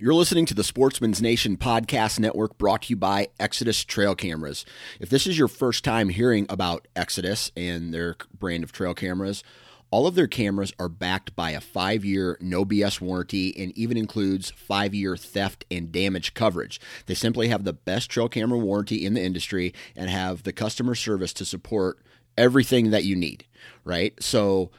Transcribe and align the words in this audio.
You're 0.00 0.14
listening 0.14 0.46
to 0.46 0.54
the 0.54 0.62
Sportsman's 0.62 1.20
Nation 1.20 1.56
Podcast 1.56 2.20
Network 2.20 2.56
brought 2.56 2.82
to 2.82 2.90
you 2.90 2.96
by 2.96 3.30
Exodus 3.40 3.84
Trail 3.84 4.14
Cameras. 4.14 4.64
If 5.00 5.10
this 5.10 5.26
is 5.26 5.36
your 5.36 5.48
first 5.48 5.82
time 5.82 6.10
hearing 6.10 6.46
about 6.48 6.86
Exodus 6.94 7.50
and 7.56 7.92
their 7.92 8.14
brand 8.32 8.62
of 8.62 8.70
trail 8.70 8.94
cameras, 8.94 9.42
all 9.90 10.06
of 10.06 10.14
their 10.14 10.28
cameras 10.28 10.72
are 10.78 10.88
backed 10.88 11.34
by 11.34 11.50
a 11.50 11.60
five 11.60 12.04
year 12.04 12.38
no 12.40 12.64
BS 12.64 13.00
warranty 13.00 13.52
and 13.60 13.76
even 13.76 13.96
includes 13.96 14.52
five 14.52 14.94
year 14.94 15.16
theft 15.16 15.64
and 15.68 15.90
damage 15.90 16.32
coverage. 16.32 16.80
They 17.06 17.14
simply 17.14 17.48
have 17.48 17.64
the 17.64 17.72
best 17.72 18.08
trail 18.08 18.28
camera 18.28 18.58
warranty 18.60 19.04
in 19.04 19.14
the 19.14 19.24
industry 19.24 19.74
and 19.96 20.08
have 20.08 20.44
the 20.44 20.52
customer 20.52 20.94
service 20.94 21.32
to 21.32 21.44
support 21.44 21.98
everything 22.36 22.92
that 22.92 23.02
you 23.02 23.16
need, 23.16 23.46
right? 23.84 24.14
So, 24.22 24.70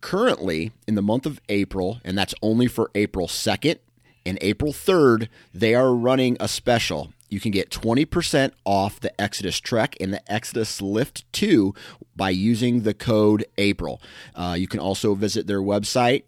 currently 0.00 0.70
in 0.86 0.94
the 0.94 1.02
month 1.02 1.26
of 1.26 1.40
April, 1.48 2.00
and 2.04 2.16
that's 2.16 2.36
only 2.40 2.68
for 2.68 2.92
April 2.94 3.26
2nd 3.26 3.78
and 4.28 4.38
April 4.42 4.74
3rd, 4.74 5.28
they 5.54 5.74
are 5.74 5.94
running 5.94 6.36
a 6.38 6.48
special. 6.48 7.14
You 7.30 7.40
can 7.40 7.50
get 7.50 7.70
20% 7.70 8.52
off 8.64 9.00
the 9.00 9.18
Exodus 9.20 9.58
Trek 9.58 9.96
and 10.00 10.12
the 10.12 10.30
Exodus 10.30 10.82
Lift 10.82 11.24
2 11.32 11.74
by 12.14 12.28
using 12.30 12.82
the 12.82 12.92
code 12.92 13.46
April. 13.56 14.02
Uh, 14.34 14.54
you 14.58 14.68
can 14.68 14.80
also 14.80 15.14
visit 15.14 15.46
their 15.46 15.62
website, 15.62 16.24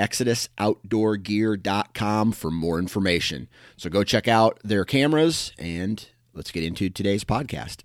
exodusoutdoorgear.com, 0.00 2.32
for 2.32 2.50
more 2.50 2.80
information. 2.80 3.48
So 3.76 3.88
go 3.88 4.02
check 4.02 4.26
out 4.26 4.58
their 4.64 4.84
cameras 4.84 5.52
and 5.58 6.04
let's 6.34 6.50
get 6.50 6.64
into 6.64 6.90
today's 6.90 7.22
podcast. 7.22 7.84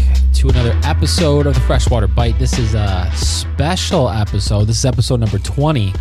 to 0.41 0.49
another 0.49 0.75
episode 0.85 1.45
of 1.45 1.53
the 1.53 1.59
Freshwater 1.59 2.07
Bite. 2.07 2.39
This 2.39 2.57
is 2.57 2.73
a 2.73 3.07
special 3.13 4.09
episode. 4.09 4.65
This 4.65 4.79
is 4.79 4.85
episode 4.85 5.19
number 5.19 5.37
20 5.37 5.93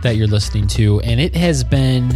that 0.00 0.16
you're 0.16 0.26
listening 0.26 0.66
to, 0.68 1.02
and 1.02 1.20
it 1.20 1.36
has 1.36 1.62
been 1.62 2.10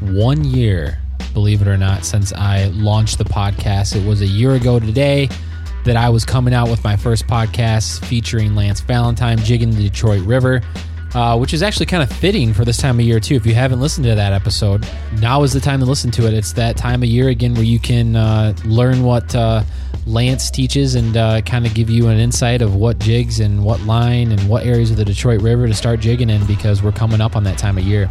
one 0.00 0.42
year, 0.42 0.98
believe 1.32 1.62
it 1.62 1.68
or 1.68 1.76
not, 1.76 2.04
since 2.04 2.32
I 2.32 2.64
launched 2.74 3.18
the 3.18 3.24
podcast. 3.24 3.94
It 3.94 4.04
was 4.04 4.20
a 4.20 4.26
year 4.26 4.54
ago 4.54 4.80
today 4.80 5.28
that 5.84 5.94
I 5.94 6.08
was 6.08 6.24
coming 6.24 6.52
out 6.52 6.68
with 6.68 6.82
my 6.82 6.96
first 6.96 7.28
podcast 7.28 8.04
featuring 8.06 8.56
Lance 8.56 8.80
Valentine 8.80 9.38
jigging 9.38 9.70
the 9.70 9.88
Detroit 9.88 10.26
River. 10.26 10.60
Uh, 11.12 11.36
which 11.36 11.52
is 11.52 11.60
actually 11.60 11.86
kind 11.86 12.04
of 12.04 12.12
fitting 12.18 12.54
for 12.54 12.64
this 12.64 12.76
time 12.76 13.00
of 13.00 13.04
year 13.04 13.18
too. 13.18 13.34
If 13.34 13.44
you 13.44 13.52
haven't 13.52 13.80
listened 13.80 14.04
to 14.04 14.14
that 14.14 14.32
episode, 14.32 14.86
now 15.20 15.42
is 15.42 15.52
the 15.52 15.58
time 15.58 15.80
to 15.80 15.84
listen 15.84 16.12
to 16.12 16.28
it. 16.28 16.34
It's 16.34 16.52
that 16.52 16.76
time 16.76 17.02
of 17.02 17.08
year 17.08 17.30
again 17.30 17.52
where 17.54 17.64
you 17.64 17.80
can 17.80 18.14
uh, 18.14 18.54
learn 18.64 19.02
what 19.02 19.34
uh, 19.34 19.64
Lance 20.06 20.50
teaches 20.50 20.94
and 20.94 21.16
uh, 21.16 21.40
kind 21.42 21.66
of 21.66 21.74
give 21.74 21.90
you 21.90 22.08
an 22.08 22.18
insight 22.18 22.62
of 22.62 22.74
what 22.74 22.98
jigs 22.98 23.40
and 23.40 23.64
what 23.64 23.80
line 23.82 24.32
and 24.32 24.48
what 24.48 24.64
areas 24.64 24.90
of 24.90 24.96
the 24.96 25.04
Detroit 25.04 25.42
River 25.42 25.66
to 25.66 25.74
start 25.74 26.00
jigging 26.00 26.30
in 26.30 26.44
because 26.46 26.82
we're 26.82 26.92
coming 26.92 27.20
up 27.20 27.36
on 27.36 27.44
that 27.44 27.58
time 27.58 27.78
of 27.78 27.84
year. 27.84 28.08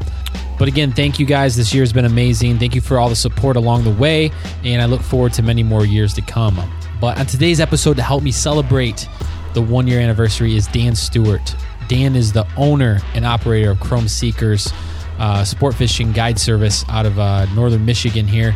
But 0.57 0.67
again, 0.67 0.91
thank 0.91 1.19
you 1.19 1.25
guys. 1.25 1.55
This 1.55 1.73
year 1.73 1.83
has 1.83 1.93
been 1.93 2.05
amazing. 2.05 2.59
Thank 2.59 2.75
you 2.75 2.81
for 2.81 2.99
all 2.99 3.09
the 3.09 3.15
support 3.15 3.55
along 3.55 3.85
the 3.85 3.91
way, 3.91 4.31
and 4.63 4.81
I 4.81 4.85
look 4.85 5.01
forward 5.01 5.33
to 5.33 5.43
many 5.43 5.63
more 5.63 5.85
years 5.85 6.13
to 6.15 6.21
come. 6.21 6.59
But 6.99 7.17
on 7.17 7.25
today's 7.25 7.59
episode, 7.59 7.95
to 7.95 8.03
help 8.03 8.23
me 8.23 8.31
celebrate 8.31 9.07
the 9.53 9.61
one 9.61 9.87
year 9.87 9.99
anniversary, 9.99 10.55
is 10.55 10.67
Dan 10.67 10.95
Stewart. 10.95 11.55
Dan 11.87 12.15
is 12.15 12.33
the 12.33 12.45
owner 12.55 12.99
and 13.15 13.25
operator 13.25 13.71
of 13.71 13.79
Chrome 13.79 14.07
Seekers 14.07 14.71
uh, 15.17 15.43
sport 15.43 15.75
fishing 15.75 16.11
guide 16.11 16.39
service 16.39 16.83
out 16.89 17.05
of 17.05 17.19
uh, 17.19 17.45
northern 17.53 17.85
Michigan 17.85 18.27
here. 18.27 18.55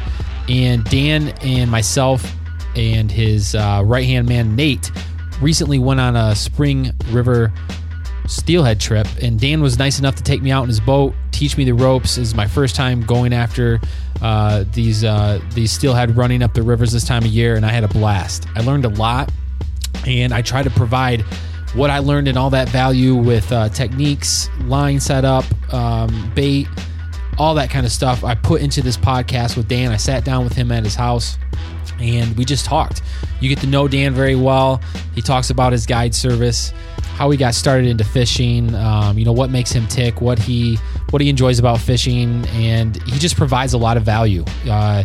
And 0.50 0.84
Dan 0.86 1.30
and 1.42 1.72
myself 1.72 2.34
and 2.76 3.12
his 3.12 3.56
uh, 3.56 3.82
right 3.86 4.06
hand 4.06 4.28
man, 4.28 4.56
Nate, 4.56 4.92
recently 5.42 5.80
went 5.80 6.00
on 6.00 6.16
a 6.16 6.36
Spring 6.36 6.92
River 7.10 7.52
steelhead 8.28 8.80
trip. 8.80 9.08
And 9.22 9.40
Dan 9.40 9.62
was 9.62 9.78
nice 9.78 10.00
enough 10.00 10.16
to 10.16 10.24
take 10.24 10.42
me 10.42 10.52
out 10.52 10.64
in 10.64 10.70
his 10.70 10.80
boat, 10.80 11.14
teach 11.32 11.58
me 11.58 11.66
the 11.66 11.74
ropes. 11.74 12.16
This 12.16 12.30
is 12.30 12.36
my 12.36 12.48
first 12.48 12.76
time 12.76 13.02
going 13.02 13.34
after 13.34 13.80
uh, 14.22 14.64
these, 14.72 15.04
uh, 15.04 15.42
these 15.54 15.72
steelhead 15.72 16.16
running 16.16 16.42
up 16.42 16.54
the 16.54 16.64
rivers 16.64 16.92
this 16.92 17.04
time 17.04 17.24
of 17.24 17.30
year, 17.30 17.56
and 17.56 17.66
I 17.66 17.70
had 17.70 17.84
a 17.84 17.90
blast. 17.90 18.48
I 18.56 18.62
learned 18.62 18.86
a 18.86 18.90
lot, 18.90 19.32
and 20.08 20.34
I 20.34 20.42
try 20.42 20.64
to 20.64 20.70
provide 20.70 21.22
what 21.76 21.90
I 21.90 22.00
learned 22.00 22.28
and 22.28 22.38
all 22.38 22.52
that 22.52 22.70
value 22.70 23.16
with 23.16 23.52
uh, 23.52 23.70
techniques, 23.70 24.50
line 24.66 25.00
setup, 25.00 25.44
um, 25.74 26.32
bait, 26.36 26.68
all 27.38 27.56
that 27.56 27.70
kind 27.70 27.86
of 27.86 27.92
stuff. 27.92 28.24
I 28.24 28.36
put 28.36 28.62
into 28.62 28.82
this 28.82 28.98
podcast 28.98 29.58
with 29.58 29.68
Dan. 29.68 29.92
I 29.92 29.98
sat 29.98 30.24
down 30.24 30.44
with 30.44 30.54
him 30.54 30.72
at 30.72 30.84
his 30.84 30.96
house 30.96 31.38
and 32.00 32.36
we 32.38 32.46
just 32.46 32.66
talked. 32.66 33.02
You 33.40 33.50
get 33.50 33.60
to 33.60 33.68
know 33.68 33.88
Dan 33.88 34.14
very 34.14 34.36
well. 34.36 34.82
He 35.16 35.22
talks 35.22 35.50
about 35.50 35.72
his 35.72 35.86
guide 35.86 36.16
service, 36.16 36.74
how 37.16 37.30
he 37.30 37.38
got 37.38 37.54
started 37.54 37.88
into 37.88 38.04
fishing, 38.04 38.74
um, 38.76 39.18
you 39.18 39.26
know 39.26 39.34
what 39.34 39.50
makes 39.50 39.72
him 39.72 39.88
tick, 39.88 40.22
what 40.22 40.40
he 40.40 40.78
what 41.10 41.22
he 41.22 41.30
enjoys 41.30 41.60
about 41.60 41.80
fishing, 41.80 42.46
and 42.48 43.02
he 43.04 43.20
just 43.20 43.38
provides 43.38 43.74
a 43.74 43.78
lot 43.78 43.98
of 43.98 44.04
value. 44.04 44.44
Uh, 44.68 45.04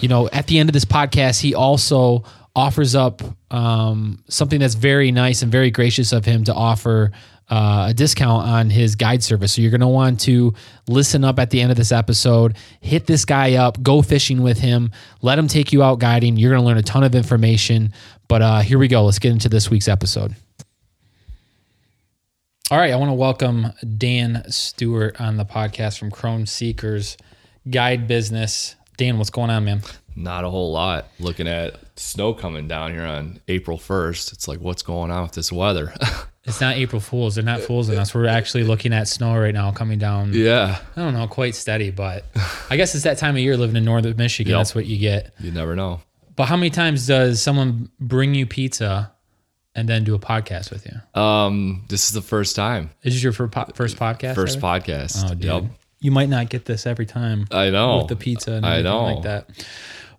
you 0.00 0.08
know, 0.08 0.28
at 0.32 0.46
the 0.46 0.58
end 0.58 0.68
of 0.68 0.72
this 0.72 0.84
podcast, 0.84 1.40
he 1.40 1.54
also 1.54 2.24
offers 2.54 2.94
up 2.94 3.22
um, 3.50 4.22
something 4.28 4.60
that's 4.60 4.74
very 4.74 5.10
nice 5.10 5.42
and 5.42 5.50
very 5.50 5.70
gracious 5.70 6.12
of 6.12 6.24
him 6.24 6.44
to 6.44 6.54
offer 6.54 7.12
uh, 7.52 7.88
a 7.90 7.94
discount 7.94 8.48
on 8.48 8.70
his 8.70 8.96
guide 8.96 9.22
service. 9.22 9.52
So 9.52 9.60
you're 9.60 9.70
going 9.70 9.82
to 9.82 9.86
want 9.86 10.20
to 10.20 10.54
listen 10.88 11.22
up 11.22 11.38
at 11.38 11.50
the 11.50 11.60
end 11.60 11.70
of 11.70 11.76
this 11.76 11.92
episode, 11.92 12.56
hit 12.80 13.06
this 13.06 13.26
guy 13.26 13.56
up, 13.56 13.82
go 13.82 14.00
fishing 14.00 14.40
with 14.40 14.58
him, 14.58 14.90
let 15.20 15.38
him 15.38 15.48
take 15.48 15.70
you 15.70 15.82
out 15.82 15.98
guiding. 15.98 16.38
You're 16.38 16.50
going 16.50 16.62
to 16.62 16.66
learn 16.66 16.78
a 16.78 16.82
ton 16.82 17.04
of 17.04 17.14
information. 17.14 17.92
But 18.26 18.40
uh, 18.40 18.60
here 18.60 18.78
we 18.78 18.88
go. 18.88 19.04
Let's 19.04 19.18
get 19.18 19.32
into 19.32 19.50
this 19.50 19.68
week's 19.68 19.86
episode. 19.86 20.34
All 22.70 22.78
right, 22.78 22.90
I 22.90 22.96
want 22.96 23.10
to 23.10 23.14
welcome 23.14 23.66
Dan 23.98 24.50
Stewart 24.50 25.20
on 25.20 25.36
the 25.36 25.44
podcast 25.44 25.98
from 25.98 26.10
Chrome 26.10 26.46
Seekers 26.46 27.18
Guide 27.68 28.08
Business. 28.08 28.76
Dan, 28.96 29.18
what's 29.18 29.28
going 29.28 29.50
on, 29.50 29.66
man? 29.66 29.82
Not 30.16 30.44
a 30.44 30.48
whole 30.48 30.72
lot. 30.72 31.08
Looking 31.20 31.48
at 31.48 31.76
snow 31.96 32.32
coming 32.32 32.66
down 32.66 32.94
here 32.94 33.04
on 33.04 33.40
April 33.46 33.76
1st, 33.76 34.32
it's 34.32 34.48
like, 34.48 34.60
what's 34.60 34.82
going 34.82 35.10
on 35.10 35.24
with 35.24 35.32
this 35.32 35.52
weather? 35.52 35.92
It's 36.44 36.60
not 36.60 36.76
April 36.76 37.00
Fools. 37.00 37.36
They're 37.36 37.44
not 37.44 37.60
fools 37.60 37.88
in 37.88 37.96
us. 37.98 38.14
We're 38.14 38.26
actually 38.26 38.64
looking 38.64 38.92
at 38.92 39.06
snow 39.06 39.38
right 39.38 39.54
now 39.54 39.70
coming 39.70 39.98
down. 39.98 40.32
yeah, 40.32 40.78
I 40.96 41.00
don't 41.00 41.14
know, 41.14 41.28
quite 41.28 41.54
steady, 41.54 41.90
but 41.90 42.24
I 42.68 42.76
guess 42.76 42.94
it's 42.96 43.04
that 43.04 43.18
time 43.18 43.36
of 43.36 43.40
year 43.42 43.56
living 43.56 43.76
in 43.76 43.84
northern 43.84 44.16
Michigan. 44.16 44.50
Yep. 44.50 44.58
That's 44.58 44.74
what 44.74 44.86
you 44.86 44.98
get. 44.98 45.32
you 45.38 45.52
never 45.52 45.76
know. 45.76 46.00
But 46.34 46.46
how 46.46 46.56
many 46.56 46.70
times 46.70 47.06
does 47.06 47.40
someone 47.40 47.90
bring 48.00 48.34
you 48.34 48.46
pizza 48.46 49.12
and 49.76 49.88
then 49.88 50.02
do 50.02 50.14
a 50.14 50.18
podcast 50.18 50.70
with 50.72 50.84
you? 50.86 51.20
Um, 51.20 51.84
this 51.88 52.06
is 52.06 52.12
the 52.12 52.22
first 52.22 52.56
time, 52.56 52.90
Is 53.04 53.14
this 53.14 53.22
your 53.22 53.32
po- 53.48 53.70
first 53.74 53.96
podcast? 53.96 54.34
first 54.34 54.56
ever? 54.56 54.66
podcast. 54.66 55.24
Oh, 55.30 55.34
dude. 55.34 55.44
Yep. 55.44 55.64
You 56.00 56.10
might 56.10 56.28
not 56.28 56.48
get 56.50 56.64
this 56.64 56.86
every 56.86 57.06
time 57.06 57.46
I 57.52 57.70
know. 57.70 57.98
with 57.98 58.08
the 58.08 58.16
pizza 58.16 58.52
and 58.52 58.66
I 58.66 58.78
everything 58.78 58.92
know. 58.92 59.04
like 59.04 59.22
that. 59.22 59.66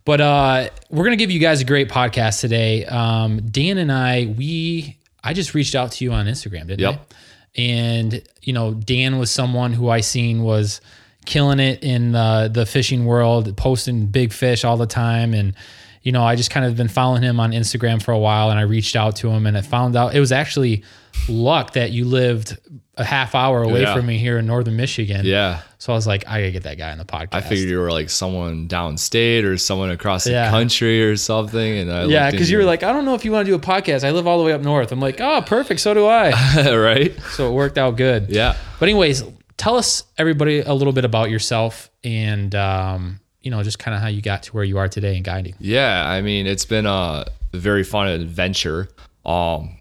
But 0.05 0.21
uh, 0.21 0.69
we're 0.89 1.03
gonna 1.03 1.17
give 1.17 1.31
you 1.31 1.39
guys 1.39 1.59
a 1.61 1.65
great 1.65 1.89
podcast 1.89 2.39
today. 2.39 2.85
Um, 2.85 3.41
Dan 3.49 3.77
and 3.77 3.91
I, 3.91 4.33
we, 4.37 4.97
I 5.23 5.33
just 5.33 5.53
reached 5.53 5.75
out 5.75 5.91
to 5.93 6.03
you 6.03 6.11
on 6.11 6.25
Instagram, 6.25 6.67
didn't 6.67 6.79
Yep. 6.81 6.95
I? 6.95 7.61
And 7.61 8.21
you 8.41 8.53
know, 8.53 8.73
Dan 8.73 9.19
was 9.19 9.29
someone 9.31 9.73
who 9.73 9.89
I 9.89 10.01
seen 10.01 10.43
was 10.43 10.81
killing 11.25 11.59
it 11.59 11.83
in 11.83 12.11
the 12.11 12.49
the 12.51 12.65
fishing 12.65 13.05
world, 13.05 13.55
posting 13.55 14.07
big 14.07 14.33
fish 14.33 14.63
all 14.65 14.77
the 14.77 14.87
time, 14.87 15.33
and 15.33 15.53
you 16.01 16.11
know, 16.11 16.23
I 16.23 16.35
just 16.35 16.49
kind 16.51 16.65
of 16.65 16.75
been 16.75 16.89
following 16.89 17.21
him 17.23 17.39
on 17.39 17.51
Instagram 17.51 18.01
for 18.01 18.11
a 18.11 18.19
while, 18.19 18.49
and 18.49 18.59
I 18.59 18.63
reached 18.63 18.95
out 18.95 19.15
to 19.17 19.29
him, 19.29 19.45
and 19.45 19.57
I 19.57 19.61
found 19.61 19.95
out 19.95 20.15
it 20.15 20.19
was 20.19 20.31
actually 20.33 20.83
luck 21.29 21.73
that 21.73 21.91
you 21.91 22.05
lived 22.05 22.57
a 22.97 23.03
half 23.05 23.35
hour 23.35 23.63
away 23.63 23.81
Yeah. 23.83 23.93
from 23.95 24.05
me 24.07 24.17
here 24.17 24.37
in 24.37 24.45
northern 24.47 24.75
Michigan. 24.75 25.25
Yeah. 25.25 25.61
So 25.83 25.91
I 25.91 25.97
was 25.97 26.07
like, 26.07 26.25
I 26.29 26.39
gotta 26.39 26.51
get 26.51 26.63
that 26.63 26.77
guy 26.77 26.93
on 26.93 26.97
the 26.97 27.03
podcast. 27.03 27.33
I 27.33 27.41
figured 27.41 27.67
you 27.67 27.77
were 27.77 27.91
like 27.91 28.09
someone 28.09 28.69
downstate 28.69 29.43
or 29.43 29.57
someone 29.57 29.89
across 29.89 30.23
the 30.23 30.31
Yeah. 30.31 30.49
country 30.49 31.03
or 31.03 31.17
something. 31.17 31.79
And 31.79 31.91
I 31.91 32.05
Yeah, 32.05 32.31
because 32.31 32.49
you 32.49 32.57
were 32.57 32.63
like, 32.63 32.83
I 32.83 32.93
don't 32.93 33.03
know 33.03 33.15
if 33.15 33.25
you 33.25 33.33
want 33.33 33.45
to 33.45 33.51
do 33.51 33.55
a 33.55 33.59
podcast. 33.59 34.05
I 34.05 34.11
live 34.11 34.25
all 34.25 34.37
the 34.37 34.45
way 34.45 34.53
up 34.53 34.61
north. 34.61 34.93
I'm 34.93 35.01
like, 35.01 35.19
oh, 35.19 35.41
perfect. 35.45 35.81
So 35.81 35.93
do 35.93 36.05
I. 36.05 36.29
right? 36.73 37.13
so 37.33 37.49
it 37.49 37.51
worked 37.53 37.77
out 37.77 37.97
good. 37.97 38.29
Yeah. 38.29 38.55
But 38.79 38.87
anyways, 38.87 39.25
tell 39.57 39.75
us 39.75 40.05
everybody 40.17 40.61
a 40.61 40.73
little 40.73 40.93
bit 40.93 41.03
about 41.03 41.29
yourself 41.29 41.91
and 42.01 42.55
um, 42.55 43.19
you 43.41 43.51
know 43.51 43.61
just 43.61 43.77
kind 43.77 43.93
of 43.93 43.99
how 44.01 44.07
you 44.07 44.21
got 44.21 44.43
to 44.43 44.53
where 44.53 44.63
you 44.63 44.77
are 44.77 44.87
today 44.87 45.17
in 45.17 45.23
guiding. 45.23 45.53
Yeah, 45.59 46.07
I 46.09 46.21
mean, 46.21 46.47
it's 46.47 46.63
been 46.63 46.85
a 46.85 47.25
very 47.51 47.83
fun 47.83 48.07
adventure. 48.07 48.87
Um, 49.25 49.79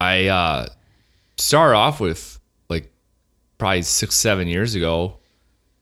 I 0.00 0.28
uh, 0.28 0.66
started 1.36 1.74
off 1.74 1.98
with 1.98 2.38
like 2.68 2.92
probably 3.58 3.82
six, 3.82 4.14
seven 4.14 4.46
years 4.46 4.76
ago, 4.76 5.18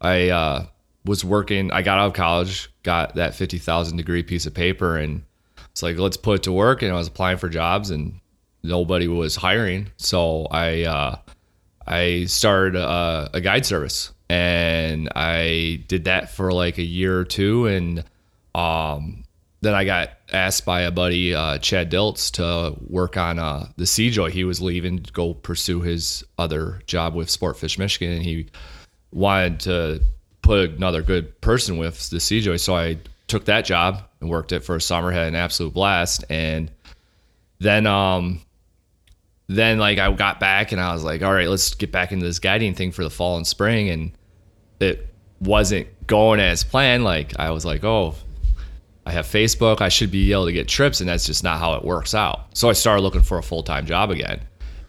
I 0.00 0.30
uh, 0.30 0.66
was 1.04 1.24
working. 1.24 1.70
I 1.72 1.82
got 1.82 1.98
out 1.98 2.08
of 2.08 2.12
college, 2.14 2.72
got 2.82 3.14
that 3.16 3.34
fifty 3.34 3.58
thousand 3.58 3.96
degree 3.96 4.22
piece 4.22 4.46
of 4.46 4.54
paper, 4.54 4.96
and 4.96 5.24
it's 5.70 5.82
like 5.82 5.98
let's 5.98 6.16
put 6.16 6.36
it 6.36 6.42
to 6.44 6.52
work. 6.52 6.82
And 6.82 6.92
I 6.92 6.96
was 6.96 7.08
applying 7.08 7.38
for 7.38 7.48
jobs, 7.48 7.90
and 7.90 8.20
nobody 8.62 9.08
was 9.08 9.36
hiring. 9.36 9.90
So 9.96 10.46
I 10.50 10.84
uh, 10.84 11.16
I 11.86 12.24
started 12.24 12.76
a, 12.76 13.30
a 13.34 13.40
guide 13.40 13.66
service, 13.66 14.12
and 14.28 15.08
I 15.14 15.84
did 15.88 16.04
that 16.04 16.30
for 16.30 16.52
like 16.52 16.78
a 16.78 16.82
year 16.82 17.18
or 17.18 17.24
two, 17.24 17.66
and 17.66 18.04
um, 18.54 19.24
then 19.60 19.74
I 19.74 19.84
got 19.84 20.10
asked 20.32 20.64
by 20.64 20.82
a 20.82 20.90
buddy, 20.90 21.34
uh, 21.34 21.58
Chad 21.58 21.90
Diltz, 21.90 22.30
to 22.32 22.76
work 22.86 23.16
on 23.16 23.38
uh, 23.38 23.68
the 23.76 23.84
Seajoy. 23.84 24.30
He 24.30 24.44
was 24.44 24.60
leaving 24.60 25.02
to 25.02 25.12
go 25.12 25.34
pursue 25.34 25.80
his 25.80 26.24
other 26.38 26.80
job 26.86 27.14
with 27.14 27.28
Sportfish 27.28 27.78
Michigan, 27.78 28.12
and 28.14 28.22
he 28.22 28.46
wanted 29.12 29.60
to 29.60 30.02
put 30.42 30.70
another 30.70 31.02
good 31.02 31.40
person 31.40 31.78
with 31.78 32.10
the 32.10 32.18
Seajoy. 32.18 32.58
So 32.58 32.76
I 32.76 32.98
took 33.26 33.44
that 33.46 33.64
job 33.64 34.02
and 34.20 34.28
worked 34.28 34.52
it 34.52 34.60
for 34.60 34.76
a 34.76 34.80
summer, 34.80 35.10
had 35.10 35.28
an 35.28 35.34
absolute 35.34 35.72
blast, 35.72 36.24
and 36.30 36.70
then 37.58 37.86
um, 37.86 38.40
then 39.48 39.78
like 39.78 39.98
I 39.98 40.10
got 40.12 40.40
back 40.40 40.72
and 40.72 40.80
I 40.80 40.92
was 40.92 41.04
like, 41.04 41.22
all 41.22 41.32
right, 41.32 41.48
let's 41.48 41.74
get 41.74 41.92
back 41.92 42.12
into 42.12 42.24
this 42.24 42.38
guiding 42.38 42.74
thing 42.74 42.92
for 42.92 43.04
the 43.04 43.10
fall 43.10 43.36
and 43.36 43.46
spring, 43.46 43.88
and 43.90 44.12
it 44.80 45.06
wasn't 45.40 45.88
going 46.06 46.40
as 46.40 46.64
planned. 46.64 47.04
Like 47.04 47.38
I 47.38 47.50
was 47.50 47.64
like, 47.64 47.84
oh, 47.84 48.14
I 49.06 49.12
have 49.12 49.26
Facebook. 49.26 49.80
I 49.80 49.88
should 49.88 50.10
be 50.10 50.32
able 50.32 50.46
to 50.46 50.52
get 50.52 50.68
trips, 50.68 51.00
and 51.00 51.08
that's 51.08 51.26
just 51.26 51.42
not 51.42 51.58
how 51.58 51.74
it 51.74 51.84
works 51.84 52.14
out. 52.14 52.56
So 52.56 52.68
I 52.68 52.72
started 52.72 53.02
looking 53.02 53.22
for 53.22 53.38
a 53.38 53.42
full 53.42 53.62
time 53.62 53.86
job 53.86 54.10
again. 54.10 54.40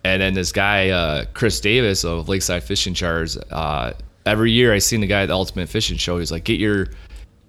And 0.04 0.22
then 0.22 0.34
this 0.34 0.52
guy, 0.52 0.90
uh, 0.90 1.26
Chris 1.34 1.60
Davis 1.60 2.04
of 2.04 2.28
Lakeside 2.28 2.64
Fishing 2.64 2.94
Charters, 2.94 3.38
uh, 3.38 3.94
every 4.26 4.52
year 4.52 4.74
I 4.74 4.80
seen 4.80 5.02
the 5.02 5.08
guy 5.08 5.24
at 5.24 5.28
the 5.28 5.34
Ultimate 5.34 5.70
Fishing 5.70 5.98
Show. 5.98 6.20
He's 6.20 6.32
like, 6.32 6.44
get 6.44 6.60
your 6.60 6.88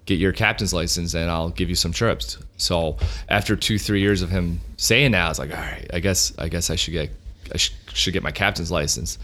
get 0.05 0.19
your 0.19 0.33
captain's 0.33 0.73
license, 0.73 1.13
and 1.13 1.29
I'll 1.29 1.49
give 1.49 1.69
you 1.69 1.75
some 1.75 1.93
trips. 1.93 2.37
So 2.57 2.97
after 3.29 3.55
two 3.55 3.77
three 3.77 4.01
years 4.01 4.21
of 4.21 4.29
him 4.29 4.59
saying 4.77 5.11
that, 5.11 5.25
I 5.25 5.29
was 5.29 5.39
like, 5.39 5.51
all 5.51 5.57
right, 5.61 5.89
I 5.93 5.99
guess 5.99 6.33
I 6.37 6.49
guess 6.49 6.69
I 6.69 6.75
should 6.75 6.93
get 6.93 7.09
I 7.53 7.57
sh- 7.57 7.73
should 7.93 8.13
get 8.13 8.23
my 8.23 8.31
captain's 8.31 8.71
license. 8.71 9.17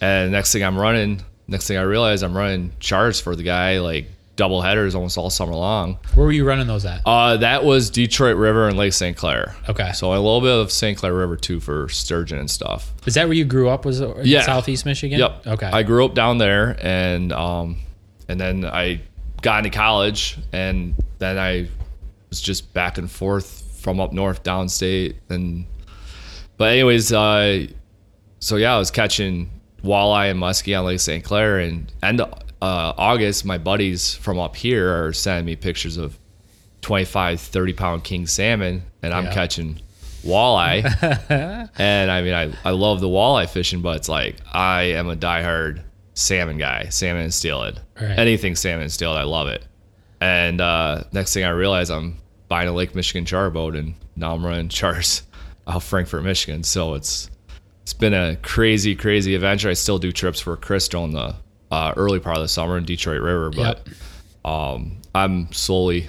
And 0.00 0.32
next 0.32 0.52
thing 0.52 0.62
I'm 0.62 0.78
running, 0.78 1.22
next 1.48 1.66
thing 1.66 1.76
I 1.76 1.82
realize 1.82 2.22
I'm 2.22 2.36
running 2.36 2.72
charts 2.80 3.20
for 3.20 3.34
the 3.34 3.42
guy 3.42 3.80
like 3.80 4.08
double 4.38 4.62
headers 4.62 4.94
almost 4.94 5.18
all 5.18 5.28
summer 5.28 5.52
long. 5.52 5.98
Where 6.14 6.24
were 6.24 6.32
you 6.32 6.46
running 6.46 6.66
those 6.66 6.86
at? 6.86 7.02
Uh, 7.04 7.36
that 7.38 7.64
was 7.64 7.90
Detroit 7.90 8.36
River 8.36 8.68
and 8.68 8.78
Lake 8.78 8.94
St. 8.94 9.14
Clair. 9.16 9.54
Okay. 9.68 9.92
So 9.92 10.12
a 10.12 10.14
little 10.14 10.40
bit 10.40 10.50
of 10.56 10.72
St. 10.72 10.96
Clair 10.96 11.12
River 11.12 11.36
too 11.36 11.60
for 11.60 11.88
sturgeon 11.90 12.38
and 12.38 12.50
stuff. 12.50 12.94
Is 13.06 13.14
that 13.14 13.24
where 13.26 13.34
you 13.34 13.44
grew 13.44 13.68
up? 13.68 13.84
Was 13.84 14.00
it 14.00 14.24
Yeah. 14.24 14.42
Southeast 14.42 14.86
Michigan? 14.86 15.18
Yep. 15.18 15.46
Okay. 15.46 15.66
I 15.66 15.82
grew 15.82 16.04
up 16.06 16.14
down 16.14 16.38
there, 16.38 16.78
and 16.80 17.32
um, 17.32 17.76
and 18.28 18.40
then 18.40 18.64
I 18.64 19.02
got 19.42 19.58
into 19.66 19.76
college, 19.76 20.38
and 20.52 20.94
then 21.18 21.36
I 21.38 21.68
was 22.30 22.40
just 22.40 22.72
back 22.72 22.96
and 22.96 23.10
forth 23.10 23.64
from 23.82 24.00
up 24.00 24.12
north, 24.12 24.42
downstate, 24.44 25.16
and 25.28 25.66
but 26.56 26.70
anyways, 26.72 27.12
uh, 27.12 27.66
so 28.40 28.56
yeah, 28.56 28.74
I 28.74 28.78
was 28.78 28.90
catching 28.90 29.50
walleye 29.82 30.30
and 30.30 30.40
muskie 30.40 30.78
on 30.78 30.84
Lake 30.86 31.00
St. 31.00 31.24
Clair, 31.24 31.58
and 31.58 31.90
end 32.02 32.20
of, 32.20 32.32
uh, 32.60 32.92
August, 32.96 33.44
my 33.44 33.58
buddies 33.58 34.14
from 34.14 34.38
up 34.38 34.56
here 34.56 35.04
are 35.04 35.12
sending 35.12 35.44
me 35.46 35.56
pictures 35.56 35.96
of 35.96 36.18
25, 36.82 37.40
30 37.40 37.72
pound 37.72 38.04
king 38.04 38.26
salmon, 38.26 38.82
and 39.02 39.12
I'm 39.12 39.24
Yeah. 39.26 39.34
catching 39.34 39.80
walleye. 40.24 40.84
and 41.78 42.10
I 42.10 42.22
mean, 42.22 42.34
I, 42.34 42.52
I 42.64 42.70
love 42.70 43.00
the 43.00 43.08
walleye 43.08 43.48
fishing, 43.48 43.82
but 43.82 43.96
it's 43.96 44.08
like 44.08 44.36
I 44.52 44.82
am 44.82 45.08
a 45.08 45.16
diehard 45.16 45.82
salmon 46.14 46.58
guy, 46.58 46.88
salmon 46.88 47.22
and 47.24 47.34
steelhead. 47.34 47.80
Right. 48.00 48.18
Anything 48.18 48.56
salmon 48.56 48.82
and 48.82 48.92
steelhead, 48.92 49.20
I 49.20 49.24
love 49.24 49.48
it. 49.48 49.64
And 50.20 50.60
uh, 50.60 51.04
next 51.12 51.32
thing 51.34 51.44
I 51.44 51.50
realize, 51.50 51.90
I'm 51.90 52.18
buying 52.48 52.68
a 52.68 52.72
Lake 52.72 52.94
Michigan 52.94 53.24
char 53.24 53.50
boat, 53.50 53.76
and 53.76 53.94
now 54.16 54.34
I'm 54.34 54.44
running 54.44 54.68
chars 54.68 55.22
out 55.66 55.82
Frankfort, 55.82 56.24
Michigan. 56.24 56.62
So 56.64 56.94
it's 56.94 57.30
it's 57.82 57.92
been 57.94 58.14
a 58.14 58.36
crazy, 58.36 58.94
crazy 58.94 59.34
adventure. 59.34 59.68
I 59.70 59.74
still 59.74 59.98
do 59.98 60.12
trips 60.12 60.40
for 60.40 60.56
Crystal 60.56 61.04
in 61.04 61.12
the 61.12 61.36
uh, 61.70 61.92
early 61.96 62.20
part 62.20 62.36
of 62.36 62.42
the 62.42 62.48
summer 62.48 62.76
in 62.78 62.84
Detroit 62.84 63.20
River, 63.20 63.50
but 63.50 63.86
um, 64.44 65.00
I'm 65.14 65.52
slowly 65.52 66.08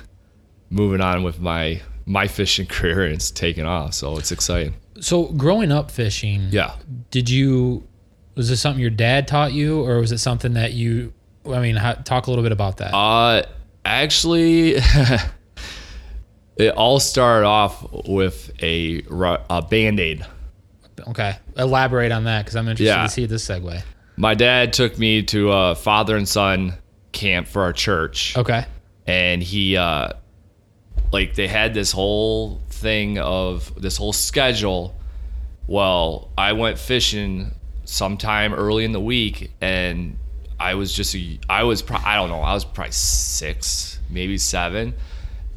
moving 0.69 1.01
on 1.01 1.23
with 1.23 1.39
my 1.39 1.81
my 2.05 2.27
fishing 2.27 2.65
career, 2.67 3.03
and 3.03 3.13
it's 3.13 3.31
taking 3.31 3.65
off. 3.65 3.93
So 3.93 4.17
it's 4.17 4.31
exciting. 4.31 4.75
so 4.99 5.25
growing 5.25 5.71
up 5.71 5.91
fishing, 5.91 6.47
Yeah. 6.51 6.75
did 7.11 7.29
you 7.29 7.85
was 8.35 8.49
this 8.49 8.61
something 8.61 8.79
your 8.81 8.89
dad 8.89 9.27
taught 9.27 9.51
you 9.53 9.81
or 9.83 9.99
was 9.99 10.11
it 10.11 10.17
something 10.19 10.53
that 10.53 10.73
you 10.73 11.13
I 11.49 11.59
mean, 11.59 11.75
how, 11.75 11.93
talk 11.93 12.27
a 12.27 12.29
little 12.31 12.43
bit 12.43 12.51
about 12.51 12.77
that. 12.77 12.93
Uh, 12.93 13.43
actually, 13.83 14.75
it 16.57 16.69
all 16.75 16.99
started 16.99 17.45
off 17.47 17.85
with 18.07 18.51
a, 18.61 19.01
a 19.49 19.61
band 19.61 19.99
aid. 19.99 20.25
okay. 21.07 21.37
Elaborate 21.57 22.11
on 22.11 22.25
that 22.25 22.45
cuz 22.45 22.55
I'm 22.55 22.67
interested 22.67 22.85
Yeah. 22.93 23.03
to 23.03 23.09
see 23.09 23.25
this 23.25 23.45
segue. 23.47 23.81
My 24.19 24.35
dad 24.35 24.73
took 24.73 24.99
me 24.99 25.23
to 25.23 25.49
a 25.53 25.75
father 25.75 26.17
and 26.17 26.27
son 26.27 26.73
camp 27.13 27.47
for 27.47 27.61
our 27.61 27.71
church. 27.71 28.37
Okay. 28.37 28.65
and 29.07 29.41
he 29.41 29.77
uh 29.77 30.09
like 31.13 31.33
they 31.35 31.47
had 31.47 31.73
this 31.73 31.91
whole 31.93 32.59
thing 32.69 33.17
of 33.17 33.73
this 33.81 33.97
whole 33.97 34.13
schedule 34.13 34.93
well 35.67 36.29
i 36.37 36.53
went 36.53 36.77
fishing 36.77 37.51
sometime 37.85 38.53
early 38.53 38.85
in 38.85 38.91
the 38.91 38.99
week 38.99 39.51
and 39.61 40.17
i 40.59 40.75
was 40.75 40.93
just 40.93 41.15
a, 41.15 41.39
i 41.49 41.63
was 41.63 41.81
pro- 41.81 41.97
i 42.05 42.15
don't 42.15 42.29
know 42.29 42.41
i 42.41 42.53
was 42.53 42.63
probably 42.63 42.91
six 42.91 43.99
maybe 44.09 44.37
seven 44.37 44.93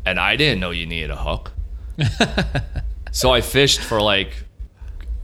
and 0.06 0.18
i 0.18 0.34
didn't 0.36 0.60
know 0.60 0.70
you 0.70 0.86
needed 0.86 1.10
a 1.10 1.16
hook 1.16 1.52
so 3.12 3.30
i 3.30 3.40
fished 3.42 3.80
for 3.80 4.00
like 4.00 4.44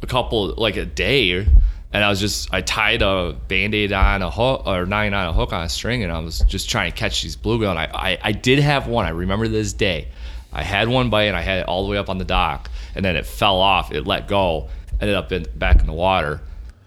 a 0.02 0.06
couple 0.06 0.54
like 0.56 0.76
a 0.76 0.84
day 0.84 1.46
and 1.92 2.04
I 2.04 2.08
was 2.08 2.20
just 2.20 2.52
I 2.52 2.60
tied 2.60 3.02
a 3.02 3.36
band-aid 3.48 3.92
on 3.92 4.22
a 4.22 4.30
hook 4.30 4.66
or 4.66 4.86
nine 4.86 5.14
on 5.14 5.28
a 5.28 5.32
hook 5.32 5.52
on 5.52 5.64
a 5.64 5.68
string 5.68 6.02
and 6.02 6.12
I 6.12 6.18
was 6.18 6.40
just 6.40 6.68
trying 6.68 6.90
to 6.90 6.96
catch 6.96 7.22
these 7.22 7.36
bluegill 7.36 7.70
and 7.70 7.78
I, 7.78 7.90
I, 7.92 8.18
I 8.22 8.32
did 8.32 8.58
have 8.58 8.86
one. 8.86 9.06
I 9.06 9.10
remember 9.10 9.48
this 9.48 9.72
day. 9.72 10.08
I 10.52 10.62
had 10.62 10.88
one 10.88 11.10
bite 11.10 11.24
and 11.24 11.36
I 11.36 11.42
had 11.42 11.60
it 11.60 11.66
all 11.66 11.84
the 11.84 11.90
way 11.90 11.98
up 11.98 12.08
on 12.08 12.18
the 12.18 12.24
dock 12.24 12.70
and 12.94 13.04
then 13.04 13.16
it 13.16 13.26
fell 13.26 13.58
off. 13.58 13.92
It 13.92 14.06
let 14.06 14.28
go, 14.28 14.68
ended 15.00 15.16
up 15.16 15.32
in, 15.32 15.46
back 15.56 15.80
in 15.80 15.86
the 15.86 15.92
water. 15.92 16.40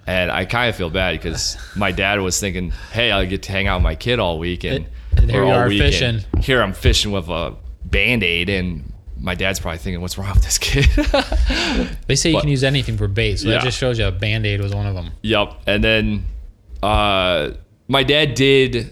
And 0.08 0.32
I 0.32 0.46
kind 0.46 0.70
of 0.70 0.76
feel 0.76 0.90
bad 0.90 1.14
because 1.14 1.58
my 1.76 1.92
dad 1.92 2.20
was 2.20 2.40
thinking, 2.40 2.72
"Hey, 2.92 3.12
I 3.12 3.26
get 3.26 3.44
to 3.44 3.52
hang 3.52 3.68
out 3.68 3.78
with 3.78 3.84
my 3.84 3.96
kid 3.96 4.20
all 4.20 4.40
week, 4.40 4.64
and, 4.64 4.88
And 5.16 5.30
here 5.30 5.44
you 5.44 5.50
all 5.50 5.56
are 5.56 5.68
week, 5.68 5.80
fishing. 5.80 6.22
Here 6.40 6.62
I'm 6.62 6.74
fishing 6.74 7.12
with 7.12 7.30
a 7.30 7.56
band 7.86 8.24
aid, 8.24 8.50
and 8.50 8.91
my 9.22 9.36
dad's 9.36 9.60
probably 9.60 9.78
thinking, 9.78 10.02
"What's 10.02 10.18
wrong 10.18 10.34
with 10.34 10.44
this 10.44 10.58
kid?" 10.58 10.88
They 12.08 12.16
say 12.16 12.30
you 12.32 12.36
But- 12.36 12.42
can 12.42 12.50
use 12.50 12.64
anything 12.64 12.98
for 12.98 13.08
bait, 13.08 13.38
so 13.38 13.48
Yeah. 13.48 13.56
that 13.56 13.64
just 13.64 13.78
shows 13.78 13.98
you 14.00 14.06
a 14.06 14.12
band-aid 14.12 14.60
was 14.62 14.74
one 14.74 14.88
of 14.88 14.96
them. 14.96 15.12
Yep. 15.22 15.54
And 15.68 15.84
then 15.84 16.26
uh 16.84 17.52
my 17.88 18.04
dad 18.04 18.34
did 18.34 18.92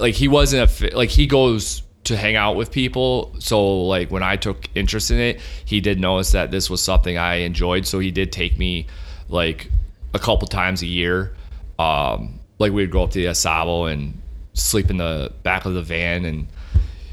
like 0.00 0.14
he 0.14 0.28
wasn't 0.28 0.70
a 0.82 0.96
like 0.96 1.10
he 1.10 1.26
goes 1.26 1.82
to 2.04 2.16
hang 2.16 2.36
out 2.36 2.56
with 2.56 2.70
people. 2.70 3.34
So 3.38 3.82
like 3.82 4.10
when 4.10 4.22
I 4.22 4.36
took 4.36 4.68
interest 4.74 5.10
in 5.10 5.18
it, 5.18 5.40
he 5.64 5.80
did 5.80 5.98
notice 6.00 6.32
that 6.32 6.50
this 6.50 6.70
was 6.70 6.82
something 6.82 7.18
I 7.18 7.36
enjoyed, 7.36 7.86
so 7.86 7.98
he 7.98 8.10
did 8.10 8.32
take 8.32 8.56
me 8.58 8.86
like 9.28 9.70
a 10.14 10.18
couple 10.18 10.46
times 10.48 10.82
a 10.82 10.86
year. 10.86 11.34
Um 11.78 12.40
like 12.58 12.72
we'd 12.72 12.90
go 12.90 13.02
up 13.04 13.10
to 13.12 13.18
the 13.18 13.28
Au 13.28 13.32
Sable 13.34 13.86
and 13.86 14.20
sleep 14.54 14.90
in 14.90 14.96
the 14.96 15.32
back 15.42 15.64
of 15.64 15.74
the 15.74 15.82
van 15.82 16.24
and 16.24 16.46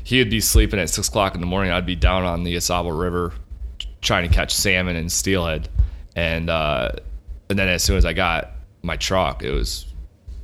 he 0.05 0.19
would 0.19 0.29
be 0.29 0.39
sleeping 0.39 0.79
at 0.79 0.89
six 0.89 1.09
o'clock 1.09 1.35
in 1.35 1.41
the 1.41 1.47
morning. 1.47 1.73
I'd 1.73 1.85
be 1.85 1.95
down 1.95 2.23
on 2.23 2.43
the 2.43 2.55
Au 2.55 2.59
Sable 2.59 2.93
River 2.93 3.33
trying 4.01 4.29
to 4.29 4.33
catch 4.33 4.53
salmon 4.55 4.95
and 4.95 5.11
steelhead, 5.11 5.67
and 6.15 6.49
uh, 6.49 6.91
and 7.49 7.59
then 7.59 7.67
as 7.67 7.83
soon 7.83 7.97
as 7.97 8.05
I 8.05 8.13
got 8.13 8.51
my 8.83 8.95
truck, 8.95 9.43
it 9.43 9.51
was 9.51 9.87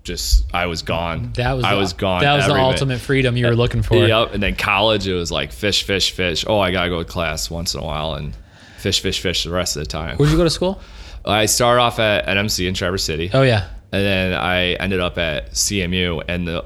just 0.04 0.52
I 0.54 0.66
was 0.66 0.82
gone. 0.82 1.32
That 1.34 1.54
was 1.54 1.64
I 1.64 1.76
the, 1.76 1.80
was 1.80 1.94
gone. 1.94 2.22
That 2.22 2.36
was 2.36 2.48
the 2.48 2.56
ultimate 2.56 3.00
freedom 3.00 3.38
you 3.38 3.46
were 3.46 3.56
looking 3.56 3.84
for. 3.84 3.96
Yep. 3.96 4.34
And 4.34 4.42
then 4.42 4.56
college, 4.56 5.08
it 5.08 5.14
was 5.14 5.32
like 5.32 5.52
fish, 5.52 5.84
fish, 5.84 6.12
fish. 6.12 6.44
Oh, 6.48 6.60
I 6.60 6.72
gotta 6.72 6.90
go 6.90 7.04
to 7.04 7.08
class 7.08 7.52
once 7.52 7.76
in 7.76 7.82
a 7.82 7.84
while 7.86 8.16
and 8.16 8.36
fish, 8.80 9.00
fish, 9.00 9.22
fish 9.22 9.44
the 9.44 9.52
rest 9.52 9.76
of 9.78 9.84
the 9.84 9.88
time. 9.88 10.18
Where'd 10.18 10.32
you 10.32 10.38
go 10.38 10.44
to 10.44 10.50
school? 10.50 10.82
I 11.26 11.46
started 11.46 11.82
off 11.82 12.00
at 12.00 12.26
NMC 12.26 12.68
in 12.68 12.74
Traverse 12.74 13.04
City 13.04 13.30
Oh 13.32 13.44
yeah. 13.44 13.68
and 13.92 14.04
then 14.04 14.34
I 14.34 14.74
ended 14.74 15.00
up 15.00 15.20
at 15.20 15.52
CMU. 15.52 16.24
And 16.28 16.48
the 16.48 16.66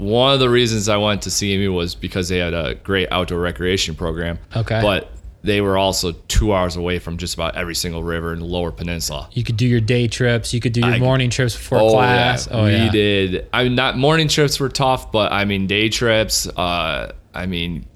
one 0.00 0.32
of 0.34 0.40
the 0.40 0.48
reasons 0.50 0.88
I 0.88 0.96
went 0.96 1.22
to 1.22 1.30
CMU 1.30 1.72
was 1.74 1.94
because 1.94 2.28
they 2.28 2.38
had 2.38 2.54
a 2.54 2.74
great 2.76 3.08
outdoor 3.10 3.40
recreation 3.40 3.94
program. 3.94 4.38
Okay. 4.56 4.80
but 4.82 5.12
they 5.42 5.62
were 5.62 5.78
also 5.78 6.12
two 6.28 6.52
hours 6.52 6.76
away 6.76 6.98
from 6.98 7.16
just 7.16 7.32
about 7.32 7.56
every 7.56 7.74
single 7.74 8.02
river 8.02 8.34
in 8.34 8.40
the 8.40 8.44
Lower 8.44 8.70
Peninsula. 8.70 9.26
You 9.32 9.42
could 9.42 9.56
do 9.56 9.66
your 9.66 9.80
day 9.80 10.06
trips. 10.06 10.52
You 10.52 10.60
could 10.60 10.74
do 10.74 10.80
your 10.80 10.90
I- 10.96 10.98
morning 10.98 11.30
trips 11.30 11.54
before 11.56 11.78
class. 11.90 12.46
Yeah. 12.46 12.56
Oh 12.56 12.64
we 12.64 12.72
yeah. 12.72 12.90
did. 12.90 13.48
I 13.52 13.64
mean, 13.64 13.74
not 13.74 13.96
morning 13.96 14.28
trips 14.28 14.60
were 14.60 14.68
tough, 14.68 15.10
but 15.10 15.32
I 15.32 15.46
mean 15.46 15.66
day 15.66 15.88
trips. 15.88 16.46
Uh, 16.46 17.12
I 17.32 17.46
mean, 17.46 17.86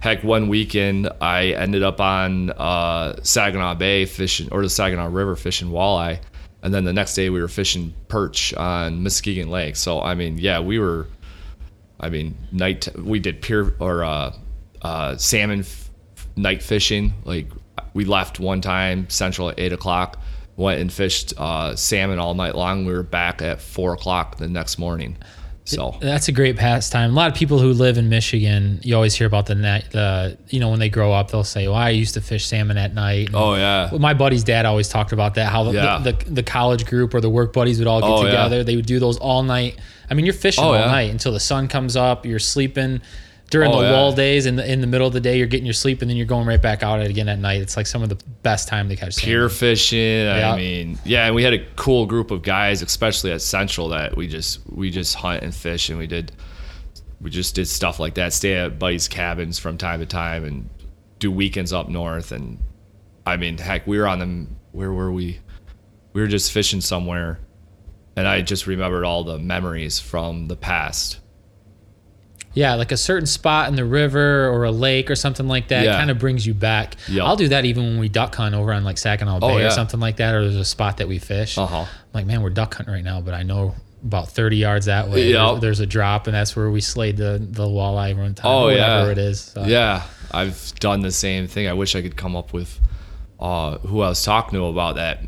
heck, 0.00 0.22
one 0.22 0.46
weekend 0.48 1.08
I 1.20 1.46
ended 1.46 1.82
up 1.82 2.00
on 2.00 2.50
uh, 2.50 3.16
Saginaw 3.24 3.74
Bay 3.74 4.04
fishing 4.06 4.48
or 4.52 4.62
the 4.62 4.70
Saginaw 4.70 5.08
River 5.08 5.34
fishing 5.34 5.70
walleye. 5.70 6.20
and 6.62 6.72
then 6.72 6.84
the 6.84 6.92
next 6.92 7.14
day 7.14 7.28
we 7.28 7.40
were 7.40 7.48
fishing 7.48 7.92
perch 8.06 8.54
on 8.54 9.02
Muskegon 9.02 9.50
Lake. 9.50 9.74
So 9.74 10.00
I 10.00 10.14
mean, 10.14 10.38
yeah, 10.38 10.60
we 10.60 10.78
were. 10.78 11.08
I 12.04 12.10
mean, 12.10 12.36
night 12.52 12.86
we 12.98 13.18
did 13.18 13.40
pier 13.40 13.74
or 13.80 14.04
uh, 14.04 14.36
uh, 14.82 15.16
salmon 15.16 15.60
f- 15.60 15.90
night 16.36 16.62
fishing. 16.62 17.14
Like 17.24 17.48
we 17.94 18.04
left 18.04 18.38
one 18.38 18.60
time 18.60 19.08
central 19.08 19.48
at 19.48 19.58
eight 19.58 19.72
o'clock, 19.72 20.20
went 20.56 20.82
and 20.82 20.92
fished 20.92 21.32
uh, 21.38 21.74
salmon 21.76 22.18
all 22.18 22.34
night 22.34 22.54
long. 22.54 22.84
We 22.84 22.92
were 22.92 23.02
back 23.02 23.40
at 23.40 23.62
four 23.62 23.94
o'clock 23.94 24.36
the 24.36 24.48
next 24.48 24.78
morning. 24.78 25.16
So 25.66 25.96
That's 26.00 26.28
a 26.28 26.32
great 26.32 26.56
pastime. 26.56 27.10
A 27.12 27.14
lot 27.14 27.30
of 27.32 27.36
people 27.36 27.58
who 27.58 27.72
live 27.72 27.96
in 27.96 28.10
Michigan, 28.10 28.80
you 28.82 28.94
always 28.94 29.14
hear 29.14 29.26
about 29.26 29.46
the 29.46 29.54
net. 29.54 29.86
The 29.92 30.36
you 30.50 30.60
know 30.60 30.68
when 30.68 30.78
they 30.78 30.90
grow 30.90 31.12
up, 31.12 31.30
they'll 31.30 31.42
say, 31.42 31.66
"Well, 31.68 31.76
I 31.76 31.88
used 31.90 32.12
to 32.14 32.20
fish 32.20 32.44
salmon 32.46 32.76
at 32.76 32.92
night." 32.94 33.28
And 33.28 33.36
oh 33.36 33.54
yeah, 33.54 33.88
Well, 33.90 33.98
my 33.98 34.12
buddy's 34.12 34.44
dad 34.44 34.66
always 34.66 34.88
talked 34.90 35.12
about 35.12 35.34
that. 35.36 35.50
How 35.50 35.64
the, 35.64 35.72
Yeah. 35.72 36.00
the, 36.02 36.12
the, 36.12 36.30
the 36.30 36.42
college 36.42 36.84
group 36.84 37.14
or 37.14 37.20
the 37.22 37.30
work 37.30 37.54
buddies 37.54 37.78
would 37.78 37.88
all 37.88 38.00
get 38.02 38.10
Oh, 38.10 38.22
yeah. 38.24 38.30
together. 38.30 38.62
They 38.64 38.76
would 38.76 38.84
do 38.86 38.98
those 39.00 39.16
all 39.18 39.42
night. 39.42 39.78
I 40.10 40.14
mean, 40.14 40.26
you're 40.26 40.34
fishing 40.34 40.62
Oh, 40.62 40.68
all 40.68 40.74
yeah. 40.78 40.86
night 40.86 41.10
until 41.10 41.32
the 41.32 41.40
sun 41.40 41.66
comes 41.68 41.96
up. 41.96 42.26
You're 42.26 42.38
sleeping 42.38 43.00
during 43.54 43.70
Oh, 43.72 43.78
the 43.80 43.86
yeah. 43.86 43.92
lull 43.92 44.12
days. 44.12 44.46
In 44.46 44.56
the 44.56 44.70
in 44.70 44.80
the 44.80 44.86
middle 44.86 45.06
of 45.06 45.12
the 45.12 45.20
day, 45.20 45.38
you're 45.38 45.46
getting 45.46 45.64
your 45.64 45.72
sleep, 45.74 46.02
and 46.02 46.10
then 46.10 46.16
you're 46.16 46.26
going 46.26 46.46
right 46.46 46.60
back 46.60 46.82
out 46.82 47.00
again 47.00 47.28
at 47.28 47.38
night. 47.38 47.62
It's 47.62 47.76
like 47.76 47.86
some 47.86 48.02
of 48.02 48.08
the 48.08 48.18
best 48.42 48.66
time 48.68 48.88
to 48.88 48.96
catch 48.96 49.16
pier 49.16 49.48
salmon. 49.48 49.50
fishing. 49.50 49.98
Yeah. 50.26 50.52
I 50.52 50.56
mean, 50.56 50.98
yeah, 51.04 51.26
and 51.26 51.34
we 51.34 51.42
had 51.44 51.54
a 51.54 51.64
cool 51.76 52.04
group 52.06 52.30
of 52.32 52.42
guys, 52.42 52.82
especially 52.82 53.30
at 53.32 53.40
Central, 53.40 53.88
that 53.90 54.16
we 54.16 54.26
just 54.26 54.60
we 54.68 54.90
just 54.90 55.14
hunt 55.14 55.42
and 55.44 55.54
fish, 55.54 55.88
and 55.88 55.98
we 55.98 56.06
did 56.06 56.32
we 57.20 57.30
just 57.30 57.54
did 57.54 57.66
stuff 57.68 57.98
like 58.00 58.14
that. 58.14 58.32
Stay 58.32 58.54
at 58.54 58.78
buddies' 58.78 59.08
cabins 59.08 59.58
from 59.58 59.78
time 59.78 60.00
to 60.00 60.06
time, 60.06 60.44
and 60.44 60.68
do 61.20 61.30
weekends 61.30 61.72
up 61.72 61.88
north. 61.88 62.32
And 62.32 62.58
I 63.24 63.36
mean, 63.36 63.56
heck, 63.56 63.86
we 63.86 63.98
were 63.98 64.06
on 64.08 64.18
them. 64.18 64.56
Where 64.72 64.92
were 64.92 65.12
we? 65.12 65.38
We 66.12 66.20
were 66.20 66.26
just 66.26 66.52
fishing 66.52 66.80
somewhere, 66.80 67.38
and 68.16 68.26
I 68.28 68.40
just 68.42 68.66
remembered 68.66 69.04
all 69.04 69.24
the 69.24 69.38
memories 69.38 69.98
from 70.00 70.48
the 70.48 70.56
past. 70.56 71.20
Yeah, 72.54 72.74
like 72.76 72.92
a 72.92 72.96
certain 72.96 73.26
spot 73.26 73.68
in 73.68 73.74
the 73.74 73.84
river 73.84 74.48
or 74.48 74.64
a 74.64 74.70
lake 74.70 75.10
or 75.10 75.16
something 75.16 75.46
like 75.48 75.68
that 75.68 75.84
Yeah. 75.84 75.96
kind 75.98 76.10
of 76.10 76.18
brings 76.18 76.46
you 76.46 76.54
back. 76.54 76.94
Yep. 77.08 77.24
I'll 77.24 77.36
do 77.36 77.48
that 77.48 77.64
even 77.64 77.84
when 77.84 77.98
we 77.98 78.08
duck 78.08 78.34
hunt 78.34 78.54
over 78.54 78.72
on 78.72 78.84
like 78.84 78.96
Saginaw 78.98 79.40
Bay 79.40 79.46
or 79.46 79.50
Oh, 79.52 79.58
yeah. 79.58 79.68
something 79.70 80.00
like 80.00 80.16
that, 80.16 80.34
or 80.34 80.42
there's 80.42 80.56
a 80.56 80.64
spot 80.64 80.98
that 80.98 81.08
we 81.08 81.18
fish. 81.18 81.58
Uh 81.58 81.66
huh. 81.66 81.80
I'm 81.80 81.88
like, 82.12 82.26
man, 82.26 82.42
we're 82.42 82.50
duck 82.50 82.74
hunting 82.74 82.94
right 82.94 83.04
now, 83.04 83.20
but 83.20 83.34
I 83.34 83.42
know 83.42 83.74
about 84.04 84.28
30 84.28 84.56
yards 84.58 84.86
that 84.86 85.08
way. 85.08 85.30
Yep. 85.30 85.32
There's, 85.32 85.60
there's 85.60 85.80
a 85.80 85.86
drop, 85.86 86.26
and 86.26 86.34
that's 86.34 86.54
where 86.54 86.70
we 86.70 86.80
slayed 86.80 87.16
the, 87.16 87.38
the 87.40 87.64
walleye 87.66 88.16
one 88.16 88.34
time. 88.34 88.46
Oh 88.50 88.64
or 88.64 88.66
whatever 88.66 89.06
yeah, 89.06 89.12
it 89.12 89.18
is. 89.18 89.40
So, 89.40 89.64
Yeah, 89.64 90.02
I've 90.30 90.72
done 90.78 91.00
the 91.00 91.10
same 91.10 91.46
thing. 91.46 91.66
I 91.68 91.72
wish 91.72 91.96
I 91.96 92.02
could 92.02 92.16
come 92.16 92.36
up 92.36 92.52
with 92.52 92.78
uh, 93.40 93.78
who 93.78 94.00
I 94.02 94.08
was 94.10 94.22
talking 94.22 94.58
to 94.58 94.66
about 94.66 94.96
that. 94.96 95.20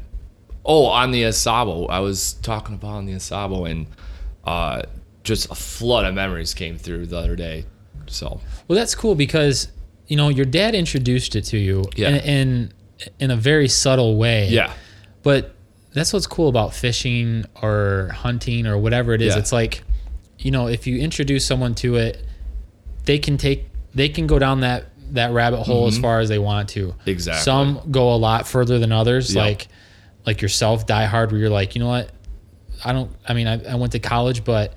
Oh, 0.64 0.86
on 0.86 1.10
the 1.10 1.24
Au 1.24 1.30
Sable, 1.30 1.86
I 1.90 2.00
was 2.00 2.34
talking 2.34 2.74
about 2.74 2.88
on 2.96 3.06
the 3.06 3.14
Au 3.14 3.18
Sable, 3.18 3.64
and 3.66 3.86
uh, 4.44 4.82
just 5.26 5.50
a 5.50 5.54
flood 5.54 6.06
of 6.06 6.14
memories 6.14 6.54
came 6.54 6.78
through 6.78 7.06
the 7.06 7.18
other 7.18 7.36
day. 7.36 7.66
So 8.06 8.40
Well, 8.68 8.78
that's 8.78 8.94
cool 8.94 9.14
because 9.14 9.68
you 10.06 10.16
know 10.16 10.28
your 10.28 10.46
dad 10.46 10.74
introduced 10.74 11.34
it 11.36 11.42
to 11.46 11.58
you 11.58 11.84
Yeah. 11.96 12.10
in, 12.10 12.16
in 12.24 12.72
in 13.18 13.30
a 13.30 13.36
very 13.36 13.68
subtle 13.68 14.16
way. 14.16 14.48
yeah, 14.48 14.72
But 15.22 15.54
that's 15.92 16.12
what's 16.12 16.26
cool 16.26 16.48
about 16.48 16.72
fishing 16.74 17.44
or 17.62 18.10
hunting 18.14 18.66
or 18.66 18.78
whatever 18.78 19.12
it 19.12 19.20
is. 19.22 19.34
Yeah. 19.34 19.40
It's 19.40 19.52
like, 19.52 19.82
you 20.38 20.50
know, 20.50 20.66
if 20.68 20.86
you 20.86 20.98
introduce 20.98 21.44
someone 21.44 21.74
to 21.76 21.96
it, 21.96 22.24
they 23.04 23.18
can 23.18 23.36
take 23.36 23.66
they 23.94 24.08
can 24.08 24.26
go 24.26 24.38
down 24.38 24.60
that 24.60 24.86
that 25.12 25.32
rabbit 25.32 25.62
hole 25.62 25.86
as 25.88 25.98
far 25.98 26.20
as 26.20 26.28
they 26.28 26.38
want 26.38 26.68
to. 26.70 26.88
Mm-hmm. 26.88 27.10
Exactly. 27.10 27.42
Some 27.44 27.80
go 27.90 28.14
a 28.14 28.16
lot 28.16 28.46
further 28.48 28.78
than 28.78 28.92
others, 28.92 29.34
Yep. 29.34 29.44
like 29.44 29.68
like 30.26 30.40
yourself, 30.42 30.86
die 30.86 31.04
hard, 31.06 31.30
where 31.32 31.40
you're 31.40 31.50
like, 31.50 31.74
you 31.74 31.80
know 31.80 31.88
what? 31.88 32.10
I 32.84 32.92
don't. 32.92 33.10
I 33.28 33.32
mean, 33.34 33.46
I, 33.46 33.72
I 33.72 33.74
went 33.76 33.92
to 33.92 33.98
college, 34.00 34.44
but 34.44 34.74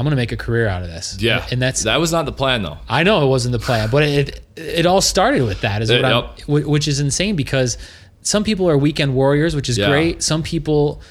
I'm 0.00 0.04
gonna 0.06 0.16
make 0.16 0.32
a 0.32 0.36
career 0.36 0.66
out 0.66 0.80
of 0.82 0.88
this. 0.88 1.18
yeah, 1.20 1.46
and 1.50 1.60
that's 1.60 1.82
that 1.82 2.00
was 2.00 2.10
not 2.10 2.24
the 2.24 2.32
plan 2.32 2.62
though. 2.62 2.78
I 2.88 3.02
know 3.02 3.22
it 3.22 3.28
wasn't 3.28 3.52
the 3.52 3.58
plan, 3.58 3.90
but 3.90 4.02
it 4.02 4.40
it 4.56 4.86
all 4.86 5.02
started 5.02 5.42
with 5.42 5.60
that. 5.60 5.82
Is 5.82 5.90
what 5.90 6.02
Uh, 6.04 6.28
yep. 6.48 6.66
which 6.66 6.88
is 6.88 7.00
insane 7.00 7.36
because 7.36 7.76
some 8.22 8.42
people 8.44 8.68
are 8.70 8.78
weekend 8.78 9.14
warriors, 9.14 9.54
which 9.54 9.68
is 9.68 9.76
Yeah. 9.76 9.88
great. 9.88 10.22
Some 10.22 10.42
people, 10.42 11.02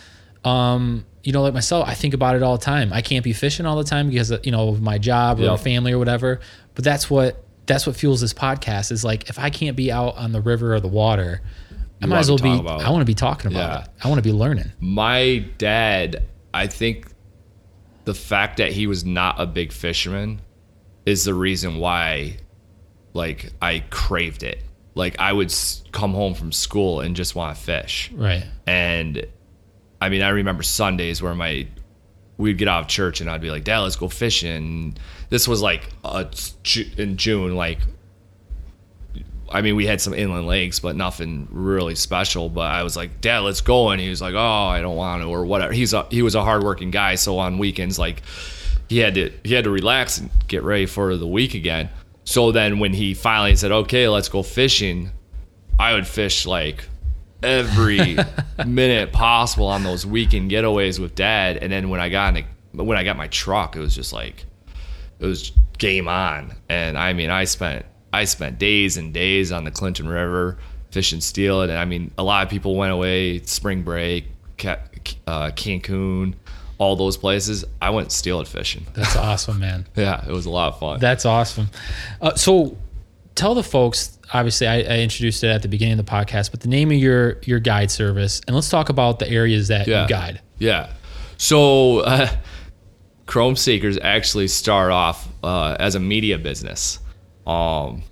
um, 0.43 1.05
you 1.23 1.31
know, 1.33 1.41
like 1.43 1.53
myself, 1.53 1.87
I 1.87 1.93
think 1.93 2.13
about 2.13 2.35
it 2.35 2.43
all 2.43 2.57
the 2.57 2.63
time. 2.63 2.91
I 2.93 3.01
can't 3.01 3.23
be 3.23 3.33
fishing 3.33 3.65
all 3.65 3.75
the 3.77 3.83
time 3.83 4.09
because 4.09 4.33
you 4.43 4.51
know 4.51 4.69
of 4.69 4.81
my 4.81 4.97
job 4.97 5.39
or 5.39 5.43
Yep. 5.43 5.59
family 5.59 5.91
or 5.91 5.99
whatever. 5.99 6.39
But 6.75 6.83
that's 6.83 7.09
what 7.09 7.43
that's 7.67 7.85
what 7.85 7.95
fuels 7.95 8.21
this 8.21 8.33
podcast. 8.33 8.91
Is 8.91 9.03
like 9.03 9.29
if 9.29 9.37
I 9.37 9.49
can't 9.51 9.75
be 9.75 9.91
out 9.91 10.17
on 10.17 10.31
the 10.31 10.41
river 10.41 10.73
or 10.73 10.79
the 10.79 10.87
water, 10.87 11.41
I 12.01 12.05
might 12.07 12.19
as 12.19 12.29
well 12.29 12.37
be. 12.39 12.57
about. 12.57 12.81
I 12.83 12.89
want 12.89 13.01
to 13.01 13.05
be 13.05 13.13
talking 13.13 13.51
about 13.51 13.71
Yeah. 13.71 13.81
it. 13.81 13.87
I 14.03 14.07
want 14.07 14.17
to 14.17 14.23
be 14.27 14.31
learning. 14.33 14.71
My 14.79 15.43
dad, 15.57 16.23
I 16.53 16.65
think 16.67 17.05
the 18.09 18.15
fact 18.15 18.57
that 18.57 18.71
he 18.71 18.87
was 18.87 19.05
not 19.05 19.39
a 19.39 19.45
big 19.45 19.71
fisherman 19.71 20.41
is 21.05 21.25
the 21.25 21.33
reason 21.35 21.77
why 21.77 22.35
like 23.13 23.53
I 23.61 23.83
craved 23.91 24.41
it. 24.41 24.63
Like 24.95 25.19
I 25.19 25.31
would 25.31 25.53
come 25.91 26.15
home 26.15 26.33
from 26.33 26.51
school 26.51 27.01
and 27.01 27.15
just 27.15 27.35
want 27.35 27.55
to 27.55 27.61
fish. 27.61 28.11
Right. 28.11 28.43
And 28.65 29.27
I 30.01 30.09
mean, 30.09 30.23
I 30.23 30.29
remember 30.29 30.63
Sundays 30.63 31.21
where 31.21 31.35
my 31.35 31.67
we'd 32.37 32.57
get 32.57 32.67
out 32.67 32.81
of 32.81 32.87
church 32.87 33.21
and 33.21 33.29
I'd 33.29 33.41
be 33.41 33.51
like, 33.51 33.63
"Dad, 33.63 33.77
let's 33.81 33.95
go 33.95 34.09
fishing." 34.09 34.97
This 35.29 35.47
was 35.47 35.61
like 35.61 35.87
a, 36.03 36.27
in 36.97 37.15
June, 37.15 37.55
like 37.55 37.77
I 39.51 39.61
mean, 39.61 39.75
we 39.75 39.85
had 39.85 40.01
some 40.01 40.13
inland 40.13 40.47
lakes, 40.47 40.79
but 40.79 40.95
nothing 40.95 41.47
really 41.51 41.95
special. 41.95 42.49
But 42.49 42.71
I 42.71 42.83
was 42.83 42.95
like, 42.95 43.21
"Dad, 43.21 43.39
let's 43.39 43.61
go," 43.61 43.89
and 43.89 43.99
he 44.01 44.09
was 44.09 44.21
like, 44.21 44.33
"Oh, 44.33 44.65
I 44.67 44.81
don't 44.81 44.95
want 44.95 45.23
to," 45.23 45.27
or 45.27 45.45
whatever. 45.45 45.73
He's 45.73 45.93
a 45.93 46.05
he 46.09 46.21
was 46.21 46.35
a 46.35 46.43
hardworking 46.43 46.91
guy, 46.91 47.15
so 47.15 47.37
on 47.39 47.57
weekends, 47.57 47.97
like 47.97 48.21
he 48.87 48.97
had 48.99 49.15
to 49.15 49.31
he 49.43 49.53
had 49.53 49.63
to 49.63 49.69
relax 49.69 50.17
and 50.17 50.29
get 50.47 50.63
ready 50.63 50.85
for 50.85 51.15
the 51.15 51.27
week 51.27 51.53
again. 51.53 51.89
So 52.23 52.51
then, 52.51 52.79
when 52.79 52.93
he 52.93 53.13
finally 53.13 53.55
said, 53.55 53.71
"Okay, 53.71 54.07
let's 54.07 54.29
go 54.29 54.43
fishing," 54.43 55.11
I 55.79 55.93
would 55.93 56.07
fish 56.07 56.45
like 56.45 56.87
every 57.41 58.17
minute 58.65 59.11
possible 59.11 59.67
on 59.67 59.83
those 59.83 60.05
weekend 60.05 60.51
getaways 60.51 60.99
with 60.99 61.15
Dad. 61.15 61.57
And 61.57 61.71
then 61.71 61.89
when 61.89 61.99
I 61.99 62.09
got 62.09 62.35
in 62.35 62.45
a, 62.77 62.83
when 62.83 62.97
I 62.97 63.03
got 63.03 63.17
my 63.17 63.27
truck, 63.27 63.75
it 63.75 63.79
was 63.79 63.95
just 63.95 64.13
like 64.13 64.45
it 65.19 65.25
was 65.25 65.51
game 65.77 66.07
on. 66.07 66.53
And 66.69 66.97
I 66.97 67.13
mean, 67.13 67.29
I 67.29 67.45
spent 67.45 67.85
I 68.11 68.25
spent 68.25 68.57
days 68.57 68.97
and 68.97 69.13
days 69.13 69.51
on 69.51 69.63
the 69.63 69.71
Clinton 69.71 70.07
River 70.07 70.57
fishing 70.91 71.21
steel. 71.21 71.61
And 71.61 71.71
I 71.71 71.85
mean, 71.85 72.11
a 72.17 72.23
lot 72.23 72.43
of 72.43 72.49
people 72.49 72.75
went 72.75 72.91
away 72.91 73.41
spring 73.43 73.83
break, 73.83 74.25
Ca- 74.57 74.79
uh, 75.27 75.51
Cancun, 75.51 76.35
all 76.77 76.95
those 76.95 77.17
places. 77.17 77.65
I 77.81 77.91
went 77.91 78.11
steelhead 78.11 78.47
fishing. 78.47 78.85
That's 78.93 79.15
awesome, 79.15 79.59
man. 79.59 79.87
Yeah, 79.95 80.25
it 80.25 80.31
was 80.31 80.45
a 80.45 80.49
lot 80.49 80.73
of 80.73 80.79
fun. 80.79 80.99
That's 80.99 81.25
awesome. 81.25 81.67
Uh, 82.21 82.35
so, 82.35 82.77
tell 83.35 83.55
the 83.55 83.63
folks. 83.63 84.17
Obviously, 84.31 84.67
I, 84.67 84.77
I 84.77 84.99
introduced 84.99 85.43
it 85.43 85.47
at 85.47 85.63
the 85.63 85.67
beginning 85.67 85.99
of 85.99 86.05
the 86.05 86.11
podcast, 86.11 86.51
but 86.51 86.61
the 86.61 86.67
name 86.67 86.91
of 86.91 86.97
your 86.97 87.39
your 87.43 87.59
guide 87.59 87.91
service, 87.91 88.41
and 88.47 88.55
let's 88.55 88.69
talk 88.69 88.89
about 88.89 89.19
the 89.19 89.29
areas 89.29 89.67
that 89.69 89.87
yeah. 89.87 90.03
you 90.03 90.09
guide. 90.09 90.41
Yeah. 90.57 90.93
So, 91.37 91.99
uh, 91.99 92.27
Chrome 93.25 93.55
Seekers 93.55 93.97
actually 94.01 94.47
start 94.47 94.91
off 94.91 95.27
uh, 95.43 95.75
as 95.79 95.95
a 95.95 95.99
media 95.99 96.37
business. 96.37 96.99
Um, 97.49 98.03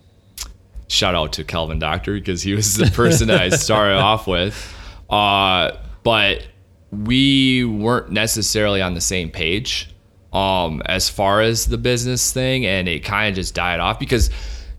shout 0.88 1.15
out 1.15 1.34
to 1.34 1.44
Calvin 1.44 1.79
Doctor 1.79 2.13
because 2.13 2.41
he 2.41 2.53
was 2.53 2.75
the 2.75 2.88
person 2.88 3.27
that 3.27 3.41
I 3.41 3.50
started 3.50 3.98
off 3.98 4.25
with. 4.27 4.74
Uh, 5.10 5.72
but 6.03 6.44
we 6.91 7.63
weren't 7.65 8.12
necessarily 8.12 8.82
on 8.82 8.94
the 8.94 9.01
same 9.01 9.29
page 9.29 9.89
um, 10.34 10.82
as 10.86 11.10
far 11.10 11.41
as 11.41 11.65
the 11.67 11.77
business 11.77 12.32
thing, 12.32 12.65
and 12.65 12.88
it 12.88 13.03
kind 13.03 13.29
of 13.29 13.36
just 13.36 13.53
died 13.53 13.79
off 13.79 14.00
because 14.00 14.29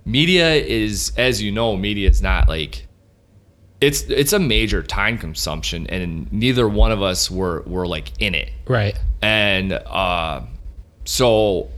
media 0.04 0.54
is, 0.54 1.12
as 1.16 1.42
you 1.42 1.50
know, 1.52 1.76
media 1.76 2.08
is 2.08 2.22
not 2.22 2.48
like 2.48 2.86
it's 3.80 4.02
it's 4.02 4.32
a 4.32 4.38
major 4.38 4.82
time 4.82 5.18
consumption, 5.18 5.86
and 5.88 6.30
neither 6.32 6.68
one 6.68 6.90
of 6.92 7.02
us 7.02 7.30
were 7.30 7.62
were 7.66 7.86
like 7.86 8.10
in 8.20 8.34
it 8.34 8.50
Right. 8.66 8.98
and 9.22 9.72
uh, 9.72 10.42
so 11.04 11.68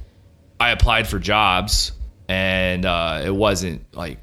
I 0.58 0.70
applied 0.70 1.06
for 1.08 1.18
jobs, 1.18 1.92
and 2.30 2.86
uh, 2.86 3.22
it 3.24 3.34
wasn't 3.34 3.82
like 3.94 4.18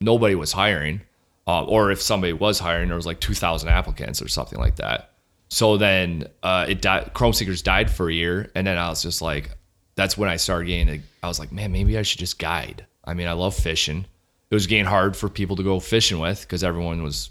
nobody 0.00 0.34
was 0.34 0.50
hiring, 0.50 1.02
uh, 1.46 1.64
or 1.64 1.90
if 1.90 2.00
somebody 2.00 2.32
was 2.32 2.58
hiring, 2.58 2.88
there 2.88 2.96
was 2.96 3.04
like 3.06 3.20
two 3.20 3.34
thousand 3.34 3.68
applicants 3.68 4.22
or 4.22 4.28
something 4.28 4.58
like 4.58 4.76
that. 4.76 5.10
So 5.50 5.76
then 5.76 6.26
uh, 6.42 6.64
it 6.68 6.80
died. 6.80 7.12
Chrome 7.12 7.34
Seekers 7.34 7.60
died 7.62 7.90
for 7.90 8.08
a 8.08 8.14
year, 8.14 8.50
and 8.54 8.66
then 8.66 8.78
I 8.78 8.88
was 8.88 9.02
just 9.02 9.20
like, 9.20 9.50
that's 9.94 10.16
when 10.16 10.30
I 10.30 10.36
started 10.36 10.66
getting. 10.68 11.02
I 11.22 11.28
was 11.28 11.38
like, 11.38 11.52
man, 11.52 11.70
maybe 11.70 11.98
I 11.98 12.02
should 12.02 12.18
just 12.18 12.38
guide. 12.38 12.86
I 13.04 13.12
mean, 13.14 13.26
I 13.28 13.32
love 13.32 13.54
fishing. 13.54 14.06
It 14.50 14.54
was 14.54 14.66
getting 14.66 14.86
hard 14.86 15.14
for 15.14 15.28
people 15.28 15.56
to 15.56 15.62
go 15.62 15.80
fishing 15.80 16.18
with 16.20 16.40
because 16.40 16.64
everyone 16.64 17.02
was 17.02 17.28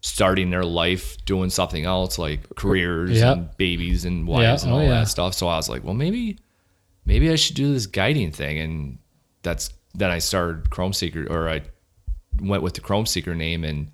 starting 0.00 0.48
their 0.48 0.64
life 0.64 1.22
doing 1.26 1.50
something 1.50 1.84
else 1.84 2.18
like 2.18 2.40
careers 2.54 3.18
Yep. 3.18 3.36
and 3.36 3.56
babies 3.58 4.04
and 4.06 4.26
wives 4.26 4.62
Yeah, 4.64 4.68
and 4.70 4.72
oh, 4.72 4.80
all 4.80 4.82
yeah. 4.84 5.00
that 5.00 5.08
stuff. 5.08 5.34
So 5.34 5.48
I 5.48 5.56
was 5.56 5.68
like, 5.68 5.84
well, 5.84 5.94
maybe, 5.94 6.38
maybe 7.04 7.30
I 7.30 7.34
should 7.36 7.56
do 7.56 7.72
this 7.74 7.86
guiding 7.86 8.30
thing. 8.32 8.58
And 8.58 8.98
that's 9.46 9.70
then 9.94 10.10
I 10.10 10.18
started 10.18 10.68
Chrome 10.68 10.92
Seeker, 10.92 11.26
or 11.30 11.48
I 11.48 11.62
went 12.40 12.62
with 12.62 12.74
the 12.74 12.82
Chrome 12.82 13.06
Seeker 13.06 13.34
name, 13.34 13.64
and 13.64 13.90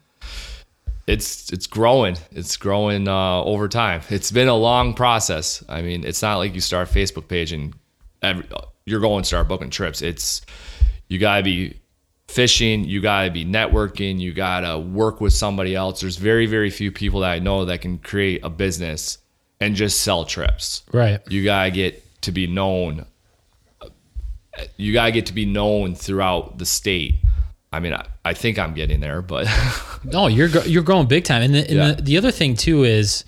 it's 1.06 1.52
it's 1.52 1.66
growing. 1.66 2.16
It's 2.32 2.56
growing 2.56 3.06
uh, 3.06 3.42
over 3.44 3.68
time. 3.68 4.00
It's 4.08 4.32
been 4.32 4.48
a 4.48 4.56
long 4.56 4.94
process. 4.94 5.62
I 5.68 5.82
mean, 5.82 6.04
it's 6.04 6.22
not 6.22 6.38
like 6.38 6.54
you 6.54 6.60
start 6.60 6.90
a 6.90 6.92
Facebook 6.92 7.28
page 7.28 7.52
and 7.52 7.74
every, 8.22 8.44
you're 8.84 9.00
going 9.00 9.22
to 9.22 9.26
start 9.26 9.46
booking 9.46 9.70
trips. 9.70 10.02
It's 10.02 10.40
you 11.08 11.18
gotta 11.18 11.42
be 11.42 11.80
fishing. 12.28 12.84
You 12.84 13.00
gotta 13.00 13.30
be 13.30 13.44
networking. 13.44 14.18
You 14.18 14.32
gotta 14.32 14.78
work 14.78 15.20
with 15.20 15.34
somebody 15.34 15.76
else. 15.76 16.00
There's 16.00 16.16
very 16.16 16.46
very 16.46 16.70
few 16.70 16.90
people 16.90 17.20
that 17.20 17.30
I 17.30 17.38
know 17.38 17.66
that 17.66 17.80
can 17.80 17.98
create 17.98 18.40
a 18.42 18.50
business 18.50 19.18
and 19.60 19.76
just 19.76 20.02
sell 20.02 20.24
trips. 20.24 20.82
Right. 20.92 21.20
You 21.28 21.44
gotta 21.44 21.70
get 21.70 22.22
to 22.22 22.32
be 22.32 22.46
known. 22.46 23.06
You 24.76 24.92
gotta 24.92 25.12
get 25.12 25.26
to 25.26 25.32
be 25.32 25.46
known 25.46 25.94
throughout 25.94 26.58
the 26.58 26.66
state. 26.66 27.14
I 27.72 27.80
mean, 27.80 27.94
I, 27.94 28.04
I 28.24 28.34
think 28.34 28.58
I'm 28.58 28.74
getting 28.74 29.00
there, 29.00 29.22
but 29.22 29.46
No, 30.04 30.26
you're 30.26 30.48
you're 30.66 30.82
growing 30.82 31.06
big 31.06 31.24
time. 31.24 31.42
And, 31.42 31.54
the, 31.54 31.60
and 31.60 31.70
Yeah. 31.70 31.92
the, 31.92 32.02
the 32.02 32.16
other 32.18 32.30
thing 32.30 32.54
too 32.54 32.84
is 32.84 33.24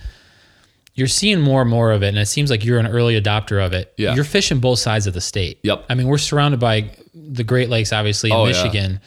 you're 0.94 1.08
seeing 1.08 1.40
more 1.40 1.62
and 1.62 1.70
more 1.70 1.90
of 1.92 2.02
it, 2.02 2.08
and 2.08 2.18
it 2.18 2.26
seems 2.26 2.50
like 2.50 2.64
you're 2.64 2.78
an 2.78 2.86
early 2.86 3.20
adopter 3.20 3.64
of 3.64 3.72
it. 3.72 3.92
Yeah. 3.96 4.14
You're 4.14 4.22
fishing 4.24 4.60
both 4.60 4.78
sides 4.78 5.06
of 5.06 5.14
the 5.14 5.20
state. 5.20 5.58
Yep. 5.62 5.86
I 5.88 5.94
mean, 5.94 6.06
we're 6.06 6.18
surrounded 6.18 6.60
by 6.60 6.90
the 7.14 7.42
Great 7.42 7.68
Lakes, 7.68 7.92
obviously, 7.92 8.30
in 8.30 8.36
Oh, 8.36 8.44
yeah. 8.44 8.52
Michigan. 8.52 9.00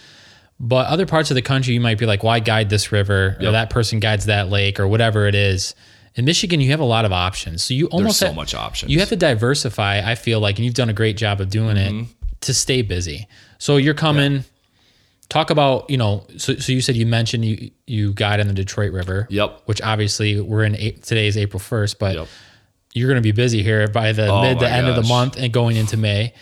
But 0.59 0.87
other 0.87 1.05
parts 1.05 1.29
of 1.31 1.35
the 1.35 1.41
country, 1.43 1.73
you 1.75 1.79
might 1.79 1.97
be 1.99 2.05
like, 2.07 2.23
why 2.23 2.39
guide 2.39 2.69
this 2.69 2.91
river? 2.91 3.37
Or 3.39 3.51
that 3.51 3.69
person 3.69 3.99
guides 3.99 4.25
that 4.25 4.49
lake 4.49 4.79
or 4.79 4.87
whatever 4.87 5.27
it 5.27 5.35
is. 5.35 5.75
In 6.17 6.25
Michigan, 6.25 6.59
you 6.59 6.71
have 6.71 6.79
a 6.79 6.85
lot 6.85 7.05
of 7.05 7.13
options. 7.13 7.63
So 7.63 7.73
you 7.73 7.87
almost 7.87 8.19
so 8.19 8.27
have- 8.27 8.35
much 8.35 8.53
options. 8.53 8.91
You 8.91 8.99
have 8.99 9.09
to 9.09 9.15
diversify, 9.15 10.01
I 10.03 10.15
feel 10.15 10.39
like, 10.39 10.57
and 10.57 10.65
you've 10.65 10.73
done 10.73 10.89
a 10.89 10.93
great 10.93 11.15
job 11.15 11.39
of 11.39 11.49
doing 11.49 11.77
Mm-hmm. 11.77 11.99
it 12.01 12.07
to 12.41 12.53
stay 12.53 12.81
busy. 12.81 13.27
So 13.59 13.77
you're 13.77 13.93
coming. 13.93 14.43
Talk 15.29 15.49
about 15.49 15.89
you 15.89 15.97
know. 15.97 16.25
So, 16.37 16.55
so 16.55 16.71
you 16.71 16.79
said 16.81 16.95
you 16.95 17.05
mentioned 17.05 17.43
you 17.45 17.71
you 17.85 18.13
guide 18.13 18.39
on 18.39 18.47
the 18.47 18.53
Detroit 18.53 18.93
River. 18.93 19.27
Yep. 19.29 19.63
Which 19.65 19.81
obviously 19.81 20.39
we're 20.39 20.63
in 20.63 20.73
today 21.01 21.27
is 21.27 21.37
April 21.37 21.59
first, 21.59 21.99
but 21.99 22.15
Yep. 22.15 22.27
you're 22.93 23.09
going 23.09 23.21
to 23.21 23.27
be 23.27 23.33
busy 23.33 23.61
here 23.61 23.87
by 23.87 24.11
the 24.13 24.27
Oh 24.27 24.41
mid 24.41 24.59
the 24.59 24.65
my 24.69 24.71
end 24.71 24.87
of 24.87 24.95
the 24.95 25.03
month 25.03 25.35
and 25.37 25.51
going 25.51 25.75
into 25.75 25.97
May, 25.97 26.33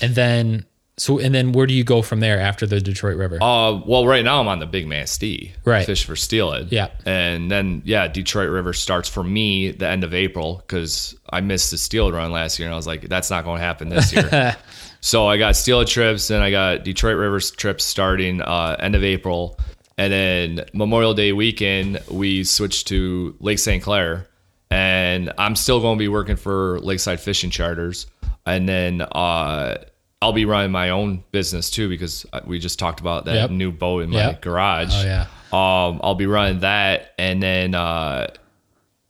and 0.00 0.14
then 0.14 0.64
so 1.00 1.18
and 1.18 1.34
then 1.34 1.52
where 1.52 1.66
do 1.66 1.72
you 1.72 1.82
go 1.82 2.02
from 2.02 2.20
there 2.20 2.38
after 2.38 2.66
the 2.66 2.78
Detroit 2.78 3.16
River? 3.16 3.38
Uh, 3.42 3.80
well, 3.86 4.06
right 4.06 4.22
now 4.22 4.38
I'm 4.38 4.48
on 4.48 4.58
the 4.58 4.66
Big 4.66 4.86
Manistee, 4.86 5.52
Right. 5.64 5.86
Fish 5.86 6.04
for 6.04 6.14
steelhead, 6.14 6.68
Yeah. 6.70 6.88
and 7.06 7.50
then 7.50 7.80
yeah, 7.86 8.06
Detroit 8.06 8.50
River 8.50 8.74
starts 8.74 9.08
for 9.08 9.24
me 9.24 9.70
the 9.70 9.88
end 9.88 10.04
of 10.04 10.12
April 10.12 10.56
because 10.66 11.16
I 11.30 11.40
missed 11.40 11.70
the 11.70 11.78
steelhead 11.78 12.12
run 12.14 12.32
last 12.32 12.58
year, 12.58 12.68
and 12.68 12.74
I 12.74 12.76
was 12.76 12.86
like, 12.86 13.08
that's 13.08 13.30
not 13.30 13.44
going 13.44 13.60
to 13.60 13.64
happen 13.64 13.88
this 13.88 14.12
year. 14.12 14.54
so 15.00 15.26
I 15.26 15.38
got 15.38 15.56
steelhead 15.56 15.88
trips, 15.88 16.28
and 16.28 16.42
I 16.44 16.50
got 16.50 16.84
Detroit 16.84 17.16
River 17.16 17.40
trips 17.40 17.82
starting 17.84 18.42
uh, 18.42 18.76
end 18.78 18.94
of 18.94 19.02
April, 19.02 19.58
and 19.96 20.12
then 20.12 20.64
Memorial 20.74 21.14
Day 21.14 21.32
weekend 21.32 21.98
we 22.10 22.44
switched 22.44 22.88
to 22.88 23.34
Lake 23.40 23.58
St. 23.58 23.82
Clair, 23.82 24.26
and 24.70 25.32
I'm 25.38 25.56
still 25.56 25.80
going 25.80 25.96
to 25.96 26.02
be 26.02 26.08
working 26.08 26.36
for 26.36 26.78
Lakeside 26.80 27.20
Fishing 27.20 27.48
Charters, 27.48 28.06
and 28.44 28.68
then. 28.68 29.00
Uh, 29.00 29.78
I'll 30.22 30.32
be 30.34 30.44
running 30.44 30.70
my 30.70 30.90
own 30.90 31.24
business 31.32 31.70
too 31.70 31.88
because 31.88 32.26
we 32.44 32.58
just 32.58 32.78
talked 32.78 33.00
about 33.00 33.24
that 33.24 33.34
Yep. 33.34 33.50
new 33.52 33.72
boat 33.72 34.02
in 34.04 34.10
my 34.10 34.18
Yep. 34.18 34.42
garage. 34.42 34.92
Oh, 34.92 35.02
yeah. 35.04 35.22
Um, 35.52 36.00
I'll 36.02 36.14
be 36.14 36.26
running 36.26 36.60
that, 36.60 37.12
and 37.18 37.42
then 37.42 37.74
uh, 37.74 38.28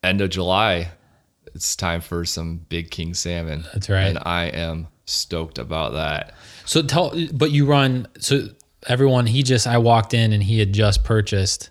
end 0.04 0.20
of 0.20 0.30
July, 0.30 0.90
it's 1.54 1.74
time 1.76 2.00
for 2.00 2.24
some 2.24 2.64
big 2.68 2.90
king 2.90 3.12
salmon. 3.14 3.64
That's 3.74 3.90
right. 3.90 4.06
and 4.06 4.18
I 4.22 4.44
am 4.46 4.86
stoked 5.04 5.58
about 5.58 5.92
that. 5.94 6.32
So 6.64 6.80
tell, 6.82 7.12
but 7.32 7.50
you 7.50 7.66
run. 7.66 8.06
So 8.20 8.48
everyone, 8.86 9.26
he 9.26 9.42
just 9.42 9.66
I 9.66 9.78
walked 9.78 10.14
in 10.14 10.32
and 10.32 10.42
he 10.42 10.60
had 10.60 10.72
just 10.72 11.02
purchased. 11.04 11.70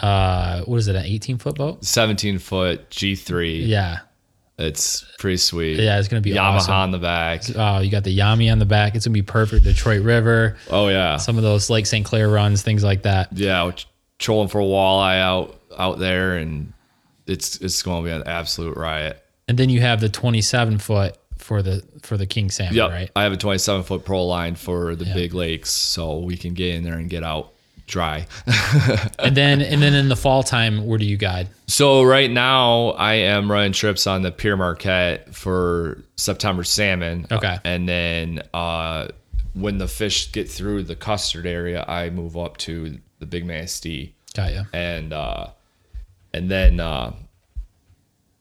Uh, 0.00 0.62
what 0.62 0.76
is 0.78 0.88
it? 0.88 0.96
An 0.96 1.04
18 1.04 1.38
foot 1.38 1.56
boat? 1.56 1.84
17 1.84 2.38
foot 2.38 2.88
G3. 2.90 3.66
Yeah. 3.66 3.98
It's 4.58 5.04
pretty 5.18 5.36
sweet. 5.36 5.78
Yeah, 5.78 5.98
it's 5.98 6.08
gonna 6.08 6.20
be 6.20 6.32
Yamaha 6.32 6.54
awesome. 6.56 6.74
on 6.74 6.90
the 6.90 6.98
back. 6.98 7.42
Oh, 7.54 7.78
you 7.78 7.90
got 7.90 8.02
the 8.04 8.16
Yami 8.16 8.50
on 8.50 8.58
the 8.58 8.66
back. 8.66 8.94
It's 8.96 9.06
gonna 9.06 9.14
be 9.14 9.22
perfect. 9.22 9.64
Detroit 9.64 10.02
River, 10.02 10.56
Oh 10.70 10.88
yeah, 10.88 11.16
some 11.16 11.36
of 11.36 11.42
those 11.44 11.70
Lake 11.70 11.86
St. 11.86 12.04
Clair 12.04 12.28
runs, 12.28 12.62
things 12.62 12.82
like 12.82 13.02
that. 13.02 13.28
yeah. 13.32 13.70
Trolling 14.18 14.48
for 14.48 14.60
a 14.60 14.64
walleye 14.64 15.20
out 15.20 15.60
out 15.78 16.00
there, 16.00 16.36
and 16.36 16.72
it's 17.28 17.56
it's 17.58 17.82
going 17.84 18.02
to 18.02 18.08
be 18.10 18.12
an 18.12 18.24
absolute 18.26 18.76
riot. 18.76 19.22
And 19.46 19.56
then 19.56 19.68
you 19.70 19.80
have 19.80 20.00
the 20.00 20.08
27 20.08 20.78
foot 20.78 21.16
for 21.36 21.62
the 21.62 21.84
for 22.02 22.16
the 22.16 22.26
king 22.26 22.50
salmon, 22.50 22.74
Yep. 22.74 22.90
right? 22.90 23.10
I 23.14 23.22
have 23.22 23.32
a 23.32 23.36
27 23.36 23.84
foot 23.84 24.04
pro 24.04 24.26
line 24.26 24.56
for 24.56 24.96
the 24.96 25.04
big 25.04 25.34
lakes, 25.34 25.70
so 25.70 26.18
we 26.18 26.36
can 26.36 26.54
get 26.54 26.74
in 26.74 26.82
there 26.82 26.94
and 26.94 27.08
get 27.08 27.22
out 27.22 27.52
dry. 27.88 28.26
And 29.18 29.36
then 29.36 29.60
and 29.60 29.82
then 29.82 29.94
in 29.94 30.08
the 30.08 30.16
fall 30.16 30.42
time, 30.44 30.86
where 30.86 30.98
do 30.98 31.04
you 31.04 31.16
guide? 31.16 31.48
so 31.66 32.02
right 32.04 32.30
now, 32.30 32.90
I 32.90 33.14
am 33.14 33.50
running 33.50 33.72
trips 33.72 34.06
on 34.06 34.22
the 34.22 34.30
Pere 34.30 34.56
Marquette 34.56 35.34
for 35.34 36.02
September 36.16 36.62
salmon. 36.64 37.26
Okay. 37.30 37.58
and 37.64 37.88
then 37.88 38.42
uh, 38.54 39.08
when 39.54 39.78
the 39.78 39.88
fish 39.88 40.30
get 40.32 40.48
through 40.48 40.84
the 40.84 40.94
Custer 40.94 41.44
area, 41.46 41.84
I 41.88 42.10
move 42.10 42.36
up 42.36 42.56
to 42.58 42.98
the 43.18 43.26
Big 43.26 43.44
Manistee, 43.44 44.14
Got 44.34 44.52
you. 44.52 44.62
and 44.72 45.12
uh, 45.12 45.48
and 46.32 46.48
then. 46.50 46.78
Uh, 46.80 47.12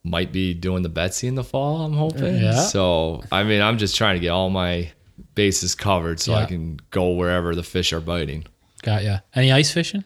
might 0.04 0.32
be 0.32 0.54
doing 0.54 0.84
the 0.84 0.90
Betsie 0.90 1.28
in 1.28 1.36
the 1.36 1.44
fall. 1.44 1.82
I'm 1.82 1.92
hoping. 1.92 2.38
Yeah. 2.38 2.62
So 2.62 3.24
I 3.30 3.44
mean, 3.44 3.62
I'm 3.62 3.78
just 3.78 3.98
trying 3.98 4.16
to 4.16 4.22
get 4.22 4.30
all 4.30 4.50
my 4.50 4.90
bases 5.36 5.76
covered 5.76 6.22
so 6.22 6.34
I 6.34 6.46
can 6.46 6.80
go 6.92 7.12
wherever 7.12 7.54
the 7.56 7.64
fish 7.64 7.92
are 7.92 8.00
biting. 8.00 8.46
Got 8.84 9.04
ya. 9.04 9.20
Any 9.34 9.52
ice 9.52 9.72
fishing? 9.72 10.04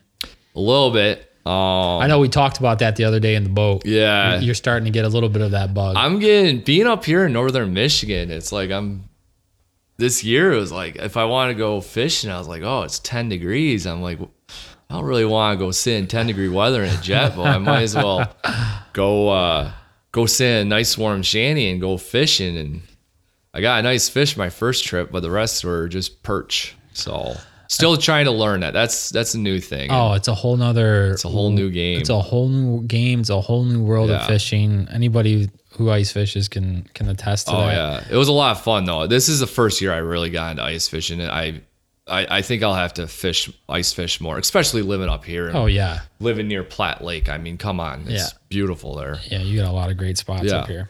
A 0.56 0.60
little 0.60 0.92
bit. 0.92 1.28
Um, 1.46 2.02
I 2.02 2.08
know 2.08 2.20
we 2.20 2.30
talked 2.30 2.60
about 2.60 2.80
that 2.80 2.96
the 2.98 3.06
other 3.06 3.20
day 3.20 3.36
in 3.36 3.44
the 3.44 3.50
boat. 3.50 3.86
Yeah. 3.86 4.40
You're 4.40 4.54
starting 4.54 4.86
to 4.86 4.92
get 4.92 5.06
a 5.06 5.10
little 5.10 5.30
bit 5.30 5.42
of 5.42 5.52
that 5.52 5.74
bug. 5.74 5.96
I'm 5.98 6.20
getting 6.20 6.62
being 6.62 6.88
up 6.88 7.04
here 7.04 7.26
in 7.26 7.34
northern 7.34 7.74
Michigan. 7.74 8.30
It's 8.30 8.52
like 8.52 8.70
I'm 8.70 9.06
this 9.98 10.24
year. 10.24 10.54
It 10.54 10.58
was 10.58 10.72
like 10.72 10.98
if 10.98 11.18
I 11.18 11.26
want 11.26 11.50
to 11.50 11.56
go 11.56 11.82
fishing, 11.82 12.30
I 12.30 12.38
was 12.38 12.48
like, 12.48 12.62
oh, 12.62 12.84
it's 12.84 13.00
10 13.00 13.30
degrees. 13.30 13.88
I'm 13.88 14.02
like, 14.02 14.20
I 14.90 14.96
don't 14.96 15.06
really 15.06 15.26
want 15.26 15.58
to 15.58 15.66
go 15.66 15.72
sit 15.72 15.96
in 15.96 16.08
10 16.08 16.28
degree 16.28 16.50
weather 16.50 16.84
in 16.84 16.94
a 16.94 17.02
jet 17.02 17.36
boat. 17.36 17.48
I 17.48 17.58
might 17.58 17.84
as 17.84 17.96
well 17.96 18.36
go 18.94 19.30
uh, 19.30 19.72
go 20.12 20.26
sit 20.28 20.46
in 20.48 20.68
a 20.68 20.70
nice 20.70 20.96
warm 20.98 21.24
shanty 21.24 21.70
and 21.70 21.82
go 21.82 21.98
fishing. 21.98 22.56
And 22.56 22.82
I 23.54 23.62
got 23.62 23.80
a 23.80 23.84
nice 23.84 24.10
fish 24.10 24.38
my 24.38 24.50
first 24.50 24.84
trip, 24.86 25.12
but 25.12 25.22
the 25.22 25.32
rest 25.32 25.64
were 25.64 25.88
just 25.88 26.22
perch. 26.22 26.76
So 26.94 27.36
still 27.72 27.96
trying 27.98 28.26
to 28.26 28.32
learn 28.32 28.60
that. 28.62 28.74
That's 28.74 29.10
that's 29.10 29.34
a 29.34 29.40
new 29.40 29.60
thing. 29.60 29.90
oh, 29.92 30.14
it's 30.14 30.28
a 30.28 30.36
whole 30.36 30.58
nother. 30.58 31.12
it's 31.12 31.26
a 31.26 31.30
whole 31.30 31.50
new 31.52 31.70
game. 31.70 32.00
It's 32.02 32.10
a 32.10 32.20
whole 32.22 32.50
new 32.50 32.82
game. 32.84 33.22
It's 33.22 33.30
a 33.30 33.42
whole 33.42 33.64
new 33.64 33.82
world 33.82 34.12
of 34.12 34.26
fishing. 34.28 34.88
Anybody 34.92 35.50
who 35.78 35.90
ice 35.90 36.12
fishes 36.12 36.48
can 36.50 36.88
can 36.94 37.08
attest 37.10 37.48
to 37.48 37.54
that. 37.54 37.58
Oh 37.58 37.66
that. 37.68 38.04
yeah, 38.08 38.14
it 38.14 38.18
was 38.18 38.28
a 38.28 38.34
lot 38.34 38.58
of 38.58 38.64
fun 38.64 38.86
though. 38.86 39.08
This 39.08 39.30
is 39.30 39.40
the 39.40 39.48
first 39.48 39.82
year 39.82 39.94
I 39.94 39.98
really 39.98 40.30
got 40.30 40.52
into 40.52 40.64
ice 40.64 40.88
fishing, 40.90 41.22
and 41.22 41.32
I, 41.32 41.62
I, 42.08 42.38
I 42.40 42.42
think 42.42 42.62
I'll 42.62 42.74
have 42.76 42.94
to 42.96 43.08
fish 43.08 43.50
ice 43.70 43.94
fish 43.94 44.20
more, 44.20 44.38
especially 44.38 44.82
living 44.82 45.08
up 45.08 45.24
here. 45.24 45.52
Oh 45.54 45.68
yeah, 45.68 46.02
living 46.20 46.48
near 46.50 46.64
Platte 46.66 47.02
Lake. 47.04 47.30
I 47.30 47.38
mean, 47.38 47.58
come 47.58 47.80
on, 47.80 48.02
it's 48.08 48.12
Yeah. 48.34 48.38
beautiful 48.50 48.96
there. 48.96 49.18
yeah. 49.28 49.40
You 49.40 49.62
got 49.62 49.70
a 49.70 49.74
lot 49.74 49.90
of 49.90 49.96
great 49.98 50.18
spots 50.18 50.44
Yeah. 50.44 50.58
up 50.58 50.68
here. 50.68 50.90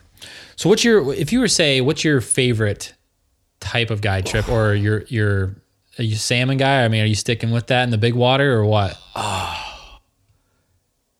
So 0.55 0.67
what's 0.69 0.83
your 0.83 1.13
if 1.13 1.31
you 1.31 1.39
were 1.41 1.47
say 1.47 1.79
what's 1.81 2.03
your 2.03 2.19
favorite 2.21 2.93
type 3.59 3.91
of 3.91 4.01
guide 4.01 4.25
trip 4.25 4.49
or 4.49 4.73
your 4.73 5.03
your 5.09 5.55
are 6.01 6.05
you 6.05 6.15
a 6.15 6.19
salmon 6.19 6.57
guy? 6.57 6.83
I 6.83 6.87
mean, 6.87 7.03
are 7.03 7.07
you 7.07 7.15
sticking 7.15 7.51
with 7.51 7.67
that 7.67 7.83
in 7.83 7.91
the 7.91 7.97
big 7.97 8.15
water 8.15 8.53
or 8.53 8.65
what? 8.65 8.97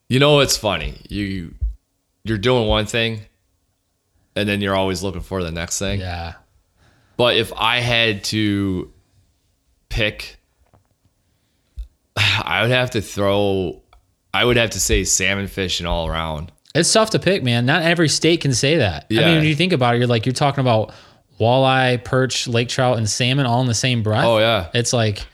You 0.10 0.20
know, 0.20 0.40
it's 0.40 0.58
funny. 0.58 0.96
You, 1.08 1.54
you're 2.24 2.40
doing 2.40 2.68
one 2.68 2.88
thing, 2.88 3.22
and 4.36 4.50
then 4.50 4.60
you're 4.60 4.76
always 4.76 5.04
looking 5.04 5.22
for 5.22 5.44
the 5.44 5.52
next 5.52 5.78
thing. 5.78 6.00
Yeah. 6.00 6.34
But 7.16 7.38
if 7.38 7.54
I 7.54 7.80
had 7.80 8.24
to 8.26 8.92
pick, 9.90 10.38
I 12.16 12.64
would 12.64 12.72
have 12.72 12.92
to 12.92 13.02
throw. 13.02 13.84
I 14.34 14.46
would 14.46 14.58
have 14.58 14.72
to 14.72 14.80
say 14.80 15.04
salmon 15.04 15.48
fishing 15.48 15.86
all 15.86 16.08
around. 16.08 16.52
It's 16.74 16.92
tough 16.92 17.12
to 17.12 17.20
pick, 17.20 17.44
man. 17.44 17.66
Not 17.66 17.84
every 17.84 18.10
state 18.10 18.42
can 18.42 18.54
say 18.54 18.78
that. 18.78 19.06
I 19.12 19.14
mean, 19.14 19.38
when 19.38 19.46
you 19.46 19.56
think 19.56 19.74
about 19.74 19.94
it, 19.94 20.00
you're 20.00 20.08
like 20.08 20.26
you're 20.26 20.34
talking 20.34 20.62
about 20.62 20.94
walleye, 21.42 22.04
perch, 22.04 22.48
lake 22.48 22.70
trout, 22.70 22.98
and 22.98 23.10
salmon 23.10 23.46
all 23.46 23.62
in 23.62 23.68
the 23.68 23.74
same 23.74 24.04
breath. 24.04 24.26
Oh 24.26 24.38
yeah. 24.38 24.70
It's 24.74 24.94
like 24.94 25.26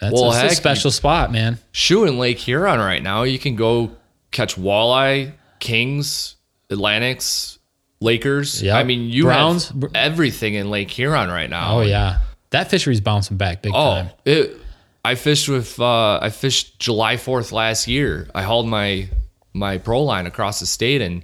that's 0.00 0.14
Well, 0.14 0.24
a, 0.24 0.28
it's 0.30 0.36
a 0.38 0.40
heck, 0.40 0.52
special 0.52 0.90
spot, 0.90 1.30
man. 1.30 1.58
shoot 1.72 2.06
in 2.06 2.18
Lake 2.18 2.38
Huron 2.38 2.78
right 2.80 3.02
now. 3.02 3.24
You 3.24 3.38
can 3.38 3.54
go 3.54 3.90
catch 4.30 4.56
walleye, 4.56 5.32
kings, 5.58 6.36
Atlantics, 6.70 7.58
Lakers. 8.00 8.62
Yeah, 8.62 8.76
I 8.78 8.84
mean, 8.84 9.10
you 9.10 9.24
Browns. 9.24 9.68
have 9.68 9.84
everything 9.94 10.54
in 10.54 10.70
Lake 10.70 10.90
Huron 10.90 11.28
right 11.28 11.50
now. 11.50 11.78
Oh 11.78 11.80
yeah, 11.82 12.20
that 12.50 12.70
fishery's 12.70 13.00
bouncing 13.02 13.36
back 13.36 13.60
big 13.62 13.72
Oh, 13.74 13.94
time. 13.94 14.10
it. 14.24 14.56
I 15.04 15.14
fished 15.14 15.48
with. 15.48 15.78
Uh, 15.80 16.18
I 16.20 16.30
fished 16.30 16.78
July 16.78 17.16
Fourth 17.16 17.52
last 17.52 17.86
year. 17.88 18.28
I 18.34 18.42
hauled 18.42 18.68
my 18.68 19.08
my 19.52 19.78
pro 19.78 20.02
line 20.02 20.26
across 20.26 20.60
the 20.60 20.66
state 20.66 21.00
and 21.02 21.22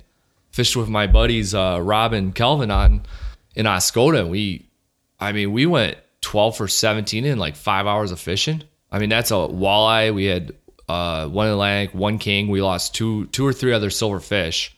fished 0.50 0.76
with 0.76 0.88
my 0.88 1.06
buddies 1.06 1.54
uh, 1.54 1.78
Rob 1.82 2.12
and 2.12 2.34
Kelvin 2.34 2.70
on 2.70 3.02
in 3.56 3.66
Oscoda. 3.66 4.28
We, 4.28 4.68
I 5.18 5.32
mean, 5.32 5.50
we 5.52 5.66
went 5.66 5.98
twelve 6.20 6.56
for 6.56 6.68
seventeen 6.68 7.24
in 7.24 7.38
like 7.38 7.56
five 7.56 7.86
hours 7.86 8.12
of 8.12 8.20
fishing. 8.20 8.62
I 8.92 9.00
mean, 9.00 9.08
that's 9.08 9.32
a 9.32 9.34
walleye. 9.34 10.14
We 10.14 10.26
had 10.26 10.52
uh, 10.88 11.26
one 11.26 11.48
Atlantic, 11.48 11.94
one 11.94 12.18
king. 12.18 12.48
We 12.48 12.62
lost 12.62 12.94
two 12.94 13.26
two 13.26 13.44
or 13.44 13.52
three 13.52 13.72
other 13.72 13.90
silver 13.90 14.20
fish, 14.20 14.76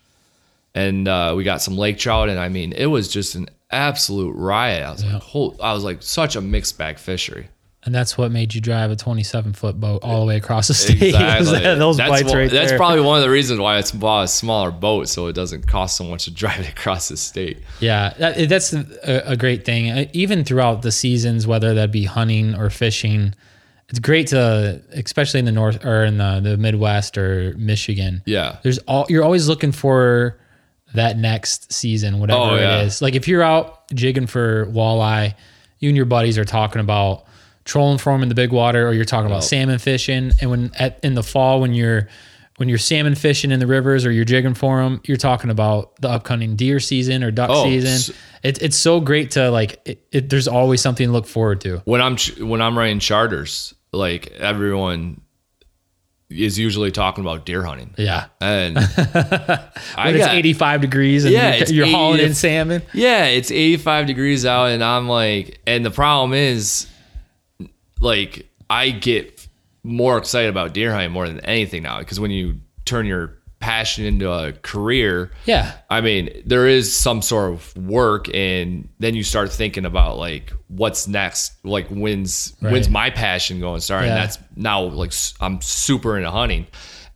and 0.74 1.06
uh, 1.06 1.34
we 1.36 1.44
got 1.44 1.60
some 1.60 1.76
lake 1.76 1.98
trout. 1.98 2.30
And 2.30 2.38
I 2.38 2.48
mean, 2.48 2.72
it 2.72 2.86
was 2.86 3.08
just 3.08 3.34
an 3.34 3.50
absolute 3.70 4.32
riot. 4.32 4.82
I 4.82 4.90
was 4.92 5.04
like, 5.04 5.22
whole, 5.22 5.56
I 5.62 5.74
was 5.74 5.84
like 5.84 6.02
such 6.02 6.36
a 6.36 6.40
mixed 6.40 6.78
bag 6.78 6.98
fishery. 6.98 7.48
And 7.88 7.94
that's 7.94 8.18
what 8.18 8.31
made 8.31 8.55
you 8.55 8.61
drive 8.61 8.90
a 8.90 8.96
27 8.96 9.55
foot 9.55 9.81
boat 9.81 10.01
all 10.03 10.20
the 10.20 10.27
way 10.27 10.37
across 10.37 10.68
the 10.68 10.74
state. 10.74 11.01
Exactly. 11.14 11.59
those 11.79 11.96
that's 11.96 12.11
bites 12.11 12.29
one- 12.29 12.37
right 12.37 12.51
That's 12.51 12.68
there. 12.68 12.77
probably 12.77 13.01
one 13.01 13.16
of 13.16 13.22
the 13.24 13.31
reasons 13.31 13.61
why 13.61 13.79
it's 13.79 13.92
bought 13.92 14.24
a 14.24 14.29
smaller 14.29 14.70
boat, 14.70 15.09
so 15.09 15.27
it 15.29 15.33
doesn't 15.33 15.66
cost 15.66 15.96
so 15.96 16.05
much 16.05 16.27
to 16.27 16.31
drive 16.42 16.61
it 16.61 16.68
across 16.68 17.09
the 17.09 17.16
state. 17.16 17.62
Yeah, 17.81 18.12
that, 18.18 18.46
that's 18.51 18.74
a, 18.74 19.22
a 19.24 19.37
great 19.38 19.64
thing. 19.64 19.90
Uh, 19.90 20.05
Even 20.12 20.44
throughout 20.44 20.83
the 20.83 20.92
seasons, 20.92 21.46
whether 21.46 21.72
that 21.72 21.90
be 21.90 22.05
hunting 22.05 22.55
or 22.55 22.68
fishing, 22.68 23.35
it's 23.88 24.01
great 24.01 24.27
to, 24.27 24.83
especially 24.92 25.38
in 25.40 25.46
the 25.46 25.53
north 25.53 25.83
or 25.83 26.05
in 26.05 26.18
the, 26.18 26.40
the 26.42 26.57
Midwest 26.59 27.16
or 27.16 27.55
Michigan. 27.57 28.20
Yeah. 28.27 28.59
there's 28.62 28.77
all 28.81 29.07
you're 29.09 29.24
always 29.24 29.48
looking 29.48 29.72
for 29.72 30.38
that 30.92 31.16
next 31.16 31.72
season, 31.72 32.18
whatever 32.20 32.38
Oh, 32.40 32.55
yeah. 32.57 32.81
it 32.83 32.87
is. 32.88 33.01
Like 33.01 33.14
if 33.14 33.27
you're 33.27 33.42
out 33.42 33.88
jigging 33.94 34.27
for 34.27 34.66
walleye, 34.66 35.35
you 35.79 35.88
and 35.88 35.96
your 35.96 36.05
buddies 36.05 36.37
are 36.37 36.44
talking 36.44 36.83
about 36.83 37.24
trolling 37.68 37.98
for 37.98 38.12
them 38.12 38.22
in 38.24 38.28
the 38.28 38.35
big 38.35 38.50
water, 38.50 38.88
or 38.88 38.92
you're 38.92 39.04
talking 39.04 39.26
about 39.31 39.44
salmon 39.44 39.78
fishing. 39.78 40.33
And 40.40 40.50
when 40.50 40.70
at 40.78 40.98
in 41.04 41.14
the 41.14 41.22
fall, 41.22 41.61
when 41.61 41.74
you're 41.74 42.09
when 42.57 42.68
you're 42.68 42.78
salmon 42.78 43.14
fishing 43.14 43.52
in 43.52 43.61
the 43.61 43.66
rivers 43.68 44.04
or 44.04 44.11
you're 44.11 44.24
jigging 44.24 44.54
for 44.54 44.83
them, 44.83 45.00
you're 45.04 45.16
talking 45.16 45.50
about 45.50 45.94
the 46.00 46.09
upcoming 46.09 46.57
deer 46.57 46.81
season 46.81 47.22
or 47.22 47.31
duck 47.31 47.50
Oh, 47.52 47.62
season. 47.64 48.16
It, 48.42 48.61
it's 48.62 48.76
so 48.76 49.00
great 49.00 49.33
to 49.33 49.50
like. 49.50 49.81
It, 49.85 50.04
it, 50.11 50.31
there's 50.31 50.48
always 50.48 50.81
something 50.81 51.07
to 51.07 51.12
look 51.12 51.26
forward 51.26 51.61
to. 51.61 51.78
When 51.85 52.00
I'm 52.00 52.16
when 52.40 52.61
I'm 52.62 52.76
running 52.76 52.98
charters, 52.98 53.74
like 53.92 54.33
everyone 54.33 55.20
is 56.31 56.59
usually 56.59 56.90
talking 56.92 57.24
about 57.24 57.46
deer 57.46 57.62
hunting, 57.62 57.94
Yeah. 57.96 58.26
and 58.40 58.76
I 58.78 58.83
When 59.96 60.14
it's 60.16 60.26
got- 60.26 60.35
85 60.35 60.81
degrees 60.83 61.24
and 61.24 61.33
Yeah, 61.33 61.54
you're, 61.57 61.68
you're 61.68 61.87
hauling 61.87 62.20
in 62.20 62.35
salmon. 62.35 62.83
Yeah, 62.92 63.24
it's 63.26 63.50
85 63.50 64.07
degrees 64.07 64.44
out, 64.44 64.66
and 64.66 64.85
I'm 64.85 65.09
like, 65.09 65.59
and 65.66 65.85
the 65.87 65.90
problem 65.90 66.35
is, 66.35 66.87
like, 68.00 68.48
I 68.70 68.90
get 68.90 69.46
more 69.82 70.18
excited 70.18 70.48
about 70.50 70.74
deer 70.74 70.92
hunting 70.92 71.12
more 71.12 71.26
than 71.26 71.40
anything 71.40 71.82
now 71.82 71.98
because 72.00 72.20
when 72.20 72.30
you 72.30 72.56
turn 72.84 73.06
your 73.06 73.34
passion 73.61 74.04
into 74.04 74.30
a 74.30 74.52
career, 74.52 75.30
Yeah. 75.44 75.72
I 75.90 76.00
mean, 76.00 76.42
there 76.46 76.66
is 76.68 76.94
some 76.96 77.22
sort 77.22 77.52
of 77.52 77.76
work, 77.76 78.32
and 78.34 78.88
then 79.00 79.14
you 79.14 79.24
start 79.24 79.50
thinking 79.52 79.84
about 79.84 80.16
like 80.18 80.52
what's 80.68 81.08
next. 81.08 81.52
Like, 81.64 81.88
when's 81.88 82.54
when's 82.61 82.88
my 82.88 83.11
passion 83.11 83.58
going 83.61 83.78
to 83.78 83.80
start? 83.80 84.04
Yeah. 84.04 84.11
And 84.12 84.22
that's 84.22 84.38
now 84.54 84.82
like 84.82 85.12
I'm 85.40 85.61
super 85.61 86.16
into 86.16 86.30
hunting. 86.30 86.66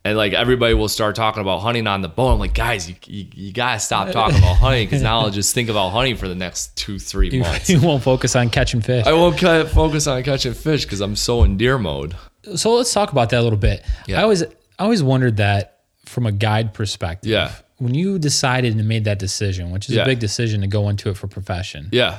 And 0.05 0.17
like 0.17 0.33
everybody 0.33 0.73
will 0.73 0.89
start 0.89 1.15
talking 1.15 1.39
about 1.41 1.59
hunting 1.59 1.87
on 1.87 2.01
the 2.01 2.09
boat. 2.09 2.33
I'm 2.33 2.39
like, 2.39 2.53
guys, 2.53 2.89
you, 2.89 2.95
you, 3.05 3.25
you 3.33 3.53
gotta 3.53 3.79
stop 3.79 4.11
talking 4.11 4.37
about 4.37 4.57
hunting 4.57 4.85
because 4.85 5.01
now 5.01 5.19
I'll 5.21 5.29
just 5.29 5.53
think 5.55 5.69
about 5.69 5.91
hunting 5.91 6.17
for 6.17 6.27
the 6.27 6.35
next 6.35 6.75
two, 6.75 6.99
three 6.99 7.39
months. 7.39 7.69
You 7.69 7.79
won't 7.79 8.03
focus 8.03 8.35
on 8.35 8.49
catching 8.49 8.81
fish. 8.81 9.05
I 9.05 9.13
won't 9.13 9.39
focus 9.39 10.05
on 10.07 10.21
catching 10.23 10.53
fish 10.53 10.83
because 10.83 10.99
I'm 10.99 11.15
so 11.15 11.43
in 11.43 11.55
deer 11.55 11.77
mode. 11.77 12.15
so 12.55 12.73
let's 12.75 12.91
talk 12.93 13.13
about 13.13 13.29
that 13.29 13.39
a 13.39 13.43
little 13.43 13.57
bit. 13.57 13.81
Yeah. 14.05 14.19
I 14.19 14.23
always 14.23 14.43
I 14.43 14.47
always 14.79 15.01
wondered 15.01 15.37
that 15.37 15.79
from 16.05 16.25
a 16.25 16.33
guide 16.33 16.73
perspective. 16.73 17.31
Yeah. 17.31 17.53
When 17.77 17.93
you 17.93 18.19
decided 18.19 18.75
and 18.75 18.85
made 18.87 19.05
that 19.05 19.19
decision, 19.19 19.71
which 19.71 19.87
is 19.89 19.95
Yeah. 19.95 20.01
a 20.01 20.05
big 20.05 20.19
decision 20.19 20.61
to 20.61 20.67
go 20.67 20.89
into 20.89 21.09
it 21.11 21.17
for 21.17 21.27
profession, 21.27 21.87
Yeah. 21.93 22.17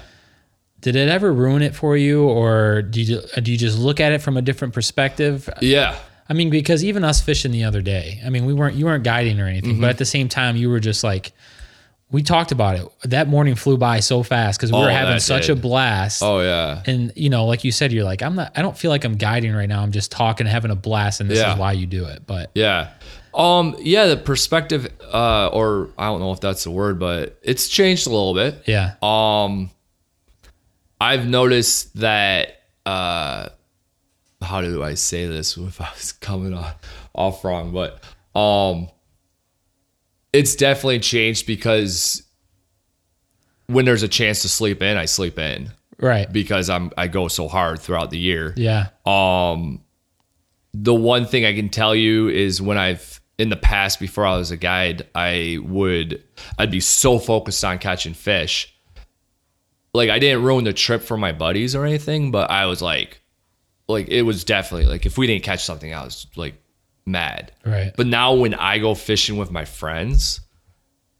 did 0.80 0.96
it 0.96 1.10
ever 1.10 1.30
ruin 1.34 1.60
it 1.60 1.74
for 1.74 1.98
you, 1.98 2.22
or 2.24 2.80
do 2.80 3.02
you 3.02 3.20
do 3.42 3.52
you 3.52 3.58
just 3.58 3.78
look 3.78 4.00
at 4.00 4.12
it 4.12 4.22
from 4.22 4.38
a 4.38 4.42
different 4.42 4.72
perspective? 4.72 5.50
Yeah. 5.60 5.96
I 6.28 6.32
mean, 6.32 6.48
because 6.50 6.82
even 6.84 7.04
us 7.04 7.20
fishing 7.20 7.52
the 7.52 7.64
other 7.64 7.82
day, 7.82 8.20
I 8.24 8.30
mean, 8.30 8.44
we 8.46 8.54
weren't 8.54 8.76
you 8.76 8.86
weren't 8.86 9.04
guiding 9.04 9.40
or 9.40 9.46
anything, 9.46 9.72
Mm-hmm. 9.72 9.80
but 9.82 9.90
at 9.90 9.98
the 9.98 10.04
same 10.06 10.28
time, 10.28 10.56
you 10.56 10.70
were 10.70 10.80
just 10.80 11.04
like. 11.04 11.32
We 12.10 12.22
talked 12.22 12.52
about 12.52 12.76
it. 12.76 12.86
That 13.10 13.26
morning 13.28 13.56
flew 13.56 13.76
by 13.76 13.98
so 13.98 14.22
fast 14.22 14.60
because 14.60 14.70
we 14.70 14.78
were 14.78 14.84
Oh, 14.84 14.88
having 14.88 15.18
such 15.18 15.48
did. 15.48 15.58
a 15.58 15.60
blast. 15.60 16.22
Oh 16.22 16.40
yeah. 16.42 16.80
And 16.86 17.10
you 17.16 17.28
know, 17.28 17.46
like 17.46 17.64
you 17.64 17.72
said, 17.72 17.92
you're 17.92 18.04
like, 18.04 18.22
I'm 18.22 18.36
not. 18.36 18.52
I 18.56 18.62
don't 18.62 18.76
feel 18.78 18.90
like 18.92 19.02
I'm 19.04 19.16
guiding 19.16 19.52
right 19.52 19.68
now. 19.68 19.82
I'm 19.82 19.90
just 19.90 20.12
talking, 20.12 20.46
having 20.46 20.70
a 20.70 20.76
blast, 20.76 21.20
and 21.20 21.28
this 21.28 21.40
Yeah. 21.40 21.54
is 21.54 21.58
why 21.58 21.72
you 21.72 21.86
do 21.86 22.04
it. 22.04 22.24
But 22.24 22.50
Yeah. 22.54 22.90
Um. 23.32 23.74
Yeah. 23.80 24.06
The 24.06 24.16
perspective, 24.16 24.86
uh, 25.12 25.48
or 25.48 25.88
I 25.98 26.06
don't 26.06 26.20
know 26.20 26.30
if 26.30 26.40
that's 26.40 26.62
the 26.62 26.70
word, 26.70 27.00
but 27.00 27.36
it's 27.42 27.66
changed 27.68 28.06
a 28.06 28.10
little 28.10 28.34
bit. 28.34 28.62
yeah, 28.66 28.92
Um, 29.02 29.70
I've 31.00 31.26
noticed 31.26 31.96
that. 32.00 32.60
Uh, 32.86 33.48
how 34.44 34.60
do 34.60 34.82
I 34.82 34.94
say 34.94 35.26
this 35.26 35.56
if 35.56 35.80
I 35.80 35.90
was 35.94 36.12
coming 36.12 36.54
off, 36.54 36.76
off 37.14 37.44
wrong? 37.44 37.72
But 37.72 38.02
um, 38.38 38.88
it's 40.32 40.54
definitely 40.54 41.00
changed 41.00 41.46
because 41.46 42.22
when 43.66 43.84
there's 43.84 44.02
a 44.02 44.08
chance 44.08 44.42
to 44.42 44.48
sleep 44.48 44.82
in, 44.82 44.96
I 44.96 45.06
sleep 45.06 45.38
in 45.38 45.70
right. 45.98 46.30
because 46.30 46.68
I'm 46.68 46.90
I 46.96 47.08
go 47.08 47.28
so 47.28 47.48
hard 47.48 47.80
throughout 47.80 48.10
the 48.10 48.18
year. 48.18 48.52
Yeah, 48.56 48.88
Um, 49.06 49.80
the 50.72 50.94
one 50.94 51.26
thing 51.26 51.44
I 51.44 51.54
can 51.54 51.68
tell 51.68 51.94
you 51.94 52.28
is 52.28 52.60
when 52.60 52.78
I've 52.78 53.20
in 53.38 53.48
the 53.48 53.56
past 53.56 54.00
before 54.00 54.26
I 54.26 54.36
was 54.36 54.50
a 54.50 54.56
guide, 54.56 55.06
I 55.14 55.58
would 55.62 56.22
I'd 56.58 56.70
be 56.70 56.80
so 56.80 57.18
focused 57.18 57.64
on 57.64 57.78
catching 57.78 58.14
fish. 58.14 58.74
Like 59.92 60.10
I 60.10 60.18
didn't 60.18 60.42
ruin 60.42 60.64
the 60.64 60.72
trip 60.72 61.02
for 61.02 61.16
my 61.16 61.32
buddies 61.32 61.74
or 61.74 61.84
anything, 61.84 62.30
but 62.32 62.50
I 62.50 62.66
was 62.66 62.82
like, 62.82 63.20
like 63.88 64.08
it 64.08 64.22
was 64.22 64.44
definitely 64.44 64.86
like 64.86 65.06
if 65.06 65.18
we 65.18 65.26
didn't 65.26 65.44
catch 65.44 65.64
something, 65.64 65.92
I 65.92 66.04
was 66.04 66.26
like 66.36 66.54
mad. 67.06 67.52
right. 67.64 67.92
But 67.96 68.06
now 68.06 68.34
when 68.34 68.54
I 68.54 68.78
go 68.78 68.94
fishing 68.94 69.36
with 69.36 69.50
my 69.50 69.64
friends, 69.64 70.40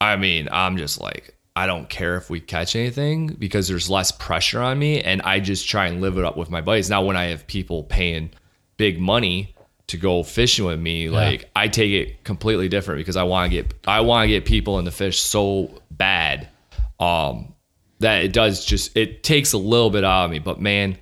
I 0.01 0.17
mean, 0.17 0.49
I'm 0.51 0.77
just 0.77 1.01
like, 1.01 1.37
I 1.57 1.67
don't 1.67 1.89
care 1.89 2.17
if 2.17 2.31
we 2.31 2.41
catch 2.41 2.75
anything 2.75 3.29
because 3.29 3.69
there's 3.69 3.89
less 3.89 4.11
pressure 4.11 4.61
on 4.61 4.79
me 4.79 5.01
and 5.03 5.23
I 5.23 5.41
just 5.41 5.69
try 5.69 5.87
and 5.87 6.01
live 6.01 6.19
it 6.19 6.25
up 6.25 6.37
with 6.37 6.51
my 6.51 6.61
buddies. 6.61 6.91
Now 6.91 7.05
when 7.05 7.17
I 7.17 7.25
have 7.27 7.47
people 7.47 7.85
paying 7.85 8.31
big 8.77 8.99
money 8.99 9.55
to 9.87 9.97
go 9.97 10.23
fishing 10.23 10.65
with 10.65 10.81
me, 10.81 11.11
like 11.11 11.51
I 11.55 11.69
take 11.69 11.93
it 11.93 12.25
completely 12.25 12.69
different 12.69 12.99
because 12.99 13.17
I 13.17 13.23
want 13.23 13.51
to 13.51 13.63
get 13.63 13.75
I 13.87 14.01
want 14.01 14.25
to 14.25 14.29
get 14.29 14.47
people 14.47 14.79
in 14.79 14.85
the 14.85 14.91
fish 14.91 15.21
so 15.21 15.71
bad 15.91 16.49
um 16.99 17.55
that 18.01 18.25
it 18.25 18.33
does 18.33 18.65
just 18.65 18.97
it 18.97 19.23
takes 19.23 19.53
a 19.53 19.59
little 19.59 19.91
bit 19.91 20.03
out 20.03 20.25
of 20.25 20.31
me, 20.31 20.39
but 20.41 20.61
man, 20.61 20.99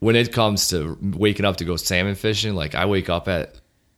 when 0.00 0.16
it 0.16 0.32
comes 0.32 0.68
to 0.68 0.98
waking 1.00 1.44
up 1.46 1.56
to 1.58 1.64
go 1.64 1.76
salmon 1.76 2.14
fishing, 2.14 2.54
like 2.54 2.74
I 2.74 2.86
wake 2.86 3.08
up 3.08 3.28
at 3.28 3.54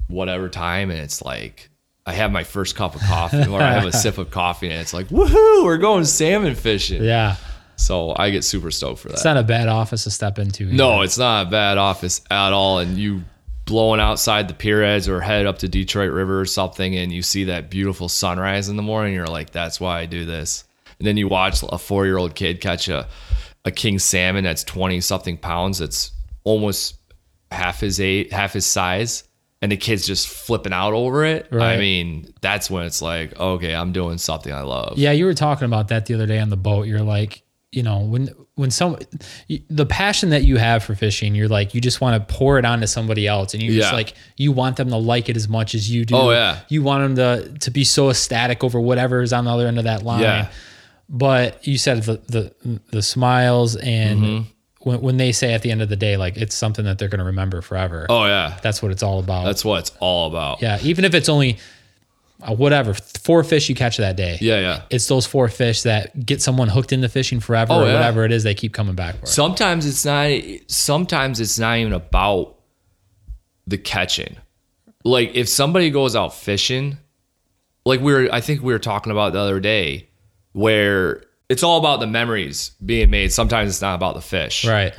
whatever 0.09 0.49
time 0.49 0.91
and 0.91 1.01
it's 1.01 1.23
like 1.23 1.71
I 2.05 2.13
have 2.13 2.31
my 2.33 2.43
first 2.45 2.75
cup 2.77 2.95
of 2.95 3.01
coffee 3.03 3.47
or 3.47 3.61
I 3.63 3.73
have 3.73 3.85
a 3.87 3.93
sip 3.97 4.19
of 4.19 4.31
coffee 4.31 4.69
and 4.69 4.81
it's 4.81 4.93
like, 4.93 5.09
woohoo, 5.09 5.65
we're 5.65 5.79
going 5.79 6.05
salmon 6.05 6.55
fishing. 6.57 7.03
Yeah, 7.05 7.37
So 7.77 8.13
I 8.17 8.31
get 8.31 8.43
super 8.45 8.71
stoked 8.73 8.99
for 9.01 9.09
that. 9.09 9.15
it's 9.15 9.25
not 9.25 9.37
a 9.37 9.43
bad 9.45 9.69
office 9.69 10.05
to 10.05 10.11
step 10.11 10.39
into. 10.39 10.65
either. 10.65 10.75
No, 10.75 11.03
it's 11.03 11.17
not 11.19 11.47
a 11.47 11.51
bad 11.51 11.79
office 11.79 12.21
at 12.31 12.53
all. 12.53 12.79
And 12.81 12.99
you 12.99 13.23
blowing 13.65 14.01
outside 14.01 14.49
the 14.49 14.55
pier 14.55 14.83
heads 14.83 15.09
or 15.09 15.21
head 15.21 15.47
up 15.47 15.59
to 15.59 15.69
Detroit 15.69 16.11
River 16.11 16.41
or 16.41 16.47
something 16.47 16.97
and 16.97 17.13
you 17.13 17.23
see 17.23 17.45
that 17.45 17.71
beautiful 17.71 18.09
sunrise 18.09 18.69
in 18.69 18.75
the 18.77 18.83
morning, 18.83 19.15
you're 19.15 19.27
like, 19.29 19.51
that's 19.51 19.79
why 19.81 20.01
I 20.01 20.07
do 20.07 20.25
this. 20.25 20.65
And 20.99 21.07
then 21.07 21.17
you 21.17 21.29
watch 21.29 21.63
a 21.63 21.79
four 21.79 22.05
year 22.07 22.17
old 22.19 22.35
kid 22.35 22.61
catch 22.61 22.89
a, 22.89 23.07
a 23.65 23.71
king 23.71 23.99
salmon 23.99 24.45
that's 24.45 24.65
20 24.65 25.01
something 25.01 25.37
pounds. 25.37 25.79
That's 25.79 26.13
almost 26.45 26.97
half 27.51 27.81
his 27.81 28.01
eight, 28.01 28.33
half 28.33 28.53
his 28.53 28.67
size. 28.67 29.25
And 29.61 29.71
the 29.71 29.77
kid's 29.77 30.05
just 30.05 30.27
flipping 30.27 30.73
out 30.73 30.93
over 30.93 31.25
it. 31.25 31.47
I 31.53 31.77
mean, 31.77 32.35
that's 32.41 32.69
when 32.69 32.85
it's 32.85 33.01
like, 33.01 33.39
okay, 33.39 33.73
I'm 33.73 33.93
doing 33.93 34.19
something 34.19 34.53
I 34.53 34.63
love. 34.63 34.99
Yeah, 34.99 35.13
you 35.13 35.25
were 35.25 35.35
talking 35.35 35.67
about 35.67 35.87
that 35.89 36.07
the 36.07 36.15
other 36.15 36.27
day 36.27 36.41
on 36.41 36.49
the 36.49 36.57
boat. 36.57 36.89
You're 36.89 37.03
like, 37.03 37.45
you 37.71 37.85
know, 37.85 38.01
when 38.01 38.29
when 38.57 38.73
some 38.73 38.99
the 39.71 39.87
passion 39.87 40.31
that 40.31 40.43
you 40.43 40.57
have 40.57 40.83
for 40.83 40.97
fishing, 40.97 41.37
you're 41.37 41.49
like, 41.49 41.75
you 41.75 41.81
just 41.81 42.01
want 42.01 42.21
to 42.21 42.35
pour 42.35 42.59
it 42.59 42.65
onto 42.65 42.89
somebody 42.89 43.29
else, 43.29 43.55
and 43.55 43.63
you 43.63 43.73
just 43.73 43.93
like 43.93 44.15
you 44.37 44.51
want 44.51 44.77
them 44.77 44.89
to 44.91 44.97
like 44.97 45.29
it 45.29 45.37
as 45.37 45.49
much 45.49 45.77
as 45.77 45.89
you 45.89 46.05
do. 46.05 46.17
Oh, 46.17 46.31
yeah. 46.33 46.59
you 46.69 46.83
want 46.83 47.15
them 47.15 47.17
to 47.17 47.59
to 47.61 47.71
be 47.71 47.85
so 47.85 48.11
ecstatic 48.11 48.65
over 48.65 48.81
whatever 48.81 49.23
is 49.23 49.33
on 49.33 49.45
the 49.45 49.51
other 49.53 49.69
end 49.69 49.79
of 49.79 49.85
that 49.85 50.03
line. 50.03 50.23
Yeah. 50.23 50.51
But 51.15 51.67
you 51.67 51.77
said 51.79 52.03
the 52.05 52.21
the 52.63 52.81
the 52.91 53.03
smiles 53.03 53.77
and 53.77 54.21
Mm-hmm. 54.21 54.89
when 54.89 55.01
when 55.03 55.17
they 55.19 55.31
say 55.33 55.53
at 55.53 55.61
the 55.63 55.71
end 55.71 55.83
of 55.83 55.89
the 55.91 55.97
day, 55.97 56.17
like 56.17 56.37
it's 56.39 56.55
something 56.57 56.87
that 56.87 56.99
they're 56.99 57.09
going 57.09 57.19
to 57.19 57.25
remember 57.27 57.61
forever. 57.61 58.07
Oh, 58.09 58.25
yeah. 58.25 58.59
That's 58.63 58.83
what 58.83 58.91
it's 58.93 59.03
all 59.03 59.19
about. 59.19 59.45
That's 59.45 59.63
what 59.65 59.81
it's 59.81 59.93
all 60.01 60.27
about. 60.29 60.63
yeah, 60.63 60.79
even 60.83 61.05
if 61.05 61.15
it's 61.15 61.29
only 61.29 61.59
uh, 62.43 62.55
whatever 62.55 62.95
four 62.95 63.45
fish 63.45 63.69
you 63.69 63.75
catch 63.77 63.99
that 63.99 64.17
day 64.17 64.37
Yeah. 64.41 64.59
Yeah. 64.59 64.83
it's 64.91 65.07
those 65.07 65.27
four 65.27 65.47
fish 65.49 65.83
that 65.83 66.25
get 66.27 66.43
someone 66.43 66.67
hooked 66.69 66.93
into 66.93 67.09
fishing 67.09 67.39
forever 67.41 67.73
Oh, 67.75 67.83
or 67.83 67.87
yeah. 67.87 67.93
whatever 67.93 68.25
it 68.25 68.33
is 68.33 68.43
they 68.43 68.55
keep 68.55 68.73
coming 68.75 68.97
back 68.97 69.21
for. 69.21 69.27
sometimes 69.27 69.87
it's 69.87 70.05
not 70.05 70.33
sometimes 70.67 71.39
it's 71.39 71.57
not 71.59 71.77
even 71.79 71.93
about 71.93 72.57
the 73.69 73.79
catching 73.79 74.37
like 75.05 75.31
if 75.37 75.49
somebody 75.49 75.91
goes 75.91 76.17
out 76.17 76.35
fishing 76.35 76.99
like 77.85 78.01
we 78.01 78.13
were 78.13 78.29
i 78.33 78.41
think 78.41 78.61
we 78.61 78.73
were 78.73 78.81
talking 78.81 79.13
about 79.13 79.33
the 79.35 79.39
other 79.39 79.61
day 79.61 80.09
where 80.53 81.23
it's 81.49 81.63
all 81.63 81.79
about 81.79 82.01
the 82.01 82.07
memories 82.07 82.73
being 82.85 83.11
made 83.11 83.33
sometimes 83.33 83.71
it's 83.71 83.83
not 83.83 83.95
about 83.95 84.15
the 84.15 84.21
fish 84.21 84.65
right. 84.65 84.95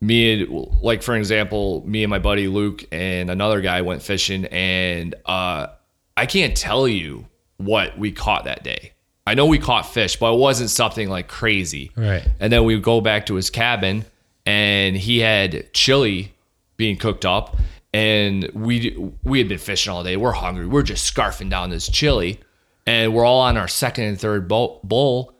me 0.00 0.42
and 0.42 0.72
like 0.82 1.02
for 1.02 1.16
example, 1.16 1.82
me 1.86 2.02
and 2.02 2.10
my 2.10 2.18
buddy 2.18 2.48
Luke 2.48 2.84
and 2.92 3.30
another 3.30 3.60
guy 3.60 3.82
went 3.82 4.02
fishing, 4.02 4.44
and 4.46 5.14
uh, 5.24 5.68
I 6.16 6.26
can't 6.26 6.56
tell 6.56 6.86
you 6.86 7.26
what 7.56 7.98
we 7.98 8.12
caught 8.12 8.44
that 8.44 8.64
day. 8.64 8.92
I 9.26 9.34
know 9.34 9.46
we 9.46 9.58
caught 9.58 9.86
fish, 9.86 10.16
but 10.16 10.34
it 10.34 10.38
wasn't 10.38 10.70
something 10.70 11.08
like 11.08 11.28
crazy. 11.28 11.92
Right. 11.96 12.26
And 12.40 12.52
then 12.52 12.64
we 12.64 12.78
go 12.80 13.00
back 13.00 13.26
to 13.26 13.34
his 13.36 13.50
cabin, 13.50 14.04
and 14.44 14.96
he 14.96 15.20
had 15.20 15.72
chili 15.72 16.34
being 16.76 16.96
cooked 16.96 17.24
up, 17.24 17.56
and 17.94 18.50
we 18.52 18.96
we 19.22 19.38
had 19.38 19.48
been 19.48 19.58
fishing 19.58 19.92
all 19.92 20.02
day. 20.02 20.16
We're 20.16 20.32
hungry. 20.32 20.66
We're 20.66 20.82
just 20.82 21.14
scarfing 21.14 21.50
down 21.50 21.70
this 21.70 21.88
chili, 21.88 22.40
and 22.86 23.14
we're 23.14 23.24
all 23.24 23.40
on 23.40 23.56
our 23.56 23.68
second 23.68 24.04
and 24.04 24.20
third 24.20 24.48
bowl. 24.48 25.34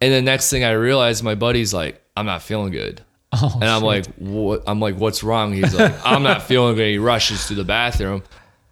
and 0.00 0.12
the 0.12 0.22
next 0.22 0.50
thing 0.50 0.64
I 0.64 0.72
realized, 0.72 1.22
my 1.24 1.34
buddy's 1.34 1.72
like, 1.74 2.02
"I'm 2.16 2.26
not 2.26 2.42
feeling 2.42 2.70
good." 2.72 3.02
Oh, 3.32 3.52
And 3.60 3.64
I'm 3.64 3.82
like, 3.82 4.06
what? 4.16 4.62
I'm 4.66 4.80
like, 4.80 4.96
what's 4.96 5.22
wrong? 5.22 5.52
He's 5.52 5.74
like, 5.74 5.94
I'm 6.04 6.22
not 6.22 6.44
feeling 6.44 6.76
good. 6.76 6.88
He 6.88 6.98
rushes 6.98 7.46
to 7.48 7.54
the 7.54 7.64
bathroom. 7.64 8.22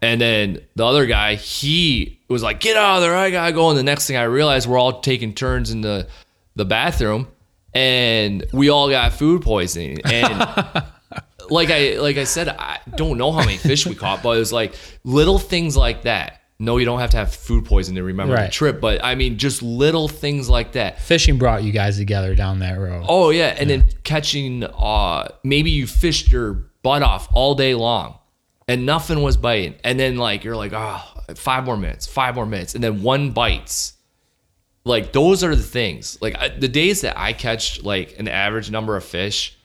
And 0.01 0.19
then 0.21 0.61
the 0.77 0.87
other 0.87 1.05
guy, 1.05 1.35
he 1.35 2.21
was 2.29 2.43
like, 2.43 2.61
get 2.61 2.77
out 2.77 2.97
of 2.97 3.03
there. 3.03 3.15
I 3.15 3.31
gotta 3.31 3.53
go. 3.53 3.69
And 3.69 3.79
the 3.79 3.83
next 3.83 4.07
thing 4.07 4.17
I 4.17 4.23
realized, 4.23 4.67
we're 4.67 4.79
all 4.79 5.01
taking 5.01 5.35
turns 5.35 5.71
in 5.71 5.83
the, 5.83 6.09
the 6.55 6.65
bathroom 6.65 7.29
and 7.75 8.47
we 8.53 8.71
all 8.71 8.89
got 8.89 9.13
food 9.13 9.43
poisoning. 9.43 10.01
And 10.05 10.39
like 11.51 11.71
I, 11.71 11.99
like 11.99 12.17
I 12.17 12.25
said, 12.25 12.49
I 12.49 12.79
don't 12.95 13.19
know 13.19 13.33
how 13.33 13.41
many 13.41 13.59
fish 13.59 13.87
we 13.87 13.95
caught, 13.95 14.23
but 14.23 14.37
it 14.37 14.39
was 14.39 14.53
like 14.53 14.75
little 15.05 15.39
things 15.39 15.77
like 15.77 16.03
that. 16.03 16.36
No, 16.59 16.79
you 16.79 16.87
don't 16.87 17.01
have 17.01 17.11
to 17.11 17.19
have 17.19 17.35
food 17.35 17.67
poisoning 17.67 17.97
to 17.97 18.03
remember 18.03 18.35
the 18.47 18.51
trip, 18.51 18.81
but 18.81 19.05
I 19.05 19.15
mean, 19.15 19.37
just 19.37 19.63
little 19.63 20.09
things 20.09 20.49
like 20.49 20.73
that. 20.73 21.01
fishing 21.01 21.37
brought 21.37 21.63
you 21.63 21.73
guys 21.73 21.99
together 21.99 22.35
down 22.35 22.61
that 22.61 22.79
road. 22.79 23.05
Oh 23.09 23.31
yeah, 23.31 23.55
and 23.59 23.69
then 23.69 23.89
catching 24.05 24.65
uh 24.65 25.29
maybe 25.45 25.71
you 25.71 25.87
fished 25.87 26.33
your 26.33 26.55
butt 26.83 27.03
off 27.03 27.29
all 27.33 27.55
day 27.55 27.75
long 27.75 28.19
and 28.69 28.87
nothing 28.87 29.23
was 29.23 29.37
biting. 29.37 29.75
And 29.85 29.99
then 29.99 30.17
like 30.17 30.45
you're 30.45 30.57
like, 30.57 30.73
oh, 30.75 31.03
five 31.35 31.65
more 31.65 31.77
minutes, 31.77 32.07
five 32.07 32.35
more 32.35 32.47
minutes." 32.47 32.75
And 32.75 32.83
then 32.83 33.03
one 33.03 33.31
bites. 33.31 33.95
Like 34.85 35.13
those 35.13 35.43
are 35.43 35.55
the 35.55 35.63
things. 35.63 36.19
Like 36.21 36.37
I, 36.39 36.49
the 36.49 36.69
days 36.69 37.01
that 37.03 37.19
I 37.19 37.33
catch 37.33 37.83
like 37.83 38.19
an 38.19 38.29
average 38.29 38.71
number 38.71 38.97
of 38.97 39.05
fish, 39.05 39.59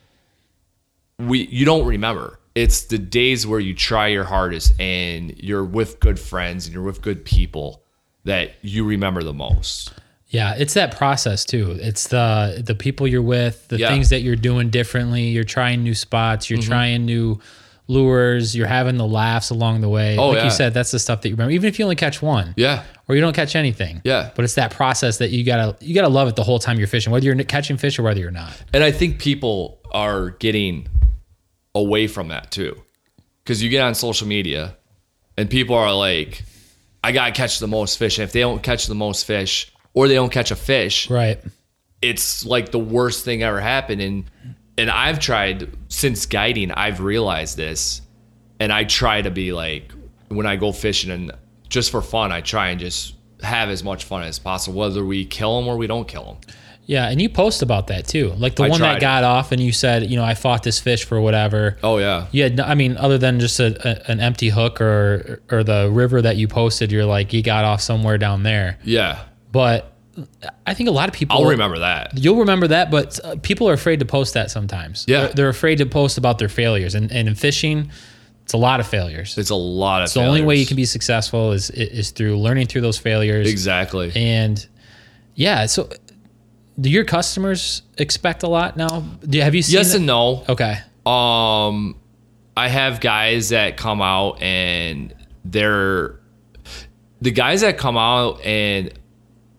we 1.19 1.45
you 1.47 1.65
don't 1.65 1.86
remember. 1.86 2.39
It's 2.55 2.83
the 2.85 2.97
days 2.97 3.47
where 3.47 3.59
you 3.59 3.73
try 3.73 4.07
your 4.07 4.25
hardest 4.25 4.73
and 4.79 5.33
you're 5.37 5.63
with 5.63 5.99
good 5.99 6.19
friends 6.19 6.65
and 6.65 6.73
you're 6.73 6.83
with 6.83 7.01
good 7.01 7.23
people 7.23 7.83
that 8.25 8.51
you 8.61 8.83
remember 8.85 9.23
the 9.23 9.33
most. 9.33 9.93
Yeah, 10.27 10.55
it's 10.57 10.73
that 10.75 10.97
process 10.97 11.43
too. 11.45 11.77
It's 11.81 12.07
the 12.07 12.61
the 12.65 12.75
people 12.75 13.07
you're 13.07 13.21
with, 13.21 13.67
the 13.67 13.77
Yeah. 13.77 13.87
Mm-hmm. 13.87 13.95
things 13.95 14.09
that 14.09 14.21
you're 14.21 14.35
doing 14.35 14.69
differently. 14.69 15.23
You're 15.23 15.43
trying 15.43 15.83
new 15.83 15.93
spots. 15.95 16.49
You're 16.49 16.61
trying 16.61 17.05
new 17.05 17.39
lures. 17.87 18.55
You're 18.55 18.67
having 18.67 18.95
the 18.97 19.05
laughs 19.07 19.49
along 19.49 19.81
the 19.81 19.89
way. 19.89 20.17
Oh, 20.17 20.29
like 20.29 20.37
yeah. 20.37 20.43
you 20.45 20.49
said, 20.51 20.73
that's 20.73 20.91
the 20.91 20.99
stuff 20.99 21.21
that 21.21 21.29
you 21.29 21.35
remember. 21.35 21.51
Even 21.51 21.67
if 21.67 21.77
you 21.79 21.83
only 21.83 21.97
catch 21.97 22.21
one, 22.21 22.53
Yeah. 22.55 22.83
or 23.09 23.15
you 23.15 23.21
don't 23.21 23.33
catch 23.35 23.55
anything. 23.55 24.01
Yeah. 24.05 24.29
But 24.35 24.45
it's 24.45 24.55
that 24.55 24.71
process 24.71 25.17
that 25.17 25.31
you 25.31 25.43
gotta 25.43 25.75
you 25.83 25.93
gotta 25.93 26.07
love 26.09 26.27
it 26.29 26.35
the 26.37 26.43
whole 26.43 26.59
time 26.59 26.77
you're 26.77 26.87
fishing, 26.87 27.11
whether 27.11 27.25
you're 27.25 27.35
catching 27.43 27.75
fish 27.77 27.99
or 27.99 28.03
whether 28.03 28.19
you're 28.19 28.31
not. 28.31 28.53
And 28.73 28.83
I 28.83 28.91
think 28.91 29.19
people 29.19 29.79
are 29.91 30.29
getting 30.31 30.87
away 31.75 32.07
from 32.07 32.29
that 32.29 32.51
too. 32.51 32.81
Because 33.43 33.62
you 33.63 33.69
get 33.69 33.81
on 33.81 33.95
social 33.95 34.27
media 34.27 34.75
and 35.38 35.49
people 35.49 35.75
are 35.75 35.93
like, 35.93 36.43
I 37.03 37.12
got 37.12 37.27
to 37.27 37.31
catch 37.31 37.60
the 37.60 37.67
most 37.67 37.97
fish. 37.97 38.17
And 38.19 38.23
if 38.23 38.31
they 38.34 38.41
don't 38.41 38.62
catch 38.62 38.86
the 38.88 38.95
most 38.95 39.25
fish 39.25 39.71
or 39.93 40.07
they 40.07 40.13
don't 40.15 40.31
catch 40.31 40.51
a 40.51 40.55
fish, 40.55 41.10
Right. 41.10 41.39
it's 42.01 42.45
like 42.45 42.71
the 42.71 42.79
worst 42.79 43.25
thing 43.25 43.41
ever 43.43 43.60
happened. 43.60 44.01
And, 44.01 44.25
and 44.77 44.89
I've 44.89 45.19
tried, 45.19 45.69
since 45.89 46.25
guiding, 46.25 46.71
I've 46.71 47.01
realized 47.01 47.57
this. 47.57 48.01
And 48.60 48.71
I 48.71 48.84
try 48.84 49.21
to 49.23 49.31
be 49.31 49.53
like, 49.53 49.91
when 50.27 50.45
I 50.45 50.55
go 50.55 50.71
fishing 50.71 51.10
and 51.10 51.31
just 51.67 51.89
for 51.89 52.01
fun, 52.01 52.31
I 52.31 52.41
try 52.41 52.69
and 52.69 52.79
just 52.79 53.15
have 53.41 53.69
as 53.69 53.84
much 53.84 54.03
fun 54.03 54.21
as 54.21 54.38
possible, 54.38 54.77
whether 54.79 55.03
we 55.03 55.25
kill 55.25 55.60
them 55.60 55.67
or 55.67 55.75
we 55.77 55.88
don't 55.88 56.07
kill 56.07 56.25
them. 56.25 56.38
Yeah, 56.85 57.09
and 57.09 57.21
you 57.21 57.29
post 57.29 57.61
about 57.61 57.87
that 57.87 58.07
too. 58.07 58.33
Like 58.37 58.55
the 58.55 58.63
I 58.63 58.69
one 58.69 58.79
tried. 58.79 58.95
that 58.95 59.01
got 59.01 59.23
off, 59.23 59.51
and 59.51 59.61
you 59.61 59.71
said, 59.71 60.09
you 60.09 60.17
know, 60.17 60.23
I 60.23 60.33
fought 60.33 60.63
this 60.63 60.79
fish 60.79 61.05
for 61.05 61.21
whatever. 61.21 61.77
Oh, 61.83 61.99
yeah. 61.99 62.27
Yeah, 62.31 62.49
no, 62.49 62.63
I 62.63 62.75
mean, 62.75 62.97
other 62.97 63.17
than 63.17 63.39
just 63.39 63.59
a, 63.59 63.77
a, 63.87 64.11
an 64.11 64.19
empty 64.19 64.49
hook 64.49 64.81
or 64.81 65.41
or 65.51 65.63
the 65.63 65.89
river 65.91 66.21
that 66.21 66.37
you 66.37 66.47
posted, 66.47 66.91
you're 66.91 67.05
like, 67.05 67.33
you 67.33 67.43
got 67.43 67.63
off 67.65 67.81
somewhere 67.81 68.17
down 68.17 68.43
there. 68.43 68.77
Yeah. 68.83 69.23
But 69.51 69.93
I 70.65 70.73
think 70.73 70.89
a 70.89 70.91
lot 70.91 71.07
of 71.07 71.15
people 71.15 71.37
I'll 71.37 71.49
remember 71.49 71.79
that. 71.79 72.17
You'll 72.17 72.39
remember 72.39 72.67
that, 72.67 72.91
but 72.91 73.19
uh, 73.23 73.35
people 73.41 73.69
are 73.69 73.73
afraid 73.73 73.99
to 73.99 74.05
post 74.05 74.33
that 74.33 74.51
sometimes. 74.51 75.05
Yeah. 75.07 75.21
they're, 75.21 75.33
they're 75.33 75.49
afraid 75.49 75.77
to 75.77 75.85
post 75.85 76.17
about 76.17 76.39
their 76.39 76.49
failures, 76.49 76.95
and, 76.95 77.11
and 77.11 77.27
in 77.27 77.35
fishing, 77.35 77.91
it's 78.43 78.53
a 78.53 78.57
lot 78.57 78.79
of 78.79 78.87
failures. 78.87 79.37
It's 79.37 79.49
a 79.49 79.55
lot 79.55 80.01
of 80.01 80.05
It's 80.05 80.13
the 80.15 80.25
only 80.25 80.41
way 80.41 80.57
you 80.57 80.65
can 80.65 80.75
be 80.75 80.85
successful 80.85 81.53
is 81.53 81.69
is 81.69 82.11
through 82.11 82.37
learning 82.37 82.67
through 82.67 82.81
those 82.81 82.97
failures. 82.97 83.49
Exactly. 83.49 84.11
And 84.13 84.65
yeah, 85.35 85.65
so 85.67 85.89
do 86.81 86.89
your 86.89 87.03
customers 87.05 87.83
expect 87.97 88.43
a 88.43 88.47
lot 88.49 88.75
now? 88.75 89.01
Do 89.27 89.37
you, 89.37 89.43
have 89.43 89.53
you 89.55 89.61
seen? 89.61 89.75
Yes 89.75 89.91
that- 89.91 89.97
and 89.97 90.05
no. 90.07 90.43
Okay. 90.49 90.77
Um, 91.05 91.95
I 92.57 92.67
have 92.67 92.99
guys 92.99 93.49
that 93.49 93.77
come 93.77 94.01
out 94.01 94.41
and 94.41 95.13
they're 95.45 96.19
the 97.21 97.31
guys 97.31 97.61
that 97.61 97.77
come 97.77 97.97
out 97.97 98.41
and 98.43 98.91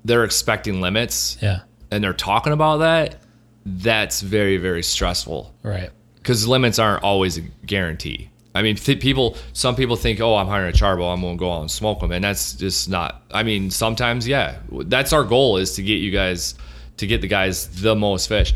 they're 0.05 0.25
expecting 0.25 0.81
limits 0.81 1.39
Yeah. 1.41 1.61
and 1.91 2.03
they're 2.03 2.13
talking 2.13 2.53
about 2.53 2.79
that. 2.79 3.17
That's 3.65 4.21
very 4.21 4.57
very 4.57 4.83
stressful 4.83 5.55
Right. 5.63 5.91
because 6.17 6.47
limits 6.49 6.79
aren't 6.79 7.03
always 7.05 7.39
a 7.39 7.43
guarantee. 7.67 8.29
I 8.55 8.61
mean, 8.61 8.77
th- 8.77 9.01
people. 9.01 9.37
Some 9.55 9.75
people 9.77 9.97
think, 9.97 10.21
"Oh, 10.21 10.37
I'm 10.37 10.47
hiring 10.47 10.69
a 10.75 10.77
charbo. 10.77 11.11
I'm 11.11 11.23
gonna 11.23 11.37
go 11.37 11.51
out 11.51 11.63
and 11.63 11.71
smoke 11.71 12.01
them," 12.01 12.13
and 12.13 12.23
that's 12.23 12.53
just 12.53 12.87
not. 12.91 13.23
I 13.33 13.43
mean, 13.45 13.71
sometimes, 13.71 14.29
yeah, 14.29 14.57
that's 14.71 15.15
our 15.15 15.25
goal 15.25 15.57
is 15.57 15.73
to 15.77 15.83
get 15.83 15.95
you 16.01 16.11
guys 16.11 16.55
to 16.99 17.07
get 17.07 17.21
the 17.21 17.29
guys 17.29 17.81
the 17.83 17.95
most 17.95 18.29
fish. 18.29 18.55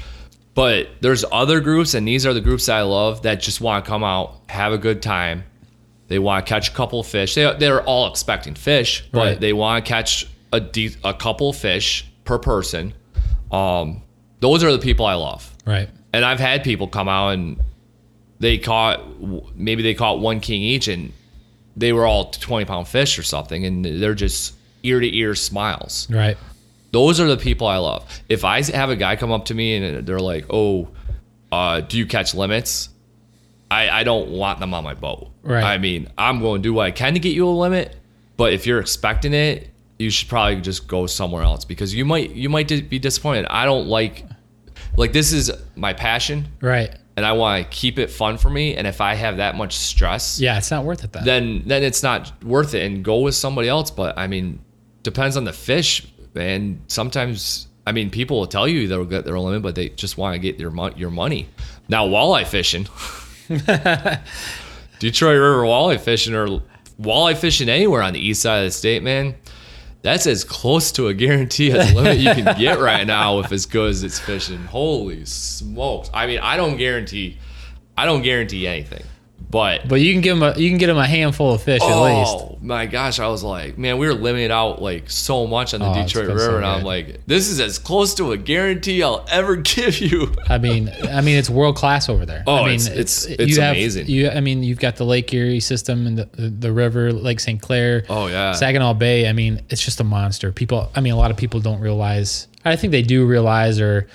But 0.55 0.89
there's 1.01 1.25
other 1.31 1.61
groups, 1.61 1.95
and 1.95 2.07
these 2.09 2.25
are 2.25 2.33
the 2.33 2.41
groups 2.41 2.69
I 2.69 2.83
love 2.83 3.23
that 3.23 3.41
just 3.41 3.61
want 3.61 3.85
to 3.85 3.89
come 3.89 4.03
out, 4.03 4.41
have 4.49 4.73
a 4.73 4.79
good 4.79 5.03
time. 5.03 5.45
They 6.09 6.19
want 6.19 6.47
to 6.47 6.49
catch 6.49 6.71
a 6.71 6.73
couple 6.73 7.01
of 7.01 7.07
fish. 7.07 7.35
They, 7.35 7.53
they're 7.59 7.83
all 7.83 8.09
expecting 8.09 8.55
fish, 8.55 9.05
but 9.13 9.19
Right. 9.19 9.41
they 9.41 9.53
want 9.53 9.85
to 9.85 9.89
catch 9.89 10.27
a 10.53 10.61
de- 10.61 10.97
a 11.05 11.13
couple 11.13 11.51
of 11.51 11.57
fish 11.57 12.07
per 12.25 12.39
person. 12.39 12.95
Um, 13.51 14.03
those 14.41 14.63
are 14.65 14.73
the 14.73 14.79
people 14.79 15.05
I 15.07 15.15
love 15.15 15.53
Right. 15.67 15.89
and 16.13 16.25
I've 16.25 16.41
had 16.41 16.63
people 16.65 16.87
come 16.89 17.09
out 17.09 17.31
and 17.31 17.59
they 18.39 18.59
caught 18.59 19.01
maybe 19.57 19.83
they 19.83 19.95
caught 19.95 20.21
one 20.21 20.41
king 20.41 20.63
each 20.63 20.89
and 20.89 21.13
they 21.77 21.93
were 21.93 22.07
all 22.07 22.31
20 22.31 22.65
pound 22.67 22.87
fish 22.89 23.19
or 23.19 23.23
something 23.23 23.65
and 23.65 23.85
they're 23.85 24.15
just 24.15 24.55
ear 24.83 25.01
to 25.01 25.17
ear 25.17 25.35
smiles. 25.35 26.07
Right. 26.11 26.37
Those 26.97 27.21
are 27.21 27.27
the 27.29 27.37
people 27.37 27.67
I 27.67 27.77
love. 27.77 28.01
If 28.29 28.43
I 28.45 28.63
have 28.73 28.89
a 28.91 28.97
guy 28.97 29.17
come 29.17 29.31
up 29.33 29.45
to 29.47 29.55
me 29.55 29.77
and 29.77 30.07
they're 30.07 30.19
like, 30.35 30.47
"Oh, 30.49 30.89
uh, 31.53 31.81
do 31.83 31.99
you 31.99 32.07
catch 32.07 32.35
limits?" 32.35 32.89
I, 33.71 33.91
I 34.01 34.03
don't 34.05 34.31
want 34.31 34.61
them 34.61 34.73
on 34.73 34.83
my 34.85 34.95
boat. 34.95 35.29
Right. 35.43 35.63
I 35.63 35.77
mean, 35.79 36.09
I'm 36.17 36.41
going 36.41 36.63
to 36.63 36.67
do 36.69 36.73
what 36.73 36.87
I 36.87 36.91
can 36.93 37.15
to 37.15 37.21
get 37.21 37.35
you 37.35 37.47
a 37.49 37.51
limit, 37.51 37.95
but 38.39 38.53
if 38.55 38.67
you're 38.67 38.81
expecting 38.81 39.35
it, 39.35 39.69
you 39.99 40.09
should 40.11 40.29
probably 40.29 40.61
just 40.61 40.87
go 40.89 41.07
somewhere 41.07 41.43
else 41.43 41.65
because 41.67 41.95
you 41.95 42.05
might 42.05 42.31
you 42.31 42.49
might 42.49 42.69
be 42.89 42.99
disappointed. 42.99 43.47
I 43.51 43.65
don't 43.67 43.89
like 43.89 44.25
like 44.97 45.13
this 45.13 45.33
is 45.33 45.51
my 45.75 45.93
passion 45.93 46.49
Right. 46.63 46.95
and 47.17 47.27
I 47.27 47.33
want 47.33 47.63
to 47.65 47.69
keep 47.77 47.99
it 47.99 48.11
fun 48.11 48.39
for 48.39 48.49
me. 48.51 48.75
And 48.77 48.87
if 48.87 49.01
I 49.01 49.15
have 49.15 49.37
that 49.39 49.55
much 49.57 49.75
stress, 49.77 50.39
Yeah, 50.41 50.57
it's 50.59 50.71
not 50.71 50.85
worth 50.85 51.03
it 51.05 51.13
then. 51.13 51.25
then 51.25 51.63
then 51.67 51.83
it's 51.83 52.03
not 52.03 52.33
worth 52.45 52.73
it. 52.75 52.83
And 52.87 53.05
go 53.05 53.19
with 53.21 53.35
somebody 53.35 53.69
else. 53.69 53.91
But 53.91 54.17
I 54.17 54.27
mean, 54.29 54.61
depends 55.03 55.37
on 55.37 55.45
the 55.45 55.53
fish. 55.53 56.07
And 56.37 56.81
sometimes, 56.89 57.69
I 57.87 57.93
mean, 57.93 58.11
people 58.11 58.39
will 58.39 58.47
tell 58.47 58.69
you 58.69 58.89
they'll 58.89 59.05
get 59.05 59.25
their 59.25 59.39
limit, 59.39 59.63
but 59.63 59.75
they 59.75 59.91
just 59.91 60.19
want 60.19 60.35
to 60.35 60.39
get 60.39 60.59
your 60.59 60.71
mon- 60.71 60.97
your 60.97 61.11
money. 61.11 61.49
Now, 61.89 62.07
walleye 62.07 62.47
fishing, 62.47 62.87
Detroit 64.99 65.35
River 65.35 65.63
walleye 65.63 66.01
fishing, 66.01 66.35
or 66.35 66.63
walleye 67.01 67.37
fishing 67.37 67.69
anywhere 67.69 68.03
on 68.03 68.13
the 68.13 68.21
east 68.21 68.43
side 68.43 68.59
of 68.59 68.65
the 68.67 68.71
state, 68.71 69.03
man. 69.03 69.35
That's 70.03 70.27
as 70.27 70.45
close 70.45 70.93
to 70.93 71.09
a 71.09 71.15
guarantee 71.15 71.73
as 71.73 71.93
limit 71.93 72.19
you 72.19 72.33
can 72.33 72.57
get 72.59 72.79
right 72.79 73.05
now 73.07 73.41
if 73.41 73.51
as 73.51 73.67
good 73.67 73.91
as 73.91 74.05
it's 74.05 74.21
fishing. 74.21 74.63
Holy 74.65 75.25
smokes! 75.25 76.11
I 76.15 76.27
mean, 76.27 76.39
I 76.39 76.57
don't 76.57 76.77
guarantee, 76.77 77.39
I 77.97 78.07
don't 78.07 78.23
guarantee 78.23 78.67
anything, 78.69 79.03
but 79.49 79.87
but 79.89 80.01
you 80.01 80.13
can 80.13 80.23
give 80.23 80.39
them 80.39 80.55
a 80.55 80.59
you 80.59 80.69
can 80.69 80.79
get 80.79 80.89
them 80.89 80.97
a 80.97 81.07
handful 81.07 81.53
of 81.55 81.63
fish 81.63 81.81
at 81.81 81.89
oh, 81.89 82.03
least. 82.05 82.35
Oh 82.37 82.59
my 82.61 82.87
gosh, 82.87 83.21
I 83.21 83.29
was 83.29 83.45
like, 83.45 83.79
man, 83.79 83.97
we 83.99 84.07
were 84.09 84.15
limited 84.15 84.51
out 84.51 84.83
like 84.83 85.09
so 85.09 85.47
much 85.47 85.73
on 85.73 85.81
the 85.81 85.87
Oh, 85.87 85.95
Detroit 85.95 86.29
River, 86.29 86.57
and 86.57 86.67
I'm 86.67 86.83
like, 86.83 87.25
this 87.27 87.49
is 87.49 87.61
as 87.61 87.79
close 87.79 88.15
to 88.17 88.33
a 88.33 88.37
guarantee 88.37 89.03
I'll 89.03 89.25
ever 89.31 89.55
give 89.75 90.01
you. 90.01 90.35
I 90.49 90.59
mean, 90.59 90.91
I 91.11 91.21
mean, 91.21 91.37
it's 91.39 91.49
world 91.49 91.77
class 91.77 92.09
over 92.09 92.27
there. 92.27 92.43
Oh, 92.47 92.57
I 92.57 92.67
mean, 92.67 92.75
it's- 92.75 92.89
it's- 92.89 93.27
it's 93.27 93.57
you 93.57 93.63
have, 93.63 93.77
amazing. 93.77 94.07
You, 94.09 94.31
I 94.31 94.41
mean, 94.41 94.63
you've 94.63 94.81
got 94.81 94.97
the 94.97 95.05
Lake 95.05 95.33
Erie 95.33 95.61
system 95.61 96.07
and 96.07 96.19
the, 96.19 96.25
the, 96.33 96.49
the 96.49 96.73
river, 96.73 97.13
Lake 97.13 97.39
St. 97.41 97.61
Clair. 97.61 98.05
Oh, 98.09 98.27
yeah. 98.27 98.53
Saginaw 98.53 98.95
Bay. 98.95 99.29
I 99.29 99.33
mean, 99.33 99.63
it's 99.69 99.85
just 99.85 100.01
a 100.01 100.05
monster. 100.05 100.51
People, 100.53 100.91
I 100.95 101.01
mean, 101.01 101.13
a 101.13 101.17
lot 101.17 101.31
of 101.31 101.37
people 101.37 101.61
don't 101.61 101.81
realize. 101.81 102.49
I 102.65 102.75
think 102.77 102.91
they 102.91 103.03
do 103.03 103.27
realize, 103.27 103.81
or 103.81 104.09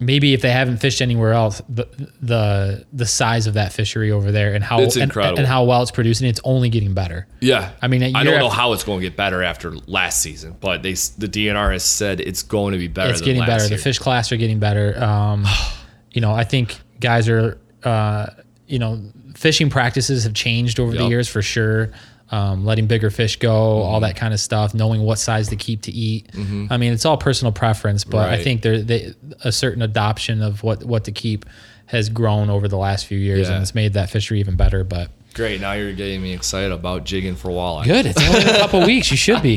maybe 0.00 0.32
if 0.32 0.40
they 0.40 0.50
haven't 0.50 0.78
fished 0.78 1.02
anywhere 1.02 1.32
else, 1.32 1.62
the 1.68 1.86
the 2.20 2.86
the 2.92 3.06
size 3.06 3.46
of 3.46 3.54
that 3.54 3.72
fishery 3.72 4.10
over 4.10 4.32
there 4.32 4.54
and 4.54 4.64
how 4.64 4.80
and, 4.80 5.16
and 5.16 5.46
how 5.46 5.64
well 5.64 5.82
it's 5.82 5.90
producing, 5.90 6.26
it's 6.28 6.40
only 6.42 6.70
getting 6.70 6.94
better. 6.94 7.28
Yeah, 7.40 7.72
I 7.80 7.86
mean, 7.86 8.02
I 8.16 8.24
don't 8.24 8.38
know 8.38 8.48
how 8.48 8.72
it's 8.72 8.82
going 8.82 9.00
to 9.00 9.06
get 9.06 9.16
better 9.16 9.42
after 9.42 9.76
last 9.86 10.20
season, 10.22 10.56
but 10.58 10.82
they 10.82 10.92
the 10.92 11.28
DNR 11.28 11.72
has 11.72 11.84
said 11.84 12.20
it's 12.20 12.42
going 12.42 12.72
to 12.72 12.78
be 12.78 12.88
better. 12.88 13.12
it's 13.12 13.20
getting 13.20 13.44
better. 13.44 13.66
Year. 13.68 13.76
The 13.76 13.82
fish 13.82 13.98
class 13.98 14.32
are 14.32 14.36
getting 14.36 14.58
better. 14.58 15.00
Um, 15.02 15.46
you 16.10 16.20
know, 16.20 16.32
I 16.32 16.44
think 16.44 16.80
guys 16.98 17.28
are, 17.28 17.60
uh, 17.84 18.26
you 18.66 18.78
know, 18.78 19.00
fishing 19.36 19.70
practices 19.70 20.24
have 20.24 20.34
changed 20.34 20.80
over 20.80 20.92
the 20.96 21.06
years 21.06 21.28
for 21.28 21.42
sure. 21.42 21.92
Um, 22.32 22.64
letting 22.64 22.86
bigger 22.86 23.10
fish 23.10 23.36
go, 23.40 23.52
all 23.82 23.98
that 24.00 24.14
kind 24.14 24.32
of 24.32 24.38
stuff, 24.38 24.72
knowing 24.72 25.02
what 25.02 25.18
size 25.18 25.48
to 25.48 25.56
keep 25.56 25.82
to 25.82 25.90
eat. 25.92 26.30
I 26.70 26.76
mean, 26.76 26.92
it's 26.92 27.04
all 27.04 27.16
personal 27.16 27.50
preference, 27.50 28.04
but 28.04 28.28
I 28.28 28.40
think 28.40 28.62
there 28.62 28.80
they, 28.82 29.14
a 29.42 29.50
certain 29.50 29.82
adoption 29.82 30.40
of 30.40 30.62
what 30.62 30.84
what 30.84 31.04
to 31.04 31.12
keep 31.12 31.44
has 31.86 32.08
grown 32.08 32.48
over 32.48 32.68
the 32.68 32.76
last 32.78 33.06
few 33.06 33.18
years, 33.18 33.48
Yeah. 33.48 33.54
and 33.54 33.62
it's 33.62 33.74
made 33.74 33.94
that 33.94 34.10
fishery 34.10 34.38
even 34.38 34.54
better. 34.54 34.84
But 34.84 35.10
Great, 35.34 35.60
now 35.60 35.72
you're 35.72 35.92
getting 35.92 36.22
me 36.22 36.32
excited 36.32 36.70
about 36.70 37.02
jigging 37.04 37.34
for 37.34 37.48
walleye. 37.50 37.84
Good. 37.84 38.06
It's 38.06 38.22
only 38.22 38.42
a 38.44 38.58
couple 38.58 38.80
weeks. 38.86 39.10
You 39.10 39.16
should 39.16 39.42
be. 39.42 39.56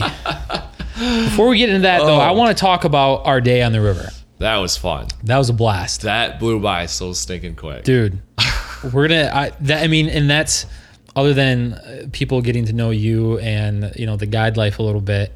Before 0.97 1.47
we 1.49 1.57
get 1.57 1.69
into 1.69 1.81
that, 1.83 1.99
though, 1.99 2.15
Oh. 2.17 2.19
I 2.19 2.31
want 2.31 2.55
to 2.55 2.59
talk 2.59 2.85
about 2.85 3.25
our 3.25 3.41
day 3.41 3.61
on 3.61 3.71
the 3.71 3.81
river. 3.81 4.09
That 4.39 4.57
was 4.57 4.77
fun. 4.77 5.07
That 5.23 5.37
was 5.37 5.49
a 5.49 5.53
blast, 5.53 6.01
That 6.01 6.39
blew 6.39 6.59
by 6.59 6.85
so 6.87 7.13
stinking 7.13 7.55
quick. 7.55 7.83
dude. 7.83 8.19
We're 8.91 9.07
gonna. 9.07 9.31
I, 9.33 9.51
that 9.61 9.83
I 9.83 9.87
mean, 9.87 10.09
and 10.09 10.29
that's 10.29 10.65
other 11.15 11.33
than 11.33 11.73
uh, 11.73 12.07
people 12.11 12.41
getting 12.41 12.65
to 12.65 12.73
know 12.73 12.89
you 12.89 13.39
and 13.39 13.93
you 13.95 14.05
know 14.05 14.17
the 14.17 14.25
guide 14.25 14.57
life 14.57 14.79
a 14.79 14.83
little 14.83 15.01
bit. 15.01 15.33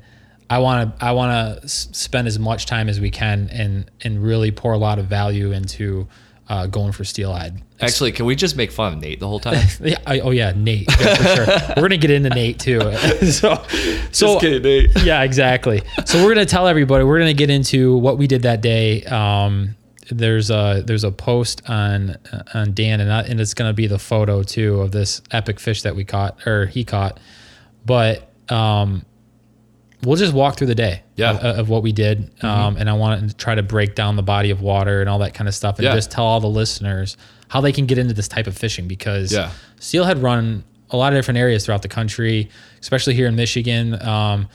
I 0.50 0.60
want 0.60 0.98
to. 0.98 1.06
I 1.06 1.12
want 1.12 1.62
to 1.62 1.68
spend 1.68 2.28
as 2.28 2.40
much 2.40 2.66
time 2.66 2.88
as 2.90 3.02
we 3.02 3.10
can 3.12 3.50
and 3.52 3.90
and 4.04 4.24
really 4.24 4.52
pour 4.52 4.74
a 4.74 4.78
lot 4.78 4.98
of 4.98 5.06
value 5.08 5.52
into 5.52 6.08
uh, 6.50 6.68
going 6.68 6.92
for 6.94 7.04
steelhead. 7.04 7.62
Actually, 7.82 8.12
can 8.12 8.26
we 8.26 8.36
just 8.36 8.56
make 8.56 8.72
fun 8.72 8.94
of 8.94 9.00
Nate 9.02 9.20
the 9.20 9.28
whole 9.28 9.40
time? 9.40 9.68
Yeah, 9.82 9.98
I, 10.06 10.20
oh 10.22 10.32
yeah, 10.32 10.54
Nate. 10.56 10.88
Yeah, 11.00 11.16
for 11.16 11.24
sure. 11.24 11.46
We're 11.78 11.84
gonna 11.84 11.98
get 11.98 12.12
into 12.12 12.30
Nate 12.30 12.60
too. 12.60 12.80
so, 13.32 13.64
so 14.12 14.40
kidding, 14.40 14.64
Nate. 14.64 15.04
yeah, 15.04 15.24
exactly. 15.24 15.82
So 16.06 16.24
we're 16.24 16.34
gonna 16.34 16.46
tell 16.46 16.68
everybody. 16.68 17.04
We're 17.04 17.20
gonna 17.20 17.34
get 17.34 17.50
into 17.50 17.98
what 17.98 18.18
we 18.18 18.28
did 18.28 18.44
that 18.44 18.62
day. 18.62 19.04
Um, 19.04 19.76
there's 20.10 20.50
a 20.50 20.84
there's 20.86 21.04
a 21.04 21.12
post 21.12 21.62
on 21.70 22.16
on 22.54 22.74
Dan 22.74 23.00
and 23.02 23.12
I, 23.12 23.22
and 23.24 23.40
it's 23.42 23.54
gonna 23.54 23.74
be 23.74 23.88
the 23.88 24.00
photo 24.00 24.44
too 24.44 24.82
of 24.82 24.92
this 24.92 25.22
epic 25.32 25.60
fish 25.60 25.82
that 25.84 25.96
we 25.96 26.04
caught 26.06 26.46
or 26.48 26.66
he 26.68 26.84
caught. 26.84 27.20
But 27.86 28.30
um, 28.50 29.06
we'll 30.04 30.16
just 30.18 30.34
walk 30.34 30.58
through 30.58 30.68
the 30.68 30.76
day 30.76 31.04
Yeah. 31.16 31.34
Mm-hmm. 31.34 31.46
of, 31.46 31.60
of 31.60 31.70
what 31.70 31.84
we 31.84 31.92
did. 31.92 32.32
Um, 32.44 32.78
and 32.78 32.90
I 32.90 32.94
want 32.94 33.30
to 33.30 33.36
try 33.36 33.56
to 33.56 33.64
break 33.64 33.96
down 33.96 34.16
the 34.16 34.24
body 34.24 34.52
of 34.52 34.62
water 34.62 35.02
and 35.02 35.10
all 35.10 35.20
that 35.20 35.34
kind 35.34 35.48
of 35.48 35.56
stuff 35.56 35.78
and 35.78 35.86
Yeah. 35.86 35.96
just 35.96 36.12
tell 36.12 36.26
all 36.26 36.40
the 36.40 36.48
listeners 36.50 37.18
how 37.50 37.62
they 37.62 37.72
can 37.72 37.86
get 37.86 37.98
into 37.98 38.14
this 38.14 38.28
type 38.28 38.48
of 38.48 38.58
fishing 38.58 38.88
because 38.88 39.32
Yeah. 39.34 39.52
steelhead 39.80 40.20
run 40.20 40.64
a 40.90 40.98
lot 40.98 41.12
of 41.14 41.18
different 41.18 41.38
areas 41.38 41.66
throughout 41.66 41.82
the 41.82 41.88
country, 41.90 42.50
especially 42.82 43.14
here 43.16 43.28
in 43.28 43.36
Michigan. 43.36 44.02
Um, 44.02 44.48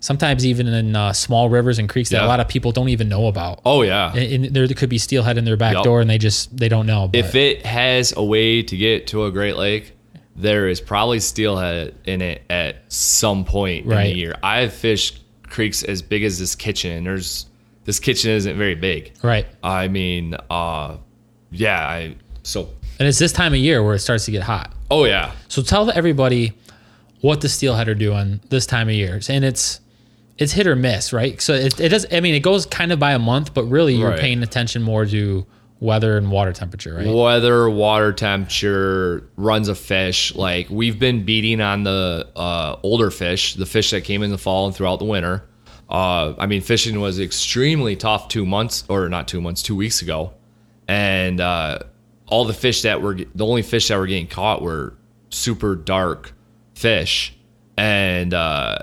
sometimes 0.00 0.44
even 0.46 0.66
in 0.66 0.96
uh, 0.96 1.12
small 1.12 1.48
rivers 1.48 1.78
and 1.78 1.88
creeks 1.88 2.10
that 2.10 2.22
a 2.22 2.26
lot 2.26 2.40
of 2.40 2.48
people 2.48 2.72
don't 2.72 2.88
even 2.88 3.08
know 3.08 3.26
about. 3.26 3.60
Oh 3.64 3.82
yeah. 3.82 4.12
And, 4.14 4.46
and 4.46 4.54
there 4.56 4.66
could 4.68 4.88
be 4.90 4.98
steelhead 4.98 5.38
in 5.38 5.44
their 5.44 5.56
back 5.56 5.74
Yup. 5.74 5.84
door 5.84 6.00
and 6.00 6.08
they 6.10 6.18
just 6.18 6.56
they 6.56 6.68
don't 6.68 6.86
know. 6.86 7.08
But 7.08 7.18
if 7.20 7.34
it 7.34 7.64
has 7.66 8.12
a 8.16 8.24
way 8.24 8.62
to 8.62 8.76
get 8.76 9.06
to 9.08 9.24
a 9.26 9.30
Great 9.30 9.56
Lake, 9.56 9.92
there 10.36 10.68
is 10.68 10.80
probably 10.80 11.20
steelhead 11.20 11.94
in 12.06 12.22
it 12.22 12.42
at 12.48 12.76
some 12.92 13.44
point 13.44 13.84
in 13.84 13.90
Right. 13.90 14.12
the 14.12 14.18
year. 14.18 14.34
I've 14.42 14.72
fished 14.72 15.20
creeks 15.44 15.82
as 15.82 16.00
big 16.00 16.22
as 16.24 16.38
this 16.38 16.54
kitchen, 16.54 16.92
and 16.92 17.06
there's 17.06 17.46
this 17.84 17.98
kitchen 18.00 18.30
isn't 18.30 18.56
very 18.56 18.74
big. 18.76 19.12
right, 19.22 19.46
I 19.62 19.88
mean, 19.88 20.34
uh, 20.48 20.96
yeah. 21.50 21.86
I 21.86 22.14
so 22.42 22.70
and 22.98 23.08
it's 23.08 23.18
this 23.18 23.32
time 23.32 23.52
of 23.52 23.58
year 23.58 23.82
where 23.82 23.94
it 23.94 23.98
starts 24.00 24.24
to 24.26 24.30
get 24.30 24.42
hot. 24.42 24.72
oh 24.90 25.04
yeah, 25.04 25.32
So 25.48 25.60
tell 25.62 25.90
everybody 25.90 26.52
what 27.20 27.40
the 27.42 27.48
steelhead 27.50 27.88
are 27.88 27.94
doing 27.94 28.40
this 28.48 28.64
time 28.64 28.88
of 28.88 28.94
year, 28.94 29.20
and 29.28 29.44
it's 29.44 29.80
it's 30.40 30.52
hit 30.52 30.66
or 30.66 30.74
miss, 30.74 31.12
right? 31.12 31.40
So 31.40 31.52
it, 31.54 31.78
it 31.78 31.90
does. 31.90 32.06
I 32.10 32.18
mean, 32.20 32.34
it 32.34 32.40
goes 32.40 32.66
kind 32.66 32.90
of 32.90 32.98
by 32.98 33.12
a 33.12 33.18
month, 33.18 33.54
but 33.54 33.64
really 33.64 33.94
you're 33.94 34.10
Right. 34.10 34.18
paying 34.18 34.42
attention 34.42 34.82
more 34.82 35.06
to 35.06 35.46
weather 35.80 36.16
and 36.18 36.30
water 36.30 36.52
temperature, 36.52 36.94
right? 36.94 37.06
weather, 37.06 37.70
water 37.70 38.12
temperature, 38.12 39.28
runs 39.36 39.68
of 39.68 39.78
fish. 39.78 40.34
Like 40.34 40.68
we've 40.70 40.98
been 40.98 41.24
beating 41.24 41.60
on 41.60 41.84
the 41.84 42.26
uh, 42.34 42.76
older 42.82 43.10
fish, 43.10 43.54
the 43.54 43.66
fish 43.66 43.90
that 43.92 44.02
came 44.04 44.22
in 44.22 44.30
the 44.30 44.38
fall 44.38 44.66
and 44.66 44.74
throughout 44.74 44.98
the 44.98 45.04
winter. 45.04 45.44
Uh, 45.88 46.34
I 46.38 46.46
mean, 46.46 46.60
fishing 46.60 47.00
was 47.00 47.18
extremely 47.18 47.96
tough 47.96 48.28
two 48.28 48.46
months, 48.46 48.84
or 48.88 49.08
not 49.08 49.26
two 49.28 49.40
months, 49.40 49.62
two 49.62 49.74
weeks 49.74 50.02
ago, 50.02 50.32
and 50.86 51.40
uh, 51.40 51.80
all 52.26 52.44
the 52.44 52.54
fish 52.54 52.82
that 52.82 53.02
were 53.02 53.14
the 53.34 53.44
only 53.46 53.62
fish 53.62 53.88
that 53.88 53.98
were 53.98 54.06
getting 54.06 54.28
caught 54.28 54.62
were 54.62 54.94
super 55.30 55.74
dark 55.74 56.32
fish, 56.74 57.34
and 57.76 58.32
uh, 58.34 58.78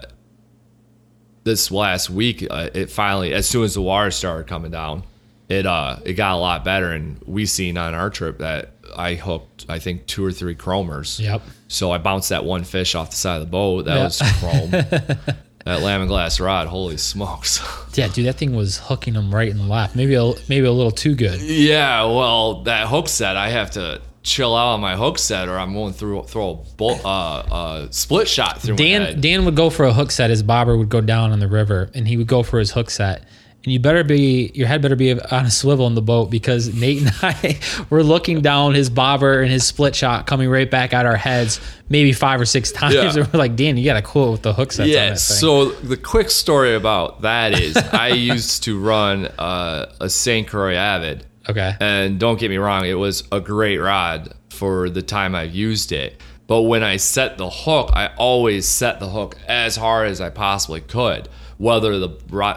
this 1.48 1.72
last 1.72 2.10
week, 2.12 2.46
uh, 2.50 2.70
it 2.74 2.92
finally, 2.92 3.34
as 3.34 3.48
soon 3.50 3.64
as 3.64 3.74
the 3.74 3.82
water 3.82 4.12
started 4.12 4.46
coming 4.48 4.70
down, 4.72 5.04
it 5.50 5.66
uh 5.66 5.98
it 6.06 6.14
got 6.14 6.34
a 6.34 6.38
lot 6.38 6.64
better, 6.64 6.92
and 6.92 7.20
we 7.26 7.46
seen 7.46 7.78
on 7.78 7.94
our 7.96 8.10
trip 8.10 8.38
that 8.40 8.72
I 8.96 9.16
hooked 9.16 9.66
I 9.70 9.80
think 9.80 10.06
two 10.06 10.24
or 10.24 10.32
three 10.32 10.56
chromers. 10.56 11.20
Yep. 11.20 11.42
So 11.70 11.92
I 11.92 11.98
bounced 11.98 12.30
that 12.30 12.44
one 12.46 12.64
fish 12.64 12.96
off 12.96 13.10
the 13.12 13.16
side 13.16 13.36
of 13.36 13.42
the 13.42 13.52
boat. 13.52 13.86
That 13.86 13.96
Yeah. 13.98 14.04
was 14.04 14.22
chrome. 14.40 14.72
that 15.66 15.82
and 15.84 16.08
glass 16.08 16.40
rod. 16.40 16.68
Holy 16.68 16.98
smokes. 16.98 17.62
Yeah, 17.98 18.10
dude, 18.10 18.28
that 18.28 18.36
thing 18.36 18.56
was 18.56 18.78
hooking 18.78 19.16
them 19.16 19.34
right 19.34 19.50
and 19.50 19.68
left. 19.68 19.96
Maybe 19.96 20.14
a, 20.14 20.24
maybe 20.48 20.68
a 20.68 20.72
little 20.72 20.92
too 20.92 21.16
good. 21.16 21.42
yeah. 21.42 22.04
Well, 22.04 22.62
that 22.66 22.88
hook 22.88 23.10
set, 23.10 23.36
I 23.36 23.50
have 23.50 23.72
to 23.72 24.02
chill 24.28 24.56
out 24.56 24.74
on 24.74 24.82
my 24.82 24.96
hook 24.96 25.18
set, 25.18 25.48
or 25.48 25.58
I'm 25.58 25.74
going 25.74 25.94
through 25.94 26.24
throw 26.24 26.50
a 26.50 26.76
bolt, 26.76 27.04
uh, 27.04 27.08
uh, 27.08 27.88
split 27.92 28.28
shot 28.28 28.62
through 28.62 28.76
my 28.76 28.84
Dan 28.84 29.02
head. 29.02 29.22
Dan 29.22 29.46
would 29.46 29.56
go 29.56 29.70
for 29.70 29.86
a 29.86 29.94
hook 29.94 30.12
set. 30.12 30.30
His 30.30 30.44
bobber 30.44 30.78
would 30.78 30.90
go 30.90 31.02
down 31.02 31.32
on 31.32 31.40
the 31.40 31.48
river, 31.48 31.90
and 31.94 32.08
he 32.08 32.18
would 32.18 32.28
go 32.28 32.44
for 32.44 32.60
his 32.60 32.72
hook 32.72 32.90
set. 32.90 33.24
And 33.64 33.74
you 33.74 33.80
better 33.80 34.06
be 34.06 34.50
your 34.54 34.66
head 34.66 34.82
better 34.82 34.96
be 34.96 35.12
on 35.12 35.46
a 35.46 35.52
swivel 35.52 35.88
in 35.88 35.96
the 35.96 36.02
boat 36.02 36.30
because 36.30 36.74
Nate 36.74 37.02
and 37.02 37.12
I 37.22 37.60
were 37.90 38.02
looking 38.02 38.40
down 38.40 38.74
his 38.74 38.90
bobber 38.90 39.42
and 39.42 39.52
his 39.52 39.66
split 39.66 39.94
shot 39.94 40.26
coming 40.26 40.50
right 40.50 40.72
back 40.72 40.94
at 40.94 41.06
our 41.06 41.18
heads, 41.18 41.60
maybe 41.90 42.14
five 42.14 42.40
or 42.40 42.46
six 42.46 42.72
times. 42.74 42.96
Yeah. 42.96 43.14
And 43.14 43.34
we're 43.34 43.38
like, 43.38 43.58
Dan, 43.58 43.76
you 43.76 43.84
got 43.84 43.96
to 43.96 44.02
quote 44.02 44.32
with 44.32 44.42
the 44.44 44.54
hook 44.54 44.72
sets. 44.72 44.88
on 44.88 44.94
Yeah. 44.94 45.16
So 45.16 45.72
the 45.72 45.98
quick 45.98 46.30
story 46.30 46.76
about 46.76 47.24
that 47.24 47.60
is 47.60 47.76
I 47.76 48.08
used 48.16 48.64
to 48.64 48.80
run 48.80 49.26
uh, 49.26 49.92
a 50.00 50.10
St. 50.10 50.48
Croix 50.48 50.76
Avid. 50.76 51.26
Okay, 51.50 51.76
And 51.80 52.20
don't 52.20 52.40
get 52.40 52.50
me 52.50 52.58
wrong, 52.58 52.86
it 52.86 52.96
was 52.96 53.24
a 53.32 53.40
great 53.40 53.78
rod 53.78 54.34
for 54.50 54.90
the 54.90 55.02
time 55.02 55.34
I've 55.36 55.56
used 55.56 55.92
it. 55.92 56.22
But 56.48 56.64
when 56.64 56.84
I 56.84 56.98
set 56.98 57.38
the 57.38 57.50
hook, 57.50 57.92
I 57.94 58.08
always 58.18 58.68
set 58.68 59.00
the 59.00 59.10
hook 59.10 59.36
as 59.48 59.76
hard 59.76 60.10
as 60.10 60.22
I 60.22 60.30
possibly 60.30 60.82
could, 60.82 61.28
whether 61.58 62.00
the 62.00 62.10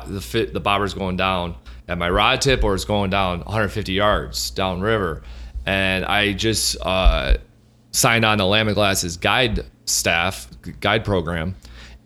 the 0.06 0.20
fit, 0.20 0.52
the 0.52 0.60
bobber's 0.60 0.94
going 0.94 1.16
down 1.16 1.56
at 1.88 1.98
my 1.98 2.08
rod 2.08 2.40
tip 2.40 2.62
or 2.62 2.74
it's 2.74 2.84
going 2.84 3.10
down 3.10 3.40
150 3.40 3.92
yards 3.92 4.50
downriver. 4.50 5.22
And 5.66 6.04
I 6.04 6.32
just 6.32 6.76
uh, 6.80 7.38
signed 7.90 8.24
on 8.24 8.38
to 8.38 8.44
Lamiglas's 8.44 9.16
guide 9.16 9.66
staff 9.84 10.48
guide 10.80 11.04
program, 11.04 11.56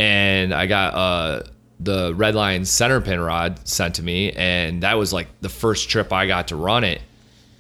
and 0.01 0.55
I 0.55 0.67
got 0.67 0.95
uh, 0.95 1.43
the 1.81 2.15
red 2.15 2.35
line 2.35 2.65
center 2.65 3.01
pin 3.01 3.21
rod 3.21 3.67
sent 3.67 3.97
to 3.97 4.03
me, 4.03 4.33
and 4.33 4.83
that 4.83 4.95
was 4.95 5.13
like 5.13 5.29
the 5.41 5.49
first 5.49 5.89
trip 5.89 6.13
I 6.13 6.27
got 6.27 6.49
to 6.49 6.57
run 6.57 6.85
it. 6.85 7.01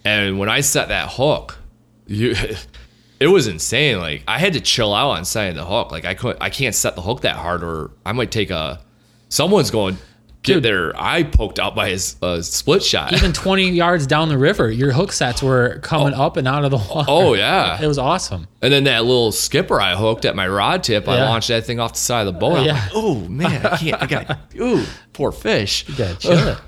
And 0.05 0.38
when 0.38 0.48
I 0.48 0.61
set 0.61 0.88
that 0.88 1.11
hook, 1.12 1.59
you 2.07 2.35
it 3.20 3.29
was 3.29 3.46
insane. 3.46 3.98
Like 3.98 4.22
I 4.29 4.38
had 4.38 4.53
to 4.55 4.61
chill 4.61 4.94
out 4.94 5.11
on 5.11 5.24
setting 5.24 5.57
the 5.57 5.64
hook. 5.64 5.90
Like 5.92 6.05
I 6.05 6.14
could 6.14 6.37
I 6.40 6.50
can't 6.50 6.74
set 6.74 6.94
the 6.94 7.03
hook 7.03 7.22
that 7.22 7.37
hard 7.37 7.62
or 7.62 7.90
I 8.05 8.12
might 8.12 8.31
take 8.31 8.50
a 8.50 8.81
someone's 9.29 9.70
going 9.70 9.98
get 10.45 10.55
Dude. 10.55 10.63
their 10.63 10.93
eye 11.01 11.25
poked 11.25 11.59
out 11.59 11.75
by 11.75 11.89
his 11.91 12.17
uh, 12.23 12.41
split 12.43 12.83
shot. 12.83 13.13
even 13.13 13.33
20 13.35 13.71
yards 13.71 14.07
down 14.07 14.29
the 14.29 14.39
river, 14.39 14.71
your 14.71 14.93
hook 14.93 15.11
sets 15.11 15.43
were 15.43 15.81
coming 15.83 16.15
up 16.15 16.37
and 16.37 16.47
out 16.47 16.65
of 16.65 16.71
the 16.71 16.77
water. 16.77 17.07
Oh, 17.09 17.35
yeah. 17.35 17.83
it 17.83 17.87
was 17.87 17.99
awesome. 17.99 18.47
And 18.63 18.73
then 18.73 18.85
that 18.85 19.05
little 19.05 19.33
skipper 19.33 19.81
I 19.81 19.97
hooked 19.97 20.25
at 20.25 20.37
my 20.37 20.47
rod 20.47 20.85
tip, 20.85 21.09
I 21.09 21.23
launched 21.25 21.49
that 21.49 21.65
thing 21.67 21.81
off 21.81 21.95
the 21.95 21.99
side 21.99 22.27
of 22.27 22.35
the 22.35 22.38
boat. 22.38 22.65
Yeah. 22.65 22.75
like, 22.75 22.90
oh 22.95 23.15
man, 23.29 23.67
I 23.67 23.77
can't 23.77 24.03
I 24.03 24.07
got 24.07 24.38
ooh, 24.61 24.85
poor 25.13 25.33
fish. 25.33 25.88
You 25.88 25.97
gotta 25.97 26.17
chill. 26.17 26.57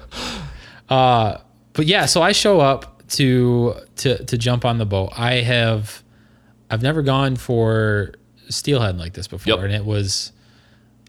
Uh, 0.88 1.38
but 1.72 1.86
yeah, 1.86 2.06
so 2.06 2.22
I 2.22 2.32
show 2.32 2.60
up 2.60 3.02
to 3.08 3.74
to 3.96 4.24
to 4.24 4.38
jump 4.38 4.64
on 4.64 4.78
the 4.78 4.86
boat. 4.86 5.12
I 5.16 5.34
have 5.40 6.02
I've 6.70 6.82
never 6.82 7.02
gone 7.02 7.36
for 7.36 8.12
steelhead 8.48 8.96
like 8.98 9.14
this 9.14 9.26
before, 9.28 9.54
Yep. 9.54 9.64
and 9.64 9.72
it 9.72 9.84
was 9.84 10.32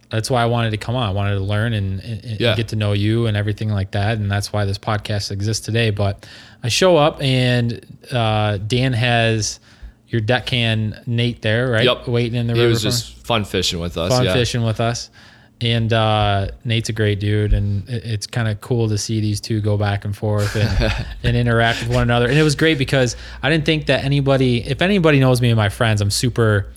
that's 0.09 0.29
why 0.29 0.41
I 0.41 0.45
wanted 0.45 0.71
to 0.71 0.77
come 0.77 0.95
on. 0.95 1.07
I 1.07 1.11
wanted 1.11 1.35
to 1.35 1.41
learn 1.41 1.73
and, 1.73 1.99
and, 1.99 2.39
Yeah. 2.39 2.55
get 2.55 2.69
to 2.69 2.75
know 2.75 2.93
you 2.93 3.25
and 3.25 3.35
everything 3.35 3.69
like 3.69 3.91
that, 3.91 4.17
and 4.17 4.31
that's 4.31 4.53
why 4.53 4.65
this 4.65 4.77
podcast 4.77 5.31
exists 5.31 5.65
today. 5.65 5.89
But 5.89 6.25
I 6.63 6.69
show 6.69 6.95
up 6.97 7.21
and 7.21 7.85
uh, 8.11 8.57
Dan 8.57 8.93
has 8.93 9.59
your 10.07 10.21
deckhand 10.21 11.01
Nate 11.05 11.41
there, 11.41 11.69
right? 11.69 11.83
Yep. 11.83 12.07
waiting 12.07 12.39
in 12.39 12.47
the 12.47 12.53
river. 12.53 12.65
It 12.67 12.69
was 12.69 12.81
just 12.81 13.13
fun 13.25 13.43
fishing 13.43 13.79
with 13.79 13.97
us. 13.97 14.11
fun 14.11 14.23
yeah. 14.25 14.33
fishing 14.33 14.63
with 14.63 14.79
us. 14.79 15.09
and 15.59 15.91
uh, 15.91 16.47
Nate's 16.63 16.87
a 16.89 16.93
great 16.93 17.19
dude, 17.19 17.51
and 17.51 17.89
it, 17.89 18.05
it's 18.05 18.27
kind 18.27 18.47
of 18.47 18.61
cool 18.61 18.87
to 18.89 18.97
see 18.97 19.19
these 19.19 19.41
two 19.41 19.59
go 19.59 19.75
back 19.75 20.05
and 20.05 20.15
forth 20.15 20.55
and, 20.55 21.05
and 21.23 21.35
interact 21.35 21.81
with 21.81 21.93
one 21.93 22.03
another. 22.03 22.27
And 22.27 22.37
it 22.37 22.43
was 22.43 22.55
great 22.55 22.77
because 22.77 23.17
I 23.43 23.49
didn't 23.49 23.65
think 23.65 23.87
that 23.87 24.05
anybody, 24.05 24.63
if 24.63 24.81
anybody 24.81 25.19
knows 25.19 25.41
me 25.41 25.49
and 25.49 25.57
my 25.57 25.69
friends, 25.69 25.99
I'm 25.99 26.11
super 26.11 26.71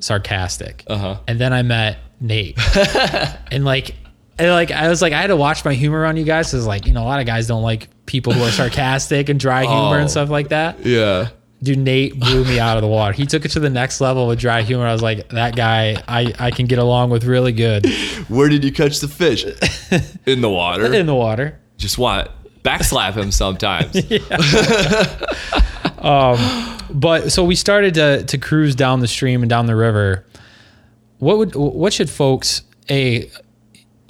sarcastic. 0.00 0.84
Uh-huh. 0.86 1.20
And 1.28 1.38
then 1.38 1.52
I 1.52 1.62
met 1.62 1.98
Nate, 2.24 2.58
and 3.52 3.64
like, 3.64 3.94
and 4.38 4.50
like 4.50 4.70
I 4.70 4.88
was 4.88 5.00
like 5.02 5.12
I 5.12 5.20
had 5.20 5.26
to 5.28 5.36
watch 5.36 5.64
my 5.64 5.74
humor 5.74 6.04
on 6.04 6.16
you 6.16 6.24
guys 6.24 6.50
because 6.50 6.66
like 6.66 6.86
you 6.86 6.92
know 6.92 7.02
a 7.02 7.04
lot 7.04 7.20
of 7.20 7.26
guys 7.26 7.46
don't 7.46 7.62
like 7.62 7.88
people 8.06 8.32
who 8.32 8.42
are 8.42 8.50
sarcastic 8.62 9.28
and 9.28 9.38
dry 9.38 9.62
humor 9.62 9.96
Oh. 9.96 10.00
and 10.00 10.10
stuff 10.10 10.30
like 10.30 10.48
that. 10.48 10.84
Yeah. 10.84 11.28
Dude, 11.62 11.78
Nate 11.78 12.18
blew 12.20 12.44
me 12.44 12.58
out 12.60 12.76
of 12.76 12.82
the 12.82 12.88
water. 12.88 13.14
He 13.14 13.24
took 13.24 13.44
it 13.46 13.50
to 13.52 13.60
the 13.60 13.70
next 13.70 13.98
level 14.02 14.26
with 14.26 14.38
dry 14.38 14.60
humor. 14.60 14.86
I 14.86 14.92
was 14.92 15.00
like, 15.00 15.30
that 15.30 15.56
guy, 15.56 15.96
I, 16.06 16.34
I 16.38 16.50
can 16.50 16.66
get 16.66 16.78
along 16.78 17.08
with 17.08 17.24
really 17.24 17.52
good 17.52 17.86
Where 18.28 18.50
did 18.50 18.62
you 18.64 18.70
catch 18.72 19.00
the 19.00 19.08
fish? 19.08 19.44
In 20.26 20.42
the 20.42 20.50
water. 20.50 20.92
in 20.92 21.06
the 21.06 21.14
water. 21.14 21.58
Just 21.78 21.96
want 21.96 22.28
backslap 22.62 23.14
him 23.14 23.30
sometimes. 23.30 23.96
Um, 25.98 26.36
but 26.90 27.32
so 27.32 27.44
we 27.44 27.54
started 27.54 27.94
to 27.94 28.24
to 28.24 28.36
cruise 28.38 28.74
down 28.74 29.00
the 29.00 29.08
stream 29.08 29.42
and 29.42 29.48
down 29.48 29.64
the 29.66 29.76
river. 29.76 30.26
What 31.24 31.38
would 31.38 31.54
what 31.54 31.92
should 31.94 32.10
folks 32.10 32.62
a 32.90 33.30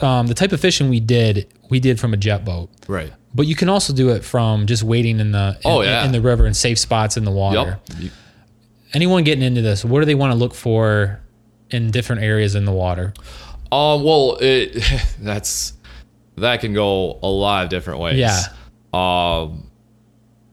um, 0.00 0.26
the 0.26 0.34
type 0.34 0.50
of 0.50 0.60
fishing 0.60 0.88
we 0.88 0.98
did 0.98 1.46
we 1.70 1.78
did 1.78 2.00
from 2.00 2.12
a 2.12 2.16
jet 2.16 2.44
boat, 2.44 2.68
right. 2.88 3.12
but 3.34 3.46
you 3.46 3.54
can 3.54 3.68
also 3.68 3.92
do 3.92 4.10
it 4.10 4.24
from 4.24 4.66
just 4.66 4.82
waiting 4.82 5.20
in 5.20 5.30
the 5.30 5.56
in, 5.64 5.70
Oh, 5.70 5.82
yeah. 5.82 6.04
in 6.04 6.10
the 6.10 6.20
river 6.20 6.44
and 6.44 6.56
safe 6.56 6.78
spots 6.78 7.16
in 7.16 7.24
the 7.24 7.30
water. 7.30 7.78
Yep. 8.00 8.12
Anyone 8.94 9.22
getting 9.22 9.44
into 9.44 9.62
this, 9.62 9.84
what 9.84 10.00
do 10.00 10.06
they 10.06 10.16
want 10.16 10.32
to 10.32 10.38
look 10.38 10.54
for 10.54 11.20
in 11.70 11.92
different 11.92 12.22
areas 12.22 12.56
in 12.56 12.64
the 12.64 12.72
water? 12.72 13.14
Uh, 13.70 13.96
well, 14.02 14.36
it 14.40 14.82
that's 15.20 15.74
that 16.36 16.60
can 16.60 16.74
go 16.74 17.18
a 17.22 17.28
lot 17.28 17.62
of 17.62 17.70
different 17.70 18.00
ways. 18.00 18.18
Yeah. 18.18 18.40
Um, 18.92 19.70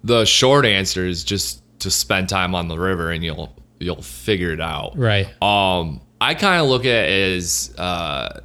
the 0.04 0.26
short 0.26 0.66
answer 0.66 1.06
is 1.08 1.24
just 1.24 1.64
to 1.80 1.90
spend 1.90 2.30
time 2.30 2.54
on 2.54 2.68
the 2.68 2.78
river, 2.78 3.10
and 3.10 3.24
you'll 3.24 3.52
you'll 3.80 4.04
figure 4.04 4.52
it 4.52 4.62
out. 4.62 4.96
Right. 4.96 5.28
Um, 5.42 6.02
I 6.22 6.36
kind 6.36 6.62
of 6.62 6.68
look 6.70 6.86
at 6.86 7.10
it 7.10 7.36
as 7.36 7.74
uh, 7.80 8.42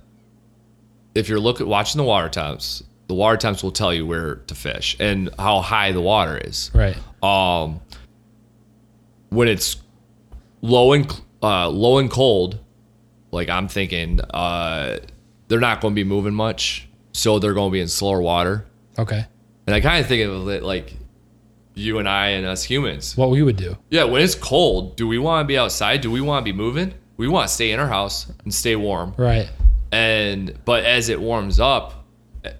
if 1.14 1.28
you're 1.28 1.38
looking 1.38 1.68
watching 1.68 1.98
the 1.98 2.04
water 2.04 2.30
temps, 2.30 2.82
the 3.06 3.14
water 3.14 3.36
temps 3.36 3.62
will 3.62 3.70
tell 3.70 3.92
you 3.92 4.06
where 4.06 4.36
to 4.36 4.54
fish 4.54 4.96
and 4.98 5.28
how 5.38 5.60
high 5.60 5.92
the 5.92 6.00
water 6.00 6.38
is. 6.38 6.70
Right. 6.74 6.96
Um, 7.22 7.80
when 9.28 9.48
it's 9.48 9.76
low 10.62 10.94
and 10.94 11.20
uh, 11.42 11.68
low 11.68 11.98
and 11.98 12.10
cold, 12.10 12.58
like 13.30 13.50
I'm 13.50 13.68
thinking, 13.68 14.20
uh, 14.22 14.98
they're 15.48 15.60
not 15.60 15.82
going 15.82 15.92
to 15.92 15.96
be 15.96 16.04
moving 16.04 16.34
much, 16.34 16.88
so 17.12 17.38
they're 17.38 17.54
going 17.54 17.70
to 17.70 17.72
be 17.72 17.80
in 17.80 17.88
slower 17.88 18.22
water. 18.22 18.64
Okay. 18.98 19.26
And 19.66 19.76
I 19.76 19.82
kind 19.82 20.00
of 20.00 20.06
think 20.06 20.26
of 20.26 20.48
it 20.48 20.62
like 20.62 20.94
you 21.74 21.98
and 21.98 22.08
I 22.08 22.28
and 22.28 22.46
us 22.46 22.64
humans. 22.64 23.18
What 23.18 23.28
we 23.28 23.42
would 23.42 23.56
do. 23.56 23.76
Yeah, 23.90 24.04
when 24.04 24.22
it's 24.22 24.34
cold, 24.34 24.96
do 24.96 25.06
we 25.06 25.18
want 25.18 25.44
to 25.44 25.46
be 25.46 25.58
outside? 25.58 26.00
Do 26.00 26.10
we 26.10 26.22
want 26.22 26.46
to 26.46 26.50
be 26.50 26.56
moving? 26.56 26.94
We 27.16 27.28
want 27.28 27.48
to 27.48 27.54
stay 27.54 27.70
in 27.72 27.80
our 27.80 27.86
house 27.88 28.30
and 28.44 28.52
stay 28.52 28.76
warm. 28.76 29.14
Right. 29.16 29.50
And 29.92 30.58
but 30.64 30.84
as 30.84 31.08
it 31.08 31.20
warms 31.20 31.60
up, 31.60 32.04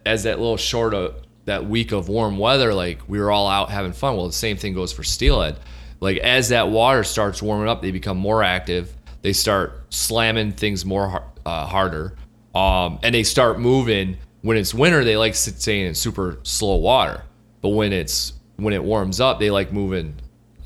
as 0.04 0.24
that 0.24 0.38
little 0.38 0.56
short 0.56 0.94
of 0.94 1.16
that 1.44 1.66
week 1.66 1.92
of 1.92 2.08
warm 2.08 2.38
weather, 2.38 2.74
like 2.74 3.00
we 3.08 3.20
were 3.20 3.30
all 3.30 3.48
out 3.48 3.70
having 3.70 3.92
fun. 3.92 4.16
Well, 4.16 4.26
the 4.26 4.32
same 4.32 4.56
thing 4.56 4.74
goes 4.74 4.92
for 4.92 5.04
steelhead. 5.04 5.58
Like 6.00 6.18
as 6.18 6.50
that 6.50 6.68
water 6.68 7.04
starts 7.04 7.42
warming 7.42 7.68
up, 7.68 7.82
they 7.82 7.90
become 7.90 8.18
more 8.18 8.42
active. 8.42 8.94
They 9.22 9.32
start 9.32 9.84
slamming 9.90 10.52
things 10.52 10.84
more 10.84 11.22
uh, 11.44 11.66
harder, 11.66 12.16
um, 12.54 12.98
and 13.02 13.14
they 13.14 13.22
start 13.22 13.58
moving. 13.58 14.18
When 14.42 14.56
it's 14.56 14.72
winter, 14.72 15.02
they 15.04 15.16
like 15.16 15.34
sit- 15.34 15.60
staying 15.60 15.86
in 15.86 15.94
super 15.94 16.38
slow 16.42 16.76
water. 16.76 17.22
But 17.60 17.70
when 17.70 17.92
it's 17.92 18.34
when 18.56 18.74
it 18.74 18.82
warms 18.82 19.20
up, 19.20 19.40
they 19.40 19.50
like 19.50 19.72
moving 19.72 20.14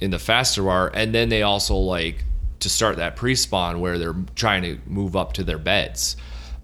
in 0.01 0.11
the 0.11 0.18
faster 0.18 0.64
water, 0.64 0.88
and 0.88 1.14
then 1.14 1.28
they 1.28 1.43
also 1.43 1.76
like 1.76 2.24
to 2.61 2.68
start 2.68 2.96
that 2.96 3.16
pre-spawn 3.16 3.80
where 3.80 3.98
they're 3.98 4.16
trying 4.34 4.62
to 4.62 4.78
move 4.86 5.16
up 5.16 5.32
to 5.34 5.44
their 5.44 5.58
beds. 5.58 6.16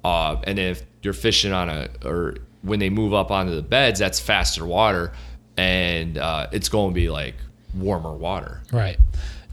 Uh, 0.04 0.40
and 0.44 0.58
if 0.58 0.82
you're 1.02 1.12
fishing 1.12 1.52
on 1.52 1.68
a 1.68 1.88
or 2.04 2.36
when 2.62 2.78
they 2.78 2.90
move 2.90 3.14
up 3.14 3.30
onto 3.30 3.54
the 3.54 3.62
beds, 3.62 3.98
that's 3.98 4.20
faster 4.20 4.66
water, 4.66 5.12
and 5.56 6.18
uh, 6.18 6.48
it's 6.52 6.68
going 6.68 6.90
to 6.90 6.94
be 6.94 7.08
like 7.08 7.34
warmer 7.74 8.12
water. 8.12 8.62
Right. 8.72 8.98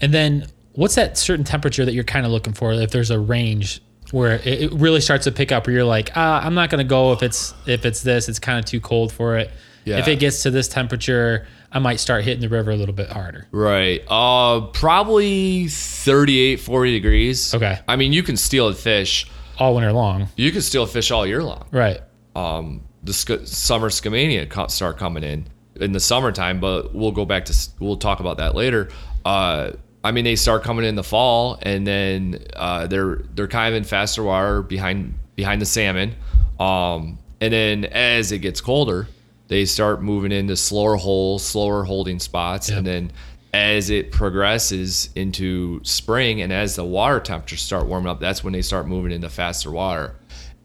And 0.01 0.13
then 0.13 0.47
what's 0.73 0.95
that 0.95 1.17
certain 1.17 1.45
temperature 1.45 1.85
that 1.85 1.93
you're 1.93 2.03
kind 2.03 2.25
of 2.25 2.31
looking 2.31 2.53
for 2.53 2.73
if 2.73 2.91
there's 2.91 3.11
a 3.11 3.19
range 3.19 3.81
where 4.11 4.39
it, 4.43 4.71
really 4.73 5.01
starts 5.01 5.23
to 5.23 5.31
pick 5.31 5.51
up 5.51 5.65
where 5.65 5.75
you're 5.75 5.83
like, 5.83 6.11
ah, 6.15 6.43
I'm 6.45 6.53
not 6.53 6.69
going 6.69 6.85
to 6.85 6.89
go 6.89 7.13
if 7.13 7.23
it's 7.23 7.53
if 7.65 7.85
it's 7.85 8.01
this, 8.01 8.29
it's 8.29 8.39
kind 8.39 8.59
of 8.59 8.65
too 8.65 8.79
cold 8.79 9.11
for 9.11 9.37
it. 9.37 9.49
Yeah. 9.85 9.99
If 9.99 10.07
it 10.07 10.19
gets 10.19 10.43
to 10.43 10.51
this 10.51 10.67
temperature, 10.67 11.47
I 11.73 11.79
might 11.79 11.99
start 11.99 12.23
hitting 12.23 12.41
the 12.41 12.49
river 12.49 12.71
a 12.71 12.75
little 12.75 12.93
bit 12.95 13.09
harder. 13.09 13.47
Right. 13.51 14.03
Uh, 14.07 14.61
probably 14.67 15.67
38, 15.67 16.59
40 16.59 16.91
degrees. 16.91 17.53
Okay. 17.55 17.79
I 17.87 17.95
mean, 17.95 18.13
you 18.13 18.21
can 18.23 18.37
steal 18.37 18.67
a 18.67 18.73
fish. 18.73 19.27
All 19.57 19.73
winter 19.75 19.91
long. 19.91 20.27
You 20.35 20.51
can 20.51 20.61
steal 20.61 20.83
a 20.83 20.87
fish 20.87 21.09
all 21.11 21.25
year 21.25 21.43
long. 21.43 21.65
Right. 21.71 21.99
um, 22.35 22.81
the 23.03 23.13
sc- 23.13 23.45
summer 23.45 23.89
Skamania 23.89 24.71
start 24.71 24.97
coming 24.97 25.23
in 25.23 25.45
in 25.75 25.91
the 25.91 25.99
summertime, 25.99 26.59
but 26.61 26.93
we'll 26.95 27.11
go 27.11 27.25
back 27.25 27.45
to 27.45 27.69
we'll 27.79 27.97
talk 27.97 28.19
about 28.21 28.37
that 28.37 28.55
later. 28.55 28.89
Uh, 29.25 29.71
I 30.05 30.11
mean, 30.11 30.23
they 30.23 30.35
start 30.37 30.63
coming 30.63 30.85
in 30.85 30.95
the 30.95 31.03
fall, 31.03 31.59
and 31.63 31.85
then 31.85 32.45
uh, 32.55 32.87
they're 32.87 33.17
they're 33.35 33.47
kind 33.49 33.73
of 33.73 33.77
in 33.77 33.83
faster 33.83 34.23
water 34.23 34.61
behind 34.61 35.15
behind 35.35 35.61
the 35.61 35.65
salmon, 35.65 36.15
um, 36.61 37.17
and 37.41 37.51
then 37.51 37.85
as 37.85 38.31
it 38.31 38.39
gets 38.39 38.61
colder, 38.61 39.07
they 39.53 39.65
start 39.65 40.01
moving 40.01 40.31
into 40.31 40.57
slower 40.57 40.95
holes, 40.95 41.45
slower 41.45 41.83
holding 41.83 42.19
spots, 42.19 42.69
and 42.69 42.87
then 42.87 43.11
as 43.53 43.91
it 43.91 44.11
progresses 44.11 45.09
into 45.15 45.79
spring 45.83 46.41
and 46.41 46.51
as 46.51 46.75
the 46.75 46.83
water 46.83 47.19
temperatures 47.19 47.61
start 47.61 47.85
warming 47.85 48.09
up, 48.09 48.19
that's 48.19 48.43
when 48.43 48.51
they 48.51 48.63
start 48.63 48.87
moving 48.87 49.11
into 49.11 49.29
faster 49.29 49.69
water. 49.69 50.15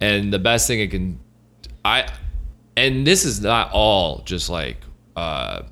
And 0.01 0.33
the 0.33 0.39
best 0.39 0.67
thing 0.67 0.81
it 0.81 0.91
can 0.91 1.21
I 1.85 2.09
and 2.77 3.07
this 3.07 3.27
is 3.27 3.43
not 3.43 3.71
all 3.73 4.23
just 4.25 4.49
like 4.49 4.79
uh 5.17 5.65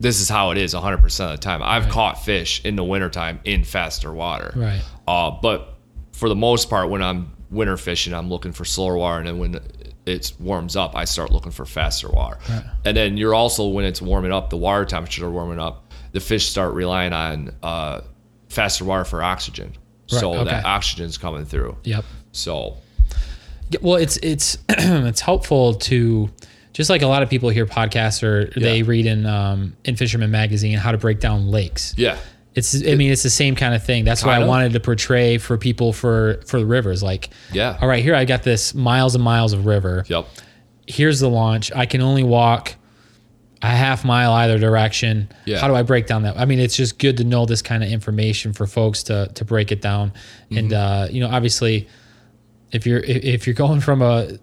this 0.00 0.20
is 0.20 0.28
how 0.28 0.50
it 0.50 0.58
is 0.58 0.74
100% 0.74 1.04
of 1.20 1.30
the 1.32 1.36
time. 1.36 1.62
I've 1.62 1.88
caught 1.88 2.24
fish 2.24 2.64
in 2.64 2.74
the 2.76 2.82
wintertime 2.82 3.40
in 3.44 3.62
faster 3.62 4.12
water. 4.12 4.54
Right. 4.56 4.82
Uh 5.06 5.32
but 5.32 5.74
for 6.12 6.30
the 6.30 6.34
most 6.34 6.70
part 6.70 6.88
when 6.88 7.02
I'm 7.02 7.32
winter 7.50 7.76
fishing, 7.76 8.14
I'm 8.14 8.30
looking 8.30 8.52
for 8.52 8.64
slower 8.64 8.96
water 8.96 9.18
and 9.18 9.28
then 9.28 9.38
when 9.38 9.60
it 10.06 10.32
warms 10.40 10.74
up, 10.76 10.96
I 10.96 11.04
start 11.04 11.30
looking 11.30 11.52
for 11.52 11.64
faster 11.64 12.08
water. 12.10 12.38
And 12.84 12.96
then 12.96 13.16
you're 13.16 13.34
also 13.34 13.68
when 13.68 13.84
it's 13.84 14.02
warming 14.02 14.32
up, 14.32 14.50
the 14.50 14.56
water 14.56 14.84
temperatures 14.84 15.22
are 15.22 15.30
warming 15.30 15.58
up, 15.60 15.92
the 16.12 16.20
fish 16.20 16.48
start 16.48 16.74
relying 16.74 17.12
on 17.12 17.52
uh 17.62 18.00
faster 18.48 18.84
water 18.84 19.04
for 19.04 19.22
oxygen. 19.22 19.72
so 20.06 20.34
Right, 20.36 20.44
that 20.44 20.64
oxygen's 20.64 21.16
coming 21.18 21.44
through. 21.44 21.76
Yep. 21.84 22.04
So 22.32 22.76
Yeah, 23.70 23.78
Well, 23.82 23.96
it's 23.96 24.16
it's 24.18 24.58
it's 24.68 25.20
helpful 25.20 25.74
to 25.74 26.28
just 26.72 26.88
like 26.90 27.02
a 27.02 27.06
lot 27.06 27.22
of 27.22 27.28
people 27.30 27.48
hear 27.50 27.66
podcasts 27.66 28.22
or 28.22 28.50
they 28.58 28.78
Yeah. 28.78 28.84
read 28.86 29.06
in 29.06 29.24
um, 29.26 29.76
in 29.84 29.94
Fisherman 29.96 30.30
Magazine 30.30 30.78
how 30.78 30.90
to 30.92 30.98
break 30.98 31.20
down 31.20 31.48
lakes. 31.50 31.94
yeah. 31.96 32.16
It's 32.54 32.74
I 32.86 32.94
mean 32.96 33.10
it's 33.10 33.22
the 33.22 33.30
same 33.30 33.54
kind 33.56 33.74
of 33.74 33.82
thing. 33.82 34.04
That's 34.04 34.24
why 34.24 34.36
I 34.36 34.42
of. 34.42 34.48
wanted 34.48 34.72
to 34.74 34.80
portray 34.80 35.38
for 35.38 35.56
people 35.56 35.92
for 35.92 36.40
for 36.46 36.58
the 36.60 36.66
rivers. 36.66 37.02
Like, 37.02 37.30
Yeah. 37.52 37.78
all 37.80 37.88
right, 37.88 38.02
here 38.02 38.14
I 38.14 38.24
got 38.26 38.42
this 38.42 38.74
miles 38.74 39.14
and 39.14 39.24
miles 39.24 39.52
of 39.54 39.64
river. 39.66 40.04
Yep. 40.08 40.26
Here's 40.86 41.20
the 41.20 41.30
launch. 41.30 41.72
I 41.74 41.86
can 41.86 42.02
only 42.02 42.22
walk 42.24 42.74
a 43.62 43.68
half 43.68 44.04
mile 44.04 44.32
either 44.32 44.58
direction. 44.58 45.28
Yeah. 45.46 45.60
How 45.60 45.68
do 45.68 45.74
I 45.74 45.82
break 45.82 46.06
down 46.08 46.24
that? 46.24 46.36
I 46.36 46.44
mean, 46.44 46.58
it's 46.58 46.76
just 46.76 46.98
good 46.98 47.16
to 47.18 47.24
know 47.24 47.46
this 47.46 47.62
kind 47.62 47.82
of 47.84 47.90
information 47.90 48.52
for 48.52 48.66
folks 48.66 49.02
to 49.04 49.30
to 49.34 49.44
break 49.44 49.72
it 49.72 49.80
down. 49.80 50.10
Mm-hmm. 50.10 50.58
And 50.58 50.72
uh, 50.72 51.08
you 51.10 51.20
know, 51.20 51.30
obviously, 51.30 51.88
if 52.72 52.86
you're 52.86 53.00
if 53.00 53.46
you're 53.46 53.54
going 53.54 53.80
from 53.80 54.02
a 54.02 54.38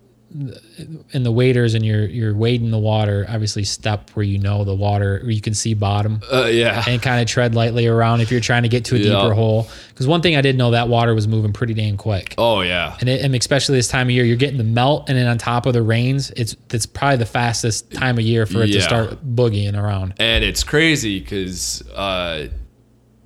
in 1.11 1.23
the 1.23 1.31
waders 1.31 1.73
and 1.73 1.83
you're 1.85 2.05
you're 2.05 2.35
wading 2.35 2.69
the 2.71 2.77
water, 2.77 3.25
obviously 3.27 3.63
step 3.63 4.09
where 4.11 4.23
you 4.23 4.37
know 4.37 4.63
the 4.63 4.75
water, 4.75 5.19
where 5.23 5.31
you 5.31 5.41
can 5.41 5.53
see 5.53 5.73
bottom 5.73 6.21
Uh, 6.31 6.45
yeah. 6.45 6.83
and 6.87 7.01
kind 7.01 7.21
of 7.21 7.27
tread 7.27 7.55
lightly 7.55 7.87
around 7.87 8.21
if 8.21 8.29
you're 8.31 8.39
trying 8.39 8.63
to 8.63 8.69
get 8.69 8.85
to 8.85 8.95
a 8.95 8.99
Yeah. 8.99 9.05
deeper 9.21 9.33
hole. 9.33 9.67
Because 9.89 10.07
one 10.07 10.21
thing 10.21 10.35
I 10.35 10.41
did 10.41 10.55
know 10.57 10.71
that 10.71 10.87
water 10.87 11.15
was 11.15 11.27
moving 11.27 11.51
pretty 11.51 11.73
dang 11.73 11.97
quick. 11.97 12.35
Oh 12.37 12.61
yeah. 12.61 12.95
And, 12.99 13.09
it, 13.09 13.21
and 13.21 13.33
especially 13.35 13.75
this 13.75 13.87
time 13.87 14.07
of 14.07 14.11
year, 14.11 14.23
you're 14.23 14.37
getting 14.37 14.57
the 14.57 14.63
melt, 14.63 15.09
and 15.09 15.17
then 15.17 15.25
on 15.27 15.37
top 15.39 15.65
of 15.65 15.73
the 15.73 15.81
rains, 15.81 16.31
it's 16.37 16.55
it's 16.71 16.85
probably 16.85 17.17
the 17.17 17.25
fastest 17.25 17.91
time 17.91 18.17
of 18.17 18.23
year 18.23 18.45
for 18.45 18.61
it 18.63 18.67
to 18.67 18.81
start 18.81 19.35
boogieing 19.35 19.75
around. 19.75 20.13
And 20.19 20.43
it's 20.43 20.63
crazy 20.63 21.19
because 21.19 21.83
uh, 21.95 22.47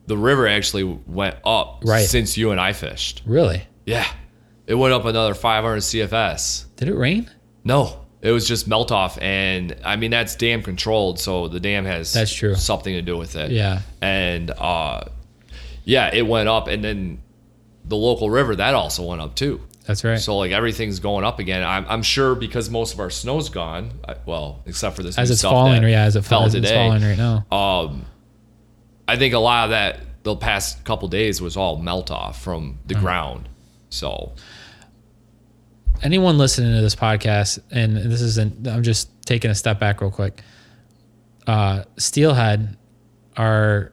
the 0.08 0.18
river 0.18 0.48
actually 0.48 0.84
went 0.84 1.36
up 1.46 1.82
Right. 1.86 2.06
since 2.06 2.38
you 2.38 2.52
and 2.52 2.60
I 2.62 2.74
fished. 2.74 3.22
Really? 3.26 3.64
Yeah. 3.86 4.06
It 4.66 4.76
went 4.76 4.94
up 4.94 5.04
another 5.04 5.34
500 5.34 5.80
CFS. 5.82 6.66
Did 6.86 6.94
it 6.94 6.98
rain? 6.98 7.30
No, 7.64 8.00
it 8.22 8.32
was 8.32 8.48
just 8.48 8.68
melt 8.68 8.92
off. 8.92 9.18
And 9.22 9.76
I 9.86 9.96
mean, 9.96 10.12
that's 10.12 10.36
dam 10.36 10.62
controlled. 10.64 11.20
So 11.20 11.48
the 11.48 11.60
dam 11.60 11.86
has 11.86 12.12
That's 12.14 12.34
true. 12.34 12.56
something 12.56 12.94
to 12.94 13.02
do 13.02 13.18
with 13.18 13.36
it. 13.36 13.52
Yeah. 13.52 13.82
And 14.02 14.52
uh, 14.52 15.06
yeah, 15.86 16.14
it 16.14 16.24
went 16.28 16.50
up. 16.50 16.68
And 16.68 16.84
then 16.84 17.22
the 17.86 17.96
local 17.98 18.30
river, 18.30 18.56
that 18.56 18.74
also 18.74 19.04
went 19.04 19.22
up 19.22 19.36
too. 19.36 19.62
That's 19.86 20.04
right. 20.04 20.18
So 20.20 20.38
like 20.38 20.52
everything's 20.54 21.00
going 21.00 21.26
up 21.26 21.40
again. 21.40 21.62
I'm, 21.64 21.86
I'm 21.90 22.04
sure 22.04 22.36
because 22.36 22.70
most 22.70 22.94
of 22.94 23.00
our 23.02 23.10
snow's 23.10 23.50
gone. 23.50 23.92
I, 24.08 24.16
well, 24.26 24.62
except 24.66 24.96
for 24.96 25.04
this 25.04 25.18
as 25.18 25.30
new 25.30 25.34
it's 25.34 25.40
stuff 25.42 25.52
falling, 25.52 25.82
that 25.82 25.90
yeah, 25.90 26.04
as 26.04 26.16
it 26.16 26.24
fell 26.24 26.42
falls, 26.42 26.56
it's 26.56 26.68
today. 26.68 26.76
falling 26.88 27.02
right 27.04 27.18
now. 27.18 27.46
Um, 27.52 28.06
I 29.08 29.18
think 29.18 29.34
a 29.34 29.40
lot 29.40 29.66
of 29.66 29.70
that 29.72 30.00
the 30.24 30.38
past 30.38 30.86
couple 30.86 31.10
days 31.10 31.42
was 31.42 31.58
all 31.58 31.78
melt 31.78 32.12
off 32.12 32.42
from 32.42 32.80
the 32.88 32.94
Mm-hmm. 32.94 33.04
ground. 33.04 33.50
So 33.90 34.34
anyone 36.04 36.38
listening 36.38 36.76
to 36.76 36.82
this 36.82 36.96
podcast, 36.96 37.60
and 37.72 37.98
this 37.98 38.22
isn't, 38.22 38.68
I'm 38.68 38.84
just 38.84 39.10
taking 39.26 39.50
a 39.50 39.56
step 39.56 39.80
back 39.80 40.02
real 40.02 40.12
quick. 40.12 40.42
Uh, 41.48 41.84
steelhead 41.98 42.78
are 43.36 43.92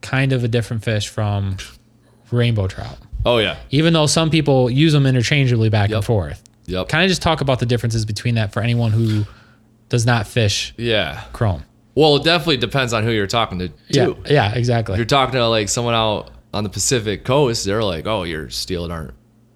kind 0.00 0.32
of 0.32 0.44
a 0.44 0.48
different 0.48 0.84
fish 0.84 1.08
from 1.08 1.56
rainbow 2.30 2.66
trout, 2.68 2.98
oh 3.24 3.38
yeah, 3.38 3.56
even 3.70 3.92
though 3.92 4.06
some 4.06 4.30
people 4.30 4.70
use 4.70 4.92
them 4.92 5.06
interchangeably 5.06 5.70
back 5.70 5.90
and 5.90 6.04
forth. 6.04 6.42
yep, 6.66 6.88
Kind 6.88 7.04
of 7.04 7.08
just 7.08 7.22
talk 7.22 7.40
about 7.40 7.58
the 7.58 7.66
differences 7.66 8.04
between 8.04 8.36
that 8.36 8.52
for 8.52 8.60
anyone 8.62 8.92
who 8.92 9.24
does 9.88 10.06
not 10.06 10.26
fish 10.26 10.72
yeah. 10.76 11.24
chrome. 11.32 11.64
Well, 11.94 12.16
it 12.16 12.24
definitely 12.24 12.56
depends 12.56 12.92
on 12.92 13.04
who 13.04 13.10
you're 13.10 13.26
talking 13.26 13.58
to. 13.58 13.70
Yeah, 13.88 14.12
yeah, 14.26 14.54
exactly. 14.54 14.94
If 14.94 14.98
you're 14.98 15.04
talking 15.04 15.34
to 15.34 15.46
like 15.48 15.68
someone 15.68 15.94
out 15.94 16.30
on 16.54 16.64
the 16.64 16.70
Pacific 16.70 17.24
coast, 17.24 17.64
they're 17.64 17.82
like, 17.82 18.06
"Oh, 18.06 18.22
your 18.22 18.50
steelhead 18.50 18.90
aren't. 18.90 19.14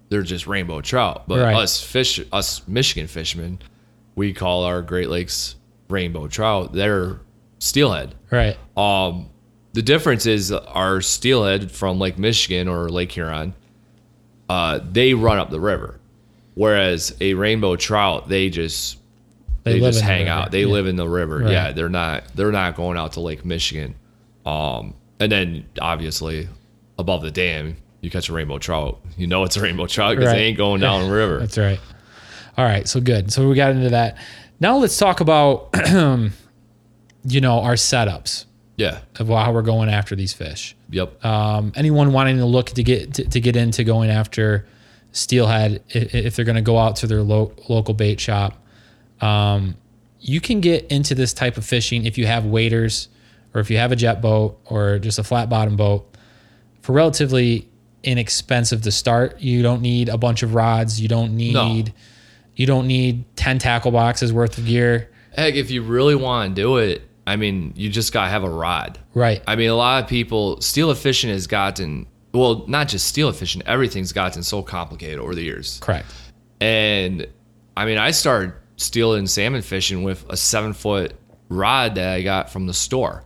They're 0.09 0.21
just 0.23 0.47
rainbow 0.47 0.81
trout." 0.81 1.23
But 1.27 1.39
Right. 1.39 1.55
us 1.55 1.81
fish, 1.81 2.19
us 2.31 2.61
Michigan 2.67 3.07
fishermen, 3.07 3.59
we 4.15 4.33
call 4.33 4.63
our 4.63 4.81
Great 4.81 5.09
Lakes 5.09 5.55
rainbow 5.89 6.27
trout. 6.27 6.73
They're 6.73 7.19
steelhead. 7.59 8.13
right. 8.31 8.57
Um, 8.75 9.29
the 9.73 9.81
difference 9.81 10.25
is 10.25 10.51
our 10.51 11.01
steelhead 11.01 11.71
from 11.71 11.99
Lake 11.99 12.17
Michigan 12.17 12.67
or 12.67 12.89
Lake 12.89 13.11
Huron, 13.11 13.53
uh, 14.49 14.79
they 14.91 15.13
run 15.13 15.37
up 15.37 15.49
the 15.49 15.59
river, 15.59 15.99
whereas 16.55 17.15
a 17.21 17.33
rainbow 17.33 17.75
trout 17.75 18.27
they 18.29 18.49
just 18.49 18.97
They 19.63 19.73
they, 19.73 19.79
just 19.81 19.99
in 19.99 20.05
the 20.05 20.11
hang 20.13 20.27
out. 20.29 20.51
They 20.51 20.61
Yeah. 20.61 20.67
live 20.67 20.87
in 20.87 20.95
the 20.95 21.07
river. 21.07 21.39
Right. 21.39 21.51
Yeah, 21.51 21.71
they're 21.73 21.89
not 21.89 22.23
they're 22.35 22.51
not 22.51 22.75
going 22.75 22.97
out 22.97 23.13
to 23.13 23.19
Lake 23.19 23.43
Michigan. 23.45 23.95
Um, 24.45 24.93
and 25.19 25.31
then 25.31 25.65
obviously 25.81 26.47
above 26.97 27.21
the 27.21 27.31
dam, 27.31 27.75
you 28.01 28.09
catch 28.09 28.29
a 28.29 28.33
rainbow 28.33 28.57
trout. 28.59 28.99
You 29.17 29.27
know 29.27 29.43
it's 29.43 29.57
a 29.57 29.61
rainbow 29.61 29.87
trout 29.87 30.15
because 30.15 30.27
Right. 30.27 30.37
they 30.37 30.43
ain't 30.45 30.57
going 30.57 30.81
down 30.81 31.07
the 31.07 31.13
river. 31.15 31.39
That's 31.39 31.57
right. 31.57 31.79
All 32.57 32.65
right, 32.65 32.87
so 32.87 32.99
good. 33.01 33.31
So 33.31 33.47
we 33.47 33.55
got 33.55 33.71
into 33.71 33.89
that. 33.89 34.17
Now 34.59 34.77
let's 34.77 34.97
talk 34.97 35.19
about, 35.19 35.69
you 35.91 37.41
know, 37.41 37.59
our 37.59 37.73
setups 37.73 38.45
yeah. 38.77 38.99
of 39.19 39.27
how 39.27 39.51
we're 39.51 39.61
going 39.61 39.89
after 39.89 40.15
these 40.15 40.33
fish. 40.33 40.75
Yep. 40.89 41.23
Um, 41.25 41.71
anyone 41.75 42.11
wanting 42.13 42.37
to 42.37 42.45
look 42.45 42.71
to 42.71 42.83
get 42.83 43.13
to, 43.15 43.25
to 43.25 43.39
get 43.39 43.55
into 43.55 43.83
going 43.83 44.09
after 44.09 44.67
steelhead, 45.11 45.83
i- 45.93 45.97
i- 45.99 46.09
if 46.17 46.35
they're 46.35 46.45
going 46.45 46.55
to 46.55 46.61
go 46.61 46.77
out 46.77 46.95
to 46.97 47.07
their 47.07 47.21
lo- 47.21 47.53
local 47.69 47.93
bait 47.93 48.19
shop, 48.19 48.55
um, 49.21 49.75
you 50.19 50.41
can 50.41 50.61
get 50.61 50.85
into 50.91 51.13
this 51.15 51.33
type 51.33 51.57
of 51.57 51.65
fishing 51.65 52.05
if 52.05 52.17
you 52.17 52.25
have 52.25 52.45
waders 52.45 53.09
or 53.53 53.61
if 53.61 53.69
you 53.69 53.77
have 53.77 53.91
a 53.91 53.95
jet 53.95 54.21
boat 54.21 54.59
or 54.65 54.99
just 54.99 55.19
a 55.19 55.23
flat 55.23 55.49
bottom 55.49 55.75
boat 55.75 56.15
for 56.81 56.93
relatively 56.93 57.67
inexpensive 58.03 58.81
to 58.83 58.91
start. 58.91 59.39
You 59.39 59.61
don't 59.61 59.81
need 59.81 60.09
a 60.09 60.17
bunch 60.17 60.43
of 60.43 60.53
rods. 60.53 60.99
You 60.99 61.07
don't 61.07 61.35
need 61.35 61.53
no. 61.53 61.93
you 62.55 62.65
don't 62.65 62.87
need 62.87 63.25
10 63.35 63.59
tackle 63.59 63.91
boxes 63.91 64.31
worth 64.31 64.57
of 64.57 64.65
gear. 64.65 65.09
Heck, 65.35 65.55
if 65.55 65.69
you 65.69 65.81
really 65.83 66.15
want 66.15 66.55
to 66.55 66.61
do 66.61 66.77
it, 66.77 67.03
I 67.25 67.35
mean, 67.35 67.73
you 67.75 67.89
just 67.89 68.13
gotta 68.13 68.29
have 68.29 68.43
a 68.43 68.49
rod. 68.49 68.99
Right. 69.13 69.43
I 69.47 69.55
mean, 69.55 69.69
a 69.69 69.75
lot 69.75 70.03
of 70.03 70.09
people 70.09 70.61
steel 70.61 70.93
fishing 70.95 71.29
has 71.29 71.47
gotten 71.47 72.07
well, 72.33 72.65
not 72.67 72.87
just 72.87 73.07
steel 73.07 73.31
fishing. 73.31 73.61
Everything's 73.65 74.13
gotten 74.13 74.43
so 74.43 74.61
complicated 74.61 75.19
over 75.19 75.33
the 75.35 75.43
years. 75.43 75.79
Correct. 75.81 76.07
And 76.61 77.27
I 77.75 77.85
mean, 77.85 77.97
I 77.97 78.11
started 78.11 78.53
steelhead 78.77 79.19
and 79.19 79.29
salmon 79.29 79.61
fishing 79.61 80.03
with 80.03 80.25
a 80.29 80.37
seven 80.37 80.73
foot 80.73 81.13
rod 81.49 81.95
that 81.95 82.13
I 82.13 82.21
got 82.21 82.49
from 82.49 82.67
the 82.67 82.73
store. 82.73 83.23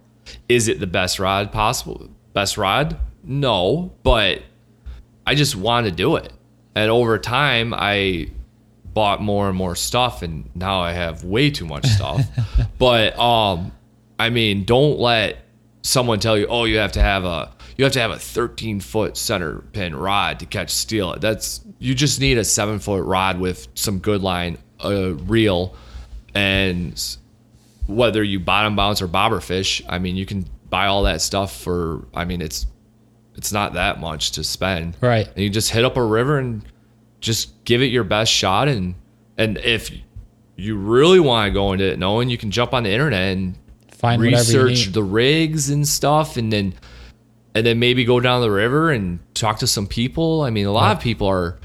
Is 0.50 0.68
it 0.68 0.80
the 0.80 0.88
best 0.88 1.20
rod 1.20 1.52
possible? 1.52 2.10
Best 2.34 2.58
rod? 2.58 2.98
No, 3.24 3.94
but 4.04 4.42
I 5.26 5.36
just 5.36 5.56
wanted 5.56 5.92
to 5.92 5.96
do 5.96 6.16
it. 6.16 6.32
And 6.76 6.90
over 6.90 7.18
time, 7.18 7.74
I 7.74 8.30
bought 8.94 9.22
more 9.22 9.48
and 9.48 9.58
more 9.58 9.76
stuff, 9.76 10.22
and 10.22 10.50
now 10.56 10.82
I 10.82 10.94
have 10.94 11.24
way 11.24 11.50
too 11.50 11.66
much 11.66 11.86
stuff. 11.86 12.26
but 12.78 13.18
um, 13.18 13.72
I 14.20 14.30
mean, 14.30 14.64
don't 14.66 15.00
let 15.00 15.38
someone 15.82 16.20
tell 16.20 16.38
you, 16.38 16.48
oh, 16.48 16.66
you 16.66 16.78
have 16.78 16.94
to 16.94 17.02
have 17.02 17.26
a 17.26 17.52
you 17.78 17.86
have 17.86 17.94
to 17.94 18.00
have 18.00 18.12
a 18.12 18.20
13 18.20 18.80
foot 18.80 19.18
center 19.18 19.60
pin 19.74 19.96
rod 19.96 20.40
to 20.40 20.46
catch 20.46 20.70
steel. 20.70 21.18
That's 21.20 21.62
you 21.80 21.96
just 21.96 22.20
need 22.20 22.38
a 22.38 22.44
seven 22.44 22.80
foot 22.80 23.04
rod 23.04 23.40
with 23.40 23.68
some 23.76 24.00
good 24.00 24.22
line, 24.22 24.58
a 24.80 25.14
reel, 25.14 25.76
and 26.36 27.18
whether 27.88 28.24
you 28.24 28.40
bottom 28.40 28.76
bounce 28.76 29.02
or 29.02 29.08
bobber 29.08 29.40
fish, 29.40 29.82
I 29.90 30.00
mean, 30.00 30.16
you 30.16 30.26
can 30.26 30.46
buy 30.70 30.88
all 30.88 31.04
that 31.04 31.22
stuff 31.22 31.56
for. 31.56 32.06
I 32.14 32.26
mean, 32.26 32.42
it's 32.42 32.68
it's 33.36 33.52
not 33.52 33.74
that 33.74 34.00
much 34.00 34.32
to 34.32 34.44
spend, 34.44 34.98
Right. 35.02 35.28
And 35.28 35.38
you 35.38 35.50
just 35.50 35.72
hit 35.72 35.86
up 35.86 35.98
a 35.98 36.04
river 36.04 36.38
and 36.38 36.64
just 37.20 37.64
give 37.66 37.82
it 37.82 37.86
your 37.88 38.04
best 38.04 38.32
shot, 38.32 38.68
and 38.68 38.96
and 39.38 39.58
if 39.60 39.92
you 40.56 40.78
really 40.78 41.20
want 41.20 41.50
to 41.50 41.54
go 41.54 41.74
into 41.74 41.86
it 41.86 41.98
knowing 41.98 42.30
you 42.30 42.38
can 42.38 42.52
jump 42.52 42.74
on 42.74 42.84
the 42.84 42.92
internet 42.92 43.36
and 43.36 43.58
Find 43.94 44.22
research 44.22 44.88
the 44.94 45.04
rigs 45.04 45.70
and 45.70 45.88
stuff 45.88 46.38
and 46.38 46.52
then 46.52 46.74
and 47.54 47.66
then 47.66 47.80
maybe 47.80 48.06
go 48.06 48.20
down 48.20 48.42
the 48.42 48.52
river 48.52 48.92
and 48.92 49.20
talk 49.34 49.60
to 49.60 49.68
some 49.68 49.88
people. 49.88 50.42
I 50.42 50.50
mean 50.50 50.66
a 50.66 50.72
lot 50.72 50.96
of 50.96 51.02
people 51.02 51.28
are 51.28 51.58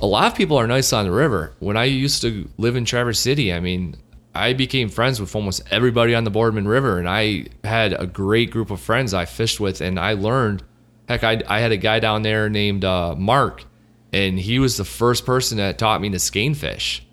a 0.00 0.06
lot 0.06 0.26
of 0.26 0.34
people 0.36 0.58
are 0.58 0.66
nice 0.66 0.92
on 0.92 1.04
the 1.06 1.12
river. 1.12 1.52
When 1.60 1.76
i 1.76 1.84
used 1.84 2.20
to 2.22 2.48
live 2.58 2.76
in 2.76 2.84
traverse 2.84 3.18
city 3.20 3.52
i 3.52 3.60
mean 3.60 3.96
i 4.34 4.52
became 4.52 4.88
friends 4.88 5.20
with 5.20 5.34
almost 5.34 5.62
everybody 5.70 6.14
on 6.14 6.24
the 6.24 6.30
boardman 6.30 6.66
river 6.66 6.98
and 6.98 7.08
i 7.08 7.46
had 7.62 7.92
a 7.92 8.06
great 8.06 8.50
group 8.50 8.70
of 8.70 8.80
friends 8.80 9.14
i 9.14 9.24
fished 9.24 9.60
with 9.60 9.80
and 9.80 9.98
i 9.98 10.12
learned 10.12 10.62
heck 11.08 11.24
i, 11.24 11.42
I 11.48 11.60
had 11.60 11.72
a 11.72 11.76
guy 11.76 12.00
down 12.00 12.22
there 12.22 12.48
named 12.48 12.84
uh, 12.84 13.14
mark 13.16 13.64
and 14.12 14.38
he 14.38 14.58
was 14.58 14.76
the 14.76 14.84
first 14.84 15.26
person 15.26 15.58
that 15.58 15.78
taught 15.78 16.00
me 16.00 16.10
to 16.10 16.18
skein 16.18 16.54
fish 16.54 17.04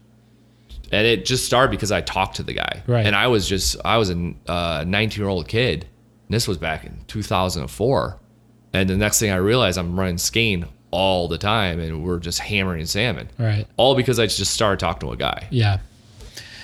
and 0.92 1.08
it 1.08 1.26
just 1.26 1.46
started 1.46 1.72
because 1.72 1.92
I 1.92 2.02
talked 2.02 2.36
to 2.38 2.44
the 2.44 2.54
guy. 2.54 2.84
Right. 2.86 3.06
And 3.06 3.16
I 3.16 3.28
was 3.28 3.48
just 3.48 3.78
I 3.86 3.98
was 3.98 4.10
a 4.10 4.16
19 4.16 5.10
year 5.18 5.30
old 5.30 5.48
kid. 5.48 5.88
And 6.28 6.36
this 6.36 6.48
was 6.48 6.58
back 6.58 6.86
in 6.86 7.00
2004. 7.08 8.20
And 8.74 8.90
the 8.90 8.98
next 8.98 9.20
thing 9.20 9.32
I 9.32 9.38
realized, 9.38 9.78
I'm 9.78 10.00
running 10.00 10.18
skein 10.18 10.66
all 10.92 11.28
the 11.28 11.38
time, 11.38 11.80
and 11.80 12.04
we're 12.04 12.20
just 12.20 12.40
hammering 12.40 12.86
salmon. 12.86 13.30
Right. 13.38 13.68
All 13.78 13.96
because 13.96 14.20
I 14.20 14.28
just 14.28 14.54
started 14.54 14.80
talking 14.80 15.08
to 15.08 15.14
a 15.14 15.18
guy. 15.18 15.48
Yeah. 15.50 15.80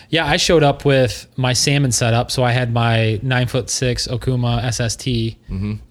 Yeah, 0.10 0.26
I 0.26 0.38
showed 0.38 0.64
up 0.64 0.86
with 0.86 1.28
my 1.36 1.52
salmon 1.52 1.92
setup. 1.92 2.32
So 2.32 2.44
I 2.44 2.52
had 2.52 2.72
my 2.72 3.20
nine 3.22 3.48
foot 3.48 3.70
six 3.70 4.08
Okuma 4.08 4.72
SST, 4.72 5.38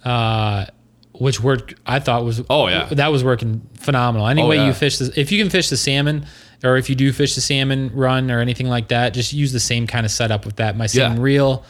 uh, 0.07 0.66
which 1.19 1.41
worked, 1.41 1.75
I 1.87 1.99
thought 2.01 2.25
was, 2.25 2.43
Oh, 2.51 2.69
yeah. 2.69 2.87
that 2.93 3.09
was 3.12 3.23
working 3.25 3.62
phenomenal. 3.81 4.27
Any 4.29 4.43
Oh, 4.43 4.49
way 4.49 4.57
yeah. 4.57 4.67
you 4.67 4.73
fish 4.73 4.99
this, 4.99 5.09
if 5.17 5.33
you 5.33 5.41
can 5.43 5.51
fish 5.51 5.69
the 5.71 5.77
salmon, 5.77 6.27
or 6.64 6.77
if 6.77 6.89
you 6.89 6.95
do 6.97 7.12
fish 7.12 7.35
the 7.35 7.41
salmon 7.41 7.91
run 7.95 8.31
or 8.31 8.41
anything 8.41 8.69
like 8.69 8.89
that, 8.89 9.14
just 9.14 9.33
use 9.33 9.53
the 9.53 9.61
same 9.61 9.87
kind 9.87 10.05
of 10.07 10.12
setup 10.12 10.45
with 10.47 10.57
that. 10.57 10.77
My 10.77 10.87
salmon 10.87 11.19
Yeah. 11.19 11.23
reel, 11.25 11.64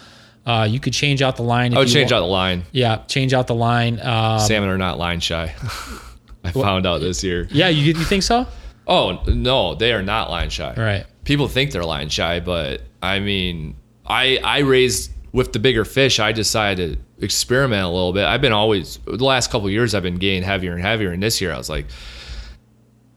uh, 0.46 0.66
you 0.70 0.78
could 0.80 0.92
change 0.92 1.22
out 1.22 1.36
the 1.36 1.42
line. 1.42 1.72
If 1.72 1.76
I 1.76 1.80
would 1.80 1.88
change 1.88 2.12
want- 2.12 2.22
out 2.22 2.26
the 2.26 2.32
line. 2.32 2.64
Yeah, 2.72 2.98
change 3.08 3.34
out 3.34 3.46
the 3.48 3.54
line. 3.54 3.98
Um, 4.00 4.38
Salmon 4.40 4.68
are 4.70 4.78
not 4.78 4.98
line 4.98 5.20
shy. 5.20 5.52
I 6.44 6.52
found 6.52 6.86
out 6.86 7.00
this 7.00 7.24
year. 7.24 7.48
yeah, 7.50 7.68
you, 7.68 7.82
you 7.82 7.94
think 8.04 8.22
so? 8.22 8.46
Oh 8.86 9.20
no, 9.26 9.74
they 9.74 9.92
are 9.92 10.02
not 10.02 10.30
line 10.30 10.50
shy. 10.50 10.72
Right. 10.76 11.04
People 11.24 11.48
think 11.48 11.72
they're 11.72 11.84
line 11.84 12.08
shy, 12.08 12.38
but 12.38 12.82
I 13.02 13.18
mean, 13.18 13.74
I 14.06 14.38
I 14.44 14.58
raised 14.58 15.10
with 15.36 15.52
the 15.52 15.58
bigger 15.58 15.84
fish. 15.84 16.18
I 16.18 16.32
decided 16.32 16.98
to 17.18 17.24
experiment 17.24 17.84
a 17.84 17.88
little 17.88 18.14
bit. 18.14 18.24
I've 18.24 18.40
been 18.40 18.54
always 18.54 18.98
the 19.04 19.22
last 19.22 19.50
couple 19.50 19.66
of 19.66 19.72
years. 19.72 19.94
I've 19.94 20.02
been 20.02 20.16
getting 20.16 20.42
heavier 20.42 20.72
and 20.72 20.80
heavier, 20.80 21.10
and 21.10 21.22
this 21.22 21.42
year 21.42 21.52
I 21.52 21.58
was 21.58 21.68
like, 21.68 21.84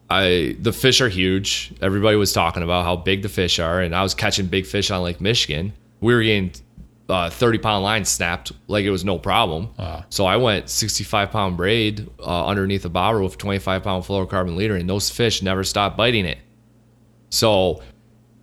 I 0.10 0.58
the 0.60 0.74
fish 0.74 1.00
are 1.00 1.08
huge. 1.08 1.74
Everybody 1.82 2.18
was 2.18 2.34
talking 2.34 2.62
about 2.62 2.84
how 2.84 2.98
big 2.98 3.22
the 3.22 3.30
fish 3.30 3.58
are, 3.58 3.80
and 3.80 3.96
I 3.96 4.04
was 4.04 4.14
catching 4.14 4.48
big 4.48 4.66
fish 4.66 4.92
on 4.92 5.02
Lake 5.02 5.22
Michigan. 5.22 5.72
We 6.02 6.14
were 6.14 6.22
getting 6.22 6.52
uh, 7.08 7.30
30 7.30 7.58
pound 7.60 7.86
line 7.86 8.04
snapped 8.04 8.52
like 8.68 8.84
it 8.84 8.92
was 8.92 9.06
no 9.06 9.18
problem. 9.18 9.70
Wow. 9.80 10.04
So 10.10 10.26
I 10.26 10.36
went 10.36 10.70
65 10.70 11.32
pound 11.32 11.56
braid 11.56 12.10
uh, 12.20 12.46
underneath 12.46 12.84
a 12.84 12.90
bobber 12.90 13.24
with 13.24 13.38
25 13.38 13.82
pound 13.82 14.04
fluorocarbon 14.04 14.58
leader, 14.58 14.76
and 14.76 14.90
those 14.90 15.10
fish 15.10 15.42
never 15.42 15.64
stopped 15.64 15.96
biting 15.96 16.26
it. 16.26 16.40
So 17.30 17.82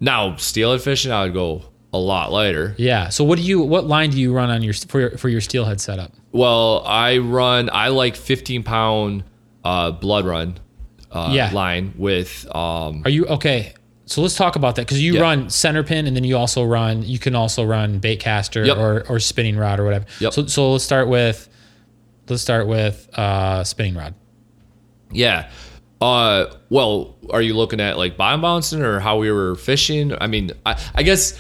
now 0.01 0.37
steelhead 0.37 0.81
fishing, 0.81 1.13
I 1.13 1.25
would 1.25 1.35
go 1.35 1.63
a 1.97 1.99
lot 1.99 2.31
lighter. 2.33 2.75
Yeah. 2.79 3.09
So 3.09 3.25
what 3.25 3.39
do 3.39 3.45
you, 3.45 3.61
what 3.61 3.87
line 3.87 4.11
do 4.11 4.21
you 4.21 4.33
run 4.35 4.51
on 4.51 4.63
your, 4.63 4.75
for 4.75 5.01
your, 5.01 5.11
for 5.19 5.29
your 5.29 5.41
steelhead 5.41 5.81
setup? 5.81 6.13
Well, 6.33 6.83
I 6.87 7.19
run, 7.19 7.71
I 7.73 7.89
like 7.89 8.17
15 8.17 8.63
pound 8.63 9.25
uh, 9.65 9.91
blood 9.93 10.25
run 10.27 10.59
uh, 11.11 11.31
Yeah. 11.33 11.51
line 11.53 11.95
with, 11.97 12.47
um, 12.55 13.03
Are 13.05 13.11
you 13.11 13.27
okay? 13.27 13.73
So 14.09 14.23
let's 14.23 14.37
talk 14.37 14.55
about 14.55 14.77
that 14.77 14.83
because 14.87 15.03
you 15.03 15.15
Yeah. 15.15 15.21
run 15.23 15.51
center 15.51 15.83
pin 15.83 16.07
and 16.07 16.15
then 16.15 16.23
you 16.25 16.37
also 16.37 16.63
run. 16.63 17.03
You 17.03 17.19
can 17.19 17.35
also 17.35 17.65
run 17.65 17.99
bait 17.99 18.21
caster 18.21 18.65
Yep. 18.65 18.77
or, 18.77 19.05
or 19.09 19.19
spinning 19.19 19.57
rod 19.57 19.81
or 19.81 19.85
whatever. 19.85 20.05
Yep. 20.21 20.33
So 20.33 20.47
so 20.47 20.73
let's 20.73 20.85
start 20.85 21.09
with 21.09 21.49
let's 22.29 22.43
start 22.43 22.67
with 22.69 23.09
uh, 23.19 23.65
spinning 23.65 23.95
rod. 23.95 24.15
yeah. 25.13 25.49
Uh, 26.01 26.53
well, 26.69 27.17
are 27.31 27.41
you 27.41 27.57
looking 27.57 27.81
at 27.81 27.97
like 27.97 28.19
bottom 28.19 28.43
bouncing 28.43 28.83
or 28.83 29.01
how 29.01 29.17
we 29.17 29.33
were 29.33 29.55
fishing? 29.55 30.13
I 30.21 30.27
mean, 30.27 30.51
I, 30.67 30.79
I 30.95 31.03
guess 31.03 31.39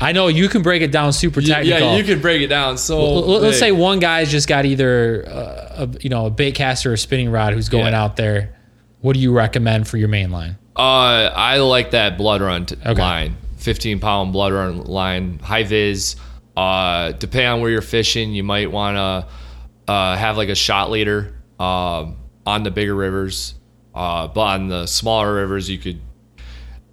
I 0.00 0.12
know 0.12 0.26
you 0.28 0.48
can 0.48 0.62
break 0.62 0.82
it 0.82 0.90
down 0.90 1.12
super 1.12 1.40
technical. 1.40 1.78
yeah, 1.80 1.96
you 1.96 2.02
can 2.04 2.20
break 2.20 2.42
it 2.42 2.48
down. 2.48 2.76
So 2.78 2.98
L- 3.00 3.40
let's 3.40 3.58
say 3.58 3.70
one 3.72 3.98
guy's 4.00 4.30
just 4.30 4.48
got 4.48 4.64
either 4.64 5.24
uh, 5.28 5.86
a 5.86 5.88
you 6.00 6.10
know 6.10 6.26
a 6.26 6.30
bait 6.30 6.54
caster 6.56 6.90
or 6.90 6.94
a 6.94 6.98
spinning 6.98 7.30
rod 7.30 7.52
who's 7.54 7.68
going 7.68 7.92
Yeah. 7.92 8.02
out 8.02 8.16
there. 8.16 8.56
What 9.00 9.14
do 9.14 9.20
you 9.20 9.32
recommend 9.32 9.86
for 9.88 9.96
your 9.96 10.08
main 10.08 10.30
line? 10.30 10.58
Uh, 10.76 11.30
I 11.34 11.58
like 11.58 11.92
that 11.92 12.18
blood 12.18 12.40
run 12.42 12.66
t- 12.66 12.76
Okay. 12.84 13.00
line, 13.00 13.36
15 13.58 14.00
pound 14.00 14.32
blood 14.32 14.52
run 14.52 14.84
line, 14.84 15.38
high 15.38 15.62
vis. 15.64 16.16
Uh, 16.56 17.12
depending 17.12 17.48
on 17.48 17.60
where 17.60 17.70
you're 17.70 17.80
fishing, 17.80 18.32
you 18.34 18.42
might 18.42 18.70
want 18.70 18.96
to 18.96 19.92
uh, 19.92 20.16
have 20.16 20.36
like 20.36 20.48
a 20.48 20.54
shot 20.54 20.90
leader 20.90 21.34
um, 21.58 22.16
on 22.46 22.62
the 22.64 22.70
bigger 22.70 22.94
rivers. 22.94 23.54
Uh, 23.94 24.26
but 24.28 24.40
on 24.40 24.68
the 24.68 24.86
smaller 24.86 25.34
rivers, 25.34 25.68
you 25.70 25.78
could, 25.78 26.00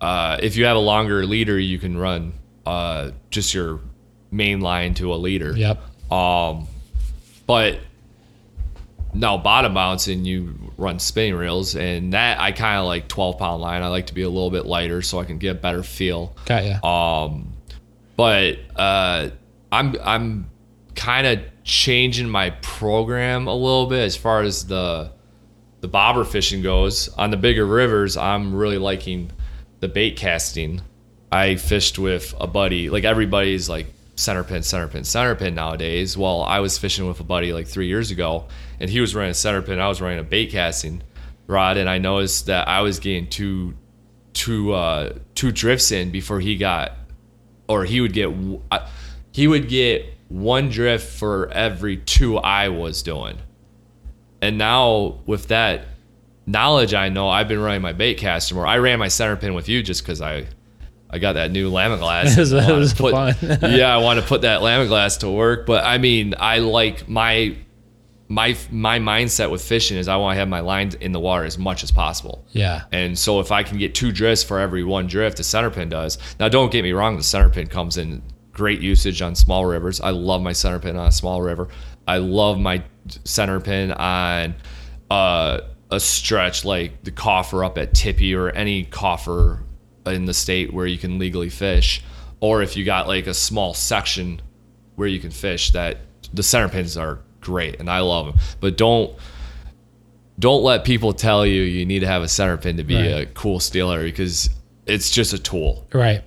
uh, 0.02 0.38
if 0.42 0.56
you 0.56 0.66
have 0.66 0.78
a 0.78 0.80
longer 0.82 1.26
leader, 1.26 1.60
you 1.60 1.80
can 1.80 1.98
run 1.98 2.34
uh, 2.68 3.12
just 3.30 3.54
your 3.54 3.80
main 4.30 4.60
line 4.60 4.94
to 4.96 5.14
a 5.14 5.16
leader. 5.16 5.56
Yep. 5.56 6.12
Um, 6.12 6.68
but 7.46 7.80
now 9.14 9.38
bottom 9.38 9.74
bouncing, 9.74 10.26
you 10.26 10.54
run 10.78 11.00
spinning 11.00 11.36
reels, 11.36 11.76
and 11.76 12.14
that 12.14 12.40
I 12.40 12.52
kind 12.52 12.80
of 12.80 12.86
like 12.86 13.08
12 13.08 13.40
pound 13.40 13.62
line. 13.62 13.82
I 13.82 13.88
like 13.88 14.08
to 14.08 14.14
be 14.14 14.24
a 14.24 14.30
little 14.30 14.52
bit 14.52 14.66
lighter 14.66 15.02
so 15.02 15.20
I 15.20 15.24
can 15.24 15.38
get 15.38 15.52
a 15.52 15.60
better 15.60 15.84
feel. 15.84 16.36
Got 16.46 16.66
ya. 16.66 17.24
Um, 17.26 17.54
but 18.16 18.58
uh, 18.76 19.30
I'm 19.72 19.96
I'm 20.04 20.50
kind 20.96 21.28
of 21.28 21.40
changing 21.64 22.30
my 22.30 22.50
program 22.50 23.48
a 23.48 23.54
little 23.54 23.88
bit 23.88 24.04
as 24.04 24.16
far 24.18 24.42
as 24.42 24.68
the 24.68 25.12
the 25.82 25.88
bobber 25.88 26.24
fishing 26.24 26.62
goes. 26.62 27.08
On 27.10 27.32
the 27.32 27.38
bigger 27.38 27.66
rivers, 27.66 28.18
I'm 28.18 28.54
really 28.54 28.78
liking 28.78 29.32
the 29.80 29.88
bait 29.88 30.18
casting. 30.18 30.82
I 31.32 31.56
fished 31.56 32.00
with 32.00 32.34
a 32.40 32.48
buddy. 32.48 32.90
Like 32.90 33.04
everybody's 33.04 33.70
like 33.70 33.88
center 34.16 34.44
pin, 34.44 34.64
center 34.64 34.88
pin, 34.88 35.04
center 35.04 35.36
pin 35.36 35.56
nowadays. 35.56 36.18
Well, 36.18 36.42
I 36.44 36.60
was 36.60 36.78
fishing 36.78 37.08
with 37.08 37.20
a 37.20 37.24
buddy 37.24 37.54
like 37.54 37.68
three 37.68 37.88
years 37.88 38.12
ago, 38.12 38.46
and 38.80 38.90
he 38.90 39.00
was 39.00 39.14
running 39.16 39.32
a 39.32 39.36
center 39.36 39.62
pin. 39.62 39.80
I 39.80 39.88
was 39.88 40.02
running 40.02 40.20
a 40.20 40.24
bait 40.24 40.52
casting 40.52 41.04
rod, 41.48 41.78
and 41.78 41.90
I 41.90 41.98
noticed 41.98 42.48
that 42.48 42.68
I 42.68 42.82
was 42.82 43.00
getting 43.00 43.30
two 43.30 43.76
two 44.34 44.74
uh, 44.74 45.14
two 45.36 45.52
drifts 45.52 45.92
in 45.92 46.12
before 46.12 46.40
he 46.40 46.58
got, 46.58 46.94
or 47.68 47.86
he 47.86 48.02
would 48.02 48.14
get 48.14 48.34
he 49.32 49.48
would 49.48 49.68
get 49.68 50.06
one 50.30 50.70
drift 50.70 51.18
for 51.18 51.50
every 51.52 51.98
two 51.98 52.38
I 52.38 52.70
was 52.70 53.02
doing. 53.02 53.38
And 54.42 54.58
now 54.58 55.20
with 55.26 55.48
that 55.48 55.86
knowledge, 56.46 56.94
I 56.94 57.10
know 57.10 57.30
I've 57.30 57.48
been 57.48 57.60
running 57.60 57.82
my 57.82 57.94
bait 57.94 58.16
caster 58.16 58.56
more. 58.56 58.68
I 58.68 58.78
ran 58.78 59.00
my 59.00 59.08
center 59.08 59.36
pin 59.36 59.54
with 59.54 59.68
you 59.68 59.82
just 59.82 60.04
because 60.04 60.22
I 60.22 60.46
I 61.10 61.20
got 61.20 61.34
that 61.34 61.52
new 61.52 61.72
Lamiglas. 61.78 62.38
It 62.38 62.74
was- 62.76 62.94
put- 62.94 63.14
fun. 63.14 63.36
yeah, 63.72 63.94
I 63.94 63.98
want 63.98 64.20
to 64.20 64.26
put 64.26 64.42
that 64.42 64.62
Lamiglas 64.62 65.20
to 65.20 65.30
work. 65.30 65.66
But 65.66 65.84
I 65.86 65.98
mean, 65.98 66.34
I 66.38 66.60
like 66.60 67.08
my 67.08 67.56
my 68.30 68.58
my 68.72 69.00
mindset 69.00 69.50
with 69.50 69.62
fishing 69.64 69.98
is 69.98 70.08
I 70.10 70.18
want 70.18 70.36
to 70.36 70.40
have 70.40 70.50
my 70.50 70.60
line 70.60 70.92
in 71.00 71.14
the 71.14 71.20
water 71.20 71.46
as 71.46 71.58
much 71.58 71.84
as 71.84 71.92
possible. 71.92 72.46
Yeah. 72.52 72.84
And 72.92 73.18
so 73.18 73.40
if 73.40 73.52
I 73.54 73.64
can 73.64 73.78
get 73.78 73.96
two 73.96 74.12
drifts 74.12 74.44
for 74.44 74.60
every 74.60 74.84
one 74.84 75.08
drift, 75.08 75.38
the 75.38 75.44
center 75.44 75.70
pin 75.70 75.88
does. 75.90 76.18
Now, 76.40 76.50
don't 76.50 76.72
get 76.72 76.84
me 76.84 76.92
wrong, 76.92 77.16
the 77.16 77.24
center 77.24 77.50
pin 77.50 77.68
comes 77.68 77.98
in 77.98 78.22
great 78.52 78.82
usage 78.82 79.22
on 79.22 79.34
small 79.36 79.66
rivers. 79.66 80.02
I 80.02 80.10
love 80.10 80.42
my 80.42 80.52
center 80.52 80.80
pin 80.80 80.98
on 80.98 81.08
a 81.08 81.12
small 81.12 81.42
river. 81.42 81.70
I 82.08 82.18
love 82.18 82.60
my 82.60 82.84
center 83.24 83.60
pin 83.62 83.92
on 83.94 84.56
uh, 85.10 85.62
a 85.92 86.00
stretch 86.00 86.66
like 86.66 87.04
the 87.04 87.12
coffer 87.12 87.64
up 87.64 87.78
at 87.78 87.94
Tippy 87.94 88.34
or 88.36 88.50
any 88.50 88.84
coffer 88.84 89.64
in 90.08 90.26
the 90.26 90.34
state 90.34 90.74
where 90.74 90.86
you 90.86 90.98
can 90.98 91.20
legally 91.20 91.50
fish. 91.50 92.02
Or 92.40 92.62
if 92.62 92.78
you 92.78 92.84
got 92.86 93.08
like 93.08 93.28
a 93.28 93.34
small 93.34 93.74
section 93.74 94.42
where 94.96 95.08
you 95.08 95.20
can 95.20 95.32
fish, 95.32 95.72
that 95.72 95.98
the 96.34 96.44
center 96.44 96.70
pins 96.70 96.98
are 96.98 97.20
great 97.42 97.80
and 97.80 97.90
I 97.90 98.00
love 98.02 98.26
them. 98.28 98.36
But 98.60 98.78
don't 98.78 99.16
don't 100.40 100.62
let 100.64 100.84
people 100.84 101.14
tell 101.14 101.46
you 101.46 101.62
you 101.64 101.86
need 101.86 102.00
to 102.02 102.08
have 102.08 102.22
a 102.22 102.28
center 102.28 102.58
pin 102.58 102.78
to 102.78 102.84
be 102.84 102.96
a 102.96 103.26
cool 103.28 103.60
stealer 103.60 104.04
because 104.04 104.50
it's 104.86 105.10
just 105.10 105.34
a 105.34 105.40
tool. 105.40 105.88
Right. 105.92 106.22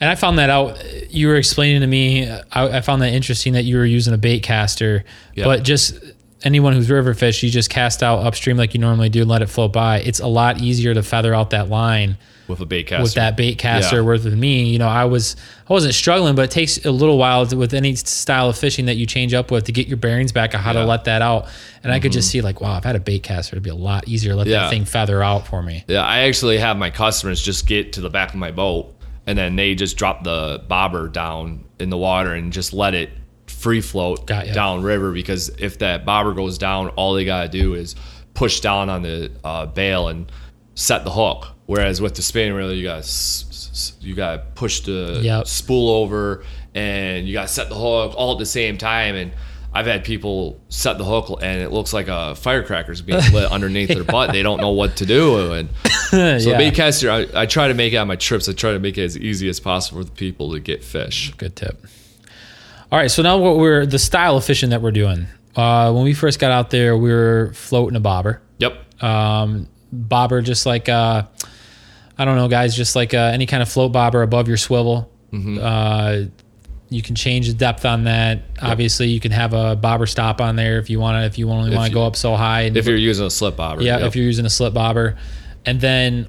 And 0.00 0.10
I 0.10 0.14
found 0.16 0.38
that 0.38 0.50
out. 0.50 0.82
You 1.12 1.28
were 1.28 1.36
explaining 1.36 1.80
to 1.82 1.86
me. 1.86 2.28
I, 2.28 2.78
I 2.78 2.80
found 2.80 3.02
that 3.02 3.12
interesting 3.12 3.52
that 3.52 3.64
you 3.64 3.76
were 3.76 3.84
using 3.86 4.14
a 4.14 4.18
bait 4.18 4.42
caster, 4.42 5.04
Yeah. 5.34 5.44
but 5.44 5.62
just 5.62 5.96
anyone 6.42 6.72
who's 6.72 6.90
river 6.90 7.14
fish, 7.14 7.42
you 7.42 7.50
just 7.50 7.70
cast 7.70 8.02
out 8.02 8.20
upstream 8.26 8.56
like 8.56 8.74
you 8.74 8.80
normally 8.80 9.08
do 9.08 9.22
and 9.22 9.30
let 9.30 9.42
it 9.42 9.46
float 9.46 9.72
by. 9.72 10.00
It's 10.00 10.20
a 10.20 10.26
lot 10.26 10.60
easier 10.60 10.92
to 10.94 11.02
feather 11.02 11.32
out 11.34 11.50
that 11.50 11.68
line 11.68 12.18
with 12.48 12.60
a 12.60 12.66
bait 12.66 12.84
caster. 12.84 13.02
with 13.02 13.14
that 13.14 13.36
bait 13.36 13.56
caster. 13.58 13.96
Yeah. 13.96 14.02
Whereas 14.02 14.24
with 14.24 14.34
me, 14.38 14.64
you 14.64 14.78
know, 14.78 14.88
I 14.88 15.04
was 15.04 15.36
I 15.68 15.72
wasn't 15.72 15.94
struggling, 15.94 16.34
but 16.34 16.42
it 16.42 16.50
takes 16.50 16.84
a 16.84 16.90
little 16.90 17.18
while 17.18 17.46
to, 17.46 17.56
with 17.56 17.74
any 17.74 17.94
style 17.96 18.48
of 18.48 18.56
fishing 18.58 18.86
that 18.86 18.94
you 18.96 19.06
change 19.06 19.34
up 19.34 19.50
with 19.50 19.64
to 19.64 19.72
get 19.72 19.88
your 19.88 19.96
bearings 19.96 20.32
back 20.32 20.54
on 20.54 20.60
how 20.60 20.70
Yeah. 20.70 20.78
Mm-hmm. 20.78 20.84
to 20.84 20.88
let 20.90 21.04
that 21.04 21.22
out. 21.22 21.48
And 21.82 21.92
I 21.92 22.00
could 22.00 22.12
just 22.12 22.30
see 22.30 22.40
like, 22.40 22.60
wow, 22.60 22.76
if 22.78 22.84
I 22.84 22.88
had 22.88 22.96
a 22.96 23.00
bait 23.00 23.22
caster, 23.22 23.54
it'd 23.54 23.62
be 23.62 23.70
a 23.70 23.74
lot 23.74 24.06
easier 24.08 24.32
to 24.32 24.36
let 24.36 24.46
Yeah. 24.46 24.60
that 24.60 24.70
thing 24.70 24.84
feather 24.84 25.22
out 25.22 25.46
for 25.46 25.62
me. 25.62 25.84
Yeah, 25.88 26.02
I 26.04 26.20
actually 26.20 26.58
have 26.58 26.76
my 26.76 26.90
customers 26.90 27.40
just 27.42 27.66
get 27.66 27.92
to 27.94 28.00
the 28.00 28.10
back 28.10 28.30
of 28.30 28.36
my 28.36 28.50
boat 28.50 28.94
and 29.26 29.36
then 29.36 29.56
they 29.56 29.74
just 29.74 29.96
drop 29.96 30.22
the 30.24 30.62
bobber 30.68 31.08
down 31.08 31.64
in 31.80 31.90
the 31.90 31.98
water 31.98 32.32
and 32.32 32.52
just 32.52 32.72
let 32.72 32.94
it 32.94 33.10
free 33.48 33.80
float 33.80 34.26
down 34.26 34.82
river 34.82 35.12
because 35.12 35.48
if 35.58 35.78
that 35.78 36.04
bobber 36.04 36.32
goes 36.34 36.58
down, 36.58 36.88
all 36.90 37.14
they 37.14 37.24
got 37.24 37.42
to 37.42 37.48
do 37.48 37.74
is 37.74 37.94
push 38.34 38.60
down 38.60 38.88
on 38.90 39.02
the 39.02 39.30
uh, 39.44 39.66
bail 39.66 40.08
and 40.08 40.30
set 40.74 41.04
the 41.04 41.10
hook. 41.10 41.48
Whereas 41.66 42.00
with 42.00 42.14
the 42.14 42.22
spinning 42.22 42.54
reel, 42.54 42.72
you 42.72 42.84
got 42.84 43.04
you 44.00 44.14
got 44.14 44.36
to 44.36 44.42
push 44.54 44.80
the 44.80 45.20
Yep. 45.22 45.46
spool 45.48 45.90
over 46.02 46.44
and 46.74 47.26
you 47.26 47.32
got 47.34 47.48
to 47.48 47.52
set 47.52 47.68
the 47.68 47.74
hook 47.74 48.14
all 48.16 48.32
at 48.32 48.38
the 48.38 48.46
same 48.46 48.78
time 48.78 49.14
and 49.16 49.32
I've 49.74 49.84
had 49.86 50.04
people 50.04 50.58
set 50.70 50.96
the 50.96 51.04
hook 51.04 51.40
and 51.42 51.60
it 51.60 51.70
looks 51.70 51.92
like 51.92 52.08
a 52.08 52.32
firecracker's 52.34 53.02
being 53.02 53.18
lit 53.32 53.50
underneath 53.50 53.88
their 53.88 54.04
butt. 54.04 54.32
They 54.32 54.42
don't 54.42 54.60
know 54.60 54.70
what 54.70 54.96
to 54.98 55.06
do. 55.06 55.52
And 55.52 55.68
so 56.10 56.36
Yeah. 56.38 56.56
bait 56.56 56.74
caster, 56.74 57.10
I, 57.10 57.26
I 57.34 57.46
try 57.46 57.68
to 57.68 57.74
make 57.74 57.92
it 57.92 57.96
on 57.96 58.06
my 58.08 58.16
trips. 58.16 58.48
I 58.48 58.52
try 58.52 58.72
to 58.72 58.78
make 58.78 58.96
it 58.96 59.02
as 59.04 59.18
easy 59.18 59.48
as 59.50 59.60
possible 59.60 60.00
for 60.00 60.04
the 60.04 60.12
people 60.12 60.52
to 60.52 60.60
get 60.60 60.82
fish. 60.82 61.34
Good 61.36 61.56
tip. 61.56 61.84
All 62.90 62.98
right, 62.98 63.10
so 63.10 63.20
now 63.22 63.36
what 63.36 63.58
we're 63.58 63.84
the 63.84 63.98
style 63.98 64.36
of 64.36 64.44
fishing 64.44 64.70
that 64.70 64.80
we're 64.80 64.92
doing. 64.92 65.26
Uh, 65.56 65.92
when 65.92 66.04
we 66.04 66.14
first 66.14 66.38
got 66.38 66.52
out 66.52 66.70
there, 66.70 66.96
we 66.96 67.10
were 67.12 67.50
floating 67.54 67.96
a 67.96 68.00
bobber. 68.00 68.40
Yep. 68.58 69.02
Um, 69.02 69.66
bobber, 69.92 70.40
just 70.40 70.64
like 70.66 70.88
uh, 70.88 71.24
I 72.18 72.24
don't 72.24 72.36
know, 72.36 72.48
guys, 72.48 72.74
just 72.74 72.96
like 72.96 73.14
uh, 73.14 73.30
any 73.32 73.46
kind 73.46 73.62
of 73.62 73.68
float 73.68 73.92
bobber 73.92 74.22
above 74.22 74.48
your 74.48 74.56
swivel. 74.56 75.10
Mm-hmm. 75.32 75.58
Uh, 75.60 76.30
you 76.88 77.02
can 77.02 77.14
change 77.14 77.48
the 77.48 77.54
depth 77.54 77.84
on 77.84 78.04
that. 78.04 78.42
Obviously, 78.62 79.08
you 79.08 79.20
can 79.20 79.32
have 79.32 79.52
a 79.52 79.74
bobber 79.76 80.06
stop 80.06 80.40
on 80.40 80.56
there 80.56 80.78
if 80.78 80.88
you 80.88 81.00
want 81.00 81.16
to. 81.20 81.26
If 81.26 81.36
you 81.38 81.50
only 81.50 81.74
want 81.74 81.88
to 81.88 81.94
go 81.94 82.06
up 82.06 82.16
so 82.16 82.36
high. 82.36 82.62
And 82.62 82.76
If 82.76 82.86
you're 82.86 82.96
using 82.96 83.26
a 83.26 83.30
slip 83.30 83.56
bobber. 83.56 83.82
yeah, 83.82 83.98
yep. 83.98 84.06
if 84.08 84.16
you're 84.16 84.24
using 84.24 84.46
a 84.46 84.50
slip 84.50 84.72
bobber, 84.72 85.16
and 85.64 85.80
then 85.80 86.28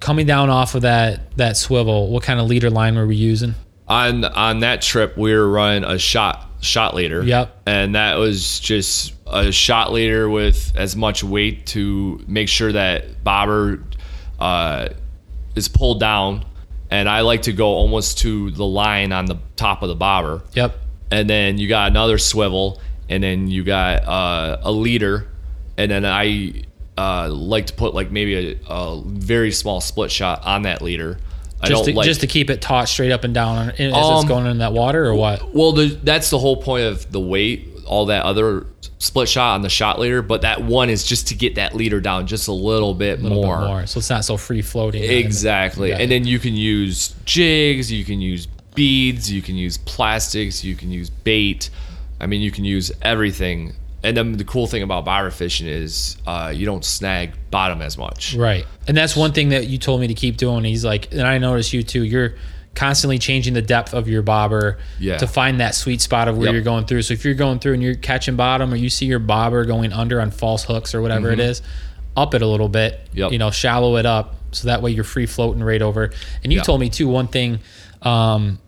coming 0.00 0.26
down 0.26 0.48
off 0.48 0.74
of 0.74 0.82
that 0.82 1.36
that 1.36 1.56
swivel, 1.56 2.08
what 2.08 2.22
kind 2.22 2.40
of 2.40 2.46
leader 2.46 2.70
line 2.70 2.96
were 2.96 3.06
we 3.06 3.16
using? 3.16 3.54
on 3.90 4.24
on 4.24 4.60
that 4.60 4.80
trip 4.80 5.16
we 5.16 5.34
were 5.34 5.48
running 5.50 5.82
a 5.84 5.98
shot 5.98 6.48
shot 6.60 6.94
leader. 6.94 7.22
Yep. 7.22 7.62
And 7.66 7.94
that 7.94 8.18
was 8.18 8.60
just 8.60 9.14
a 9.26 9.50
shot 9.50 9.92
leader 9.92 10.28
with 10.30 10.72
as 10.76 10.94
much 10.94 11.24
weight 11.24 11.66
to 11.66 12.22
make 12.26 12.48
sure 12.48 12.70
that 12.72 13.24
bobber 13.24 13.82
uh, 14.38 14.90
is 15.54 15.68
pulled 15.68 16.00
down. 16.00 16.44
And 16.90 17.08
I 17.08 17.20
like 17.20 17.42
to 17.42 17.52
go 17.52 17.66
almost 17.68 18.18
to 18.18 18.50
the 18.50 18.64
line 18.66 19.12
on 19.12 19.26
the 19.26 19.38
top 19.56 19.82
of 19.82 19.88
the 19.88 19.94
bobber. 19.94 20.42
Yep. 20.54 20.76
and 21.12 21.30
then 21.30 21.56
you 21.58 21.68
got 21.68 21.88
another 21.90 22.18
swivel, 22.18 22.80
and 23.08 23.22
then 23.22 23.46
you 23.48 23.62
got 23.64 24.04
uh, 24.08 24.58
a 24.62 24.72
leader, 24.72 25.28
and 25.78 25.88
then 25.90 26.04
I 26.04 26.64
uh, 26.98 27.28
like 27.30 27.66
to 27.66 27.74
put 27.74 27.94
like 27.94 28.10
maybe 28.10 28.60
a, 28.68 28.72
a 28.72 29.02
very 29.06 29.52
small 29.52 29.80
split 29.80 30.10
shot 30.10 30.44
on 30.44 30.62
that 30.62 30.82
leader. 30.82 31.18
I 31.62 31.68
Just 31.68 31.84
don't 31.84 31.92
to, 31.92 31.96
like 31.98 32.06
just 32.06 32.20
to 32.22 32.26
keep 32.26 32.50
it 32.50 32.60
taut 32.60 32.88
straight 32.88 33.12
up 33.12 33.22
and 33.22 33.34
down 33.34 33.70
as 33.70 33.74
it's 33.78 33.96
Um, 33.96 34.26
going 34.26 34.46
in 34.46 34.58
that 34.58 34.72
water 34.72 35.04
or 35.06 35.14
what? 35.14 35.54
well, 35.54 35.72
the, 35.72 35.86
that's 36.02 36.30
the 36.30 36.38
whole 36.38 36.56
point 36.56 36.84
of 36.86 37.10
the 37.12 37.20
weight, 37.20 37.68
all 37.86 38.06
that 38.06 38.24
other 38.24 38.66
split 39.00 39.28
shot 39.28 39.54
on 39.54 39.62
the 39.62 39.68
shot 39.68 39.98
leader, 39.98 40.20
but 40.22 40.42
that 40.42 40.62
one 40.62 40.88
is 40.90 41.02
just 41.04 41.28
to 41.28 41.34
get 41.34 41.56
that 41.56 41.74
leader 41.74 42.00
down 42.00 42.26
just 42.26 42.46
a 42.48 42.52
little 42.52 42.94
bit, 42.94 43.18
A 43.18 43.22
little 43.22 43.42
more. 43.42 43.58
bit 43.58 43.66
more. 43.66 43.86
So 43.86 43.98
it's 43.98 44.10
not 44.10 44.24
so 44.24 44.36
free 44.36 44.62
floating. 44.62 45.02
Exactly. 45.02 45.92
And 45.92 46.10
then 46.10 46.24
you 46.26 46.38
can 46.38 46.54
use 46.54 47.14
jigs, 47.24 47.90
you 47.90 48.04
can 48.04 48.20
use 48.20 48.46
beads, 48.74 49.32
you 49.32 49.42
can 49.42 49.56
use 49.56 49.78
plastics, 49.78 50.62
you 50.62 50.76
can 50.76 50.90
use 50.90 51.10
bait. 51.10 51.70
I 52.20 52.26
mean, 52.26 52.42
you 52.42 52.50
can 52.50 52.64
use 52.64 52.92
everything. 53.02 53.74
And 54.02 54.16
then 54.16 54.32
the 54.36 54.44
cool 54.44 54.66
thing 54.66 54.82
about 54.82 55.04
bobber 55.06 55.30
fishing 55.30 55.66
is 55.66 56.16
uh, 56.26 56.52
you 56.54 56.66
don't 56.66 56.84
snag 56.84 57.32
bottom 57.50 57.80
as 57.82 57.96
much. 57.98 58.34
Right. 58.34 58.66
And 58.86 58.96
that's 58.96 59.16
one 59.16 59.32
thing 59.32 59.48
that 59.50 59.66
you 59.66 59.78
told 59.78 60.00
me 60.02 60.08
to 60.08 60.14
keep 60.14 60.36
doing. 60.36 60.62
He's 60.64 60.84
like, 60.84 61.10
and 61.12 61.22
I 61.22 61.38
noticed 61.38 61.72
you 61.72 61.82
too, 61.82 62.04
you're 62.04 62.34
constantly 62.80 63.18
changing 63.18 63.52
the 63.52 63.60
depth 63.62 63.92
of 63.92 64.08
your 64.08 64.22
bobber 64.22 64.78
Yeah. 64.98 65.18
to 65.18 65.26
find 65.26 65.60
that 65.60 65.74
sweet 65.74 66.00
spot 66.00 66.28
of 66.28 66.38
where 66.38 66.46
Yep. 66.46 66.54
you're 66.54 66.62
going 66.62 66.86
through. 66.86 67.02
So 67.02 67.12
if 67.12 67.26
you're 67.26 67.34
going 67.34 67.58
through 67.58 67.74
and 67.74 67.82
you're 67.82 67.94
catching 67.94 68.36
bottom 68.36 68.72
or 68.72 68.76
you 68.76 68.88
see 68.88 69.04
your 69.04 69.18
bobber 69.18 69.66
going 69.66 69.92
under 69.92 70.18
on 70.20 70.30
false 70.30 70.64
hooks 70.64 70.94
or 70.94 71.02
whatever 71.02 71.30
Mm-hmm. 71.30 71.40
it 71.40 71.44
is, 71.50 71.62
up 72.16 72.34
it 72.34 72.40
a 72.40 72.46
little 72.46 72.70
bit. 72.70 73.00
Yep. 73.12 73.32
You 73.32 73.38
know, 73.38 73.50
shallow 73.50 73.96
it 73.96 74.06
up 74.06 74.36
so 74.52 74.68
that 74.68 74.80
way 74.80 74.92
you're 74.92 75.04
free 75.04 75.26
floating 75.26 75.62
right 75.62 75.82
over. 75.82 76.10
And 76.42 76.52
you 76.52 76.58
Yeah. 76.60 76.62
told 76.62 76.80
me 76.80 76.88
too 76.88 77.06
one 77.06 77.26
thing. 77.28 77.58
Um, 78.00 78.58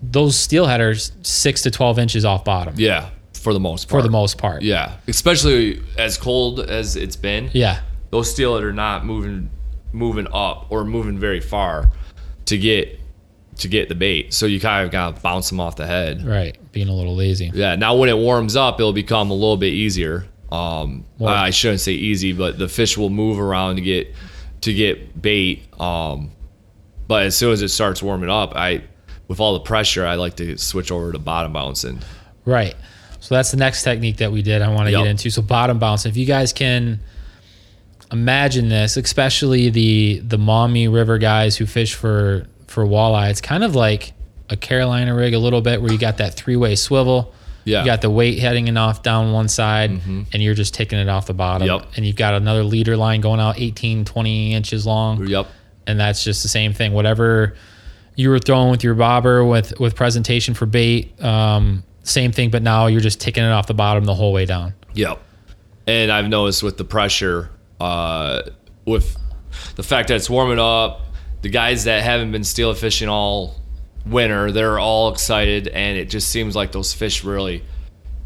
those 0.00 0.36
steelhead 0.38 0.80
are 0.80 0.94
six 1.22 1.62
to 1.62 1.70
twelve 1.72 1.98
inches 1.98 2.24
off 2.24 2.44
bottom 2.44 2.74
Yeah, 2.76 3.06
for 3.34 3.52
the 3.52 3.58
most 3.60 3.88
part. 3.88 4.00
for 4.00 4.02
the 4.06 4.12
most 4.12 4.38
part. 4.38 4.62
Yeah, 4.62 4.92
especially 5.08 5.80
as 5.98 6.16
cold 6.18 6.60
as 6.60 6.94
it's 6.94 7.16
been. 7.16 7.50
Yeah. 7.52 7.78
those 8.10 8.30
steelhead 8.30 8.62
are 8.62 8.72
not 8.72 9.04
moving 9.04 9.50
moving 9.92 10.28
up 10.32 10.66
or 10.70 10.84
moving 10.84 11.18
very 11.18 11.40
far 11.40 11.90
to 12.44 12.56
get 12.56 13.00
to 13.58 13.68
get 13.68 13.88
the 13.88 13.94
bait. 13.94 14.34
So 14.34 14.46
you 14.46 14.60
kind 14.60 14.84
of 14.84 14.92
gotta 14.92 15.20
bounce 15.20 15.48
them 15.48 15.60
off 15.60 15.76
the 15.76 15.86
head. 15.86 16.24
Right. 16.24 16.56
Being 16.72 16.88
a 16.88 16.94
little 16.94 17.16
lazy. 17.16 17.50
Yeah. 17.54 17.74
Now 17.76 17.94
when 17.96 18.08
it 18.08 18.16
warms 18.16 18.54
up, 18.56 18.78
it'll 18.80 18.92
become 18.92 19.30
a 19.30 19.34
little 19.34 19.56
bit 19.56 19.72
easier. 19.72 20.26
Um, 20.52 21.04
More- 21.18 21.30
I 21.30 21.50
shouldn't 21.50 21.80
say 21.80 21.92
easy, 21.92 22.32
but 22.32 22.58
the 22.58 22.68
fish 22.68 22.96
will 22.96 23.10
move 23.10 23.40
around 23.40 23.76
to 23.76 23.82
get 23.82 24.14
to 24.62 24.72
get 24.74 25.20
bait. 25.20 25.62
Um, 25.80 26.30
but 27.08 27.24
as 27.24 27.36
soon 27.36 27.52
as 27.52 27.62
it 27.62 27.68
starts 27.68 28.02
warming 28.02 28.30
up, 28.30 28.54
I 28.54 28.82
with 29.28 29.40
all 29.40 29.54
the 29.54 29.60
pressure, 29.60 30.06
I 30.06 30.14
like 30.16 30.36
to 30.36 30.56
switch 30.58 30.90
over 30.92 31.10
to 31.12 31.18
bottom 31.18 31.52
bouncing. 31.52 32.00
Right. 32.44 32.76
So 33.20 33.34
that's 33.34 33.50
the 33.50 33.56
next 33.56 33.82
technique 33.82 34.18
that 34.18 34.30
we 34.30 34.42
did. 34.42 34.62
I 34.62 34.68
want 34.68 34.86
to 34.86 34.92
Yep. 34.92 35.00
get 35.02 35.06
into. 35.10 35.30
So 35.30 35.42
bottom 35.42 35.78
bouncing. 35.80 36.10
If 36.10 36.16
you 36.16 36.26
guys 36.26 36.52
can 36.52 37.00
imagine 38.12 38.68
this, 38.68 38.96
especially 38.96 39.68
the 39.70 40.20
the 40.24 40.38
Maumee 40.38 40.86
River 40.88 41.18
guys 41.18 41.56
who 41.56 41.66
fish 41.66 41.94
for 41.94 42.46
for 42.76 42.84
walleye, 42.84 43.30
it's 43.30 43.40
kind 43.40 43.64
of 43.64 43.74
like 43.74 44.12
a 44.50 44.56
Carolina 44.56 45.14
rig 45.14 45.32
a 45.32 45.38
little 45.38 45.62
bit, 45.62 45.80
where 45.80 45.90
you 45.90 45.96
got 45.98 46.18
that 46.18 46.34
three 46.34 46.56
way 46.56 46.74
swivel. 46.76 47.32
Yeah. 47.64 47.80
You 47.80 47.86
got 47.86 48.02
the 48.02 48.10
weight 48.10 48.38
heading 48.38 48.68
it 48.68 48.76
off 48.76 49.02
down 49.02 49.32
one 49.32 49.48
side, 49.48 49.90
and 49.90 50.42
you're 50.42 50.52
just 50.54 50.74
taking 50.74 50.98
it 50.98 51.08
off 51.08 51.26
the 51.26 51.32
bottom. 51.32 51.66
Yep. 51.66 51.86
And 51.96 52.04
you've 52.06 52.16
got 52.16 52.34
another 52.34 52.62
leader 52.62 52.94
line 52.98 53.22
going 53.22 53.40
out 53.40 53.58
18, 53.58 54.04
20 54.04 54.52
inches 54.52 54.84
long 54.86 55.26
Yep. 55.26 55.46
and 55.86 55.98
that's 55.98 56.22
just 56.22 56.42
the 56.42 56.48
same 56.50 56.74
thing. 56.74 56.92
Whatever 56.92 57.54
you 58.14 58.28
were 58.28 58.38
throwing 58.38 58.70
with 58.70 58.84
your 58.84 58.94
bobber 58.94 59.42
with 59.42 59.80
with 59.80 59.94
presentation 59.96 60.52
for 60.52 60.66
bait, 60.66 61.18
um, 61.24 61.82
same 62.02 62.30
thing, 62.30 62.50
but 62.50 62.62
now 62.62 62.88
you're 62.88 63.00
just 63.00 63.20
taking 63.22 63.42
it 63.42 63.50
off 63.50 63.66
the 63.66 63.74
bottom 63.74 64.04
the 64.04 64.14
whole 64.14 64.34
way 64.34 64.44
down. 64.44 64.74
Yep. 64.92 65.18
And 65.86 66.12
I've 66.12 66.28
noticed 66.28 66.62
with 66.62 66.76
the 66.76 66.84
pressure, 66.84 67.48
uh, 67.80 68.42
with 68.84 69.16
the 69.76 69.82
fact 69.82 70.08
that 70.08 70.16
it's 70.16 70.28
warming 70.28 70.58
up, 70.58 71.00
the 71.46 71.52
guys 71.52 71.84
that 71.84 72.02
haven't 72.02 72.32
been 72.32 72.42
steel 72.42 72.74
fishing 72.74 73.08
all 73.08 73.54
winter, 74.04 74.50
they're 74.50 74.80
all 74.80 75.12
excited, 75.12 75.68
and 75.68 75.96
it 75.96 76.06
just 76.10 76.28
seems 76.28 76.56
like 76.56 76.72
those 76.72 76.92
fish 76.92 77.22
really 77.22 77.62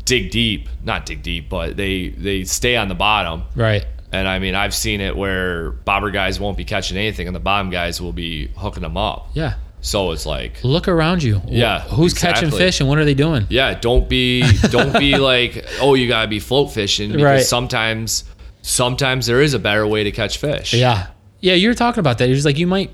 dig 0.06 0.30
deep. 0.30 0.70
Not 0.82 1.04
dig 1.04 1.22
deep, 1.22 1.50
but 1.50 1.76
they 1.76 2.08
they 2.08 2.44
stay 2.44 2.76
on 2.76 2.88
the 2.88 2.94
bottom. 2.94 3.42
Right. 3.54 3.84
And 4.10 4.26
I 4.26 4.38
mean, 4.38 4.54
I've 4.54 4.74
seen 4.74 5.02
it 5.02 5.14
where 5.14 5.72
bobber 5.72 6.10
guys 6.10 6.40
won't 6.40 6.56
be 6.56 6.64
catching 6.64 6.96
anything, 6.96 7.26
and 7.26 7.36
the 7.36 7.40
bottom 7.40 7.68
guys 7.70 8.00
will 8.00 8.14
be 8.14 8.46
hooking 8.56 8.82
them 8.82 8.96
up. 8.96 9.28
Yeah. 9.34 9.56
So 9.82 10.12
it's 10.12 10.24
like, 10.24 10.64
Look 10.64 10.88
around 10.88 11.22
you. 11.22 11.42
Yeah, 11.46 11.80
Who's 11.82 12.14
catching 12.14 12.50
fish 12.50 12.80
and 12.80 12.88
what 12.88 12.96
are 12.98 13.04
they 13.04 13.14
doing? 13.14 13.46
Yeah, 13.50 13.74
don't 13.78 14.08
be 14.08 14.42
don't 14.70 14.98
be 14.98 15.16
like, 15.32 15.66
oh, 15.78 15.92
you 15.92 16.08
gotta 16.08 16.28
be 16.28 16.38
float 16.40 16.72
fishing 16.72 17.10
because 17.10 17.22
Right. 17.24 17.42
sometimes 17.42 18.24
sometimes 18.62 19.26
there 19.26 19.42
is 19.42 19.52
a 19.52 19.58
better 19.58 19.86
way 19.86 20.04
to 20.04 20.10
catch 20.10 20.38
fish. 20.38 20.72
Yeah. 20.72 21.08
Yeah, 21.40 21.54
you're 21.54 21.74
talking 21.74 22.00
about 22.00 22.18
that. 22.18 22.26
Just 22.28 22.44
like 22.44 22.58
you 22.58 22.66
might 22.66 22.90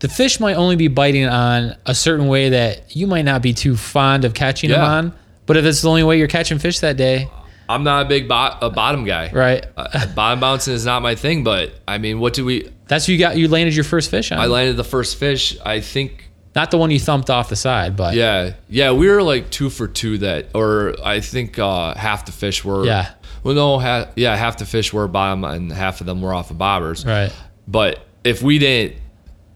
the 0.00 0.08
fish 0.08 0.38
might 0.40 0.54
only 0.54 0.76
be 0.76 0.88
biting 0.88 1.26
on 1.26 1.74
a 1.86 1.94
certain 1.94 2.28
way 2.28 2.50
that 2.50 2.94
you 2.94 3.06
might 3.06 3.24
not 3.24 3.42
be 3.42 3.52
too 3.52 3.76
fond 3.76 4.24
of 4.24 4.32
catching 4.34 4.70
them 4.70 4.80
on. 4.82 5.12
But 5.46 5.56
if 5.56 5.64
it's 5.64 5.82
the 5.82 5.88
only 5.88 6.02
way 6.04 6.18
you're 6.18 6.28
catching 6.28 6.58
fish 6.58 6.80
that 6.80 6.96
day, 6.96 7.28
I'm 7.68 7.82
not 7.84 8.06
a 8.06 8.08
big 8.08 8.28
bo- 8.28 8.56
a 8.62 8.70
bottom 8.70 9.04
guy. 9.04 9.30
right? 9.32 9.64
Uh, 9.76 10.06
bottom 10.14 10.40
bouncing 10.40 10.74
is 10.74 10.84
not 10.84 11.02
my 11.02 11.14
thing, 11.14 11.42
but 11.44 11.72
I 11.88 11.98
mean, 11.98 12.20
what 12.20 12.34
do 12.34 12.44
we? 12.44 12.70
That's 12.86 13.06
who 13.06 13.12
you 13.12 13.18
got 13.18 13.36
you 13.36 13.48
landed 13.48 13.74
your 13.74 13.84
first 13.84 14.10
fish 14.10 14.30
on. 14.32 14.38
I 14.38 14.46
landed 14.46 14.76
the 14.76 14.84
first 14.84 15.16
fish. 15.16 15.56
I 15.64 15.80
think. 15.80 16.24
Not 16.54 16.70
the 16.70 16.78
one 16.78 16.90
you 16.90 16.98
thumped 16.98 17.30
off 17.30 17.50
the 17.50 17.56
side, 17.56 17.96
but 17.96 18.14
Yeah, 18.14 18.54
yeah, 18.68 18.92
we 18.92 19.08
were 19.08 19.22
like 19.22 19.50
two 19.50 19.70
for 19.70 19.86
two 19.86 20.18
that, 20.18 20.46
or 20.54 20.94
I 21.04 21.20
think 21.20 21.58
uh, 21.58 21.94
half 21.94 22.24
the 22.26 22.32
fish 22.32 22.64
were. 22.64 22.84
Yeah. 22.84 23.10
Well, 23.44 23.54
no, 23.54 23.78
ha- 23.78 24.08
yeah, 24.16 24.34
half 24.34 24.56
the 24.58 24.64
fish 24.66 24.92
were 24.92 25.06
bottom, 25.06 25.44
and 25.44 25.70
half 25.70 26.00
of 26.00 26.06
them 26.06 26.20
were 26.20 26.34
off 26.34 26.50
of 26.50 26.56
bobbers. 26.56 27.06
Right. 27.06 27.32
But 27.68 28.00
if 28.24 28.42
we 28.42 28.58
didn't 28.58 28.96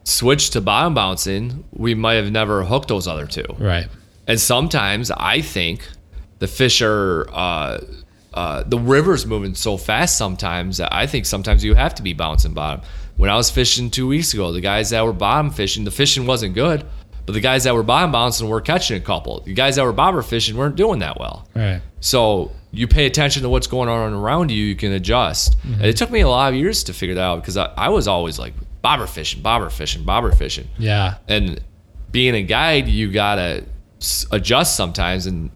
switch 0.04 0.50
to 0.50 0.60
bottom 0.60 0.94
bouncing, 0.94 1.64
we 1.72 1.94
might 1.94 2.14
have 2.14 2.30
never 2.30 2.62
hooked 2.62 2.88
those 2.88 3.08
other 3.08 3.26
two. 3.26 3.46
Right. 3.58 3.88
And 4.28 4.38
sometimes 4.38 5.10
I 5.10 5.40
think 5.40 5.88
the 6.38 6.46
fish 6.46 6.82
are 6.82 7.26
uh, 7.32 7.80
uh, 8.34 8.64
the 8.66 8.78
river's 8.78 9.26
moving 9.26 9.54
so 9.54 9.76
fast 9.76 10.18
sometimes 10.18 10.76
that 10.76 10.92
I 10.92 11.06
think 11.06 11.26
sometimes 11.26 11.64
you 11.64 11.74
have 11.74 11.94
to 11.96 12.02
be 12.02 12.12
bouncing 12.12 12.52
bottom. 12.52 12.82
When 13.16 13.30
I 13.30 13.36
was 13.36 13.50
fishing 13.50 13.90
two 13.90 14.06
weeks 14.06 14.32
ago, 14.32 14.52
the 14.52 14.60
guys 14.60 14.90
that 14.90 15.04
were 15.04 15.12
bottom 15.12 15.50
fishing, 15.50 15.84
the 15.84 15.90
fishing 15.90 16.26
wasn't 16.26 16.54
good, 16.54 16.84
but 17.26 17.32
the 17.32 17.40
guys 17.40 17.64
that 17.64 17.74
were 17.74 17.82
bottom 17.82 18.10
bouncing 18.12 18.48
were 18.48 18.60
catching 18.60 18.96
a 18.96 19.00
couple. 19.04 19.40
The 19.40 19.54
guys 19.54 19.76
that 19.76 19.84
were 19.84 19.92
bobber 19.92 20.22
fishing 20.22 20.56
weren't 20.56 20.76
doing 20.76 20.98
that 21.00 21.18
well. 21.20 21.48
Right. 21.54 21.80
So 22.00 22.52
you 22.72 22.88
pay 22.88 23.06
attention 23.06 23.42
to 23.42 23.48
what's 23.48 23.66
going 23.66 23.88
on 23.88 24.12
around 24.12 24.50
you, 24.50 24.64
you 24.64 24.74
can 24.74 24.92
adjust. 24.92 25.58
Mm-hmm. 25.58 25.74
And 25.74 25.84
it 25.84 25.96
took 25.96 26.10
me 26.10 26.20
a 26.20 26.28
lot 26.28 26.52
of 26.52 26.58
years 26.58 26.84
to 26.84 26.92
figure 26.92 27.14
that 27.14 27.20
out 27.22 27.36
because 27.42 27.56
I, 27.56 27.66
I 27.76 27.88
was 27.90 28.08
always 28.08 28.38
like 28.38 28.54
bobber 28.80 29.06
fishing, 29.06 29.42
bobber 29.42 29.70
fishing, 29.70 30.02
bobber 30.04 30.32
fishing 30.32 30.68
Yeah. 30.78 31.18
and 31.28 31.62
being 32.10 32.34
a 32.34 32.42
guide, 32.42 32.88
you 32.88 33.10
gotta 33.12 33.64
adjust 34.32 34.76
sometimes, 34.76 35.26
and 35.26 35.50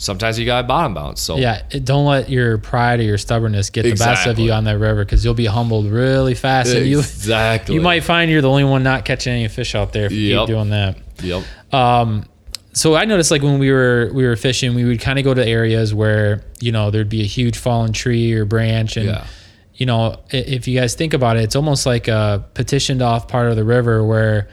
sometimes 0.00 0.38
you 0.38 0.46
gotta 0.46 0.66
bottom 0.66 0.94
bounce. 0.94 1.20
So 1.20 1.36
Yeah. 1.36 1.62
Don't 1.84 2.06
let 2.06 2.28
your 2.30 2.58
pride 2.58 3.00
or 3.00 3.02
your 3.04 3.18
stubbornness 3.18 3.70
get 3.70 3.82
the 3.82 3.92
best 3.94 4.26
of 4.26 4.38
you 4.38 4.50
on 4.52 4.64
that 4.64 4.78
river 4.78 5.04
because 5.04 5.24
you'll 5.24 5.34
be 5.34 5.46
humbled 5.46 5.86
really 5.86 6.34
fast. 6.34 6.72
And 6.74 6.86
you 6.86 6.98
exactly. 7.00 7.74
you 7.76 7.80
might 7.80 8.02
find 8.02 8.30
you're 8.30 8.40
the 8.42 8.48
only 8.50 8.64
one 8.64 8.82
not 8.82 9.04
catching 9.04 9.32
any 9.34 9.48
fish 9.48 9.74
out 9.74 9.92
there 9.92 10.06
if 10.06 10.12
you 10.12 10.30
Yep. 10.34 10.40
keep 10.40 10.46
doing 10.48 10.70
that. 10.70 10.96
Yep. 11.22 11.42
Um, 11.74 12.24
so 12.72 12.94
I 12.94 13.04
noticed 13.04 13.30
like 13.30 13.42
when 13.42 13.58
we 13.58 13.70
were 13.70 14.10
we 14.14 14.24
were 14.24 14.36
fishing, 14.36 14.74
we 14.74 14.84
would 14.84 15.00
kind 15.00 15.18
of 15.18 15.24
go 15.24 15.34
to 15.34 15.46
areas 15.46 15.92
where 15.92 16.44
you 16.60 16.72
know 16.72 16.90
there'd 16.90 17.08
be 17.08 17.20
a 17.22 17.26
huge 17.26 17.58
fallen 17.58 17.92
tree 17.92 18.32
or 18.32 18.44
branch, 18.44 18.96
and 18.96 19.06
Yeah. 19.06 19.26
you 19.74 19.86
know 19.86 20.16
if 20.30 20.66
you 20.68 20.78
guys 20.78 20.94
think 20.94 21.12
about 21.12 21.36
it, 21.36 21.42
it's 21.42 21.56
almost 21.56 21.84
like 21.84 22.06
a 22.08 22.44
petitioned 22.54 23.02
off 23.02 23.26
part 23.28 23.50
of 23.50 23.56
the 23.56 23.64
river 23.64 24.04
where, 24.04 24.48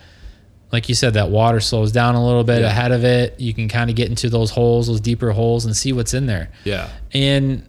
like 0.72 0.89
you 0.89 0.95
said, 0.95 1.13
that 1.13 1.30
water 1.30 1.59
slows 1.59 1.91
down 1.91 2.15
a 2.15 2.26
little 2.26 2.43
bit 2.43 2.61
Yeah. 2.61 2.68
ahead 2.68 2.91
of 2.91 3.03
it. 3.03 3.39
You 3.39 3.53
can 3.53 3.70
kind 3.70 3.89
of 3.89 3.95
get 3.95 4.09
into 4.09 4.30
those 4.30 4.51
holes, 4.51 4.88
those 4.88 4.99
deeper 4.99 5.32
holes, 5.32 5.65
and 5.65 5.76
see 5.76 5.93
what's 5.93 6.13
in 6.13 6.26
there, 6.26 6.49
Yeah. 6.65 6.89
and 7.13 7.63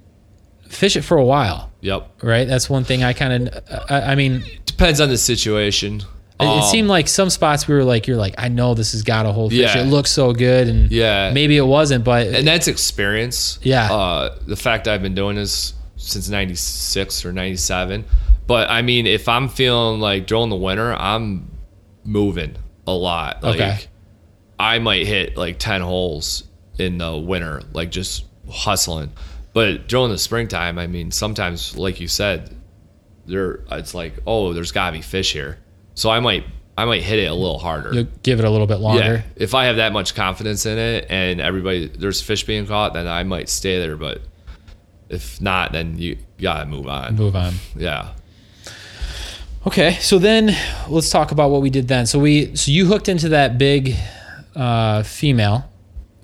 fish 0.69 0.97
it 0.97 1.03
for 1.03 1.17
a 1.17 1.25
while. 1.25 1.71
Yep. 1.81 2.09
Right, 2.23 2.47
that's 2.49 2.69
one 2.69 2.85
thing 2.85 3.05
I 3.05 3.13
kind 3.13 3.49
of. 3.49 3.65
I, 3.89 4.01
I 4.01 4.15
mean, 4.17 4.45
Depends 4.67 5.01
on 5.01 5.09
the 5.09 5.17
situation. 5.19 6.03
it, 6.41 6.45
it 6.45 6.47
Um, 6.47 6.63
seemed 6.71 6.89
like 6.89 7.09
some 7.09 7.31
spots 7.31 7.67
we 7.69 7.75
were 7.75 7.85
like, 7.85 8.07
you're 8.07 8.17
like, 8.17 8.35
I 8.39 8.49
know 8.49 8.75
this 8.75 8.93
has 8.93 9.03
got 9.03 9.27
a 9.27 9.33
whole 9.33 9.49
fish. 9.51 9.59
Yeah. 9.59 9.79
It 9.83 9.87
looks 9.87 10.11
so 10.11 10.33
good, 10.33 10.67
and 10.69 10.91
Yeah. 10.91 11.31
maybe 11.33 11.57
it 11.57 11.67
wasn't, 11.67 12.05
but 12.05 12.27
and 12.29 12.47
that's 12.47 12.67
experience. 12.69 13.59
Yeah. 13.63 13.93
Uh, 13.93 14.35
the 14.47 14.57
fact 14.57 14.87
I've 14.89 15.03
been 15.03 15.15
doing 15.15 15.37
this 15.37 15.75
since 15.97 16.29
'96 16.29 17.25
or 17.25 17.33
'97, 17.33 18.05
but 18.47 18.69
I 18.71 18.83
mean, 18.83 19.07
if 19.07 19.29
I'm 19.29 19.49
feeling 19.49 20.01
like 20.01 20.27
during 20.27 20.49
the 20.51 20.57
winter, 20.57 20.95
I'm 20.95 21.49
moving 22.05 22.55
a 22.89 22.97
lot. 22.97 23.43
Like, 23.43 23.55
Okay. 23.61 23.78
I 24.59 24.78
might 24.80 25.07
hit 25.07 25.36
like 25.36 25.59
10 25.59 25.82
holes 25.82 26.45
in 26.78 26.99
the 26.99 27.16
winter, 27.16 27.62
like 27.72 27.91
just 27.91 28.24
hustling. 28.51 29.12
But 29.53 29.89
during 29.89 30.11
the 30.11 30.18
springtime, 30.18 30.78
I 30.78 30.86
mean, 30.86 31.11
sometimes, 31.11 31.76
like 31.76 32.01
you 32.01 32.09
said, 32.09 32.55
there 33.26 33.61
it's 33.70 33.95
like, 33.95 34.14
oh, 34.26 34.53
there's 34.53 34.72
gotta 34.72 34.93
be 34.97 35.03
fish 35.03 35.32
here. 35.32 35.59
So 35.95 36.11
I 36.11 36.18
might, 36.20 36.45
I 36.76 36.84
might 36.86 37.03
hit 37.03 37.18
it 37.18 37.26
a 37.26 37.34
little 37.34 37.59
harder. 37.59 37.93
you'll 37.93 38.07
give 38.22 38.39
it 38.39 38.45
a 38.45 38.51
little 38.51 38.66
bit 38.66 38.78
longer. 38.78 39.03
Yeah, 39.03 39.22
if 39.36 39.55
I 39.55 39.66
have 39.66 39.76
that 39.76 39.93
much 39.93 40.14
confidence 40.14 40.64
in 40.66 40.78
it 40.78 41.07
and 41.11 41.41
everybody 41.41 41.89
there's 41.89 42.20
fish 42.22 42.45
being 42.45 42.66
caught, 42.66 42.95
then 42.95 43.07
I 43.07 43.22
might 43.24 43.49
stay 43.49 43.78
there. 43.80 43.97
But 43.97 44.22
if 45.09 45.41
not, 45.41 45.72
then 45.72 45.99
you 45.99 46.16
gotta 46.41 46.66
move 46.66 46.86
on. 46.89 47.16
Move 47.16 47.36
on. 47.36 47.55
Yeah, 47.76 48.12
Okay, 49.67 49.95
so 50.01 50.19
then 50.19 50.57
let's 50.89 51.11
talk 51.11 51.31
about 51.33 51.51
what 51.51 51.61
we 51.63 51.71
did 51.71 51.89
then. 51.89 52.07
So 52.07 52.19
we, 52.19 52.55
so 52.57 52.71
you 52.71 52.87
hooked 52.87 53.09
into 53.09 53.31
that 53.31 53.59
big 53.59 53.95
uh, 54.57 55.03
female, 55.03 55.69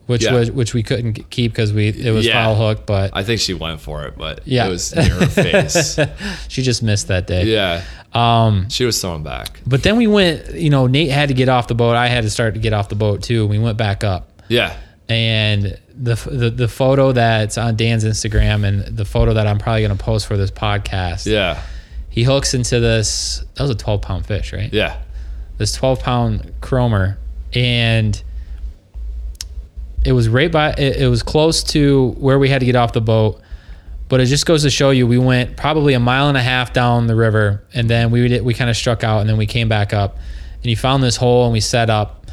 which 0.06 0.24
Yeah. 0.24 0.32
was 0.34 0.50
which 0.50 0.72
we 0.72 0.82
couldn't 0.82 1.28
keep 1.30 1.52
because 1.52 1.72
we 1.72 1.88
it 1.88 2.12
was 2.12 2.26
Yeah. 2.26 2.32
foul 2.32 2.54
hook, 2.54 2.86
but 2.86 3.10
I 3.12 3.22
think 3.22 3.40
she 3.40 3.52
went 3.54 3.80
for 3.80 4.04
it, 4.04 4.16
but 4.16 4.40
Yeah. 4.46 4.66
it 4.66 4.70
was 4.70 4.94
near 4.94 5.04
her 5.04 5.26
face. 5.26 5.98
she 6.48 6.62
just 6.62 6.82
missed 6.82 7.08
that 7.08 7.26
day. 7.26 7.44
Yeah, 7.44 7.82
Um, 8.12 8.68
she 8.70 8.84
was 8.84 9.00
thrown 9.00 9.22
back. 9.22 9.60
but 9.66 9.82
then 9.82 9.96
we 9.96 10.06
went. 10.06 10.54
You 10.54 10.70
know, 10.70 10.86
Nate 10.86 11.10
had 11.10 11.28
to 11.28 11.34
get 11.34 11.48
off 11.48 11.66
the 11.68 11.74
boat. 11.74 11.96
I 11.96 12.06
had 12.08 12.22
to 12.24 12.30
start 12.30 12.54
to 12.54 12.60
get 12.60 12.72
off 12.72 12.88
the 12.88 12.94
boat 12.96 13.22
too. 13.22 13.46
We 13.46 13.58
went 13.58 13.76
back 13.76 14.04
up. 14.04 14.30
Yeah, 14.48 14.74
and 15.08 15.76
the, 15.96 16.14
the 16.30 16.50
the 16.50 16.68
photo 16.68 17.12
that's 17.12 17.56
on 17.58 17.76
Dan's 17.76 18.04
Instagram 18.04 18.64
and 18.64 18.96
the 18.96 19.04
photo 19.04 19.34
that 19.34 19.46
I'm 19.46 19.58
probably 19.58 19.82
going 19.82 19.96
to 19.96 20.02
post 20.02 20.26
for 20.26 20.36
this 20.36 20.50
podcast. 20.50 21.26
yeah, 21.26 21.60
He 22.14 22.22
hooks 22.22 22.54
into 22.54 22.78
this. 22.78 23.44
That 23.54 23.62
was 23.62 23.70
a 23.70 23.74
12 23.74 24.00
pound 24.00 24.24
fish, 24.24 24.52
right? 24.52 24.72
yeah, 24.72 25.00
This 25.58 25.72
12 25.72 25.98
pound 25.98 26.52
chromer, 26.60 27.16
and 27.52 28.22
it 30.04 30.12
was 30.12 30.28
right 30.28 30.52
by. 30.52 30.74
It, 30.74 30.98
it 30.98 31.08
was 31.08 31.24
close 31.24 31.64
to 31.64 32.10
where 32.18 32.38
we 32.38 32.48
had 32.48 32.60
to 32.60 32.66
get 32.66 32.76
off 32.76 32.92
the 32.92 33.00
boat, 33.00 33.40
But 34.08 34.20
it 34.20 34.26
just 34.26 34.46
goes 34.46 34.62
to 34.62 34.70
show 34.70 34.90
you, 34.90 35.08
we 35.08 35.18
went 35.18 35.56
probably 35.56 35.94
a 35.94 35.98
mile 35.98 36.28
and 36.28 36.36
a 36.36 36.42
half 36.42 36.72
down 36.72 37.08
the 37.08 37.16
river, 37.16 37.64
and 37.74 37.90
then 37.90 38.12
we 38.12 38.28
did, 38.28 38.44
we 38.44 38.54
kind 38.54 38.70
of 38.70 38.76
struck 38.76 39.02
out, 39.02 39.20
and 39.20 39.28
then 39.28 39.36
we 39.36 39.46
came 39.46 39.68
back 39.68 39.92
up, 39.92 40.14
and 40.16 40.66
he 40.66 40.76
found 40.76 41.02
this 41.02 41.16
hole, 41.16 41.44
and 41.44 41.52
we 41.52 41.58
set 41.60 41.90
up, 41.90 42.26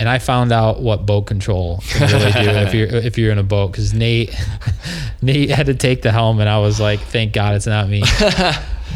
and 0.00 0.08
I 0.08 0.18
found 0.18 0.50
out 0.50 0.80
what 0.82 1.06
boat 1.06 1.26
control 1.26 1.80
can 1.90 2.10
really 2.10 2.32
do 2.32 2.50
if 2.50 2.74
you're 2.74 2.88
if 2.88 3.16
you're 3.18 3.30
in 3.30 3.38
a 3.38 3.44
boat, 3.44 3.68
because 3.70 3.94
Nate 3.94 4.34
Nate 5.22 5.50
had 5.50 5.66
to 5.66 5.74
take 5.74 6.02
the 6.02 6.10
helm, 6.10 6.40
and 6.40 6.48
I 6.48 6.58
was 6.58 6.80
like, 6.80 6.98
thank 6.98 7.32
God 7.34 7.54
it's 7.54 7.68
not 7.68 7.88
me. 7.88 8.02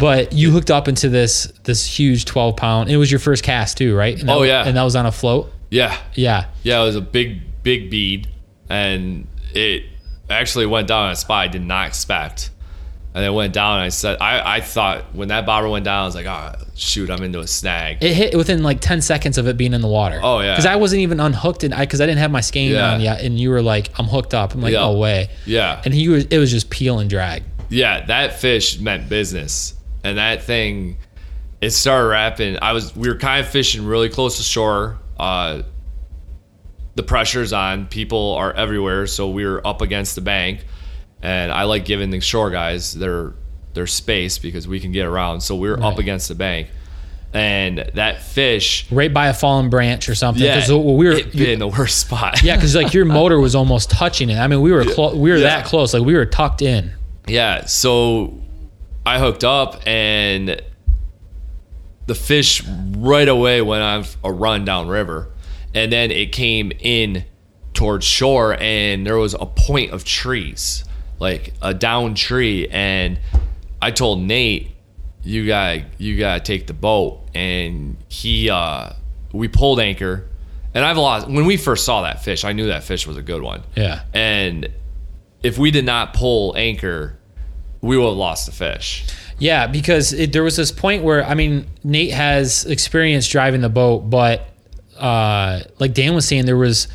but 0.00 0.32
you 0.32 0.50
hooked 0.50 0.70
up 0.70 0.88
into 0.88 1.08
this 1.08 1.46
this 1.64 1.86
huge 1.86 2.24
12 2.24 2.56
pound. 2.56 2.90
It 2.90 2.96
was 2.96 3.10
your 3.10 3.20
first 3.20 3.42
cast 3.44 3.76
too, 3.78 3.94
right? 3.96 4.18
And 4.18 4.28
that 4.28 4.36
Oh, 4.36 4.42
yeah. 4.42 4.66
and 4.66 4.76
that 4.76 4.82
was 4.82 4.96
on 4.96 5.06
a 5.06 5.12
float. 5.12 5.52
Yeah. 5.70 5.96
Yeah, 6.14 6.46
Yeah, 6.62 6.82
it 6.82 6.84
was 6.84 6.96
a 6.96 7.00
big, 7.00 7.40
big 7.62 7.90
bead, 7.90 8.28
and 8.68 9.26
it 9.54 9.84
actually 10.28 10.66
went 10.66 10.88
down 10.88 11.06
in 11.06 11.12
a 11.12 11.16
spot 11.16 11.44
I 11.44 11.48
did 11.48 11.62
not 11.62 11.86
expect. 11.88 12.50
And 13.14 13.22
it 13.24 13.30
went 13.30 13.52
down. 13.52 13.74
And 13.74 13.82
I 13.82 13.88
said, 13.90 14.16
I, 14.22 14.56
I 14.56 14.60
thought 14.62 15.14
when 15.14 15.28
that 15.28 15.44
bobber 15.44 15.68
went 15.68 15.84
down, 15.84 16.02
I 16.02 16.06
was 16.06 16.14
like, 16.14 16.24
oh, 16.24 16.54
shoot, 16.74 17.10
I'm 17.10 17.22
into 17.22 17.40
a 17.40 17.46
snag. 17.46 18.02
it 18.02 18.14
hit 18.14 18.34
within 18.34 18.62
like 18.62 18.80
10 18.80 19.02
seconds 19.02 19.36
of 19.36 19.46
it 19.46 19.58
being 19.58 19.74
in 19.74 19.82
the 19.82 19.88
water. 19.88 20.18
Oh, 20.22 20.40
yeah. 20.40 20.52
because 20.52 20.64
I 20.64 20.76
wasn't 20.76 21.00
even 21.02 21.20
unhooked, 21.20 21.62
and 21.64 21.74
I 21.74 21.80
because 21.84 22.00
I 22.00 22.06
didn't 22.06 22.20
have 22.20 22.30
my 22.30 22.40
skein 22.40 22.72
Yeah. 22.72 22.94
on 22.94 23.00
yet, 23.02 23.20
and 23.22 23.38
you 23.38 23.50
were 23.50 23.60
like, 23.60 23.90
I'm 23.98 24.06
hooked 24.06 24.32
up. 24.32 24.54
I'm 24.54 24.62
like, 24.62 24.72
Yeah. 24.72 24.80
no 24.80 24.92
way. 24.96 25.28
yeah. 25.44 25.82
And 25.84 25.92
he 25.92 26.08
was, 26.08 26.24
it 26.26 26.38
was 26.38 26.50
just 26.50 26.70
peel 26.70 26.98
and 27.00 27.10
drag. 27.10 27.42
yeah, 27.68 28.04
that 28.06 28.40
fish 28.40 28.78
meant 28.80 29.10
business. 29.10 29.74
And 30.04 30.18
that 30.18 30.42
thing, 30.42 30.98
it 31.60 31.70
started 31.70 32.08
wrapping. 32.08 32.58
I 32.60 32.72
was, 32.72 32.94
we 32.96 33.08
were 33.08 33.16
kind 33.16 33.44
of 33.44 33.50
fishing 33.50 33.84
really 33.84 34.08
close 34.08 34.36
to 34.38 34.42
shore. 34.42 34.98
Uh, 35.18 35.62
the 36.94 37.02
pressure's 37.02 37.52
on. 37.52 37.86
People 37.86 38.34
are 38.34 38.52
everywhere, 38.52 39.06
so 39.06 39.30
we 39.30 39.44
were 39.46 39.64
up 39.66 39.80
against 39.80 40.14
the 40.14 40.20
bank. 40.20 40.64
And 41.22 41.52
I 41.52 41.64
like 41.64 41.84
giving 41.84 42.10
the 42.10 42.20
shore 42.20 42.50
guys 42.50 42.92
their 42.94 43.34
their 43.74 43.86
space 43.86 44.38
because 44.38 44.68
we 44.68 44.80
can 44.80 44.92
get 44.92 45.06
around. 45.06 45.40
So 45.40 45.54
we 45.56 45.70
were 45.70 45.82
up 45.82 45.98
against 45.98 46.28
the 46.28 46.34
bank, 46.34 46.68
and 47.32 47.78
that 47.94 48.22
fish, 48.22 48.90
right 48.90 49.14
by 49.14 49.28
a 49.28 49.34
fallen 49.34 49.70
branch 49.70 50.08
or 50.08 50.14
something. 50.16 50.42
yeah, 50.42 50.68
we 50.68 51.06
were, 51.06 51.12
in 51.16 51.60
the 51.60 51.68
worst 51.68 52.00
spot. 52.00 52.42
yeah, 52.42 52.56
because 52.56 52.74
like 52.74 52.92
your 52.92 53.04
motor 53.04 53.38
was 53.40 53.54
almost 53.54 53.88
touching 53.88 54.28
it. 54.30 54.36
I 54.36 54.48
mean, 54.48 54.60
we 54.62 54.72
were 54.72 54.84
clo- 54.84 55.14
we 55.14 55.30
were 55.30 55.36
Yeah. 55.36 55.44
that 55.60 55.64
close. 55.66 55.94
Like 55.94 56.02
we 56.02 56.14
were 56.14 56.26
tucked 56.26 56.60
in. 56.60 56.92
Yeah, 57.28 57.66
so 57.66 58.41
I 59.04 59.18
hooked 59.18 59.44
up 59.44 59.86
and 59.86 60.62
the 62.06 62.14
fish 62.14 62.62
right 62.96 63.28
away 63.28 63.62
went 63.62 63.82
on 63.82 64.04
a 64.24 64.32
run 64.32 64.64
down 64.64 64.88
river. 64.88 65.28
And 65.74 65.90
then 65.90 66.10
it 66.10 66.32
came 66.32 66.72
in 66.80 67.24
towards 67.74 68.04
shore 68.04 68.54
and 68.60 69.06
there 69.06 69.16
was 69.16 69.34
a 69.34 69.46
point 69.46 69.92
of 69.92 70.04
trees, 70.04 70.84
like 71.18 71.54
a 71.62 71.72
down 71.72 72.14
tree. 72.14 72.68
And 72.68 73.18
I 73.80 73.90
told 73.90 74.20
Nate, 74.20 74.70
you 75.24 75.46
got 75.46 75.74
to 75.74 75.84
you 75.98 76.18
gotta 76.18 76.40
take 76.40 76.66
the 76.66 76.74
boat. 76.74 77.20
And 77.34 77.96
he 78.08 78.50
uh 78.50 78.90
we 79.32 79.48
pulled 79.48 79.80
anchor. 79.80 80.28
And 80.74 80.84
I've 80.84 80.96
lost 80.96 81.28
when 81.28 81.46
we 81.46 81.56
first 81.56 81.84
saw 81.84 82.02
that 82.02 82.22
fish, 82.22 82.44
I 82.44 82.52
knew 82.52 82.66
that 82.66 82.84
fish 82.84 83.06
was 83.06 83.16
a 83.16 83.22
good 83.22 83.42
one. 83.42 83.62
Yeah. 83.74 84.02
And 84.12 84.68
if 85.42 85.58
we 85.58 85.70
did 85.70 85.84
not 85.84 86.14
pull 86.14 86.54
anchor, 86.56 87.18
we 87.82 87.98
would 87.98 88.06
have 88.06 88.16
lost 88.16 88.46
the 88.46 88.52
fish. 88.52 89.04
Yeah, 89.38 89.66
because 89.66 90.12
it, 90.12 90.32
there 90.32 90.42
was 90.44 90.56
this 90.56 90.70
point 90.72 91.02
where 91.02 91.24
I 91.26 91.34
mean 91.34 91.66
Nate 91.84 92.12
has 92.12 92.64
experience 92.64 93.28
driving 93.28 93.60
the 93.60 93.68
boat, 93.68 94.08
but 94.08 94.48
uh, 94.98 95.60
like 95.78 95.92
Dan 95.94 96.14
was 96.14 96.26
saying, 96.26 96.46
there 96.46 96.56
was 96.56 96.86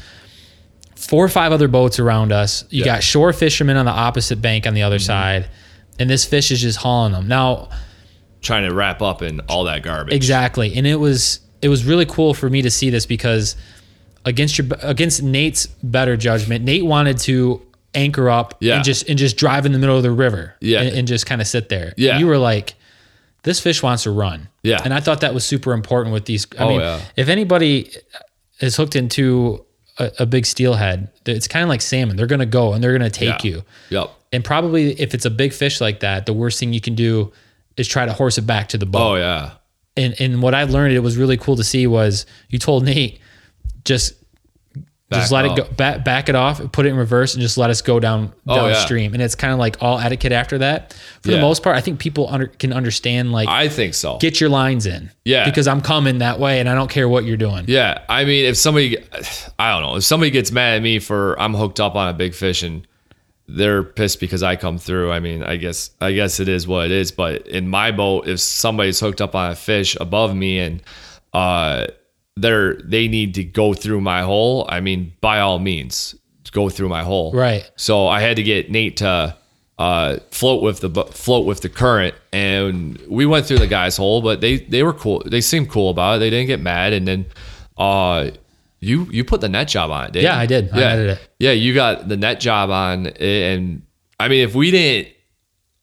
four 0.95 1.23
or 1.25 1.29
five 1.29 1.51
other 1.51 1.67
boats 1.67 1.99
around 1.99 2.31
us. 2.31 2.63
You 2.69 2.79
Yeah. 2.79 2.85
got 2.95 3.03
shore 3.03 3.33
fishermen 3.33 3.75
on 3.77 3.85
the 3.85 3.91
opposite 3.91 4.41
bank 4.41 4.65
on 4.65 4.73
the 4.73 4.83
other 4.83 4.99
side, 4.99 5.49
and 5.99 6.09
this 6.09 6.23
fish 6.25 6.49
is 6.51 6.61
just 6.61 6.77
hauling 6.79 7.11
them. 7.13 7.27
Now, 7.27 7.69
Trying 8.41 8.67
to 8.69 8.73
wrap 8.73 9.01
up 9.01 9.21
in 9.21 9.41
all 9.41 9.65
that 9.65 9.83
garbage. 9.83 10.13
exactly, 10.13 10.73
and 10.75 10.87
it 10.87 10.95
was 10.97 11.39
it 11.61 11.69
was 11.69 11.83
really 11.85 12.05
cool 12.05 12.33
for 12.33 12.49
me 12.49 12.61
to 12.61 12.69
see 12.69 12.89
this 12.91 13.05
because 13.05 13.55
against 14.25 14.57
your 14.57 14.67
against 14.83 15.21
Nate's 15.23 15.65
better 15.83 16.15
judgment, 16.15 16.63
Nate 16.63 16.85
wanted 16.85 17.17
to 17.19 17.61
anchor 17.97 18.29
up 18.29 18.55
Yeah. 18.61 18.75
and 18.75 18.83
just 18.85 19.09
and 19.09 19.17
just 19.19 19.35
drive 19.37 19.65
in 19.65 19.71
the 19.73 19.79
middle 19.79 19.97
of 19.97 20.03
the 20.03 20.11
river 20.11 20.55
Yeah. 20.61 20.81
and, 20.81 20.95
and 20.99 21.07
just 21.07 21.25
kind 21.25 21.41
of 21.41 21.47
sit 21.47 21.67
there. 21.69 21.93
Yeah. 21.97 22.11
And 22.11 22.19
you 22.21 22.27
were 22.27 22.37
like, 22.37 22.75
this 23.43 23.59
fish 23.59 23.81
wants 23.83 24.03
to 24.03 24.11
run. 24.11 24.47
Yeah. 24.63 24.79
And 24.83 24.93
I 24.93 24.99
thought 24.99 25.21
that 25.21 25.33
was 25.33 25.43
super 25.45 25.73
important 25.73 26.13
with 26.13 26.25
these. 26.25 26.47
I 26.57 26.63
Oh, 26.63 26.69
mean, 26.69 26.79
yeah. 26.81 27.01
if 27.15 27.27
anybody 27.29 27.91
is 28.59 28.75
hooked 28.75 28.95
into 28.95 29.65
a, 29.97 30.11
a 30.19 30.25
big 30.25 30.45
steelhead, 30.45 31.09
it's 31.25 31.47
kind 31.47 31.63
of 31.63 31.69
like 31.69 31.81
salmon. 31.81 32.15
They're 32.17 32.27
going 32.27 32.39
to 32.39 32.45
go 32.45 32.73
and 32.73 32.83
they're 32.83 32.97
going 32.97 33.09
to 33.09 33.19
take 33.19 33.43
Yeah. 33.43 33.49
you. 33.51 33.63
Yep. 33.89 34.11
And 34.33 34.43
probably 34.43 34.91
if 34.99 35.13
it's 35.13 35.25
a 35.25 35.29
big 35.29 35.53
fish 35.53 35.79
like 35.81 36.01
that, 36.01 36.25
the 36.25 36.33
worst 36.33 36.59
thing 36.59 36.73
you 36.73 36.81
can 36.81 36.95
do 36.95 37.31
is 37.77 37.87
try 37.87 38.05
to 38.05 38.13
horse 38.13 38.37
it 38.37 38.45
back 38.47 38.69
to 38.69 38.77
the 38.77 38.85
boat. 38.85 39.01
Oh 39.11 39.15
yeah. 39.15 39.51
And 39.95 40.13
and 40.19 40.41
what 40.41 40.53
I 40.53 40.63
learned, 40.65 40.93
it 40.93 40.99
was 40.99 41.15
really 41.17 41.37
cool 41.37 41.55
to 41.55 41.63
see 41.63 41.87
was 41.87 42.25
you 42.49 42.59
told 42.59 42.83
Nate 42.85 43.19
just 43.85 44.13
just 45.11 45.31
let 45.31 45.45
up. 45.45 45.57
it 45.57 45.63
go 45.63 45.71
back, 45.73 46.03
back 46.03 46.27
it 46.29 46.35
off 46.35 46.59
put 46.73 46.85
it 46.85 46.89
in 46.89 46.95
reverse 46.97 47.33
and 47.33 47.41
just 47.41 47.57
let 47.57 47.69
us 47.69 47.81
go 47.81 47.97
down 47.99 48.33
Oh, 48.45 48.55
yeah. 48.67 48.73
downstream 48.73 49.13
and 49.13 49.23
it's 49.23 49.35
kind 49.35 49.53
of 49.53 49.59
like 49.59 49.77
all 49.81 49.97
etiquette 49.99 50.33
after 50.33 50.57
that 50.57 50.93
for 51.21 51.31
the 51.31 51.39
most 51.39 51.63
part 51.63 51.77
i 51.77 51.81
think 51.81 51.99
people 51.99 52.27
under, 52.29 52.47
can 52.47 52.73
understand 52.73 53.31
like 53.31 53.47
I 53.47 53.69
think 53.69 53.93
so. 53.93 54.17
get 54.17 54.41
your 54.41 54.49
lines 54.49 54.85
in 54.85 55.09
Yeah. 55.23 55.45
because 55.45 55.65
i'm 55.67 55.79
coming 55.79 56.17
that 56.17 56.39
way 56.39 56.59
and 56.59 56.67
i 56.67 56.75
don't 56.75 56.89
care 56.89 57.07
what 57.07 57.23
you're 57.23 57.37
doing 57.37 57.65
yeah. 57.67 58.03
I 58.09 58.25
mean, 58.25 58.45
if 58.45 58.57
somebody, 58.57 58.97
I 59.59 59.71
don't 59.73 59.83
know, 59.83 59.95
if 59.95 60.03
somebody 60.03 60.29
gets 60.31 60.51
mad 60.51 60.75
at 60.75 60.81
me 60.81 60.99
for 60.99 61.39
I'm 61.39 61.53
hooked 61.53 61.79
up 61.79 61.95
on 61.95 62.09
a 62.09 62.13
big 62.13 62.33
fish 62.35 62.63
and 62.63 62.85
they're 63.49 63.83
pissed 63.83 64.19
because 64.19 64.43
I 64.43 64.57
come 64.57 64.77
through. 64.77 65.11
I 65.11 65.21
mean, 65.21 65.41
I 65.41 65.55
guess 65.55 65.91
I 66.01 66.11
guess 66.11 66.41
it 66.41 66.49
is 66.49 66.67
what 66.67 66.85
it 66.87 66.91
is. 66.91 67.13
But 67.13 67.47
in 67.47 67.69
my 67.69 67.91
boat, 67.91 68.27
if 68.27 68.41
somebody's 68.41 68.99
hooked 68.99 69.21
up 69.21 69.35
on 69.35 69.51
a 69.51 69.55
fish 69.55 69.95
above 70.01 70.35
me 70.35 70.59
and 70.59 70.83
uh, 71.33 71.87
they're 72.41 72.75
they 72.75 73.07
need 73.07 73.35
to 73.35 73.43
go 73.43 73.73
through 73.73 74.01
my 74.01 74.21
hole, 74.21 74.65
I 74.69 74.79
mean, 74.81 75.13
by 75.21 75.39
all 75.39 75.59
means, 75.59 76.15
go 76.51 76.69
through 76.69 76.89
my 76.89 77.03
hole. 77.03 77.31
Right. 77.33 77.69
So 77.75 78.07
I 78.07 78.21
had 78.21 78.37
to 78.37 78.43
get 78.43 78.71
Nate 78.71 78.97
to 78.97 79.35
uh, 79.77 80.17
float 80.31 80.63
with 80.63 80.79
the 80.79 80.89
float 81.11 81.45
with 81.45 81.61
the 81.61 81.69
current, 81.69 82.15
and 82.33 82.97
we 83.07 83.25
went 83.25 83.45
through 83.45 83.59
the 83.59 83.67
guy's 83.67 83.97
hole, 83.97 84.21
but 84.21 84.41
they 84.41 84.57
they 84.57 84.81
were 84.83 84.93
cool. 84.93 85.21
They 85.25 85.41
seemed 85.41 85.69
cool 85.69 85.89
about 85.89 86.15
it. 86.15 86.19
They 86.19 86.29
didn't 86.29 86.47
get 86.47 86.59
mad, 86.61 86.93
and 86.93 87.07
then 87.07 87.25
uh, 87.77 88.31
you 88.79 89.07
you 89.11 89.23
put 89.23 89.41
the 89.41 89.49
net 89.49 89.67
job 89.67 89.91
on 89.91 90.05
it, 90.05 90.13
didn't 90.13 90.23
Yeah, 90.25 90.35
you? 90.35 90.41
I 90.41 90.45
did. 90.45 90.69
Yeah, 90.73 90.93
it. 90.95 91.19
yeah, 91.39 91.51
you 91.51 91.73
got 91.75 92.07
the 92.07 92.17
net 92.17 92.39
job 92.39 92.69
on, 92.71 93.05
it, 93.07 93.19
and 93.21 93.83
I 94.19 94.27
mean, 94.29 94.43
if 94.47 94.55
we 94.55 94.71
didn't. 94.71 95.13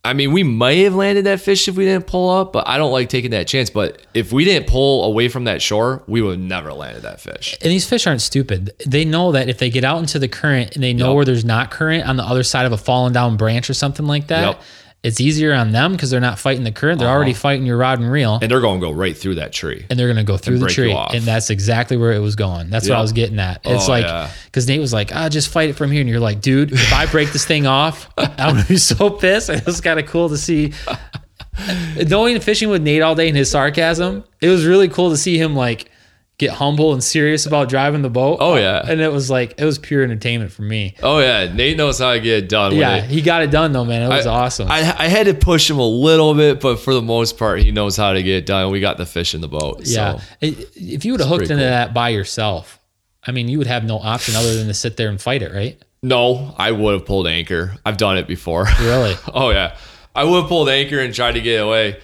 I 0.05 0.13
mean, 0.13 0.33
we 0.33 0.43
might 0.43 0.79
have 0.79 0.95
landed 0.95 1.25
that 1.25 1.41
fish 1.41 1.67
if 1.67 1.77
we 1.77 1.85
didn't 1.87 2.07
pull 2.07 2.29
up, 2.29 2.53
but 2.53 2.69
I 2.69 2.77
don't 2.77 2.93
like 2.93 3.09
taking 3.09 3.31
that 3.31 3.47
chance. 3.47 3.71
But 3.71 4.03
if 4.13 4.33
we 4.33 4.45
didn't 4.45 4.69
pull 4.69 5.05
away 5.05 5.29
from 5.29 5.45
that 5.45 5.63
shore, 5.63 6.03
we 6.07 6.21
would 6.21 6.33
have 6.33 6.41
never 6.41 6.75
landed 6.75 7.03
that 7.05 7.21
fish. 7.23 7.57
and 7.63 7.71
these 7.73 7.89
fish 7.89 8.07
aren't 8.07 8.21
stupid 8.21 8.71
they 8.87 9.05
know 9.07 9.33
that 9.33 9.49
if 9.49 9.57
they 9.59 9.71
get 9.71 9.83
out 9.85 9.99
into 10.01 10.19
the 10.19 10.29
current 10.29 10.75
and 10.75 10.85
they 10.85 10.93
know 10.93 11.09
Yep. 11.09 11.17
where 11.17 11.25
there's 11.25 11.45
not 11.45 11.71
current 11.71 12.07
on 12.07 12.17
the 12.17 12.23
other 12.23 12.43
side 12.43 12.67
of 12.67 12.73
a 12.73 12.77
fallen 12.77 13.13
down 13.15 13.37
branch 13.39 13.71
or 13.71 13.75
something 13.75 14.07
like 14.07 14.27
that 14.27 14.45
Yep. 14.47 14.63
It's 15.05 15.21
easier 15.21 15.53
on 15.55 15.71
them 15.71 15.93
because 15.93 16.11
they're 16.11 16.19
not 16.19 16.39
fighting 16.39 16.65
the 16.65 16.73
current 16.73 16.99
they're 16.99 17.09
already 17.09 17.35
fighting 17.35 17.65
your 17.67 17.77
rod 17.77 18.01
and 18.01 18.11
reel 18.11 18.39
And 18.43 18.51
they're 18.51 18.61
going 18.61 18.81
to 18.81 18.87
go 18.87 18.91
right 18.93 19.17
through 19.17 19.37
that 19.37 19.53
tree. 19.53 19.85
and 19.89 19.97
they're 19.99 20.09
going 20.09 20.17
to 20.17 20.25
go 20.25 20.37
through 20.37 20.59
the 20.59 20.67
tree. 20.67 20.93
And 20.93 21.23
that's 21.23 21.51
exactly 21.51 21.97
where 21.97 22.13
it 22.13 22.19
was 22.21 22.35
going. 22.37 22.71
That's 22.71 22.89
what 22.89 22.99
I 22.99 23.03
was 23.03 23.13
getting 23.13 23.39
at. 23.39 23.61
It's 23.65 23.87
Oh, 23.87 23.93
like, 23.93 24.07
yeah. 24.07 24.31
because 24.47 24.67
Nate 24.67 24.81
was 24.81 24.93
like, 24.93 25.15
ah, 25.15 25.29
just 25.29 25.49
fight 25.49 25.69
it 25.71 25.75
from 25.75 25.91
here. 25.93 26.01
And 26.01 26.09
you're 26.11 26.21
like, 26.21 26.41
dude, 26.41 26.73
if 26.73 26.93
I 26.93 27.07
break 27.07 27.33
this 27.33 27.45
thing 27.45 27.67
off, 27.67 28.09
I'm 28.19 28.55
going 28.55 28.63
to 28.63 28.69
be 28.69 28.77
so 28.79 29.11
pissed. 29.11 29.51
It 29.55 29.67
was 29.67 29.81
kind 29.81 30.01
of 30.01 30.07
cool 30.07 30.29
to 30.31 30.37
see. 30.39 30.73
Knowing 32.09 32.41
fishing 32.41 32.69
with 32.69 32.83
Nate 32.83 33.03
all 33.03 33.15
day 33.15 33.29
and 33.29 33.37
his 33.37 33.51
sarcasm, 33.51 34.25
it 34.41 34.49
was 34.49 34.67
really 34.67 34.89
cool 34.89 35.11
to 35.11 35.17
see 35.17 35.39
him 35.39 35.55
like 35.55 35.91
get 36.39 36.51
humble 36.51 36.93
and 36.93 37.03
serious 37.03 37.47
about 37.47 37.69
driving 37.69 38.03
the 38.03 38.11
boat. 38.11 38.39
Oh, 38.41 38.57
yeah. 38.57 38.83
And 38.85 39.01
it 39.01 39.13
was 39.13 39.31
like, 39.31 39.55
it 39.57 39.65
was 39.65 39.79
pure 39.79 40.03
entertainment 40.03 40.51
for 40.51 40.63
me. 40.63 40.95
Oh 41.03 41.21
yeah, 41.21 41.53
Nate 41.53 41.77
knows 41.77 42.01
how 42.01 42.13
to 42.13 42.21
get 42.21 42.45
it 42.45 42.49
done. 42.49 42.75
Yeah, 42.75 42.97
it. 42.97 43.05
he 43.05 43.23
got 43.23 43.43
it 43.43 43.51
done 43.53 43.73
though, 43.73 43.85
man. 43.85 44.03
It 44.03 44.09
was 44.09 44.27
I- 44.27 44.35
awesome. 44.35 44.69
I, 44.71 44.79
I 44.99 45.07
had 45.09 45.27
to 45.27 45.35
push 45.35 45.71
him 45.71 45.79
a 45.79 45.87
little 45.87 46.35
bit, 46.35 46.61
but 46.61 46.81
for 46.81 46.93
the 46.93 47.03
most 47.03 47.39
part, 47.39 47.61
he 47.61 47.71
knows 47.71 47.97
how 47.97 48.13
to 48.13 48.23
get 48.23 48.37
it 48.39 48.47
done. 48.47 48.71
We 48.73 48.81
got 48.81 48.97
the 48.97 49.07
fish 49.07 49.35
in 49.35 49.41
the 49.43 49.49
boat. 49.49 49.83
Yeah. 49.85 50.19
So. 50.19 50.25
It- 50.41 50.71
If 50.77 51.05
you 51.05 51.13
would 51.13 51.21
have 51.21 51.29
hooked 51.29 51.43
into 51.43 51.55
cool. 51.57 51.65
that 51.65 51.95
by 51.95 52.09
yourself, 52.09 52.81
I 53.27 53.31
mean, 53.31 53.49
you 53.49 53.59
would 53.59 53.69
have 53.69 53.85
no 53.85 53.99
option 53.99 54.35
other 54.35 54.55
than 54.57 54.67
to 54.67 54.75
sit 54.75 54.97
there 54.97 55.09
and 55.09 55.21
fight 55.21 55.41
it, 55.43 55.53
right? 55.53 55.81
No, 56.03 56.55
I 56.59 56.73
would 56.73 56.93
have 56.95 57.07
pulled 57.07 57.27
anchor. 57.27 57.77
I've 57.87 57.97
done 57.97 58.19
it 58.19 58.27
before. 58.27 58.67
Really? 58.81 59.15
oh 59.33 59.51
yeah, 59.51 59.77
I 60.15 60.25
would 60.25 60.41
have 60.41 60.49
pulled 60.49 60.69
anchor 60.69 60.99
and 60.99 61.15
tried 61.15 61.33
to 61.33 61.41
get 61.41 61.63
away. 61.63 61.99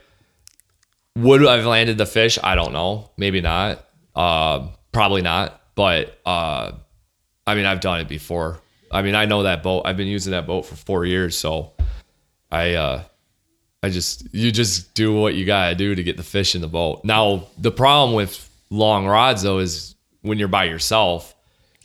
Would 1.16 1.44
I've 1.46 1.66
landed 1.66 1.98
the 1.98 2.06
fish? 2.06 2.38
I 2.42 2.54
don't 2.54 2.72
know. 2.72 3.10
Maybe 3.16 3.40
not. 3.40 3.84
Uh, 4.20 4.68
probably 4.92 5.22
not. 5.22 5.60
But 5.74 6.18
uh, 6.26 6.72
I 7.46 7.54
mean, 7.54 7.64
I've 7.64 7.80
done 7.80 8.00
it 8.00 8.08
before. 8.08 8.60
I 8.90 9.02
mean, 9.02 9.14
I 9.14 9.24
know 9.24 9.44
that 9.44 9.62
boat. 9.62 9.82
I've 9.86 9.96
been 9.96 10.08
using 10.08 10.32
that 10.32 10.46
boat 10.46 10.66
for 10.66 10.76
four 10.76 11.04
years, 11.06 11.36
so 11.38 11.72
I 12.50 12.74
uh, 12.74 13.02
I 13.82 13.88
just 13.88 14.26
you 14.34 14.50
just 14.52 14.94
do 14.94 15.14
what 15.14 15.34
you 15.34 15.44
gotta 15.46 15.74
do 15.74 15.94
to 15.94 16.02
get 16.02 16.16
the 16.16 16.22
fish 16.22 16.54
in 16.54 16.60
the 16.60 16.68
boat. 16.68 17.04
Now 17.04 17.46
the 17.56 17.70
problem 17.70 18.14
with 18.14 18.48
long 18.68 19.06
rods 19.06 19.42
though 19.42 19.58
is 19.58 19.94
when 20.22 20.38
you're 20.38 20.48
by 20.48 20.64
yourself, 20.64 21.34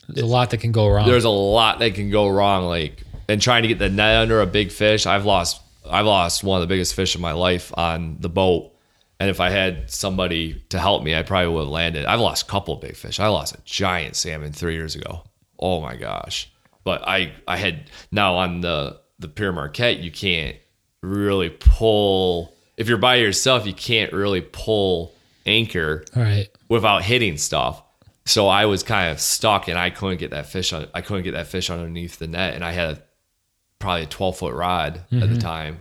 There's 0.10 0.24
a 0.28 0.28
lot 0.28 0.50
that 0.50 0.58
can 0.58 0.72
go 0.72 0.90
wrong. 0.90 1.08
there's 1.08 1.24
a 1.24 1.30
lot 1.30 1.80
that 1.80 1.94
can 1.96 2.10
go 2.10 2.28
wrong. 2.28 2.66
Like 2.66 3.04
and 3.30 3.42
trying 3.42 3.62
to 3.62 3.68
get 3.68 3.80
the 3.80 3.90
net 3.90 4.18
under 4.18 4.42
a 4.42 4.48
big 4.48 4.72
fish. 4.72 5.06
I've 5.06 5.26
lost 5.26 5.62
I've 5.90 6.06
lost 6.06 6.44
one 6.44 6.62
of 6.62 6.68
the 6.68 6.74
biggest 6.74 6.96
fish 6.96 7.16
of 7.16 7.22
my 7.22 7.32
life 7.34 7.72
on 7.78 8.18
the 8.20 8.30
boat. 8.30 8.72
And 9.20 9.30
if 9.30 9.39
I 9.39 9.49
had 9.49 9.89
somebody 9.89 10.61
to 10.70 10.80
help 10.80 11.03
me, 11.03 11.16
I 11.16 11.24
probably 11.24 11.53
would 11.53 11.61
have 11.61 11.70
landed. 11.70 12.05
I've 12.05 12.20
lost 12.20 12.47
a 12.47 12.51
couple 12.51 12.74
of 12.74 12.82
big 12.82 12.95
fish. 12.95 13.20
I 13.20 13.28
lost 13.28 13.55
a 13.55 13.61
giant 13.63 14.16
salmon 14.18 14.51
three 14.51 14.74
years 14.76 14.95
ago. 14.95 15.24
Oh 15.57 15.80
my 15.80 15.95
gosh! 15.95 16.51
But 16.84 17.07
I 17.07 17.32
I 17.47 17.55
had 17.57 17.89
now 18.11 18.36
on 18.36 18.59
the 18.61 18.99
the 19.20 19.30
Pere 19.30 19.53
Marquette, 19.53 19.99
you 19.99 20.11
can't 20.11 20.57
really 21.01 21.49
pull 21.49 22.53
if 22.78 22.89
you're 22.89 22.97
by 22.97 23.16
yourself. 23.16 23.66
You 23.66 23.74
can't 23.74 24.11
really 24.11 24.41
pull 24.41 25.13
anchor 25.45 26.03
right. 26.16 26.49
without 26.68 27.03
hitting 27.03 27.38
stuff. 27.38 27.82
So 28.26 28.47
I 28.47 28.66
was 28.66 28.82
kind 28.84 29.11
of 29.11 29.22
stuck, 29.22 29.68
and 29.70 29.78
I 29.78 29.91
couldn't 29.91 30.18
get 30.18 30.32
that 30.32 30.47
fish 30.47 30.74
on. 30.74 30.88
I 30.93 31.01
couldn't 31.01 31.24
get 31.24 31.34
that 31.34 31.47
fish 31.47 31.70
underneath 31.70 32.18
the 32.20 32.28
net, 32.28 32.55
and 32.55 32.66
I 32.66 32.72
had 32.72 32.89
a, 32.97 33.03
probably 33.80 34.03
a 34.03 34.07
twelve 34.07 34.38
foot 34.38 34.53
rod 34.53 34.97
at 34.97 35.09
Mm-hmm. 35.11 35.34
the 35.36 35.39
time. 35.39 35.80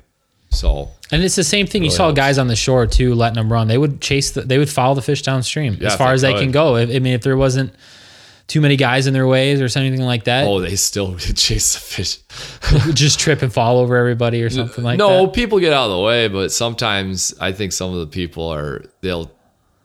So 0.55 0.91
And 1.11 1.23
it's 1.23 1.37
the 1.37 1.45
same 1.45 1.67
thing. 1.67 1.85
You 1.85 1.91
saw 1.91 2.05
helps. 2.05 2.17
guys 2.17 2.39
on 2.39 2.47
the 2.47 2.57
shore 2.57 2.87
too, 2.87 3.15
letting 3.15 3.37
them 3.37 3.53
run. 3.53 3.69
They 3.69 3.79
would 3.79 4.01
chase. 4.01 4.33
The, 4.33 4.43
they 4.43 4.59
would 4.59 4.71
follow 4.71 4.95
the 4.95 5.03
fish 5.03 5.23
downstream 5.23 5.77
Yeah, 5.81 5.89
as 5.89 5.97
far 5.97 6.13
as 6.13 6.23
they 6.23 6.35
can 6.35 6.51
go. 6.51 6.77
If, 6.77 6.91
I 6.91 6.99
mean, 6.99 7.15
if 7.15 7.23
there 7.23 7.37
wasn't 7.37 7.75
too 8.47 8.61
many 8.61 8.77
guys 8.77 9.07
in 9.07 9.15
their 9.15 9.27
ways 9.27 9.61
or 9.61 9.69
something 9.69 10.03
like 10.03 10.25
that, 10.25 10.47
oh, 10.47 10.61
they 10.61 10.77
still 10.77 11.11
would 11.13 11.37
chase 11.37 11.75
the 11.75 11.81
fish. 11.81 12.19
just 12.95 13.19
trip 13.19 13.43
and 13.43 13.53
fall 13.53 13.79
over 13.79 13.97
everybody 13.97 14.43
or 14.43 14.51
something 14.51 14.85
like 14.85 14.99
no, 14.99 15.09
that. 15.09 15.23
No, 15.23 15.27
people 15.29 15.61
get 15.61 15.73
out 15.73 15.87
of 15.87 15.93
the 15.93 16.01
way, 16.01 16.29
but 16.29 16.53
sometimes 16.53 17.35
I 17.41 17.53
think 17.53 17.73
some 17.73 17.93
of 17.93 18.01
the 18.01 18.07
people 18.07 18.49
are 18.49 18.85
they'll 19.01 19.31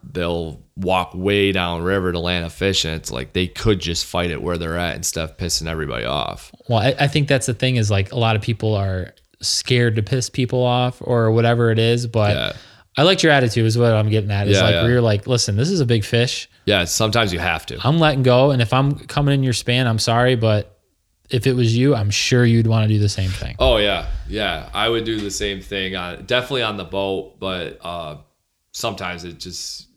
they'll 0.04 0.62
walk 0.76 1.14
way 1.14 1.52
down 1.52 1.82
river 1.84 2.12
to 2.12 2.20
land 2.20 2.46
a 2.46 2.50
fish, 2.50 2.86
and 2.86 2.96
it's 2.96 3.12
like 3.12 3.34
they 3.34 3.48
could 3.48 3.80
just 3.80 4.06
fight 4.06 4.32
it 4.32 4.42
where 4.42 4.58
they're 4.58 4.78
at 4.78 4.96
instead 4.96 5.30
of 5.30 5.38
pissing 5.38 5.68
everybody 5.68 6.06
off. 6.06 6.52
Well, 6.68 6.80
I, 6.80 6.96
I 7.00 7.08
think 7.08 7.28
that's 7.28 7.46
the 7.46 7.54
thing 7.54 7.76
is 7.76 7.92
like 7.92 8.12
a 8.12 8.18
lot 8.18 8.36
of 8.36 8.42
people 8.42 8.76
are 8.76 9.14
scared 9.42 9.96
to 9.96 10.04
piss 10.04 10.30
people 10.30 10.64
off 10.64 11.02
or 11.02 11.32
whatever 11.32 11.72
it 11.72 11.80
is. 11.80 12.08
But 12.08 12.36
Yeah. 12.36 12.54
I 12.98 13.04
liked 13.04 13.24
your 13.24 13.32
attitude 13.32 13.66
is 13.66 13.78
what 13.78 13.94
I'm 13.94 14.10
getting 14.10 14.32
at. 14.32 14.48
Is 14.48 14.58
Yeah, 14.58 14.64
like 14.64 14.74
yeah. 14.74 14.82
where 14.82 14.92
you're 14.92 15.02
like, 15.02 15.26
listen, 15.28 15.56
this 15.56 15.70
is 15.70 15.80
a 15.80 15.86
big 15.86 16.04
fish. 16.04 16.50
Yeah, 16.66 16.84
sometimes 16.86 17.32
you 17.32 17.40
have 17.40 17.66
to. 17.68 17.80
I'm 17.84 17.98
letting 18.00 18.24
go, 18.24 18.52
and 18.52 18.62
if 18.62 18.74
I'm 18.74 18.94
coming 18.94 19.34
in 19.34 19.42
your 19.44 19.54
span, 19.54 19.88
I'm 19.88 20.00
sorry, 20.00 20.36
but 20.36 20.78
if 21.30 21.48
it 21.48 21.54
was 21.54 21.76
you, 21.78 21.96
I'm 21.96 22.10
sure 22.10 22.44
you'd 22.46 22.68
want 22.68 22.88
to 22.88 22.94
do 22.94 23.00
the 23.00 23.08
same 23.10 23.30
thing. 23.30 23.56
Oh 23.60 23.78
yeah, 23.78 24.08
yeah. 24.28 24.70
I 24.74 24.90
would 24.90 25.04
do 25.06 25.20
the 25.20 25.32
same 25.32 25.62
thing 25.62 25.96
on 25.96 26.26
definitely 26.26 26.64
on 26.64 26.78
the 26.78 26.84
boat, 26.84 27.40
but 27.40 27.78
uh, 27.84 28.18
sometimes 28.72 29.24
it 29.24 29.40
just 29.40 29.88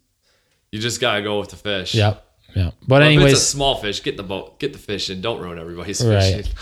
you 0.71 0.79
just 0.79 1.01
gotta 1.01 1.23
go 1.23 1.41
with 1.41 1.51
the 1.51 1.57
fish. 1.57 1.95
Yep. 1.95 2.25
Yeah. 2.55 2.71
But 2.87 3.03
if 3.03 3.07
anyways, 3.07 3.33
it's 3.33 3.43
a 3.43 3.45
small 3.47 3.77
fish, 3.77 4.03
get 4.03 4.17
the 4.17 4.23
boat, 4.23 4.59
get 4.59 4.73
the 4.73 4.79
fish 4.79 5.09
and 5.09 5.23
Don't 5.23 5.41
ruin 5.41 5.59
everybody's 5.59 6.05
Right. 6.05 6.47
fishing. 6.47 6.53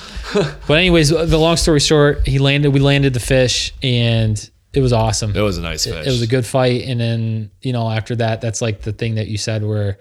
but 0.68 0.74
anyways, 0.74 1.08
the 1.08 1.38
long 1.38 1.56
story 1.56 1.80
short, 1.80 2.26
he 2.26 2.38
landed. 2.38 2.70
We 2.70 2.80
landed 2.80 3.12
the 3.12 3.20
fish, 3.20 3.74
and 3.82 4.50
it 4.72 4.80
was 4.80 4.92
awesome. 4.92 5.34
It 5.36 5.40
was 5.40 5.58
a 5.58 5.62
nice 5.62 5.84
fish. 5.84 6.06
It 6.06 6.10
was 6.10 6.22
a 6.22 6.26
good 6.28 6.46
fight, 6.46 6.84
and 6.84 7.00
then 7.00 7.50
you 7.62 7.72
know 7.72 7.90
after 7.90 8.14
that, 8.16 8.40
that's 8.40 8.62
like 8.62 8.82
the 8.82 8.92
thing 8.92 9.16
that 9.16 9.26
you 9.28 9.38
said 9.38 9.64
where 9.64 9.98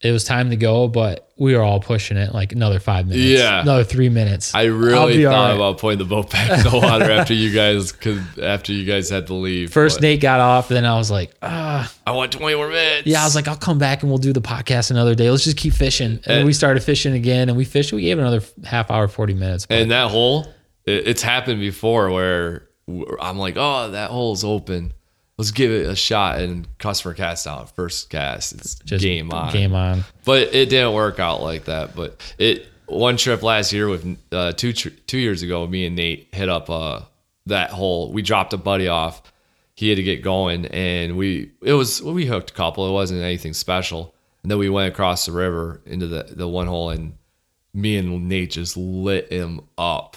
it 0.00 0.12
was 0.12 0.22
time 0.22 0.50
to 0.50 0.56
go, 0.56 0.86
but 0.86 1.28
we 1.36 1.56
were 1.56 1.62
all 1.62 1.80
pushing 1.80 2.16
it 2.16 2.32
like 2.32 2.52
another 2.52 2.78
five 2.78 3.06
minutes, 3.08 3.24
Yeah. 3.40 3.62
another 3.62 3.82
three 3.82 4.08
minutes. 4.08 4.54
I 4.54 4.64
really 4.64 5.24
thought 5.24 5.48
right. 5.48 5.54
about 5.56 5.78
putting 5.78 5.98
the 5.98 6.04
boat 6.04 6.30
back 6.30 6.64
in 6.64 6.70
the 6.70 6.78
water 6.78 7.10
after 7.10 7.34
you 7.34 7.52
guys 7.52 7.90
cause 7.90 8.20
after 8.40 8.72
you 8.72 8.84
guys 8.84 9.10
had 9.10 9.26
to 9.26 9.34
leave. 9.34 9.72
First 9.72 9.96
but 9.98 10.02
Nate 10.02 10.20
got 10.20 10.38
off, 10.40 10.68
then 10.68 10.84
I 10.84 10.96
was 10.96 11.10
like, 11.10 11.32
ah, 11.42 11.92
I 12.06 12.12
want 12.12 12.30
twenty 12.32 12.54
more 12.56 12.68
minutes. 12.68 13.06
yeah. 13.08 13.22
I 13.22 13.24
was 13.24 13.34
like, 13.34 13.48
I'll 13.48 13.56
come 13.56 13.78
back 13.78 14.02
and 14.02 14.10
we'll 14.10 14.18
do 14.18 14.32
the 14.32 14.40
podcast 14.40 14.90
another 14.92 15.14
day. 15.16 15.30
Let's 15.30 15.44
just 15.44 15.56
keep 15.56 15.74
fishing. 15.74 16.20
And 16.26 16.26
And- 16.38 16.46
we 16.46 16.52
started 16.52 16.82
fishing 16.84 17.14
again, 17.14 17.48
and 17.48 17.56
we 17.58 17.64
fished. 17.64 17.92
We 17.92 18.02
gave 18.02 18.18
it 18.18 18.22
another 18.22 18.42
half 18.64 18.90
hour, 18.92 19.08
forty 19.08 19.34
minutes. 19.34 19.66
But 19.66 19.78
and 19.78 19.90
that 19.90 20.10
hole, 20.10 20.46
it, 20.86 21.08
it's 21.08 21.22
happened 21.22 21.58
before 21.60 22.10
where 22.10 22.68
I'm 23.20 23.38
like, 23.38 23.54
oh, 23.56 23.90
that 23.90 24.10
hole's 24.10 24.44
open. 24.44 24.92
Let's 25.38 25.52
give 25.52 25.70
it 25.70 25.86
a 25.86 25.96
shot. 25.96 26.40
And 26.40 26.66
customer 26.78 27.14
cast 27.14 27.46
out 27.46 27.74
first 27.74 28.10
cast. 28.10 28.52
It's 28.52 28.74
just 28.76 29.02
game 29.02 29.30
on. 29.30 29.52
Game 29.52 29.74
on. 29.74 30.04
But 30.24 30.54
it 30.54 30.68
didn't 30.68 30.94
work 30.94 31.20
out 31.20 31.40
like 31.40 31.64
that. 31.66 31.94
But 31.94 32.20
it 32.38 32.66
one 32.86 33.16
trip 33.16 33.42
last 33.42 33.72
year 33.72 33.88
with 33.88 34.18
uh, 34.32 34.52
two 34.52 34.72
two 34.72 35.18
years 35.18 35.42
ago, 35.42 35.66
me 35.66 35.86
and 35.86 35.94
Nate 35.96 36.28
hit 36.32 36.48
up 36.48 36.68
uh, 36.68 37.02
that 37.46 37.70
hole. 37.70 38.12
We 38.12 38.22
dropped 38.22 38.52
a 38.52 38.56
buddy 38.56 38.88
off. 38.88 39.22
He 39.74 39.88
had 39.88 39.96
to 39.96 40.02
get 40.02 40.22
going, 40.22 40.66
and 40.66 41.16
we 41.16 41.52
it 41.62 41.74
was 41.74 42.02
we 42.02 42.26
hooked 42.26 42.50
a 42.50 42.54
couple. 42.54 42.88
It 42.88 42.92
wasn't 42.92 43.22
anything 43.22 43.54
special. 43.54 44.14
And 44.42 44.50
then 44.50 44.58
we 44.58 44.68
went 44.68 44.92
across 44.92 45.26
the 45.26 45.32
river 45.32 45.80
into 45.86 46.06
the 46.06 46.24
the 46.30 46.48
one 46.48 46.66
hole, 46.66 46.90
and 46.90 47.14
me 47.74 47.96
and 47.96 48.28
Nate 48.28 48.50
just 48.50 48.76
lit 48.76 49.30
him 49.30 49.60
up 49.76 50.16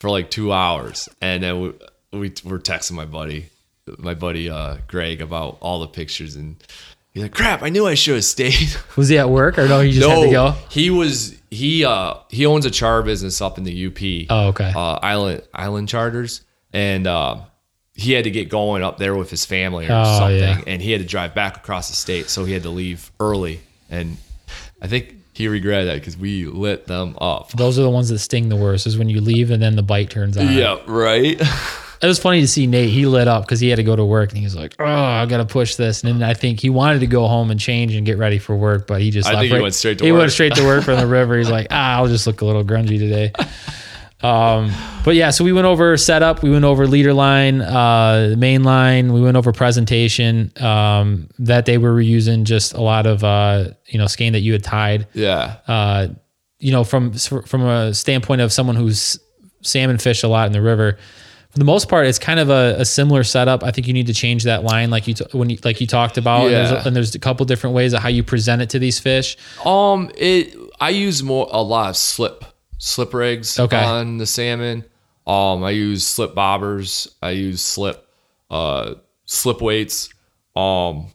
for 0.00 0.08
like 0.08 0.30
two 0.30 0.52
hours. 0.52 1.08
And 1.20 1.42
then 1.42 1.60
we 1.60 1.72
we 2.12 2.32
were 2.44 2.58
texting 2.58 2.92
my 2.92 3.04
buddy, 3.04 3.50
my 3.98 4.14
buddy 4.14 4.48
uh, 4.50 4.76
Greg, 4.88 5.20
about 5.20 5.58
all 5.60 5.80
the 5.80 5.86
pictures, 5.88 6.36
and 6.36 6.56
he's 7.12 7.22
like, 7.22 7.32
"Crap! 7.34 7.62
I 7.62 7.68
knew 7.68 7.86
I 7.86 7.94
should 7.94 8.14
have 8.16 8.24
stayed." 8.24 8.74
Was 8.96 9.08
he 9.08 9.18
at 9.18 9.28
work 9.30 9.58
or 9.58 9.66
no? 9.68 9.80
He 9.80 9.92
just 9.92 10.08
had 10.08 10.22
to 10.24 10.30
go. 10.30 10.54
he 10.70 10.90
was 10.90 11.36
he 11.50 11.84
uh 11.84 12.14
he 12.30 12.46
owns 12.46 12.64
a 12.66 12.70
charter 12.70 13.02
business 13.02 13.40
up 13.40 13.58
in 13.58 13.64
the 13.64 13.86
UP. 13.86 14.26
Oh, 14.30 14.48
okay. 14.48 14.72
Uh, 14.74 14.98
island 15.02 15.42
island 15.54 15.88
charters, 15.88 16.42
and 16.72 17.06
uh, 17.06 17.40
he 17.94 18.12
had 18.12 18.24
to 18.24 18.30
get 18.30 18.48
going 18.48 18.82
up 18.82 18.96
there 18.98 19.14
with 19.14 19.30
his 19.30 19.44
family 19.44 19.86
or 19.86 19.92
Oh, 19.92 20.18
something, 20.18 20.38
yeah. 20.38 20.60
and 20.66 20.80
he 20.80 20.92
had 20.92 21.00
to 21.02 21.06
drive 21.06 21.34
back 21.34 21.56
across 21.58 21.88
the 21.88 21.96
state, 21.96 22.28
so 22.30 22.44
he 22.44 22.52
had 22.52 22.62
to 22.62 22.70
leave 22.70 23.10
early. 23.20 23.60
And 23.90 24.16
I 24.80 24.86
think 24.88 25.16
he 25.34 25.48
regretted 25.48 25.88
that 25.88 25.94
because 26.00 26.16
we 26.16 26.46
lit 26.46 26.86
them 26.86 27.16
up. 27.20 27.52
Those 27.52 27.78
are 27.78 27.82
the 27.82 27.90
ones 27.90 28.08
that 28.08 28.18
sting 28.20 28.48
the 28.48 28.56
worst. 28.56 28.86
Is 28.86 28.96
when 28.96 29.10
you 29.10 29.20
leave 29.20 29.50
and 29.50 29.62
then 29.62 29.76
the 29.76 29.82
bite 29.82 30.08
turns 30.10 30.36
on. 30.38 30.50
Yeah, 30.52 30.78
right. 30.86 31.38
It 32.02 32.06
was 32.06 32.18
funny 32.18 32.40
to 32.40 32.48
see 32.48 32.66
Nate. 32.66 32.90
He 32.90 33.06
lit 33.06 33.28
up 33.28 33.44
because 33.44 33.60
he 33.60 33.68
had 33.68 33.76
to 33.76 33.84
go 33.84 33.94
to 33.94 34.04
work, 34.04 34.30
and 34.30 34.38
he 34.38 34.44
was 34.44 34.56
like, 34.56 34.74
"Oh, 34.80 34.84
I 34.84 35.24
gotta 35.26 35.44
push 35.44 35.76
this." 35.76 36.02
And 36.02 36.20
then 36.20 36.28
I 36.28 36.34
think 36.34 36.58
he 36.60 36.68
wanted 36.68 36.98
to 37.00 37.06
go 37.06 37.28
home 37.28 37.50
and 37.52 37.60
change 37.60 37.94
and 37.94 38.04
get 38.04 38.18
ready 38.18 38.38
for 38.38 38.56
work, 38.56 38.86
but 38.88 39.00
he 39.00 39.10
just 39.10 39.28
I 39.28 39.34
left 39.34 39.42
think 39.42 39.54
he 39.54 39.60
went 39.62 39.74
straight 39.74 39.98
to 39.98 40.04
he 40.04 40.10
work. 40.12 40.18
went 40.20 40.32
straight 40.32 40.54
to 40.56 40.64
work 40.64 40.82
from 40.84 40.98
the 40.98 41.06
river. 41.18 41.38
He's 41.38 41.48
like, 41.50 41.68
"Ah, 41.70 41.96
I'll 41.98 42.08
just 42.08 42.26
look 42.26 42.40
a 42.40 42.44
little 42.44 42.64
grungy 42.64 42.98
today." 42.98 43.32
Um, 44.22 44.70
but 45.04 45.16
yeah, 45.16 45.30
so 45.30 45.42
we 45.42 45.52
went 45.52 45.66
over 45.66 45.96
setup, 45.96 46.44
we 46.44 46.50
went 46.50 46.64
over 46.64 46.86
leader 46.86 47.12
line, 47.12 47.60
uh, 47.60 48.36
main 48.38 48.62
line, 48.62 49.12
we 49.12 49.20
went 49.20 49.36
over 49.36 49.52
presentation. 49.52 50.52
Um, 50.60 51.28
that 51.40 51.64
day 51.64 51.76
we 51.76 51.88
were 51.88 52.00
using 52.00 52.44
just 52.44 52.72
a 52.74 52.80
lot 52.80 53.06
of 53.06 53.24
uh, 53.24 53.70
you 53.88 53.98
know 53.98 54.06
skein 54.06 54.32
that 54.34 54.40
you 54.40 54.52
had 54.52 54.62
tied 54.62 55.08
Yeah, 55.12 55.56
uh, 55.66 56.08
you 56.60 56.70
know, 56.70 56.84
from 56.84 57.12
from 57.14 57.62
a 57.66 57.92
standpoint 57.94 58.40
of 58.42 58.52
someone 58.52 58.76
who's 58.76 59.18
salmon 59.62 59.98
fish 59.98 60.22
a 60.22 60.28
lot 60.28 60.46
in 60.46 60.52
the 60.52 60.62
river, 60.62 60.98
for 61.52 61.58
the 61.58 61.64
most 61.64 61.88
part, 61.88 62.06
it's 62.06 62.18
kind 62.18 62.40
of 62.40 62.48
a, 62.50 62.76
a 62.78 62.84
similar 62.84 63.22
setup. 63.24 63.62
I 63.62 63.70
think 63.70 63.86
you 63.86 63.92
need 63.92 64.06
to 64.08 64.14
change 64.14 64.44
that 64.44 64.64
line, 64.64 64.90
like 64.90 65.06
you 65.06 65.14
t- 65.14 65.24
when 65.32 65.50
you, 65.50 65.58
like 65.64 65.80
you 65.80 65.86
talked 65.86 66.16
about. 66.18 66.42
And, 66.44 66.50
Yeah. 66.52 66.68
there's, 66.72 66.86
and 66.86 66.96
there's 66.96 67.14
a 67.14 67.18
couple 67.18 67.44
different 67.46 67.76
ways 67.76 67.92
of 67.92 68.00
how 68.02 68.08
you 68.08 68.22
present 68.22 68.62
it 68.62 68.70
to 68.70 68.78
these 68.78 68.98
fish. 68.98 69.36
Um, 69.64 70.10
it 70.16 70.56
I 70.80 70.88
use 70.90 71.22
more 71.22 71.46
a 71.52 71.62
lot 71.62 71.90
of 71.90 71.96
slip 71.96 72.44
slip 72.78 73.12
rigs 73.14 73.60
Okay. 73.60 73.76
on 73.84 74.18
the 74.18 74.26
salmon. 74.26 74.84
Um, 75.26 75.62
I 75.62 75.70
use 75.70 76.06
slip 76.06 76.34
bobbers. 76.34 77.06
I 77.22 77.30
use 77.30 77.60
slip 77.62 78.08
uh 78.50 78.94
slip 79.26 79.60
weights. 79.60 80.08
Um, 80.56 81.06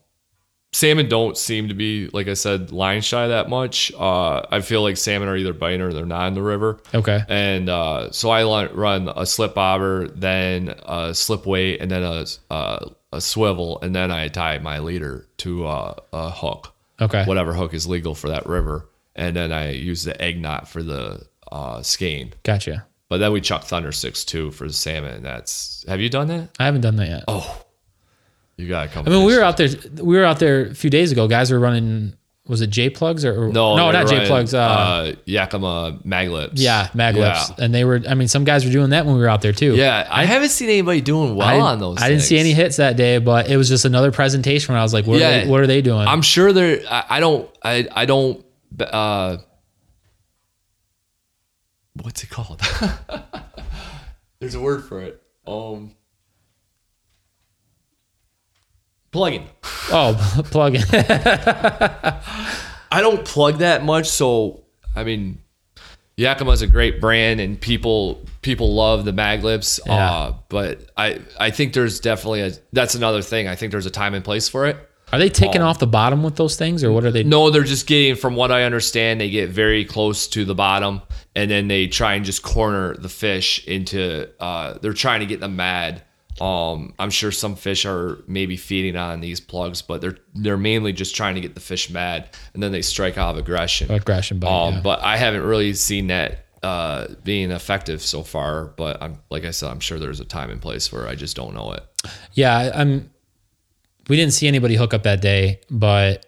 salmon 0.77 1.09
don't 1.09 1.37
seem 1.37 1.67
to 1.69 1.73
be 1.73 2.07
like 2.13 2.27
I 2.27 2.35
said 2.35 2.71
line 2.71 3.01
shy 3.01 3.27
that 3.27 3.49
much. 3.49 3.91
Uh, 3.93 4.45
I 4.51 4.61
feel 4.61 4.81
like 4.83 4.97
salmon 4.97 5.27
are 5.27 5.35
either 5.35 5.53
biting 5.53 5.81
or 5.81 5.91
they're 5.91 6.05
not 6.05 6.27
in 6.27 6.33
the 6.35 6.41
river. 6.41 6.79
Okay, 6.93 7.21
And 7.27 7.69
uh, 7.69 8.11
so 8.11 8.29
I 8.29 8.43
run- 8.67 9.11
a 9.15 9.25
slip 9.25 9.55
bobber, 9.55 10.07
then 10.07 10.75
a 10.85 11.13
slip 11.13 11.45
weight, 11.45 11.81
and 11.81 11.89
then 11.89 12.03
a 12.03 12.25
a, 12.51 12.91
a 13.13 13.21
swivel, 13.21 13.79
and 13.81 13.95
then 13.95 14.11
I 14.11 14.27
tie 14.27 14.59
my 14.59 14.79
leader 14.79 15.27
to 15.37 15.65
uh, 15.65 15.95
a 16.13 16.29
hook 16.29 16.73
okay, 17.01 17.25
whatever 17.25 17.53
hook 17.53 17.73
is 17.73 17.87
legal 17.87 18.15
for 18.15 18.29
that 18.29 18.45
river. 18.45 18.89
And 19.15 19.35
then 19.35 19.51
I 19.51 19.71
use 19.71 20.03
the 20.03 20.19
egg 20.21 20.39
knot 20.39 20.67
for 20.67 20.83
the 20.83 21.25
uh, 21.51 21.81
skein. 21.81 22.33
gotcha. 22.43 22.85
But 23.09 23.17
then 23.17 23.31
we 23.31 23.41
chuck 23.41 23.63
thunder 23.63 23.91
six 23.91 24.25
too 24.25 24.51
for 24.51 24.67
the 24.67 24.73
salmon. 24.73 25.23
That's 25.23 25.85
have 25.87 26.01
you 26.01 26.09
done 26.09 26.27
that? 26.27 26.49
I 26.59 26.65
haven't 26.65 26.81
done 26.81 26.97
that 26.97 27.07
yet. 27.07 27.23
Oh, 27.27 27.63
you 28.57 28.67
gotta 28.67 28.89
come. 28.89 29.05
I 29.07 29.09
mean, 29.11 29.23
we 29.25 29.35
were 29.35 29.43
out 29.43 29.57
there. 29.57 29.69
We 30.01 30.17
were 30.17 30.25
out 30.25 30.39
there 30.39 30.67
a 30.67 30.75
few 30.75 30.89
days 30.89 31.11
ago. 31.11 31.27
Guys 31.27 31.51
were 31.51 31.59
running. 31.59 32.13
Was 32.47 32.61
it 32.61 32.69
J 32.69 32.89
plugs 32.89 33.25
or 33.25 33.43
or- 33.47 33.51
no, 33.51 33.75
no, 33.75 33.91
not 33.91 34.07
J 34.07 34.25
plugs. 34.25 34.53
Uh, 34.53 34.59
uh, 34.61 35.15
Yakima 35.25 35.99
maglips. 36.05 36.53
yeah, 36.55 36.87
maglips. 36.95 37.49
Yeah. 37.49 37.65
And 37.65 37.75
they 37.75 37.83
were. 37.83 38.01
I 38.07 38.13
mean, 38.13 38.29
some 38.29 38.45
guys 38.45 38.63
were 38.63 38.71
doing 38.71 38.91
that 38.91 39.05
when 39.05 39.15
we 39.15 39.21
were 39.21 39.27
out 39.27 39.41
there 39.41 39.51
too. 39.51 39.75
Yeah, 39.75 40.07
I 40.09 40.23
haven't 40.23 40.49
seen 40.49 40.69
anybody 40.69 41.01
doing 41.01 41.35
well 41.35 41.47
I, 41.47 41.59
on 41.59 41.79
those. 41.79 42.01
I 42.01 42.07
didn't 42.07 42.23
see 42.23 42.37
any 42.39 42.53
hits 42.53 42.77
that 42.77 42.95
day, 42.95 43.17
but 43.19 43.49
it 43.49 43.57
was 43.57 43.67
just 43.67 43.83
another 43.83 44.13
presentation 44.13 44.73
where 44.73 44.79
I 44.79 44.83
was 44.83 44.93
like, 44.93 45.05
"What, 45.05 45.17
are, 45.17 45.19
Yeah. 45.19 45.43
they, 45.43 45.49
what 45.49 45.59
are 45.59 45.67
they 45.67 45.81
doing?" 45.81 46.07
I'm 46.07 46.21
sure 46.21 46.53
they're. 46.53 46.79
I, 46.89 47.03
I 47.09 47.19
don't. 47.19 47.49
I. 47.61 47.87
I 47.93 48.05
don't. 48.05 48.45
Uh, 48.79 49.37
what's 52.01 52.23
it 52.23 52.29
called? 52.29 52.61
There's 54.39 54.55
a 54.55 54.61
word 54.61 54.85
for 54.85 55.01
it. 55.01 55.21
Um, 55.45 55.95
plugging. 59.11 59.47
oh, 59.91 60.43
plug 60.51 60.75
in. 60.75 60.83
I 62.91 63.01
don't 63.01 63.25
plug 63.25 63.59
that 63.59 63.83
much, 63.83 64.07
so 64.07 64.63
I 64.95 65.03
mean, 65.03 65.39
Yakima's 66.17 66.61
a 66.61 66.67
great 66.67 66.99
brand, 66.99 67.39
and 67.39 67.59
people 67.59 68.25
people 68.41 68.73
love 68.73 69.05
the 69.05 69.13
mag 69.13 69.43
lips. 69.43 69.79
Yeah. 69.85 69.93
Uh, 69.93 70.33
but 70.49 70.89
I 70.97 71.21
I 71.39 71.51
think 71.51 71.73
there's 71.73 71.99
definitely 71.99 72.41
a 72.41 72.51
that's 72.73 72.95
another 72.95 73.21
thing. 73.21 73.47
I 73.47 73.55
think 73.55 73.71
there's 73.71 73.85
a 73.85 73.91
time 73.91 74.13
and 74.13 74.23
place 74.23 74.49
for 74.49 74.65
it. 74.65 74.77
Are 75.13 75.19
they 75.19 75.29
taking 75.29 75.61
off 75.61 75.79
the 75.79 75.87
bottom 75.87 76.21
with 76.21 76.35
those 76.35 76.57
things, 76.57 76.83
or 76.83 76.91
what 76.91 77.05
are 77.05 77.11
they? 77.11 77.23
No, 77.23 77.49
they're 77.49 77.63
just 77.63 77.87
getting, 77.87 78.15
from 78.15 78.35
what 78.35 78.51
I 78.51 78.63
understand, 78.63 79.21
they 79.21 79.29
get 79.29 79.49
very 79.49 79.85
close 79.85 80.27
to 80.29 80.43
the 80.43 80.53
bottom, 80.53 81.01
and 81.33 81.49
then 81.49 81.69
they 81.69 81.87
try 81.87 82.15
and 82.15 82.25
just 82.25 82.43
corner 82.43 82.93
the 82.93 83.07
fish 83.07 83.65
into. 83.67 84.29
Uh, 84.41 84.77
they're 84.81 84.91
trying 84.91 85.21
to 85.21 85.25
get 85.25 85.39
them 85.39 85.55
mad. 85.55 86.03
Um, 86.41 86.93
I'm 86.99 87.09
sure 87.09 87.31
some 87.31 87.55
fish 87.55 87.85
are 87.85 88.23
maybe 88.27 88.57
feeding 88.57 88.95
on 88.95 89.21
these 89.21 89.39
plugs, 89.39 89.81
but 89.81 90.01
they're 90.01 90.17
they're 90.35 90.57
mainly 90.57 90.93
just 90.93 91.15
trying 91.15 91.35
to 91.35 91.41
get 91.41 91.55
the 91.55 91.61
fish 91.61 91.89
mad, 91.89 92.29
and 92.53 92.61
then 92.61 92.71
they 92.71 92.81
strike 92.81 93.17
out 93.17 93.31
of 93.31 93.37
aggression. 93.37 93.91
Aggression 93.91 94.39
bite. 94.39 94.49
Um, 94.49 94.75
yeah. 94.75 94.81
But 94.81 95.01
I 95.01 95.17
haven't 95.17 95.43
really 95.43 95.73
seen 95.73 96.07
that 96.07 96.45
uh, 96.63 97.07
being 97.23 97.51
effective 97.51 98.01
so 98.01 98.23
far. 98.23 98.65
But 98.65 99.01
I'm 99.01 99.19
like 99.29 99.45
I 99.45 99.51
said, 99.51 99.71
I'm 99.71 99.79
sure 99.79 99.99
there's 99.99 100.19
a 100.19 100.25
time 100.25 100.49
and 100.49 100.61
place 100.61 100.91
where 100.91 101.07
I 101.07 101.15
just 101.15 101.35
don't 101.35 101.53
know 101.53 101.71
it. 101.71 101.83
Yeah, 102.33 102.71
I'm. 102.73 103.09
We 104.09 104.15
didn't 104.15 104.33
see 104.33 104.47
anybody 104.47 104.75
hook 104.75 104.93
up 104.93 105.03
that 105.03 105.21
day, 105.21 105.59
but 105.69 106.25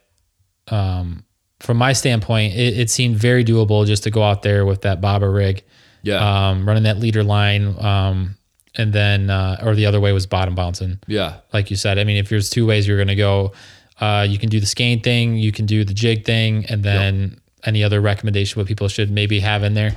um, 0.68 1.24
from 1.60 1.78
my 1.78 1.93
standpoint, 1.93 2.53
it, 2.53 2.78
it 2.78 2.89
seemed 2.89 3.16
very 3.16 3.43
doable 3.43 3.86
just 3.86 4.03
to 4.03 4.12
go 4.12 4.24
out 4.24 4.41
there 4.41 4.66
with 4.66 4.82
that 4.82 5.01
bobber 5.01 5.32
rig, 5.32 5.64
Yeah, 6.03 6.49
um, 6.49 6.68
running 6.68 6.84
that 6.84 6.99
leader 6.99 7.24
line, 7.24 7.76
um, 7.80 8.36
and 8.76 8.93
then 8.93 9.30
uh, 9.30 9.61
or 9.63 9.76
the 9.76 9.86
other 9.86 9.99
way 9.99 10.11
was 10.13 10.26
bottom 10.26 10.55
bouncing, 10.55 10.99
yeah, 11.07 11.38
like 11.53 11.70
you 11.70 11.76
said. 11.76 11.97
I 11.99 12.03
mean, 12.03 12.17
if 12.17 12.30
there's 12.30 12.49
two 12.49 12.65
ways 12.65 12.88
you're 12.88 12.97
going 12.97 13.07
to 13.07 13.15
go, 13.15 13.53
uh, 13.99 14.26
you 14.30 14.38
can 14.38 14.49
do 14.49 14.59
the 14.59 14.65
skein 14.65 15.01
thing, 15.01 15.36
you 15.38 15.51
can 15.51 15.65
do 15.65 15.84
the 15.84 15.93
jig 15.93 16.26
thing, 16.26 16.65
and 16.67 16.84
then 16.84 17.39
any 17.65 17.84
other 17.84 17.99
recommendation 18.01 18.59
what 18.59 18.67
people 18.67 18.88
should 18.88 19.11
maybe 19.11 19.39
have 19.41 19.63
in 19.63 19.74
there. 19.74 19.95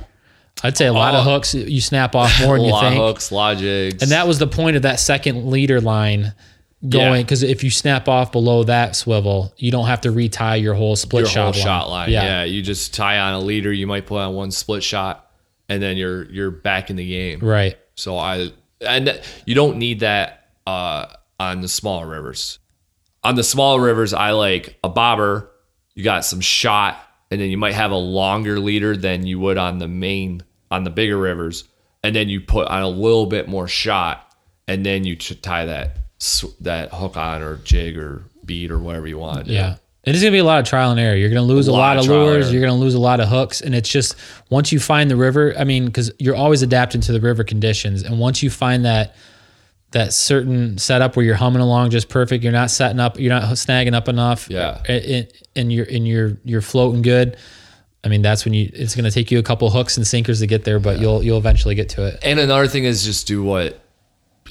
I'd 0.63 0.77
say 0.77 0.85
a 0.85 0.93
lot 0.93 1.15
of 1.15 1.25
Oh. 1.25 1.31
hooks 1.31 1.55
you 1.55 1.81
snap 1.81 2.13
off 2.15 2.39
more 2.41 2.57
than 2.57 2.65
you 2.67 2.71
lot 2.71 2.85
of 2.85 2.91
think. 2.91 3.01
hooks, 3.03 3.31
a 3.31 3.35
lot 3.35 3.57
jigs, 3.57 4.01
And 4.03 4.11
that 4.11 4.27
was 4.27 4.37
the 4.39 4.47
point 4.47 4.75
of 4.75 4.81
that 4.83 4.99
second 4.99 5.49
leader 5.49 5.81
line 5.81 6.33
going 6.89 7.23
because 7.23 7.41
if 7.43 7.63
you 7.63 7.69
snap 7.71 8.07
off 8.09 8.31
below 8.31 8.63
that 8.65 8.95
swivel, 8.95 9.53
you 9.57 9.71
don't 9.71 9.87
have 9.87 10.01
to 10.01 10.11
retie 10.11 10.57
your 10.59 10.73
whole 10.73 10.95
split 10.95 11.21
your 11.21 11.29
shot 11.29 11.41
whole 11.43 11.51
line. 11.53 11.61
shot 11.63 11.89
line. 11.89 12.09
Yeah. 12.11 12.43
you 12.43 12.61
just 12.61 12.93
tie 12.93 13.17
on 13.19 13.33
a 13.33 13.39
leader. 13.39 13.71
You 13.71 13.87
might 13.87 14.05
put 14.05 14.17
on 14.19 14.33
one 14.35 14.51
split 14.51 14.83
shot, 14.83 15.31
and 15.69 15.81
then 15.81 15.95
you're 15.97 16.25
you're 16.25 16.51
back 16.51 16.89
in 16.89 16.97
the 16.97 17.07
game. 17.07 17.39
Right. 17.39 17.77
So 17.95 18.17
I 18.17 18.49
and 18.83 19.21
you 19.45 19.55
don't 19.55 19.77
need 19.77 20.01
that 20.01 20.49
uh, 20.67 21.07
on 21.39 21.61
the 21.61 21.67
smaller 21.67 22.07
rivers. 22.07 22.59
On 23.23 23.35
the 23.35 23.43
smaller 23.43 23.81
rivers, 23.81 24.13
I 24.13 24.31
like 24.31 24.77
a 24.83 24.89
bobber. 24.89 25.49
You 25.95 26.03
got 26.03 26.25
some 26.25 26.41
shot, 26.41 26.97
and 27.31 27.39
then 27.39 27.49
you 27.49 27.57
might 27.57 27.73
have 27.73 27.91
a 27.91 27.97
longer 27.97 28.59
leader 28.59 28.97
than 28.97 29.25
you 29.25 29.39
would 29.39 29.57
on 29.57 29.77
the 29.79 29.87
main 29.87 30.43
on 30.71 30.83
the 30.83 30.89
bigger 30.89 31.17
rivers, 31.17 31.65
and 32.03 32.15
then 32.15 32.29
you 32.29 32.41
put 32.41 32.67
on 32.67 32.81
a 32.81 32.89
little 32.89 33.27
bit 33.27 33.47
more 33.47 33.67
shot, 33.67 34.35
and 34.67 34.85
then 34.85 35.03
you 35.03 35.15
tie 35.15 35.65
that 35.65 35.97
that 36.61 36.93
hook 36.93 37.17
on 37.17 37.41
or 37.41 37.57
jig 37.57 37.97
or 37.97 38.23
bead 38.45 38.71
or 38.71 38.79
whatever 38.79 39.07
you 39.07 39.17
want. 39.17 39.47
Yeah. 39.47 39.75
It 40.03 40.15
is 40.15 40.21
going 40.21 40.31
to 40.31 40.35
be 40.35 40.39
a 40.39 40.43
lot 40.43 40.59
of 40.59 40.65
trial 40.65 40.91
and 40.91 40.99
error. 40.99 41.15
You're 41.15 41.29
going 41.29 41.41
to 41.41 41.53
lose 41.53 41.67
a, 41.67 41.71
lot 41.71 41.95
lot, 41.95 41.97
of 41.97 42.03
of 42.03 42.09
lures. 42.09 42.51
You're 42.51 42.61
going 42.61 42.73
to 42.73 42.79
lose 42.79 42.93
a 42.93 42.99
lot 42.99 43.21
of 43.21 43.29
hooks. 43.29 43.61
And 43.61 43.73
it's 43.73 43.87
just 43.87 44.15
once 44.49 44.71
you 44.71 44.79
find 44.79 45.09
the 45.09 45.15
river, 45.15 45.53
I 45.57 45.63
mean, 45.63 45.85
because 45.85 46.11
you're 46.19 46.35
always 46.35 46.61
adapting 46.61 46.99
to 47.01 47.13
the 47.13 47.21
river 47.21 47.45
conditions. 47.45 48.03
And 48.03 48.19
once 48.19 48.43
you 48.43 48.49
find 48.49 48.83
that 48.83 49.15
that 49.91 50.11
certain 50.11 50.77
setup 50.77 51.15
where 51.15 51.23
you're 51.23 51.35
humming 51.35 51.61
along 51.61 51.91
just 51.91 52.09
perfect, 52.09 52.43
you're 52.43 52.51
not 52.51 52.69
setting 52.69 52.99
up, 52.99 53.17
you're 53.17 53.33
not 53.33 53.43
snagging 53.53 53.93
up 53.93 54.09
enough. 54.09 54.49
Yeah. 54.49 54.81
And, 54.89 55.31
and 55.55 55.71
you're 55.71 55.85
and 55.89 56.05
you're 56.05 56.37
you're 56.43 56.61
floating 56.61 57.01
good. 57.01 57.37
I 58.03 58.09
mean, 58.09 58.21
that's 58.21 58.43
when 58.43 58.53
you. 58.53 58.69
It's 58.73 58.95
going 58.95 59.05
to 59.05 59.11
take 59.11 59.31
you 59.31 59.39
a 59.39 59.43
couple 59.43 59.69
hooks 59.69 59.95
and 59.95 60.05
sinkers 60.05 60.41
to 60.41 60.47
get 60.47 60.65
there, 60.65 60.79
but 60.79 60.99
you'll 60.99 61.23
you'll 61.23 61.37
eventually 61.37 61.75
get 61.75 61.87
to 61.89 62.05
it. 62.07 62.19
And 62.23 62.37
another 62.39 62.67
thing 62.67 62.83
is 62.83 63.05
just 63.05 63.27
do 63.27 63.41
what 63.41 63.79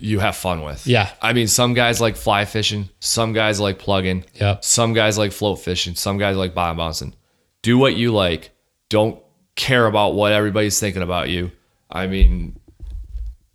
you 0.03 0.19
have 0.19 0.37
fun 0.37 0.63
with. 0.63 0.87
Yeah. 0.87 1.11
I 1.23 1.33
mean, 1.33 1.47
some 1.49 1.75
guys 1.75 2.01
like 2.01 2.17
fly 2.17 2.45
fishing, 2.45 2.89
some 3.01 3.33
guys 3.33 3.61
like 3.61 3.79
plugging, 3.79 4.25
Yep. 4.35 4.65
some 4.65 4.93
guys 4.95 5.17
like 5.17 5.33
float 5.33 5.61
fishing, 5.61 5.95
some 5.95 6.19
guys 6.19 6.37
like 6.37 6.55
bottom 6.55 6.77
bouncing. 6.77 7.15
Do 7.63 7.79
what 7.79 7.95
you 7.95 8.13
like. 8.13 8.51
Don't 8.89 9.23
care 9.55 9.87
about 9.87 10.15
what 10.15 10.33
everybody's 10.33 10.79
thinking 10.81 11.03
about 11.03 11.29
you. 11.31 11.53
I 11.91 12.07
mean, 12.09 12.59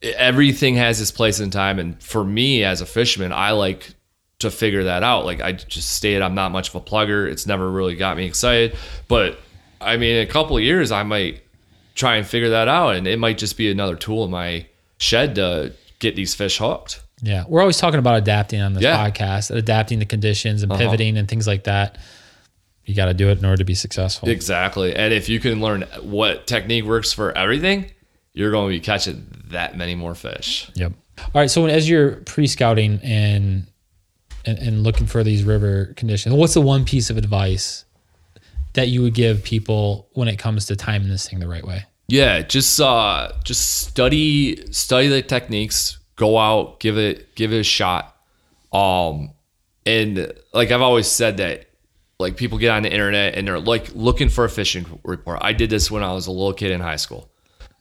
everything 0.02 0.76
has 0.76 1.02
its 1.02 1.12
place 1.12 1.40
and 1.40 1.52
time. 1.52 1.80
And 1.80 2.02
for 2.02 2.24
me 2.24 2.64
as 2.64 2.82
a 2.82 2.86
fisherman, 2.86 3.32
I 3.34 3.52
like 3.52 3.94
to 4.40 4.52
figure 4.52 4.84
that 4.86 5.04
out. 5.04 5.26
Like 5.26 5.42
I 5.42 5.52
just 5.52 5.92
stated, 5.92 6.22
I'm 6.22 6.36
not 6.36 6.52
much 6.52 6.70
of 6.70 6.76
a 6.76 6.82
plugger. 6.82 7.30
It's 7.30 7.48
never 7.48 7.70
really 7.70 7.96
got 7.96 8.18
me 8.18 8.26
excited. 8.26 8.78
But 9.08 9.40
I 9.82 9.98
mean, 9.98 10.16
in 10.18 10.28
a 10.28 10.32
couple 10.32 10.58
of 10.58 10.64
years, 10.64 10.92
I 10.92 11.04
might 11.04 11.42
try 11.96 12.16
and 12.18 12.26
figure 12.26 12.52
that 12.52 12.68
out. 12.68 12.96
And 12.96 13.08
it 13.08 13.20
might 13.20 13.38
just 13.38 13.58
be 13.58 13.70
another 13.72 13.96
tool 13.96 14.24
in 14.26 14.32
my 14.32 14.66
shed 15.00 15.36
to 15.36 15.74
get 16.00 16.16
these 16.16 16.36
fish 16.36 16.58
hooked. 16.58 17.02
Yeah, 17.22 17.46
we're 17.48 17.62
always 17.62 17.78
talking 17.78 18.00
about 18.00 18.18
adapting 18.18 18.62
on 18.62 18.74
this 18.74 18.84
Yeah. 18.84 18.94
Uh-huh. 18.96 19.10
podcast, 19.12 19.56
adapting 19.56 20.00
to 20.00 20.06
conditions 20.06 20.62
and 20.64 20.72
pivoting 20.72 21.18
and 21.18 21.28
things 21.28 21.48
like 21.48 21.64
that. 21.64 21.98
You 22.86 22.96
got 22.96 23.06
to 23.06 23.14
do 23.14 23.30
it 23.30 23.40
in 23.40 23.46
order 23.46 23.58
to 23.58 23.66
be 23.66 23.74
successful. 23.76 24.30
Exactly. 24.30 24.96
And 24.96 25.14
if 25.14 25.28
you 25.28 25.40
can 25.40 25.60
learn 25.60 25.82
what 26.04 26.48
technique 26.48 26.86
works 26.86 27.12
for 27.12 27.36
everything, 27.38 27.92
you're 28.34 28.52
going 28.52 28.70
to 28.72 28.76
be 28.78 28.80
catching 28.80 29.28
that 29.50 29.76
many 29.76 29.96
more 29.96 30.16
fish. 30.16 30.70
Yep. 30.76 30.94
All 31.20 31.32
right. 31.34 31.50
So 31.50 31.66
as 31.66 31.90
you're 31.90 32.18
pre-scouting 32.18 33.00
and, 33.04 33.66
and 34.46 34.58
and 34.60 34.84
looking 34.84 35.08
for 35.08 35.24
these 35.24 35.44
river 35.44 35.94
conditions, 35.98 36.34
what's 36.36 36.54
the 36.54 36.62
one 36.62 36.86
piece 36.86 37.10
of 37.10 37.18
advice 37.18 37.84
that 38.74 38.88
you 38.90 39.02
would 39.02 39.16
give 39.16 39.44
people 39.44 40.08
when 40.14 40.28
it 40.28 40.38
comes 40.38 40.68
to 40.68 40.76
timing 40.76 41.10
this 41.10 41.28
thing 41.28 41.40
the 41.40 41.48
right 41.48 41.66
way? 41.66 41.84
Yeah, 42.08 42.42
just 42.42 42.80
uh 42.80 43.32
just 43.44 43.82
study 43.82 44.72
study 44.72 45.08
the 45.08 45.22
techniques, 45.22 46.00
go 46.16 46.38
out, 46.38 46.80
give 46.80 46.98
it 46.98 47.36
give 47.36 47.52
it 47.54 47.60
a 47.60 47.64
shot. 47.64 48.16
Um 48.72 49.32
and 49.86 50.32
like 50.54 50.72
I've 50.72 50.82
always 50.82 51.08
said 51.08 51.38
that 51.38 51.68
like 52.20 52.38
people 52.38 52.58
get 52.58 52.72
on 52.72 52.84
the 52.84 52.92
internet 52.92 53.36
and 53.36 53.48
they're 53.48 53.60
like 53.60 53.94
looking 53.94 54.30
for 54.30 54.46
a 54.46 54.50
fishing 54.50 55.00
report. 55.04 55.40
I 55.42 55.54
did 55.54 55.70
this 55.70 55.92
when 55.92 56.04
I 56.04 56.14
was 56.14 56.28
a 56.28 56.32
little 56.32 56.54
kid 56.54 56.72
in 56.72 56.82
high 56.82 56.96
school. 56.96 57.30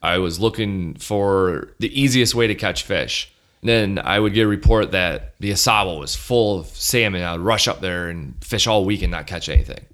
I 0.02 0.18
was 0.18 0.38
looking 0.38 0.94
for 0.94 1.74
the 1.78 2.00
easiest 2.00 2.34
way 2.34 2.46
to 2.46 2.54
catch 2.54 2.82
fish. 2.82 3.32
And 3.62 3.68
then 3.68 3.98
I 4.04 4.20
would 4.20 4.34
get 4.34 4.42
a 4.42 4.48
report 4.48 4.92
that 4.92 5.34
the 5.40 5.52
Au 5.52 5.56
Sable 5.56 5.98
was 5.98 6.14
full 6.14 6.60
of 6.60 6.66
salmon. 6.66 7.22
I 7.22 7.32
would 7.32 7.40
rush 7.40 7.66
up 7.66 7.80
there 7.80 8.08
and 8.08 8.34
fish 8.44 8.66
all 8.66 8.84
week 8.84 9.02
and 9.02 9.10
not 9.10 9.26
catch 9.26 9.48
anything. 9.48 9.84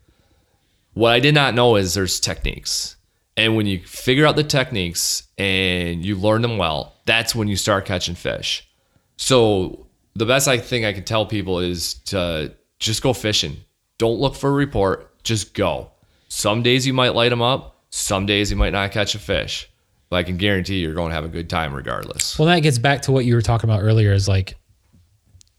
What 0.95 1.13
I 1.13 1.21
did 1.21 1.35
not 1.35 1.55
know 1.55 1.77
is 1.77 1.95
there's 1.95 2.21
techniques. 2.21 2.97
And 3.37 3.57
when 3.57 3.67
you 3.67 3.81
figure 3.87 4.27
out 4.27 4.37
the 4.37 4.45
techniques 4.45 5.23
and 5.39 6.05
you 6.05 6.17
learn 6.17 6.43
them 6.43 6.59
well, 6.59 6.95
that's 7.07 7.35
when 7.35 7.49
you 7.49 7.57
start 7.57 7.87
catching 7.87 8.15
fish. 8.15 8.69
So 9.17 9.87
the 10.15 10.27
best 10.27 10.49
I 10.49 10.59
think 10.59 10.85
I 10.85 10.93
can 10.93 11.05
tell 11.05 11.25
people 11.25 11.59
is 11.59 11.95
to 12.07 12.55
just 12.79 13.03
go 13.03 13.13
fishing. 13.13 13.57
Don't 13.99 14.19
look 14.21 14.35
for 14.35 14.51
a 14.51 14.53
report, 14.53 15.23
just 15.25 15.55
go. 15.55 15.91
Some 16.29 16.63
days 16.63 16.87
you 16.87 16.93
might 16.93 17.15
light 17.15 17.31
them 17.31 17.41
up, 17.43 17.83
some 17.91 18.27
days 18.27 18.51
you 18.51 18.57
might 18.57 18.73
not 18.73 18.91
catch 18.93 19.15
a 19.15 19.19
fish. 19.19 19.69
But 20.11 20.17
I 20.17 20.23
can 20.25 20.37
guarantee 20.37 20.81
you're 20.81 20.93
going 20.93 21.09
to 21.09 21.15
have 21.15 21.25
a 21.25 21.29
good 21.29 21.49
time 21.49 21.73
regardless. 21.73 22.39
Well, 22.39 22.47
that 22.49 22.61
gets 22.61 22.77
back 22.77 23.03
to 23.03 23.13
what 23.13 23.25
you 23.25 23.35
were 23.35 23.41
talking 23.41 23.71
about 23.71 23.81
earlier. 23.83 24.13
Is 24.13 24.29
like, 24.29 24.57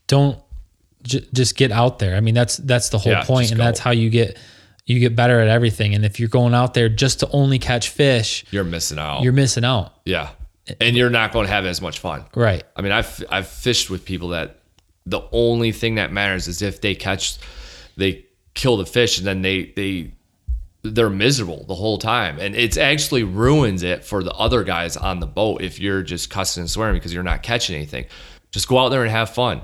don't 0.05 0.37
j- 1.01 1.25
just 1.33 1.55
get 1.57 1.71
out 1.71 1.97
there. 1.97 2.15
I 2.15 2.19
mean, 2.19 2.35
that's 2.35 2.57
that's 2.57 2.89
the 2.89 2.99
whole 2.99 3.13
Yeah, 3.13 3.25
and 3.27 3.49
go. 3.49 3.55
that's 3.55 3.79
how 3.79 3.89
you 3.89 4.11
get 4.11 4.37
you 4.85 4.99
get 4.99 5.15
better 5.15 5.39
at 5.39 5.47
everything. 5.47 5.95
And 5.95 6.03
if 6.05 6.19
you're 6.19 6.29
going 6.29 6.53
out 6.53 6.73
there 6.73 6.89
just 6.89 7.19
to 7.21 7.29
only 7.31 7.59
catch 7.59 7.89
fish, 7.89 8.43
You're 8.51 8.63
missing 8.63 8.99
out. 8.99 9.23
you're 9.23 9.33
missing 9.33 9.63
out. 9.65 9.93
yeah. 10.05 10.29
And 10.79 10.95
you're 10.95 11.09
not 11.09 11.33
going 11.33 11.45
to 11.45 11.51
have 11.51 11.65
as 11.65 11.81
much 11.81 11.99
fun. 11.99 12.23
Right. 12.35 12.63
I 12.77 12.81
mean, 12.81 12.93
I've 12.93 13.21
I've 13.29 13.47
fished 13.49 13.89
with 13.89 14.05
people 14.05 14.29
that 14.29 14.59
the 15.05 15.19
only 15.33 15.73
thing 15.73 15.95
that 15.95 16.13
matters 16.13 16.47
is 16.47 16.61
if 16.61 16.79
they 16.79 16.95
catch, 16.95 17.37
they 17.97 18.25
kill 18.53 18.77
the 18.77 18.85
fish, 18.85 19.17
and 19.17 19.27
then 19.27 19.41
they 19.41 19.73
they 19.75 20.13
they're 20.83 21.09
miserable 21.09 21.65
the 21.67 21.75
whole 21.75 21.97
time, 21.97 22.39
and 22.39 22.55
it's 22.55 22.77
actually 22.77 23.23
ruins 23.23 23.83
it 23.83 24.05
for 24.05 24.23
the 24.23 24.31
other 24.35 24.63
guys 24.63 24.95
on 24.95 25.19
the 25.19 25.27
boat 25.27 25.61
if 25.61 25.81
you're 25.81 26.01
just 26.01 26.29
cussing 26.29 26.61
and 26.61 26.69
swearing 26.71 26.95
because 26.95 27.13
you're 27.13 27.23
not 27.23 27.43
catching 27.43 27.75
anything. 27.75 28.05
Just 28.51 28.69
go 28.69 28.77
out 28.77 28.87
there 28.87 29.01
and 29.01 29.11
have 29.11 29.31
fun. 29.31 29.63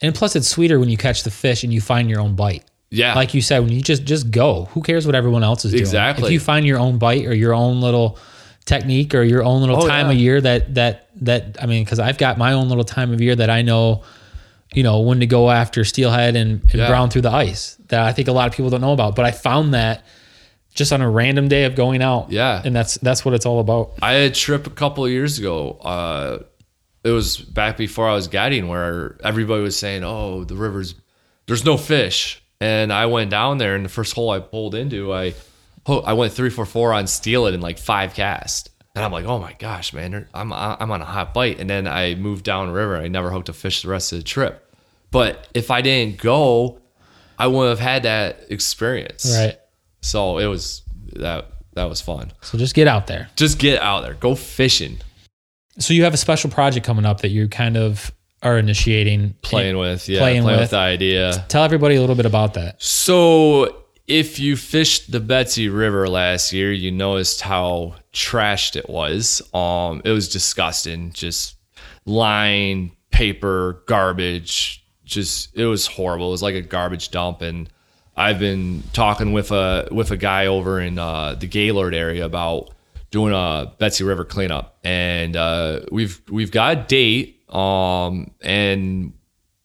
And 0.00 0.16
plus, 0.16 0.34
it's 0.34 0.48
sweeter 0.48 0.80
when 0.80 0.88
you 0.88 0.96
catch 0.96 1.22
the 1.22 1.30
fish 1.30 1.62
and 1.62 1.72
you 1.72 1.80
find 1.80 2.10
your 2.10 2.18
own 2.20 2.34
bite. 2.34 2.64
Yeah, 2.94 3.14
Like 3.14 3.34
you 3.34 3.42
said, 3.42 3.58
when 3.60 3.72
you 3.72 3.82
just 3.82 4.04
just 4.04 4.30
go, 4.30 4.66
who 4.72 4.82
cares 4.82 5.04
what 5.06 5.14
everyone 5.14 5.42
else 5.44 5.64
is 5.64 5.72
doing? 5.72 5.80
Exactly. 5.82 6.26
If 6.26 6.32
you 6.32 6.40
find 6.40 6.64
your 6.66 6.78
own 6.78 6.98
bite 6.98 7.26
or 7.26 7.34
your 7.34 7.52
own 7.54 7.80
little 7.80 8.18
technique 8.66 9.14
or 9.14 9.22
your 9.22 9.42
own 9.44 9.60
little 9.60 9.82
Oh, 9.82 9.88
time 9.88 10.06
yeah. 10.06 10.12
of 10.12 10.18
year 10.18 10.40
that 10.40 10.74
that 10.74 11.08
that 11.22 11.56
I 11.60 11.66
mean, 11.66 11.84
because 11.84 11.98
I've 11.98 12.18
got 12.18 12.38
my 12.38 12.52
own 12.52 12.68
little 12.68 12.84
time 12.84 13.12
of 13.12 13.20
year 13.20 13.36
that 13.36 13.50
I 13.50 13.62
know, 13.62 14.02
you 14.72 14.82
know, 14.82 15.00
when 15.00 15.20
to 15.20 15.26
go 15.26 15.50
after 15.50 15.84
steelhead 15.84 16.36
and, 16.36 16.62
and 16.62 16.74
Yeah. 16.74 16.88
brown 16.88 17.10
through 17.10 17.22
the 17.22 17.32
ice 17.32 17.76
that 17.88 18.00
I 18.00 18.12
think 18.12 18.28
a 18.28 18.32
lot 18.32 18.48
of 18.48 18.54
people 18.54 18.70
don't 18.70 18.80
know 18.80 18.92
about. 18.92 19.14
But 19.16 19.24
I 19.26 19.30
found 19.32 19.74
that 19.74 20.04
just 20.74 20.92
on 20.92 21.00
a 21.02 21.08
random 21.10 21.46
day 21.48 21.64
of 21.64 21.74
going 21.76 22.02
out. 22.02 22.32
Yeah. 22.32 22.60
and 22.64 22.74
that's 22.74 22.94
that's 22.98 23.24
what 23.24 23.34
it's 23.34 23.46
all 23.46 23.60
about. 23.60 23.92
I 24.02 24.12
had 24.14 24.30
a 24.32 24.34
trip 24.34 24.66
a 24.66 24.70
couple 24.70 25.04
of 25.04 25.10
years 25.10 25.38
ago. 25.38 25.78
Uh, 25.84 26.38
it 27.04 27.10
was 27.10 27.36
back 27.36 27.76
before 27.76 28.08
I 28.08 28.14
was 28.14 28.28
guiding, 28.28 28.66
where 28.68 29.16
everybody 29.22 29.62
was 29.62 29.76
saying, 29.76 30.02
"Oh, 30.04 30.44
the 30.44 30.54
river's 30.56 30.94
there's 31.46 31.64
no 31.64 31.76
fish," 31.76 32.42
and 32.60 32.92
I 32.92 33.06
went 33.06 33.30
down 33.30 33.58
there, 33.58 33.74
and 33.74 33.84
the 33.84 33.88
first 33.88 34.14
hole 34.14 34.30
I 34.30 34.40
pulled 34.40 34.74
into, 34.74 35.12
I 35.12 35.34
I 35.86 36.14
went 36.14 36.32
three 36.32 36.50
for 36.50 36.64
four 36.64 36.92
on 36.92 37.06
steelhead 37.06 37.54
in 37.54 37.60
like 37.60 37.78
five 37.78 38.14
casts. 38.14 38.70
And 38.94 39.04
I'm 39.04 39.10
like, 39.10 39.24
oh 39.24 39.40
my 39.40 39.54
gosh, 39.54 39.92
man, 39.92 40.28
I'm 40.32 40.52
I'm 40.52 40.90
on 40.90 41.02
a 41.02 41.04
hot 41.04 41.34
bite. 41.34 41.58
And 41.58 41.68
then 41.68 41.86
I 41.88 42.14
moved 42.14 42.44
down 42.44 42.70
river. 42.70 42.96
I 42.96 43.08
never 43.08 43.30
hooked 43.30 43.48
a 43.48 43.52
fish 43.52 43.82
the 43.82 43.88
rest 43.88 44.12
of 44.12 44.18
the 44.18 44.24
trip. 44.24 44.72
But 45.10 45.48
if 45.52 45.70
I 45.70 45.82
didn't 45.82 46.18
go, 46.18 46.78
I 47.38 47.48
wouldn't 47.48 47.76
have 47.76 47.86
had 47.86 48.04
that 48.04 48.46
experience. 48.50 49.36
Right. 49.36 49.58
So 50.00 50.38
it 50.38 50.46
was 50.46 50.82
that 51.14 51.50
that 51.74 51.88
was 51.88 52.00
fun. 52.00 52.32
So 52.40 52.56
just 52.56 52.74
get 52.74 52.86
out 52.86 53.08
there. 53.08 53.28
Just 53.34 53.58
get 53.58 53.82
out 53.82 54.02
there, 54.02 54.14
go 54.14 54.36
fishing, 54.36 54.98
So 55.78 55.92
you 55.92 56.04
have 56.04 56.14
a 56.14 56.18
special 56.18 56.48
project 56.50 56.86
coming 56.86 57.04
up 57.04 57.20
that 57.22 57.30
you 57.30 57.48
kind 57.48 57.76
of 57.76 58.12
are 58.44 58.58
initiating, 58.58 59.34
playing 59.42 59.78
with, 59.78 60.08
yeah, 60.08 60.20
Playing 60.20 60.42
playing, 60.42 60.58
with. 60.58 60.64
with 60.64 60.70
the 60.70 60.76
idea. 60.78 61.44
Tell 61.48 61.64
everybody 61.64 61.96
a 61.96 62.00
little 62.00 62.14
bit 62.14 62.26
about 62.26 62.54
that. 62.54 62.80
So, 62.80 63.84
if 64.06 64.38
you 64.38 64.56
fished 64.56 65.10
the 65.10 65.18
Betsie 65.20 65.68
River 65.70 66.08
last 66.08 66.52
year, 66.52 66.70
you 66.70 66.92
noticed 66.92 67.40
how 67.40 67.96
trashed 68.12 68.76
it 68.76 68.88
was. 68.88 69.40
Um, 69.54 70.02
it 70.04 70.10
was 70.10 70.28
disgusting. 70.28 71.12
Just 71.12 71.56
line, 72.04 72.92
paper, 73.10 73.82
garbage. 73.86 74.84
Just 75.04 75.56
it 75.56 75.64
was 75.66 75.86
horrible. 75.86 76.28
It 76.28 76.32
was 76.32 76.42
like 76.42 76.54
a 76.54 76.60
garbage 76.60 77.10
dump. 77.10 77.40
And 77.40 77.68
I've 78.16 78.38
been 78.38 78.82
talking 78.92 79.32
with 79.32 79.50
a 79.52 79.88
with 79.90 80.10
a 80.10 80.16
guy 80.18 80.46
over 80.46 80.80
in 80.80 80.98
uh, 80.98 81.34
the 81.34 81.46
Gaylord 81.46 81.94
area 81.94 82.24
about 82.26 82.74
doing 83.10 83.32
a 83.32 83.72
Betsie 83.78 84.04
River 84.04 84.24
cleanup, 84.24 84.76
and 84.84 85.36
uh, 85.36 85.80
we've 85.90 86.20
we've 86.30 86.50
got 86.50 86.76
a 86.76 86.82
date. 86.82 87.33
Um, 87.54 88.30
and 88.40 89.12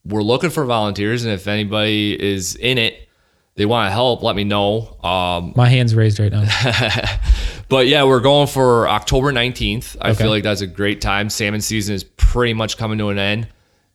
we're 0.05 0.23
looking 0.23 0.49
for 0.49 0.63
volunteers, 0.65 1.23
and 1.25 1.33
if 1.33 1.47
anybody 1.47 2.15
is 2.19 2.55
in 2.55 2.77
it, 2.77 3.07
they 3.55 3.65
want 3.65 3.87
to 3.87 3.91
help, 3.91 4.23
let 4.23 4.35
me 4.35 4.43
know. 4.45 4.97
Um, 5.03 5.53
My 5.55 5.67
hand's 5.67 5.93
raised 5.93 6.19
right 6.19 6.31
now. 6.31 6.45
but 7.69 7.87
yeah, 7.87 8.03
we're 8.05 8.21
going 8.21 8.47
for 8.47 8.87
October 8.87 9.33
19th. 9.33 9.97
I 9.99 10.11
Okay. 10.11 10.23
feel 10.23 10.29
like 10.29 10.43
that's 10.43 10.61
a 10.61 10.67
great 10.67 11.01
time. 11.01 11.29
Salmon 11.29 11.59
season 11.61 11.93
is 11.95 12.03
pretty 12.05 12.53
much 12.53 12.77
coming 12.77 12.97
to 12.99 13.09
an 13.09 13.19
end, 13.19 13.47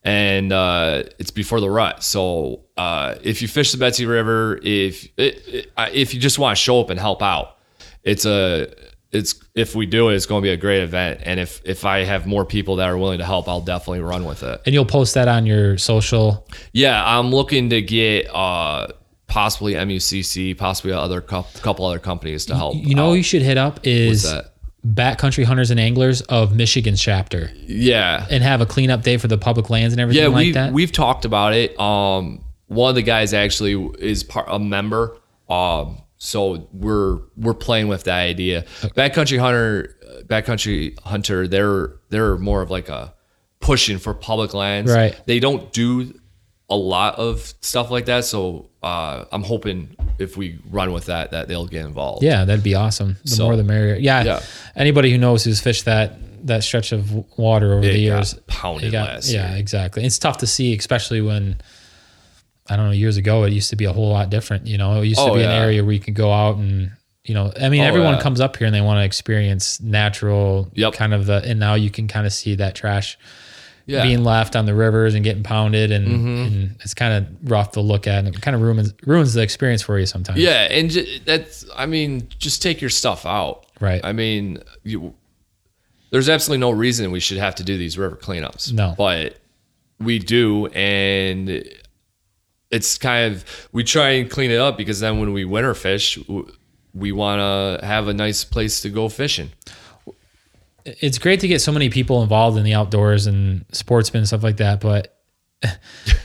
and 0.03 0.51
uh, 0.53 1.03
it's 1.17 1.31
before 1.31 1.59
the 1.61 1.69
rut. 1.69 2.03
So 2.03 2.61
uh, 2.77 3.15
if 3.23 3.41
you 3.41 3.47
fish 3.47 3.71
the 3.71 3.77
Betsie 3.79 4.05
River, 4.05 4.59
if 4.61 5.05
it, 5.17 5.41
it, 5.47 5.71
if 5.93 6.13
you 6.13 6.19
just 6.19 6.37
want 6.37 6.55
to 6.55 6.61
show 6.61 6.79
up 6.79 6.91
and 6.91 6.99
help 6.99 7.23
out, 7.23 7.57
it's 8.03 8.25
a 8.25 8.67
it's 9.15 9.35
if 9.55 9.75
we 9.75 9.85
do 9.85 10.09
it, 10.09 10.15
it's 10.15 10.25
going 10.25 10.41
to 10.41 10.45
be 10.45 10.51
a 10.51 10.57
great 10.57 10.81
event. 10.81 11.21
And 11.23 11.39
if 11.39 11.61
if 11.65 11.85
I 11.85 12.03
have 12.03 12.27
more 12.27 12.45
people 12.45 12.77
that 12.77 12.89
are 12.89 12.97
willing 12.97 13.19
to 13.19 13.25
help, 13.25 13.47
I'll 13.47 13.61
definitely 13.61 14.01
run 14.01 14.25
with 14.25 14.43
it. 14.43 14.61
and 14.65 14.73
you'll 14.73 14.85
post 14.85 15.13
that 15.13 15.27
on 15.27 15.45
your 15.45 15.77
social. 15.77 16.47
Yeah, 16.73 17.01
I'm 17.03 17.31
looking 17.31 17.69
to 17.69 17.81
get 17.81 18.27
uh, 18.33 18.89
possibly 19.27 19.73
MUCC, 19.73 20.57
possibly 20.57 20.91
other 20.91 21.21
cou- 21.21 21.45
couple 21.61 21.85
other 21.85 21.99
companies 21.99 22.45
to 22.47 22.55
help. 22.55 22.75
You 22.75 22.95
know, 22.95 23.09
who 23.09 23.15
you 23.15 23.23
should 23.23 23.41
hit 23.41 23.57
up 23.57 23.79
is? 23.83 24.31
Backcountry 24.85 25.45
Hunters 25.45 25.71
and 25.71 25.79
Anglers 25.79 26.21
of 26.21 26.55
Michigan's 26.55 27.01
chapter 27.01 27.49
yeah, 27.55 28.27
and 28.29 28.43
have 28.43 28.61
a 28.61 28.67
cleanup 28.67 29.01
day 29.01 29.17
for 29.17 29.27
the 29.27 29.35
public 29.35 29.71
lands 29.71 29.95
and 29.95 29.99
everything 29.99 30.21
yeah. 30.21 30.29
like 30.29 30.45
we 30.45 30.51
that. 30.51 30.73
we've 30.73 30.91
talked 30.91 31.25
about 31.25 31.53
it. 31.53 31.79
Um, 31.79 32.45
one 32.67 32.89
of 32.89 32.95
the 32.95 33.01
guys 33.01 33.33
actually 33.33 33.73
is 33.97 34.23
part 34.23 34.45
a 34.47 34.59
member. 34.59 35.17
Um, 35.49 36.03
so 36.17 36.67
we're 36.73 37.19
we're 37.37 37.53
playing 37.53 37.87
with 37.87 38.05
that 38.05 38.19
idea. 38.19 38.63
Backcountry 38.81 39.39
hunter, 39.39 39.95
backcountry 40.27 40.97
hunter. 41.01 41.47
They're 41.47 41.93
they're 42.09 42.37
more 42.37 42.61
of 42.61 42.71
like 42.71 42.89
a 42.89 43.13
pushing 43.59 43.97
for 43.97 44.13
public 44.13 44.53
lands. 44.53 44.91
Right. 44.91 45.19
They 45.25 45.39
don't 45.39 45.71
do 45.73 46.19
a 46.69 46.75
lot 46.75 47.15
of 47.19 47.53
stuff 47.61 47.91
like 47.91 48.05
that. 48.05 48.25
So 48.25 48.69
uh, 48.81 49.25
I'm 49.31 49.43
hoping 49.43 49.95
if 50.17 50.35
we 50.37 50.59
run 50.71 50.91
with 50.93 51.05
that, 51.05 51.31
that 51.31 51.47
they'll 51.47 51.67
get 51.67 51.85
involved. 51.85 52.23
yeah, 52.23 52.43
that'd 52.45 52.63
be 52.63 52.73
awesome. 52.75 53.17
The 53.23 53.31
So- 53.31 53.43
more 53.45 53.55
the 53.55 53.63
merrier. 53.63 53.95
Yeah, 53.95 54.23
Yeah. 54.23 54.39
Anybody 54.75 55.11
who 55.11 55.17
knows 55.17 55.43
who's 55.43 55.59
fished 55.61 55.85
that 55.85 56.17
that 56.47 56.63
stretch 56.63 56.91
of 56.91 57.11
water 57.39 57.73
over 57.73 57.81
the 57.81 57.87
It 57.89 58.07
got 58.09 58.15
years, 58.17 58.33
pounded 58.45 58.91
got- 58.91 59.07
last 59.09 59.29
yeah, 59.31 59.49
year. 59.51 59.57
exactly. 59.59 60.05
It's 60.05 60.19
tough 60.19 60.37
to 60.39 60.47
see, 60.47 60.75
especially 60.77 61.19
when 61.21 61.57
I 62.67 62.75
don't 62.75 62.85
know 62.87 62.91
years 62.91 63.17
ago 63.17 63.43
it 63.43 63.53
used 63.53 63.69
to 63.69 63.75
be 63.75 63.85
a 63.85 63.93
whole 63.93 64.09
lot 64.09 64.29
different. 64.29 64.67
You 64.67 64.77
know, 64.77 65.01
it 65.01 65.05
used 65.07 65.19
to 65.19 65.31
Oh, 65.31 65.35
be 65.35 65.43
an 65.43 65.51
area 65.51 65.83
where 65.83 65.93
you 65.93 65.99
could 65.99 66.15
go 66.15 66.31
out 66.31 66.57
and 66.57 66.91
you 67.23 67.33
know, 67.33 67.51
I 67.59 67.69
mean, 67.69 67.81
Oh, 67.81 67.85
everyone 67.85 68.15
yeah. 68.15 68.21
comes 68.21 68.39
up 68.39 68.55
here 68.57 68.67
and 68.67 68.75
they 68.75 68.81
want 68.81 68.99
to 68.99 69.03
experience 69.03 69.81
natural, 69.81 70.69
Yep. 70.75 70.93
kind 70.93 71.11
of 71.13 71.25
the, 71.25 71.41
and 71.43 71.59
now 71.59 71.73
you 71.73 71.89
can 71.89 72.07
kind 72.07 72.27
of 72.27 72.33
see 72.33 72.53
that 72.55 72.75
trash 72.75 73.17
Yeah. 73.87 73.99
Mm-hmm. 73.99 74.07
being 74.07 74.23
left 74.23 74.55
on 74.55 74.65
the 74.67 74.75
rivers 74.75 75.15
and 75.15 75.23
getting 75.23 75.41
pounded, 75.41 75.91
and, 75.91 76.05
and 76.07 76.75
it's 76.81 76.93
kind 76.93 77.13
of 77.25 77.49
rough 77.51 77.71
to 77.71 77.81
look 77.81 78.05
at, 78.05 78.25
and 78.25 78.27
it 78.35 78.41
kind 78.41 78.53
of 78.55 78.61
ruins 78.61 78.93
ruins 79.07 79.33
the 79.33 79.41
experience 79.41 79.81
for 79.81 79.97
you 79.99 80.05
sometimes. 80.05 80.39
Yeah, 80.39 80.67
and 80.69 80.89
j- 80.91 81.19
that's 81.25 81.65
I 81.75 81.85
mean, 81.87 82.27
just 82.37 82.61
take 82.61 82.79
your 82.79 82.91
stuff 82.91 83.25
out. 83.25 83.65
Right. 83.79 84.01
I 84.03 84.11
mean, 84.11 84.59
you, 84.83 85.13
there's 86.11 86.29
absolutely 86.29 86.61
no 86.61 86.69
reason 86.71 87.09
we 87.11 87.19
should 87.19 87.37
have 87.37 87.55
to 87.55 87.63
do 87.63 87.75
these 87.77 87.97
river 87.97 88.15
cleanups. 88.15 88.71
No. 88.71 88.93
but 88.97 89.37
we 89.99 90.19
do, 90.19 90.67
and 90.67 91.63
it's 92.75 92.97
kind 92.97 93.33
of 93.33 93.45
we 93.71 93.83
try 93.83 94.09
and 94.17 94.29
clean 94.29 94.51
it 94.51 94.59
up 94.59 94.77
because 94.77 94.99
then 94.99 95.19
when 95.19 95.31
we 95.33 95.45
winter 95.45 95.73
fish, 95.73 96.19
we 96.93 97.11
want 97.11 97.39
to 97.39 97.85
have 97.85 98.07
a 98.07 98.13
nice 98.13 98.43
place 98.43 98.81
to 98.81 98.89
go 98.89 99.09
fishing. 99.09 99.51
it's 100.85 101.17
great 101.17 101.39
to 101.39 101.47
get 101.47 101.61
so 101.61 101.71
many 101.71 101.89
people 101.89 102.21
involved 102.21 102.57
in 102.57 102.63
the 102.63 102.73
outdoors 102.73 103.25
and 103.27 103.65
sportsmen 103.71 104.19
and 104.19 104.27
stuff 104.27 104.43
like 104.43 104.57
that. 104.57 104.79
But 104.79 105.17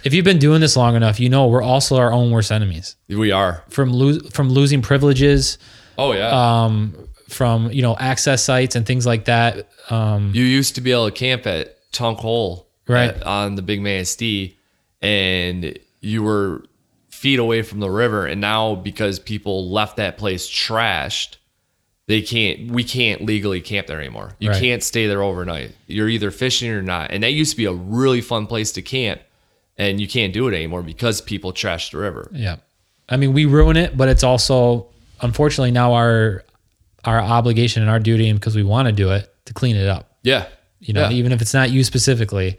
if 0.05 0.13
you've 0.13 0.25
been 0.25 0.39
doing 0.39 0.61
this 0.61 0.77
long 0.77 0.97
enough, 0.97 1.19
you 1.21 1.29
know 1.29 1.47
we're 1.49 1.63
also 1.63 1.97
our 1.97 2.13
own 2.13 2.31
worst 2.31 2.53
enemies 2.53 2.97
We 3.09 3.31
are. 3.33 3.65
from 3.69 3.93
lose 3.93 4.29
from 4.33 4.51
losing 4.51 4.83
privileges, 4.83 5.59
Oh 5.97 6.13
yeah. 6.13 6.65
um, 6.65 6.95
from 7.29 7.71
you 7.71 7.81
know 7.83 7.97
access 7.99 8.43
sites 8.45 8.75
and 8.77 8.85
things 8.87 9.07
like 9.07 9.25
that. 9.27 9.69
Um, 9.89 10.33
You 10.35 10.45
used 10.45 10.75
to 10.75 10.81
be 10.81 10.93
able 10.93 11.07
to 11.07 11.13
camp 11.13 11.47
at 11.47 11.77
Tunk 11.93 12.19
Hole, 12.19 12.69
Right. 12.87 13.11
at- 13.11 13.23
on 13.23 13.55
the 13.55 13.63
Big 13.63 13.81
Manistee, 13.81 14.57
and 15.01 15.79
you 16.01 16.23
were 16.23 16.63
feet 17.11 17.39
away 17.39 17.63
from 17.63 17.81
the 17.81 17.91
river. 17.91 18.27
And 18.27 18.41
now, 18.41 18.75
because 18.75 19.19
people 19.19 19.71
left 19.71 19.97
that 19.99 20.17
place 20.17 20.49
trashed, 20.49 21.37
they 22.07 22.23
can't. 22.23 22.71
We 22.71 22.83
can't 22.83 23.25
legally 23.27 23.61
camp 23.61 23.87
there 23.87 24.01
anymore. 24.01 24.33
You 24.39 24.51
Right. 24.51 24.61
can't 24.61 24.83
stay 24.83 25.07
there 25.07 25.23
overnight. 25.23 25.73
You're 25.87 26.09
either 26.09 26.31
fishing 26.31 26.71
or 26.71 26.83
not. 26.83 27.11
And 27.13 27.23
that 27.23 27.33
used 27.33 27.53
to 27.53 27.57
be 27.57 27.67
a 27.67 27.73
really 27.73 28.21
fun 28.21 28.47
place 28.47 28.73
to 28.73 28.83
camp, 28.83 29.21
and 29.79 30.01
you 30.01 30.09
can't 30.09 30.33
do 30.33 30.49
it 30.49 30.55
anymore 30.55 30.83
because 30.83 31.21
people 31.21 31.53
trashed 31.53 31.93
the 31.93 31.99
river. 31.99 32.31
yeah, 32.35 32.57
I 33.09 33.17
mean 33.17 33.33
we 33.33 33.45
ruin 33.45 33.77
it, 33.77 33.97
but 33.97 34.09
it's 34.09 34.25
also 34.25 34.87
unfortunately 35.21 35.71
now 35.71 35.93
our 35.95 36.43
our 37.05 37.21
obligation 37.21 37.83
and 37.83 37.91
our 37.91 38.01
duty, 38.01 38.29
and 38.29 38.39
because 38.41 38.55
we 38.57 38.63
want 38.63 38.87
to 38.87 38.93
do 38.93 39.11
it, 39.11 39.33
to 39.47 39.53
clean 39.55 39.77
it 39.77 39.89
up. 39.89 40.17
Yeah. 40.23 40.47
You 40.81 40.93
know, 40.95 41.09
Yeah. 41.09 41.17
even 41.17 41.33
if 41.33 41.41
it's 41.41 41.55
not 41.55 41.71
you 41.71 41.83
specifically, 41.85 42.59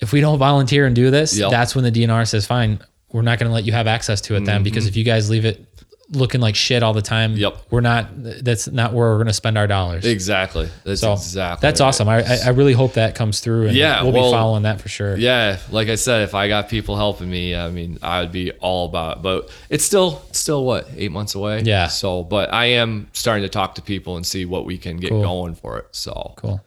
if 0.00 0.12
we 0.12 0.20
don't 0.20 0.38
volunteer 0.38 0.86
and 0.86 0.94
do 0.94 1.10
this, 1.10 1.36
Yep. 1.36 1.50
that's 1.50 1.74
when 1.74 1.84
the 1.84 1.90
DNR 1.92 2.24
says, 2.26 2.46
"Fine, 2.46 2.80
we're 3.12 3.22
not 3.22 3.38
going 3.38 3.48
to 3.48 3.54
let 3.54 3.64
you 3.64 3.72
have 3.72 3.86
access 3.86 4.20
to 4.22 4.36
it 4.36 4.44
then." 4.44 4.62
Because 4.62 4.86
if 4.86 4.96
you 4.96 5.04
guys 5.04 5.28
leave 5.30 5.44
it 5.44 5.64
looking 6.12 6.40
like 6.40 6.56
shit 6.56 6.82
all 6.82 6.94
the 6.94 7.02
time, 7.02 7.32
Mm-hmm. 7.32 7.40
Yep. 7.40 7.62
we're 7.70 7.80
not. 7.82 8.08
That's 8.42 8.66
not 8.68 8.94
where 8.94 9.08
we're 9.10 9.16
going 9.16 9.26
to 9.26 9.32
spend 9.34 9.58
our 9.58 9.66
dollars. 9.66 10.06
Exactly. 10.06 10.66
That's 10.84 11.02
so 11.02 11.12
exactly. 11.12 11.60
that's 11.66 11.82
awesome. 11.82 12.08
I, 12.08 12.22
I 12.22 12.38
I 12.46 12.48
really 12.50 12.72
hope 12.72 12.94
that 12.94 13.14
comes 13.14 13.40
through. 13.40 13.66
And 13.68 13.76
Yeah, 13.76 14.02
we'll 14.02 14.12
well, 14.12 14.30
be 14.30 14.34
following 14.34 14.62
that 14.62 14.80
for 14.80 14.88
sure. 14.88 15.18
Yeah, 15.18 15.58
like 15.70 15.88
I 15.88 15.96
said, 15.96 16.22
if 16.22 16.34
I 16.34 16.48
got 16.48 16.70
people 16.70 16.96
helping 16.96 17.28
me, 17.28 17.54
I 17.54 17.68
mean, 17.70 17.98
I 18.02 18.20
would 18.22 18.32
be 18.32 18.52
all 18.52 18.86
about. 18.86 19.18
It. 19.18 19.22
But 19.22 19.50
it's 19.68 19.84
still, 19.84 20.22
still 20.32 20.64
what 20.64 20.88
eight 20.96 21.12
months 21.12 21.34
away. 21.34 21.60
Yeah. 21.62 21.88
So, 21.88 22.22
but 22.24 22.54
I 22.54 22.66
am 22.66 23.08
starting 23.12 23.42
to 23.42 23.50
talk 23.50 23.74
to 23.74 23.82
people 23.82 24.16
and 24.16 24.24
see 24.24 24.46
what 24.46 24.64
we 24.64 24.78
can 24.78 24.96
get 24.96 25.10
Cool. 25.10 25.20
going 25.22 25.54
for 25.56 25.76
it. 25.78 25.88
So, 25.92 26.32
Cool. 26.36 26.62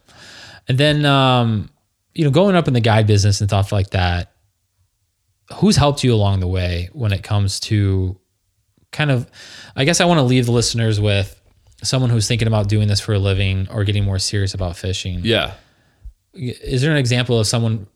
And 0.67 0.77
then, 0.77 1.03
um, 1.05 1.69
you 2.13 2.23
know, 2.25 2.31
going 2.31 2.55
up 2.55 2.67
in 2.67 2.73
the 2.73 2.81
guide 2.81 3.07
business 3.07 3.41
and 3.41 3.49
stuff 3.49 3.71
like 3.71 3.91
that, 3.91 4.31
who's 5.55 5.75
helped 5.75 6.03
you 6.03 6.13
along 6.13 6.39
the 6.39 6.47
way 6.47 6.89
when 6.93 7.11
it 7.11 7.23
comes 7.23 7.59
to 7.61 8.17
kind 8.91 9.11
of, 9.11 9.29
I 9.75 9.85
guess 9.85 10.01
I 10.01 10.05
want 10.05 10.19
to 10.19 10.23
leave 10.23 10.45
the 10.45 10.51
listeners 10.51 10.99
with 10.99 11.37
someone 11.83 12.09
who's 12.09 12.27
thinking 12.27 12.47
about 12.47 12.67
doing 12.69 12.87
this 12.87 12.99
for 12.99 13.13
a 13.13 13.19
living 13.19 13.67
or 13.71 13.83
getting 13.83 14.03
more 14.03 14.19
serious 14.19 14.53
about 14.53 14.75
fishing. 14.77 15.21
yeah, 15.23 15.53
Is 16.33 16.81
there 16.81 16.91
an 16.91 16.97
example 16.97 17.39
of 17.39 17.47
someone 17.47 17.87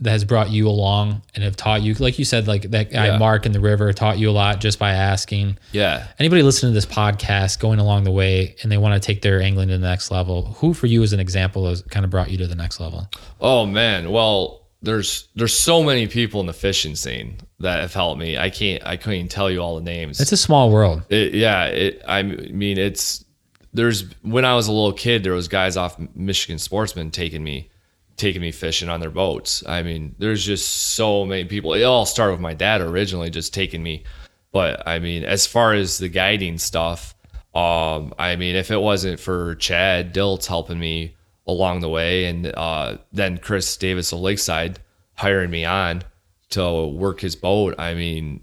that 0.00 0.10
has 0.10 0.24
brought 0.24 0.50
you 0.50 0.68
along 0.68 1.22
and 1.34 1.44
have 1.44 1.54
taught 1.56 1.82
you, 1.82 1.94
like 1.94 2.18
you 2.18 2.24
said, 2.24 2.48
like 2.48 2.62
that 2.72 2.90
guy 2.90 3.06
Yeah. 3.06 3.18
Mark 3.18 3.46
in 3.46 3.52
the 3.52 3.60
river 3.60 3.92
taught 3.92 4.18
you 4.18 4.28
a 4.28 4.32
lot 4.32 4.60
just 4.60 4.78
by 4.78 4.92
asking? 4.92 5.56
yeah. 5.72 6.08
Anybody 6.18 6.42
listening 6.42 6.72
to 6.72 6.74
this 6.74 6.84
podcast 6.86 7.60
going 7.60 7.78
along 7.78 8.04
the 8.04 8.10
way 8.10 8.56
and 8.62 8.72
they 8.72 8.76
want 8.76 9.00
to 9.00 9.06
take 9.06 9.22
their 9.22 9.40
angling 9.40 9.68
to 9.68 9.78
the 9.78 9.86
next 9.86 10.10
level, 10.10 10.46
who 10.58 10.74
for 10.74 10.86
you 10.88 11.02
as 11.04 11.12
an 11.12 11.20
example 11.20 11.68
has 11.68 11.82
kind 11.82 12.04
of 12.04 12.10
brought 12.10 12.30
you 12.30 12.38
to 12.38 12.46
the 12.48 12.56
next 12.56 12.80
level? 12.80 13.08
Oh 13.40 13.66
man, 13.66 14.10
well, 14.10 14.62
there's 14.82 15.28
there's 15.36 15.54
so 15.56 15.82
many 15.82 16.06
people 16.08 16.40
in 16.40 16.46
the 16.46 16.52
fishing 16.52 16.96
scene 16.96 17.38
that 17.60 17.80
have 17.80 17.94
helped 17.94 18.20
me. 18.20 18.36
I 18.36 18.50
can't, 18.50 18.84
I 18.84 18.96
couldn't 18.96 19.14
even 19.14 19.28
tell 19.28 19.50
you 19.50 19.60
all 19.60 19.76
the 19.76 19.80
names. 19.82 20.20
It's 20.20 20.32
a 20.32 20.36
small 20.36 20.70
world. 20.70 21.02
It, 21.08 21.34
yeah, 21.34 21.66
it, 21.66 22.02
I 22.06 22.22
mean, 22.22 22.76
it's 22.78 23.24
there's 23.72 24.04
when 24.22 24.44
I 24.44 24.54
was 24.56 24.66
a 24.68 24.72
little 24.72 24.92
kid, 24.92 25.22
there 25.24 25.32
was 25.32 25.48
guys 25.48 25.76
off 25.76 25.96
Michigan 26.14 26.58
Sportsman 26.58 27.10
taking 27.12 27.42
me, 27.42 27.70
taking 28.16 28.42
me 28.42 28.52
fishing 28.52 28.88
on 28.88 29.00
their 29.00 29.10
boats. 29.10 29.62
I 29.66 29.82
mean, 29.82 30.14
there's 30.18 30.44
just 30.44 30.68
so 30.94 31.24
many 31.24 31.44
people. 31.44 31.74
It 31.74 31.82
all 31.82 32.06
started 32.06 32.32
with 32.32 32.40
my 32.40 32.54
dad 32.54 32.80
originally, 32.80 33.30
just 33.30 33.54
taking 33.54 33.82
me. 33.82 34.04
But 34.52 34.86
I 34.86 34.98
mean, 34.98 35.24
as 35.24 35.46
far 35.46 35.72
as 35.72 35.98
the 35.98 36.08
guiding 36.08 36.58
stuff, 36.58 37.14
Um, 37.54 38.12
I 38.18 38.34
mean, 38.34 38.56
if 38.56 38.72
it 38.72 38.80
wasn't 38.80 39.20
for 39.20 39.54
Chad 39.54 40.12
Diltz 40.12 40.46
helping 40.46 40.80
me 40.80 41.14
along 41.46 41.82
the 41.82 41.88
way, 41.88 42.24
and 42.24 42.46
uh, 42.46 42.98
then 43.12 43.38
Chris 43.38 43.76
Davis 43.76 44.12
of 44.12 44.18
Lakeside 44.18 44.80
hiring 45.14 45.50
me 45.50 45.64
on 45.64 46.02
to 46.50 46.86
work 46.88 47.20
his 47.20 47.36
boat, 47.36 47.76
I 47.78 47.94
mean, 47.94 48.40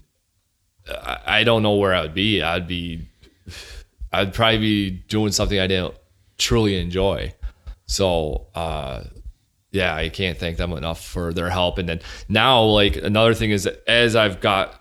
I, 0.88 1.18
I 1.26 1.44
don't 1.44 1.62
know 1.62 1.76
where 1.76 1.92
I 1.92 2.00
would 2.00 2.14
be. 2.14 2.40
I'd 2.40 2.66
be, 2.66 3.06
I'd 4.14 4.32
probably 4.32 4.58
be 4.58 4.90
doing 4.90 5.32
something 5.32 5.60
I 5.60 5.66
didn't 5.66 5.94
truly 6.38 6.80
enjoy. 6.80 7.34
So, 7.84 8.46
uh, 8.54 9.04
yeah, 9.72 9.94
I 9.96 10.08
can't 10.10 10.38
thank 10.38 10.56
them 10.58 10.72
enough 10.72 11.04
for 11.04 11.32
their 11.32 11.50
help. 11.50 11.78
And 11.78 11.88
then 11.88 12.00
now, 12.28 12.62
like 12.62 12.96
another 12.96 13.34
thing 13.34 13.50
is, 13.50 13.66
as 13.88 14.14
I've 14.14 14.40
got, 14.40 14.80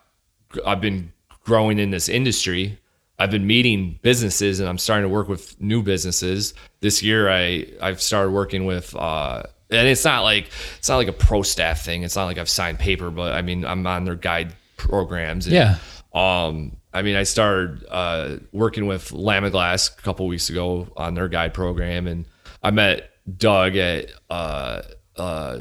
I've 0.66 0.82
been 0.82 1.12
growing 1.44 1.80
in 1.80 1.90
this 1.90 2.08
industry. 2.10 2.78
I've 3.18 3.32
been 3.32 3.46
meeting 3.48 4.00
businesses, 4.02 4.60
and 4.60 4.68
I'm 4.68 4.78
starting 4.78 5.04
to 5.08 5.14
work 5.14 5.28
with 5.28 5.60
new 5.62 5.82
businesses. 5.84 6.54
This 6.82 7.02
year, 7.04 7.30
I 7.30 7.68
I've 7.82 8.02
started 8.02 8.32
working 8.32 8.66
with, 8.66 8.96
uh, 8.96 9.44
and 9.70 9.88
it's 9.88 10.04
not 10.04 10.24
like 10.24 10.50
it's 10.80 10.90
not 10.90 10.98
like 10.98 11.08
a 11.08 11.14
pro 11.14 11.42
staff 11.44 11.84
thing. 11.86 12.04
It's 12.04 12.16
not 12.16 12.26
like 12.26 12.38
I've 12.38 12.50
signed 12.50 12.80
paper, 12.80 13.12
but 13.12 13.34
I 13.34 13.42
mean, 13.44 13.64
I'm 13.64 13.86
on 13.86 14.06
their 14.06 14.16
guide 14.16 14.54
programs. 14.78 15.46
And, 15.46 15.54
Yeah. 15.54 15.76
um, 16.14 16.76
I 16.94 17.04
mean, 17.04 17.16
I 17.16 17.24
started 17.24 17.86
uh, 17.90 18.38
working 18.52 18.88
with 18.88 19.10
Lamiglas 19.12 19.98
a 19.98 20.02
couple 20.02 20.28
weeks 20.28 20.50
ago 20.50 20.88
on 20.98 21.14
their 21.14 21.28
guide 21.30 21.54
program, 21.54 22.08
and 22.08 22.26
I 22.64 22.72
met 22.72 23.11
Doug 23.38 23.76
at 23.76 24.12
uh, 24.30 24.82
uh, 25.16 25.60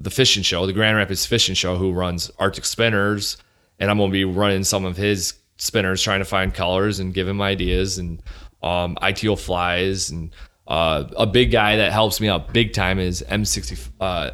the 0.00 0.10
fishing 0.10 0.42
show, 0.42 0.66
the 0.66 0.72
Grand 0.72 0.96
Rapids 0.96 1.26
Fishing 1.26 1.54
Show, 1.54 1.76
who 1.76 1.92
runs 1.92 2.30
Arctic 2.38 2.64
Spinners, 2.64 3.36
and 3.78 3.90
I'm 3.90 3.98
gonna 3.98 4.12
be 4.12 4.24
running 4.24 4.64
some 4.64 4.84
of 4.84 4.96
his 4.96 5.34
spinners, 5.56 6.02
trying 6.02 6.20
to 6.20 6.24
find 6.24 6.54
colors 6.54 7.00
and 7.00 7.12
give 7.12 7.26
him 7.26 7.40
ideas, 7.42 7.98
and 7.98 8.22
um, 8.62 8.96
ITO 9.02 9.36
flies, 9.36 10.10
and 10.10 10.30
uh, 10.66 11.04
a 11.16 11.26
big 11.26 11.50
guy 11.50 11.76
that 11.76 11.92
helps 11.92 12.20
me 12.20 12.28
out 12.28 12.52
big 12.52 12.72
time 12.72 12.98
is 12.98 13.24
M60. 13.28 13.88
Uh, 14.00 14.30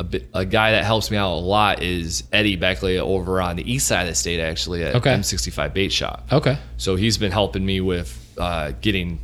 a, 0.00 0.04
bit, 0.04 0.28
a 0.32 0.44
guy 0.44 0.70
that 0.72 0.84
helps 0.84 1.10
me 1.10 1.16
out 1.16 1.34
a 1.34 1.40
lot 1.40 1.82
is 1.82 2.22
Eddie 2.32 2.56
Beckley 2.56 2.98
over 2.98 3.40
on 3.40 3.56
the 3.56 3.70
east 3.70 3.86
side 3.88 4.02
of 4.02 4.08
the 4.08 4.14
state, 4.14 4.40
actually 4.40 4.84
at 4.84 4.94
Okay. 4.94 5.10
M65 5.14 5.72
Bait 5.74 5.92
Shop. 5.92 6.26
Okay. 6.32 6.56
So 6.76 6.94
he's 6.96 7.18
been 7.18 7.32
helping 7.32 7.66
me 7.66 7.80
with 7.80 8.16
uh, 8.38 8.72
getting 8.80 9.18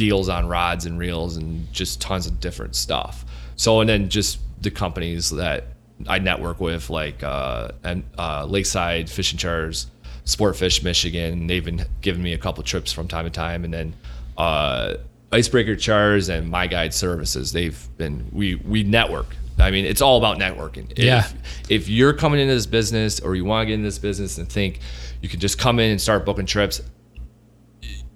deals 0.00 0.30
on 0.30 0.48
rods 0.48 0.86
and 0.86 0.98
reels 0.98 1.36
and 1.36 1.70
just 1.74 2.00
tons 2.00 2.26
of 2.26 2.40
different 2.40 2.74
stuff. 2.74 3.22
So 3.56 3.80
and 3.80 3.90
then 3.90 4.08
just 4.08 4.38
the 4.62 4.70
companies 4.70 5.28
that 5.28 5.64
I 6.08 6.18
network 6.18 6.58
with, 6.58 6.88
like 6.88 7.22
uh, 7.22 7.72
and 7.84 8.02
uh, 8.16 8.46
Lakeside 8.46 9.10
Fishing 9.10 9.36
Charters, 9.36 9.88
Sportfish 10.24 10.82
Michigan. 10.82 11.46
They've 11.46 11.62
been 11.62 11.84
giving 12.00 12.22
me 12.22 12.32
a 12.32 12.38
couple 12.38 12.62
trips 12.64 12.90
from 12.90 13.08
time 13.08 13.26
to 13.26 13.30
time, 13.30 13.62
and 13.62 13.74
then 13.74 13.94
uh, 14.38 14.94
Icebreaker 15.32 15.76
Charters 15.76 16.30
and 16.30 16.48
My 16.48 16.66
Guide 16.66 16.94
Services. 16.94 17.52
They've 17.52 17.86
been 17.98 18.26
we 18.32 18.54
we 18.54 18.82
network. 18.82 19.36
I 19.58 19.70
mean, 19.70 19.84
it's 19.84 20.00
all 20.00 20.16
about 20.16 20.38
networking. 20.38 20.92
If, 20.92 20.98
Yeah. 21.00 21.28
If 21.68 21.90
you're 21.90 22.14
coming 22.14 22.40
into 22.40 22.54
this 22.54 22.64
business 22.64 23.20
or 23.20 23.34
you 23.34 23.44
want 23.44 23.64
to 23.64 23.66
get 23.66 23.74
in 23.74 23.82
this 23.82 23.98
business 23.98 24.38
and 24.38 24.48
think 24.48 24.80
you 25.20 25.28
can 25.28 25.40
just 25.40 25.58
come 25.58 25.78
in 25.78 25.90
and 25.90 26.00
start 26.00 26.24
booking 26.24 26.46
trips, 26.46 26.80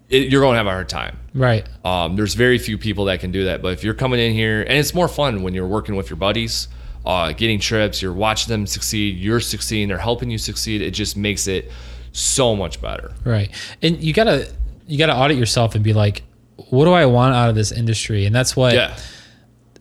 it, 0.09 0.31
you're 0.31 0.41
going 0.41 0.55
to 0.55 0.59
have 0.59 0.67
a 0.67 0.71
hard 0.71 0.89
time. 0.89 1.19
Right. 1.35 1.67
Um, 1.85 2.17
there's 2.17 2.35
very 2.35 2.59
few 2.59 2.79
people 2.79 3.07
that 3.07 3.21
can 3.21 3.31
do 3.33 3.45
that. 3.45 3.63
But 3.63 3.73
if 3.73 3.83
you're 3.85 3.95
coming 3.95 4.21
in 4.21 4.33
here, 4.33 4.61
and 4.63 4.73
it's 4.73 4.95
more 4.95 5.09
fun 5.09 5.43
when 5.43 5.55
you're 5.55 5.67
working 5.67 5.97
with 5.97 6.11
your 6.11 6.17
buddies, 6.17 6.69
uh, 7.07 7.33
getting 7.33 7.59
trips, 7.59 8.01
you're 8.01 8.13
watching 8.13 8.51
them 8.51 8.67
succeed, 8.67 9.19
you're 9.19 9.41
succeeding, 9.41 9.89
they're 9.89 9.99
helping 9.99 10.31
you 10.31 10.39
succeed. 10.39 10.81
It 10.83 10.93
just 10.93 11.17
makes 11.17 11.47
it 11.47 11.71
so 12.13 12.55
much 12.55 12.81
better. 12.81 13.13
Right. 13.25 13.51
And 13.83 14.01
you 14.03 14.13
gotta 14.13 14.49
you 14.87 14.99
gotta 14.99 15.17
audit 15.17 15.37
yourself 15.37 15.75
and 15.75 15.83
be 15.83 15.93
like, 15.93 16.23
what 16.71 16.85
do 16.85 16.93
I 16.93 17.07
want 17.07 17.35
out 17.35 17.49
of 17.49 17.55
this 17.55 17.73
industry? 17.73 18.27
And 18.27 18.35
that's 18.35 18.55
what 18.57 18.75
Yeah. 18.75 18.97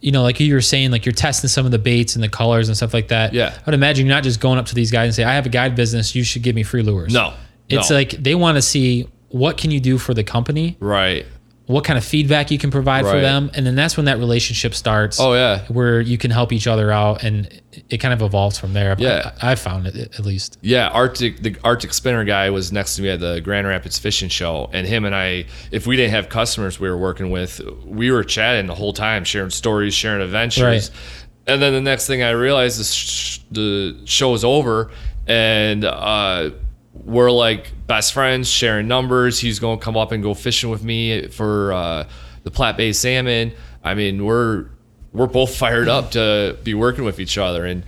you 0.01 0.11
know, 0.11 0.23
like 0.23 0.39
you 0.39 0.53
were 0.53 0.61
saying, 0.61 0.91
like 0.91 1.05
you're 1.05 1.13
testing 1.13 1.47
some 1.47 1.65
of 1.65 1.71
the 1.71 1.79
baits 1.79 2.15
and 2.15 2.23
the 2.23 2.29
colors 2.29 2.67
and 2.67 2.75
stuff 2.75 2.93
like 2.93 3.09
that. 3.09 3.33
Yeah. 3.33 3.53
I 3.55 3.61
would 3.65 3.75
imagine 3.75 4.05
you're 4.05 4.15
not 4.15 4.23
just 4.23 4.39
going 4.39 4.57
up 4.57 4.65
to 4.67 4.75
these 4.75 4.91
guys 4.91 5.05
and 5.05 5.15
say, 5.15 5.23
I 5.23 5.33
have 5.35 5.45
a 5.45 5.49
guide 5.49 5.75
business, 5.75 6.15
you 6.15 6.23
should 6.23 6.41
give 6.41 6.55
me 6.55 6.63
free 6.63 6.81
lures. 6.81 7.13
No. 7.13 7.33
It's 7.69 7.89
no. 7.89 7.95
like 7.95 8.11
they 8.11 8.35
want 8.35 8.57
to 8.57 8.61
see 8.61 9.07
what 9.33 9.57
can 9.57 9.71
you 9.71 9.79
do 9.79 9.97
for 9.97 10.13
the 10.13 10.23
company, 10.23 10.77
right. 10.79 11.25
what 11.65 11.83
kind 11.83 11.97
of 11.97 12.05
feedback 12.05 12.51
you 12.51 12.59
can 12.59 12.69
provide 12.69 13.03
for 13.03 13.19
them, 13.19 13.49
and 13.55 13.65
then 13.65 13.73
that's 13.73 13.97
when 13.97 14.05
that 14.05 14.19
relationship 14.19 14.75
starts. 14.75 15.19
Oh 15.19 15.33
yeah. 15.33 15.65
Where 15.69 15.99
you 15.99 16.19
can 16.19 16.29
help 16.29 16.53
each 16.53 16.67
other 16.67 16.91
out, 16.91 17.23
and 17.23 17.49
it 17.89 17.97
kind 17.97 18.13
of 18.13 18.21
evolves 18.21 18.59
from 18.59 18.73
there. 18.73 18.95
Yeah. 18.99 19.31
I, 19.41 19.53
I 19.53 19.55
found 19.55 19.87
it 19.87 19.95
at 19.95 20.19
least. 20.23 20.59
Yeah, 20.61 20.89
Arctic 20.89 21.41
the 21.41 21.57
Arctic 21.63 21.93
Spinner 21.93 22.23
guy 22.25 22.51
was 22.51 22.71
next 22.71 22.95
to 22.97 23.01
me 23.01 23.09
at 23.09 23.21
the 23.21 23.41
Grand 23.41 23.65
Rapids 23.65 23.97
Fishing 23.97 24.29
Show, 24.29 24.69
and 24.71 24.85
him 24.85 25.03
and 25.03 25.15
I, 25.15 25.45
if 25.71 25.87
we 25.87 25.95
didn't 25.95 26.11
have 26.11 26.29
customers 26.29 26.79
we 26.79 26.87
were 26.87 26.97
working 26.97 27.31
with, 27.31 27.59
we 27.83 28.11
were 28.11 28.23
chatting 28.23 28.67
the 28.67 28.75
whole 28.75 28.93
time, 28.93 29.23
sharing 29.23 29.49
stories, 29.49 29.95
sharing 29.95 30.21
adventures. 30.21 30.91
Right. 30.91 30.99
And 31.47 31.59
then 31.59 31.73
the 31.73 31.81
next 31.81 32.05
thing 32.05 32.21
I 32.21 32.29
realized, 32.29 32.79
is 32.79 32.93
sh- 32.93 33.39
the 33.51 33.99
show 34.05 34.35
is 34.35 34.43
over, 34.43 34.91
and 35.25 35.83
uh, 35.83 36.51
we're 36.93 37.31
like 37.31 37.71
best 37.87 38.13
friends, 38.13 38.49
sharing 38.49 38.87
numbers. 38.87 39.39
He's 39.39 39.59
to 39.59 39.77
come 39.77 39.97
up 39.97 40.11
and 40.11 40.21
go 40.21 40.33
fishing 40.33 40.69
with 40.69 40.83
me 40.83 41.27
for 41.27 41.73
uh, 41.73 42.07
the 42.43 42.51
Platte 42.51 42.77
Bay 42.77 42.93
salmon. 42.93 43.53
I 43.83 43.95
mean, 43.95 44.23
we're 44.23 44.67
we're 45.11 45.27
both 45.27 45.55
fired 45.57 45.89
up 45.89 46.11
to 46.11 46.57
be 46.63 46.73
working 46.73 47.03
with 47.03 47.19
each 47.19 47.37
other, 47.37 47.65
and 47.65 47.83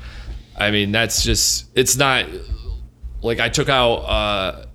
I 0.57 0.71
mean 0.71 0.91
that's 0.91 1.23
just 1.23 1.69
it's 1.75 1.95
not 1.97 2.25
like 3.21 3.39
I 3.39 3.49
took 3.49 3.69
out 3.69 3.95
uh, 3.95 4.65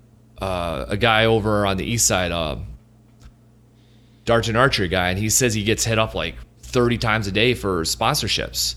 uh, 0.41 0.85
a 0.87 0.97
guy 0.97 1.25
over 1.25 1.65
on 1.65 1.77
the 1.77 1.85
east 1.85 2.07
side, 2.07 2.31
uh, 2.31 2.57
Dart 4.25 4.47
and 4.47 4.57
Archery 4.57 4.87
guy, 4.87 5.09
and 5.09 5.19
he 5.19 5.29
says 5.29 5.53
he 5.53 5.63
gets 5.63 5.83
hit 5.83 5.99
up 5.99 6.15
like 6.15 6.35
30 6.61 6.97
times 6.97 7.27
a 7.27 7.31
day 7.31 7.53
for 7.53 7.81
sponsorships. 7.81 8.75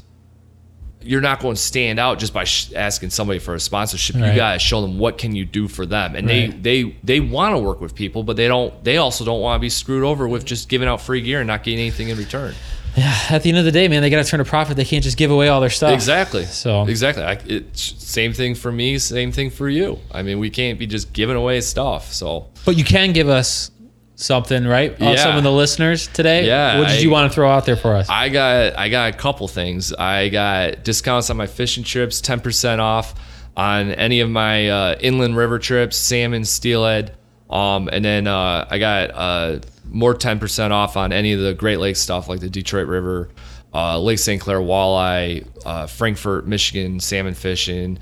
You're 1.04 1.20
not 1.20 1.40
going 1.40 1.54
to 1.54 1.60
stand 1.60 1.98
out 1.98 2.18
just 2.18 2.32
by 2.32 2.44
sh- 2.44 2.72
asking 2.74 3.10
somebody 3.10 3.38
for 3.38 3.54
a 3.54 3.60
sponsorship. 3.60 4.16
Right. 4.16 4.30
You 4.30 4.36
got 4.36 4.52
to 4.54 4.58
show 4.58 4.80
them 4.80 4.98
what 4.98 5.18
can 5.18 5.34
you 5.34 5.44
do 5.44 5.68
for 5.68 5.86
them, 5.86 6.14
and 6.16 6.26
Right. 6.26 6.62
they 6.62 6.82
they 6.82 6.96
they 7.04 7.20
want 7.20 7.54
to 7.54 7.58
work 7.58 7.80
with 7.80 7.94
people, 7.94 8.22
but 8.22 8.36
they 8.36 8.48
don't. 8.48 8.72
They 8.84 8.96
also 8.96 9.24
don't 9.24 9.40
want 9.40 9.58
to 9.58 9.60
be 9.60 9.68
screwed 9.70 10.04
over 10.04 10.26
with 10.28 10.44
just 10.44 10.68
giving 10.68 10.88
out 10.88 11.00
free 11.00 11.20
gear 11.20 11.40
and 11.40 11.46
not 11.46 11.62
getting 11.64 11.80
anything 11.80 12.08
in 12.08 12.18
return. 12.18 12.54
Yeah, 12.96 13.12
at 13.28 13.42
the 13.42 13.48
end 13.48 13.58
of 13.58 13.64
the 13.64 13.72
day, 13.72 13.88
man, 13.88 14.02
they 14.02 14.08
got 14.10 14.24
to 14.24 14.30
turn 14.30 14.38
a 14.38 14.44
profit. 14.44 14.76
They 14.76 14.84
can't 14.84 15.02
just 15.02 15.16
give 15.16 15.32
away 15.32 15.48
all 15.48 15.60
their 15.60 15.68
stuff. 15.68 15.92
Exactly. 15.92 16.44
So- 16.44 16.86
exactly. 16.86 17.24
I, 17.24 17.32
it's 17.46 17.82
same 18.00 18.32
thing 18.32 18.54
for 18.54 18.70
me. 18.70 18.98
Same 18.98 19.32
thing 19.32 19.50
for 19.50 19.68
you. 19.68 19.98
I 20.12 20.22
mean, 20.22 20.38
we 20.38 20.48
can't 20.48 20.78
be 20.78 20.86
just 20.86 21.12
giving 21.12 21.34
away 21.34 21.60
stuff. 21.60 22.12
So 22.12 22.46
But 22.64 22.76
you 22.76 22.84
can 22.84 23.12
give 23.12 23.28
us 23.28 23.72
something, 24.16 24.66
right? 24.66 24.92
Uh, 24.92 25.10
Yeah. 25.10 25.16
Some 25.16 25.36
of 25.36 25.42
the 25.42 25.52
listeners 25.52 26.06
today. 26.08 26.46
Yeah, 26.46 26.78
What 26.78 26.88
did 26.88 26.98
I- 26.98 27.00
you 27.00 27.10
want 27.10 27.30
to 27.30 27.34
throw 27.34 27.50
out 27.50 27.66
there 27.66 27.76
for 27.76 27.94
us? 27.96 28.08
I 28.08 28.28
got 28.28 28.78
I 28.78 28.88
got 28.88 29.12
a 29.14 29.16
couple 29.16 29.48
things. 29.48 29.92
I 29.92 30.28
got 30.28 30.84
discounts 30.84 31.30
on 31.30 31.36
my 31.36 31.46
fishing 31.46 31.84
trips, 31.84 32.20
ten 32.20 32.40
percent 32.40 32.80
off 32.80 33.14
on 33.56 33.90
any 33.92 34.20
of 34.20 34.28
my 34.30 34.68
uh, 34.68 34.94
inland 35.00 35.36
river 35.36 35.58
trips, 35.58 35.96
salmon, 35.96 36.44
steelhead, 36.44 37.12
um, 37.50 37.88
and 37.92 38.04
then 38.04 38.26
uh, 38.26 38.66
I 38.70 38.78
got 38.78 39.10
uh, 39.14 39.58
more 39.90 40.14
ten 40.14 40.38
percent 40.38 40.72
off 40.72 40.96
on 40.96 41.12
any 41.12 41.32
of 41.32 41.40
the 41.40 41.54
Great 41.54 41.78
Lakes 41.78 42.00
stuff 42.00 42.28
like 42.28 42.40
the 42.40 42.50
Detroit 42.50 42.88
River, 42.88 43.28
uh, 43.72 43.98
Lake 44.00 44.18
St. 44.18 44.40
Clair 44.40 44.58
walleye, 44.60 45.46
uh, 45.64 45.86
Frankfort, 45.86 46.46
Michigan 46.46 46.98
salmon 47.00 47.34
fishing. 47.34 47.98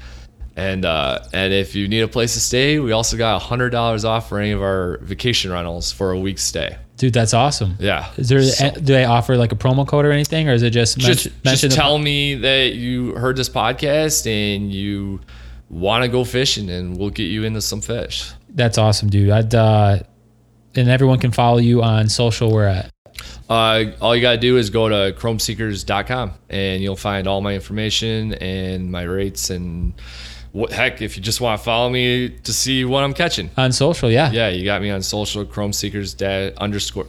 And 0.57 0.85
uh, 0.85 1.20
and 1.33 1.53
if 1.53 1.74
you 1.74 1.89
need 1.89 2.01
a 2.03 2.09
place 2.09 2.35
to 2.35 2.41
stay, 2.41 2.79
we 2.79 2.93
also 2.93 3.16
got 3.16 3.41
hundred 3.41 3.70
dollars 3.70 4.05
off 4.05 4.29
for 4.29 4.39
any 4.39 4.51
of 4.51 4.61
our 4.61 4.99
vacation 4.99 5.51
rentals 5.51 5.93
for 5.93 6.12
a 6.12 6.19
week's 6.19 6.43
stay. 6.43 6.77
Dude, 6.99 7.15
that's 7.15 7.33
awesome. 7.35 7.77
Yeah. 7.81 8.11
Is 8.19 8.29
there? 8.29 8.43
So- 8.43 8.70
do 8.70 8.81
they 8.81 9.05
offer 9.05 9.37
like 9.37 9.53
a 9.53 9.57
promo 9.57 9.89
code 9.89 10.05
or 10.05 10.12
anything, 10.12 10.49
or 10.49 10.53
is 10.53 10.62
it 10.62 10.70
just 10.70 10.99
just, 10.99 11.24
mention, 11.27 11.33
mention 11.45 11.70
just 11.70 11.77
the- 11.77 11.83
tell 11.83 11.99
me 11.99 12.35
that 12.35 12.74
you 12.74 13.15
heard 13.15 13.37
this 13.37 13.49
podcast 13.49 14.27
and 14.27 14.70
you 14.73 15.20
want 15.70 16.03
to 16.05 16.09
go 16.09 16.23
fishing 16.23 16.69
and 16.69 16.99
we'll 16.99 17.09
get 17.09 17.24
you 17.24 17.45
into 17.45 17.62
some 17.62 17.81
fish 17.81 18.31
That's 18.51 18.77
awesome, 18.77 19.09
dude. 19.09 19.31
I'd 19.31 19.55
uh, 19.55 20.01
and 20.74 20.89
everyone 20.91 21.19
can 21.19 21.33
follow 21.33 21.57
you 21.59 21.83
on 21.83 22.11
social. 22.11 22.53
Where 22.53 22.69
at? 22.69 22.91
uh, 23.49 23.85
all 24.01 24.15
you 24.15 24.20
got 24.23 24.33
to 24.33 24.39
do 24.39 24.59
is 24.59 24.69
go 24.70 24.89
to 24.91 25.15
chromeseekers.com 25.19 26.33
and 26.51 26.83
you'll 26.83 26.97
find 26.97 27.27
all 27.27 27.41
my 27.41 27.55
information 27.55 28.35
and 28.35 28.91
my 28.93 29.03
rates 29.03 29.49
and 29.51 29.95
what 30.53 30.70
heck 30.73 31.03
if 31.03 31.16
you 31.16 31.23
just 31.23 31.41
want 31.41 31.59
to 31.59 31.65
follow 31.65 31.89
me 31.91 32.29
to 32.29 32.53
see 32.53 32.85
what 32.85 33.03
i'm 33.03 33.15
catching 33.15 33.51
On 33.57 33.73
social, 33.73 34.11
yeah. 34.11 34.31
yeah 34.31 34.49
you 34.49 34.65
got 34.65 34.83
me 34.83 34.91
on 34.91 35.03
social 35.03 35.45
chromeseekers 35.45 36.16
da- 36.16 36.55
underscore 36.59 37.07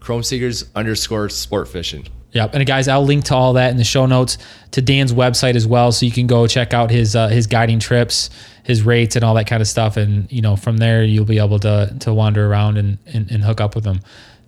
Chrome 0.00 0.22
Seekers 0.22 0.64
underscore 0.74 1.28
sport 1.28 1.68
fishing 1.68 2.06
Yep. 2.32 2.54
And 2.54 2.66
guys, 2.66 2.86
I'll 2.88 3.04
link 3.04 3.24
to 3.24 3.34
all 3.34 3.54
that 3.54 3.70
in 3.70 3.76
the 3.76 3.84
show 3.84 4.06
notes 4.06 4.38
to 4.72 4.82
Dan's 4.82 5.12
website 5.12 5.56
as 5.56 5.66
well, 5.66 5.90
so 5.90 6.06
you 6.06 6.12
can 6.12 6.26
go 6.26 6.46
check 6.46 6.72
out 6.72 6.90
his 6.90 7.16
uh, 7.16 7.28
his 7.28 7.46
guiding 7.46 7.80
trips, 7.80 8.30
his 8.62 8.82
rates, 8.82 9.16
and 9.16 9.24
all 9.24 9.34
that 9.34 9.46
kind 9.48 9.60
of 9.60 9.66
stuff. 9.66 9.96
And 9.96 10.30
you 10.30 10.40
know, 10.40 10.54
from 10.56 10.76
there, 10.76 11.02
you'll 11.02 11.24
be 11.24 11.38
able 11.38 11.58
to 11.60 11.94
to 12.00 12.14
wander 12.14 12.46
around 12.46 12.78
and 12.78 12.98
and, 13.06 13.30
and 13.30 13.42
hook 13.42 13.60
up 13.60 13.74
with 13.74 13.84
him. 13.84 14.00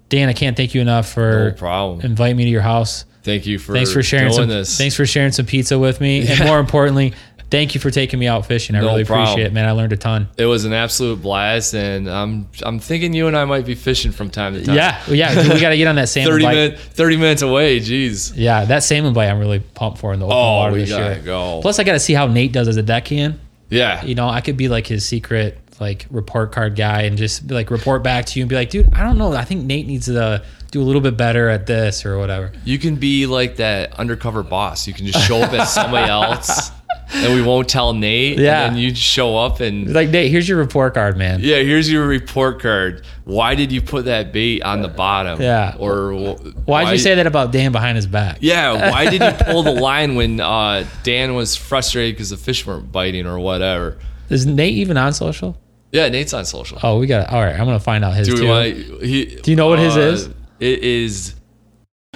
Dan, 0.08 0.28
I 0.28 0.32
can't 0.32 0.56
thank 0.56 0.74
you 0.74 0.80
enough 0.80 1.08
for 1.08 1.56
no 1.60 2.00
inviting 2.02 2.36
me 2.36 2.44
to 2.44 2.50
your 2.50 2.62
house. 2.62 3.04
thank 3.22 3.46
you 3.46 3.58
for 3.58 3.72
Thanks 3.72 3.92
for 3.92 4.02
sharing 4.02 4.32
some. 4.32 4.48
this 4.48 4.76
Thanks 4.76 4.94
for 4.94 5.06
sharing 5.06 5.32
some 5.32 5.46
pizza 5.46 5.78
with 5.78 6.00
me, 6.00 6.28
and 6.28 6.38
more 6.44 6.60
importantly, 6.60 7.14
Thank 7.52 7.74
you 7.76 7.80
for 7.80 7.90
taking 7.92 8.18
me 8.18 8.26
out 8.26 8.46
fishing. 8.46 8.74
I 8.74 8.80
No 8.80 8.86
really 8.88 9.04
problem. 9.04 9.28
appreciate 9.28 9.46
it, 9.46 9.52
man. 9.52 9.68
I 9.68 9.72
learned 9.72 9.92
a 9.92 9.96
ton. 9.96 10.28
It 10.36 10.46
was 10.46 10.64
an 10.64 10.72
absolute 10.72 11.22
blast, 11.22 11.74
and 11.74 12.08
I'm 12.10 12.48
I'm 12.64 12.80
thinking 12.80 13.12
you 13.12 13.28
and 13.28 13.36
I 13.36 13.44
might 13.44 13.64
be 13.64 13.74
fishing 13.76 14.10
from 14.10 14.30
time 14.30 14.54
to 14.54 14.64
time. 14.64 14.74
Yeah, 14.74 15.00
yeah. 15.08 15.34
dude, 15.42 15.52
we 15.52 15.60
got 15.60 15.68
to 15.68 15.76
get 15.76 15.86
on 15.86 15.94
that 15.96 16.08
salmon 16.08 16.32
thirty 16.32 16.44
bite. 16.44 16.54
minute, 16.54 16.78
thirty 16.80 17.16
minutes 17.16 17.42
away. 17.42 17.78
Jeez. 17.78 18.32
Yeah, 18.34 18.64
that 18.64 18.82
salmon 18.82 19.12
bite 19.12 19.28
I'm 19.28 19.38
really 19.38 19.60
pumped 19.60 19.98
for 19.98 20.12
in 20.12 20.18
the 20.18 20.26
open 20.26 20.36
Oh, 20.36 20.40
water 20.56 20.72
we 20.72 20.80
this 20.80 20.90
year. 20.90 21.20
go. 21.24 21.60
Plus, 21.62 21.78
I 21.78 21.84
got 21.84 21.92
to 21.92 22.00
see 22.00 22.14
how 22.14 22.26
Nate 22.26 22.52
does 22.52 22.66
as 22.68 22.76
a 22.78 22.82
deckhand. 22.82 23.38
Yeah. 23.68 24.04
You 24.04 24.14
know, 24.14 24.28
I 24.28 24.40
could 24.40 24.56
be 24.56 24.68
like 24.68 24.86
his 24.86 25.06
secret 25.06 25.58
like 25.80 26.06
report 26.10 26.52
card 26.52 26.76
guy 26.76 27.02
and 27.02 27.16
just 27.18 27.50
like 27.50 27.70
report 27.70 28.02
back 28.04 28.24
to 28.26 28.38
you 28.38 28.44
and 28.44 28.48
be 28.48 28.54
like, 28.54 28.70
dude, 28.70 28.92
I 28.94 29.02
don't 29.02 29.18
know. 29.18 29.32
I 29.32 29.44
think 29.44 29.64
Nate 29.64 29.86
needs 29.86 30.06
to 30.06 30.42
do 30.70 30.80
a 30.80 30.84
little 30.84 31.00
bit 31.00 31.16
better 31.16 31.48
at 31.48 31.66
this 31.66 32.06
or 32.06 32.18
whatever. 32.18 32.52
You 32.64 32.78
can 32.78 32.96
be 32.96 33.26
like 33.26 33.56
that 33.56 33.98
undercover 33.98 34.42
boss. 34.42 34.86
You 34.86 34.94
can 34.94 35.06
just 35.06 35.26
show 35.26 35.38
up 35.42 35.52
as 35.52 35.72
somebody 35.72 36.08
else, 36.10 36.70
and 37.14 37.34
we 37.34 37.42
won't 37.42 37.68
tell 37.68 37.92
Nate. 37.92 38.38
Yeah. 38.38 38.66
And 38.68 38.78
you 38.78 38.94
show 38.94 39.36
up 39.36 39.60
and 39.60 39.92
Like 39.92 40.08
Nate, 40.10 40.30
here's 40.30 40.48
your 40.48 40.58
report 40.58 40.94
card, 40.94 41.16
man. 41.16 41.40
yeah, 41.42 41.56
here's 41.58 41.90
your 41.90 42.06
report 42.06 42.60
card. 42.60 43.04
Why 43.24 43.54
did 43.54 43.70
you 43.72 43.80
put 43.82 44.06
that 44.06 44.32
bait 44.32 44.62
on 44.62 44.82
the 44.82 44.88
bottom? 44.88 45.40
Yeah. 45.40 45.76
Or 45.78 46.12
wh- 46.12 46.68
why 46.68 46.84
did 46.84 46.92
you 46.92 46.98
say 46.98 47.14
that 47.16 47.26
about 47.26 47.52
Dan 47.52 47.70
behind 47.72 47.96
his 47.96 48.06
back? 48.06 48.38
Yeah. 48.40 48.90
Why 48.90 49.08
did 49.10 49.20
you 49.22 49.44
pull 49.52 49.62
the 49.62 49.72
line 49.72 50.14
when 50.14 50.40
uh, 50.40 50.84
Dan 51.02 51.34
was 51.34 51.54
frustrated 51.56 52.14
because 52.16 52.30
the 52.30 52.36
fish 52.36 52.66
weren't 52.66 52.90
biting 52.90 53.26
or 53.26 53.38
whatever? 53.38 53.98
Is 54.30 54.46
Nate 54.46 54.74
even 54.74 54.96
on 54.96 55.12
social? 55.12 55.58
Yeah, 55.92 56.08
Nate's 56.08 56.32
on 56.32 56.46
social. 56.46 56.78
Oh, 56.82 56.98
we 56.98 57.06
got. 57.06 57.28
All 57.30 57.42
right, 57.42 57.52
I'm 57.52 57.66
gonna 57.66 57.78
find 57.78 58.02
out 58.02 58.14
his 58.14 58.26
Do 58.26 58.36
too. 58.38 58.48
want? 58.48 58.74
He, 59.04 59.26
Do 59.42 59.50
you 59.50 59.56
know 59.58 59.68
what 59.68 59.78
his 59.78 59.94
uh, 59.94 60.00
is? 60.00 60.26
It 60.58 60.78
is. 60.78 61.34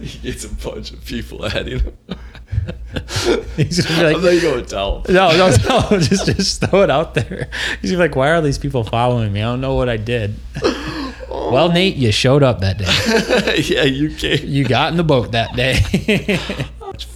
he 0.00 0.18
gets 0.18 0.44
a 0.44 0.48
bunch 0.54 0.90
of 0.92 1.04
people 1.04 1.46
adding 1.46 1.78
him. 1.80 1.96
He's 3.56 3.84
gonna 3.84 4.00
be 4.00 4.06
I'm 4.06 4.12
like, 4.22 4.22
not 4.34 4.42
going 4.42 4.64
to 4.64 4.66
tell. 4.66 5.04
no, 5.08 5.30
no, 5.36 5.50
no, 5.68 5.98
just 5.98 6.26
just 6.26 6.60
throw 6.64 6.82
it 6.82 6.90
out 6.90 7.14
there. 7.14 7.48
He's 7.80 7.90
gonna 7.90 8.04
be 8.04 8.08
like, 8.08 8.16
why 8.16 8.30
are 8.30 8.40
these 8.40 8.58
people 8.58 8.84
following 8.84 9.32
me? 9.32 9.40
I 9.40 9.44
don't 9.44 9.60
know 9.60 9.74
what 9.74 9.88
I 9.88 9.96
did. 9.96 10.36
well, 11.28 11.70
Nate, 11.70 11.96
you 11.96 12.12
showed 12.12 12.42
up 12.42 12.60
that 12.60 12.78
day. 12.78 13.62
yeah, 13.74 13.82
you 13.84 14.10
can't. 14.14 14.44
You 14.44 14.64
got 14.64 14.90
in 14.92 14.96
the 14.96 15.04
boat 15.04 15.32
that 15.32 15.54
day. 15.56 15.76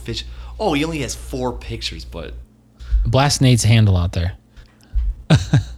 Fish. 0.05 0.25
Oh, 0.59 0.75
he 0.75 0.85
only 0.85 0.99
has 0.99 1.15
four 1.15 1.53
pictures, 1.57 2.05
but 2.05 2.35
Blast 3.07 3.41
Nate's 3.41 3.65
handle 3.65 3.97
out 3.97 4.13
there. 4.13 4.33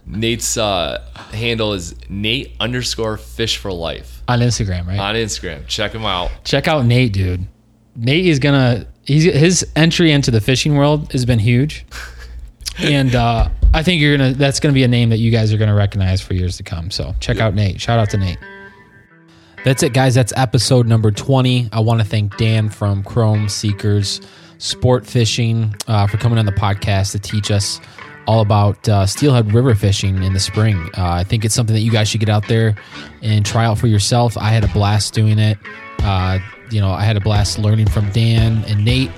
Nate's 0.05 0.57
uh, 0.57 1.05
handle 1.31 1.73
is 1.73 1.95
Nate 2.09 2.53
underscore 2.59 3.17
fish 3.17 3.57
for 3.57 3.71
life 3.71 4.21
on 4.27 4.39
Instagram, 4.39 4.87
right? 4.87 4.99
on 4.99 5.15
Instagram. 5.15 5.65
Check 5.67 5.93
him 5.93 6.05
out. 6.05 6.31
Check 6.43 6.67
out 6.67 6.85
Nate, 6.85 7.13
dude. 7.13 7.45
Nate 7.95 8.25
is 8.25 8.39
gonna. 8.39 8.87
He's 9.05 9.23
his 9.23 9.67
entry 9.75 10.11
into 10.11 10.31
the 10.31 10.41
fishing 10.41 10.75
world 10.75 11.11
has 11.11 11.25
been 11.25 11.39
huge, 11.39 11.85
and 12.79 13.13
uh, 13.13 13.49
I 13.73 13.83
think 13.83 14.01
you're 14.01 14.17
gonna. 14.17 14.33
That's 14.33 14.59
gonna 14.59 14.73
be 14.73 14.83
a 14.83 14.87
name 14.87 15.09
that 15.09 15.17
you 15.17 15.31
guys 15.31 15.51
are 15.53 15.57
gonna 15.57 15.75
recognize 15.75 16.21
for 16.21 16.33
years 16.33 16.57
to 16.57 16.63
come. 16.63 16.89
So 16.91 17.13
check 17.19 17.39
out 17.39 17.53
Nate. 17.53 17.81
Shout 17.81 17.99
out 17.99 18.09
to 18.11 18.17
Nate. 18.17 18.37
That's 19.63 19.81
it, 19.81 19.93
guys. 19.93 20.13
That's 20.13 20.33
episode 20.35 20.87
number 20.87 21.09
20. 21.09 21.69
I 21.71 21.79
want 21.79 22.01
to 22.01 22.05
thank 22.05 22.35
Dan 22.37 22.69
from 22.69 23.01
Chrome 23.03 23.47
Seekers 23.47 24.19
Sport 24.57 25.05
Fishing 25.05 25.73
uh, 25.87 26.05
for 26.07 26.17
coming 26.17 26.37
on 26.37 26.45
the 26.45 26.51
podcast 26.51 27.13
to 27.13 27.19
teach 27.19 27.49
us 27.49 27.79
all 28.27 28.41
about 28.41 28.87
uh, 28.89 29.05
steelhead 29.05 29.53
river 29.53 29.73
fishing 29.75 30.21
in 30.23 30.33
the 30.33 30.39
spring. 30.39 30.77
Uh, 30.97 31.11
I 31.11 31.23
think 31.23 31.45
it's 31.45 31.55
something 31.55 31.73
that 31.73 31.81
you 31.81 31.91
guys 31.91 32.09
should 32.09 32.19
get 32.19 32.29
out 32.29 32.47
there 32.47 32.75
and 33.21 33.45
try 33.45 33.65
out 33.65 33.77
for 33.77 33.87
yourself. 33.87 34.37
I 34.37 34.49
had 34.49 34.63
a 34.63 34.69
blast 34.69 35.13
doing 35.13 35.39
it. 35.39 35.57
You 36.73 36.81
know, 36.81 36.89
I 36.89 37.03
had 37.03 37.17
a 37.17 37.21
blast 37.21 37.59
learning 37.59 37.87
from 37.87 38.09
Dan 38.09 38.65
and 38.65 38.83
Nate. 38.83 39.11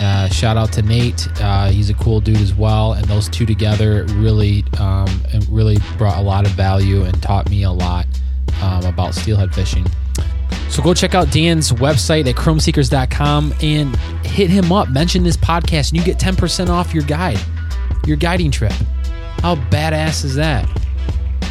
Uh, 0.00 0.28
shout 0.30 0.56
out 0.56 0.72
to 0.72 0.82
Nate. 0.82 1.28
Uh, 1.42 1.68
he's 1.68 1.90
a 1.90 1.94
cool 1.94 2.20
dude 2.20 2.40
as 2.40 2.54
well. 2.54 2.94
And 2.94 3.04
those 3.04 3.28
two 3.28 3.44
together 3.44 4.04
really, 4.14 4.64
um, 4.78 5.06
really 5.50 5.76
brought 5.98 6.16
a 6.16 6.22
lot 6.22 6.46
of 6.46 6.52
value 6.52 7.02
and 7.02 7.22
taught 7.22 7.50
me 7.50 7.64
a 7.64 7.70
lot 7.70 8.06
um, 8.62 8.82
about 8.86 9.14
steelhead 9.14 9.54
fishing. 9.54 9.86
So 10.70 10.82
go 10.82 10.94
check 10.94 11.14
out 11.14 11.30
Dan's 11.30 11.70
website 11.70 12.26
at 12.26 12.34
chromeseekers.com 12.34 13.54
and 13.60 13.94
hit 14.24 14.48
him 14.48 14.72
up. 14.72 14.88
Mention 14.88 15.22
this 15.22 15.36
podcast 15.36 15.90
and 15.90 15.98
you 15.98 16.02
get 16.02 16.18
10% 16.18 16.70
off 16.70 16.94
your 16.94 17.04
guide, 17.04 17.38
your 18.06 18.16
guiding 18.16 18.50
trip. 18.50 18.72
How 19.42 19.56
badass 19.56 20.24
is 20.24 20.34
that? 20.36 20.66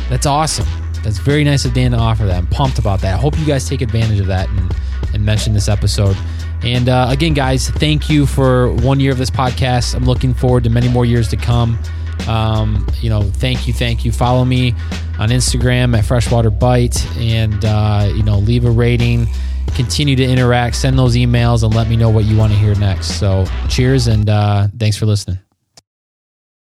That's 0.10 0.26
awesome. 0.26 0.68
That's 1.04 1.20
very 1.20 1.44
nice 1.44 1.66
of 1.66 1.74
Dan 1.76 1.92
to 1.92 1.98
offer 1.98 2.26
that. 2.26 2.36
I'm 2.36 2.48
pumped 2.48 2.80
about 2.80 3.00
that. 3.02 3.14
I 3.14 3.18
hope 3.18 3.38
you 3.38 3.46
guys 3.46 3.70
take 3.70 3.82
advantage 3.82 4.20
of 4.20 4.26
that 4.26 4.50
and, 4.50 4.76
and 5.16 5.26
mention 5.26 5.54
this 5.54 5.68
episode. 5.68 6.16
And 6.62 6.90
uh, 6.90 7.08
again, 7.10 7.34
guys, 7.34 7.70
thank 7.70 8.10
you 8.10 8.26
for 8.26 8.72
one 8.74 9.00
year 9.00 9.12
of 9.12 9.18
this 9.18 9.32
podcast. 9.32 9.96
I'm 9.96 10.06
looking 10.06 10.34
forward 10.34 10.64
to 10.66 10.70
many 10.70 10.88
more 10.88 11.06
years 11.06 11.28
to 11.30 11.38
come. 11.38 11.80
Um, 12.28 12.88
you 13.02 13.10
know, 13.10 13.22
thank 13.22 13.68
you, 13.68 13.74
thank 13.74 14.06
you. 14.06 14.12
Follow 14.12 14.46
me 14.46 14.74
on 15.20 15.30
Instagram 15.30 15.98
at 15.98 16.06
Freshwater 16.06 16.50
Bite, 16.50 17.06
and 17.18 17.64
uh, 17.66 18.12
you 18.16 18.24
know, 18.24 18.38
leave 18.38 18.66
a 18.66 18.72
rating. 18.72 19.28
Continue 19.76 20.16
to 20.16 20.24
interact. 20.24 20.76
Send 20.76 20.98
those 20.98 21.16
emails 21.16 21.64
and 21.64 21.76
let 21.76 21.90
me 21.90 21.98
know 21.98 22.10
what 22.10 22.26
you 22.26 22.38
want 22.38 22.54
to 22.54 22.58
hear 22.58 22.76
next. 22.76 23.20
So, 23.20 23.46
cheers 23.70 24.08
and 24.08 24.30
uh, 24.30 24.68
thanks 24.78 24.98
for 24.98 25.06
listening. 25.06 25.45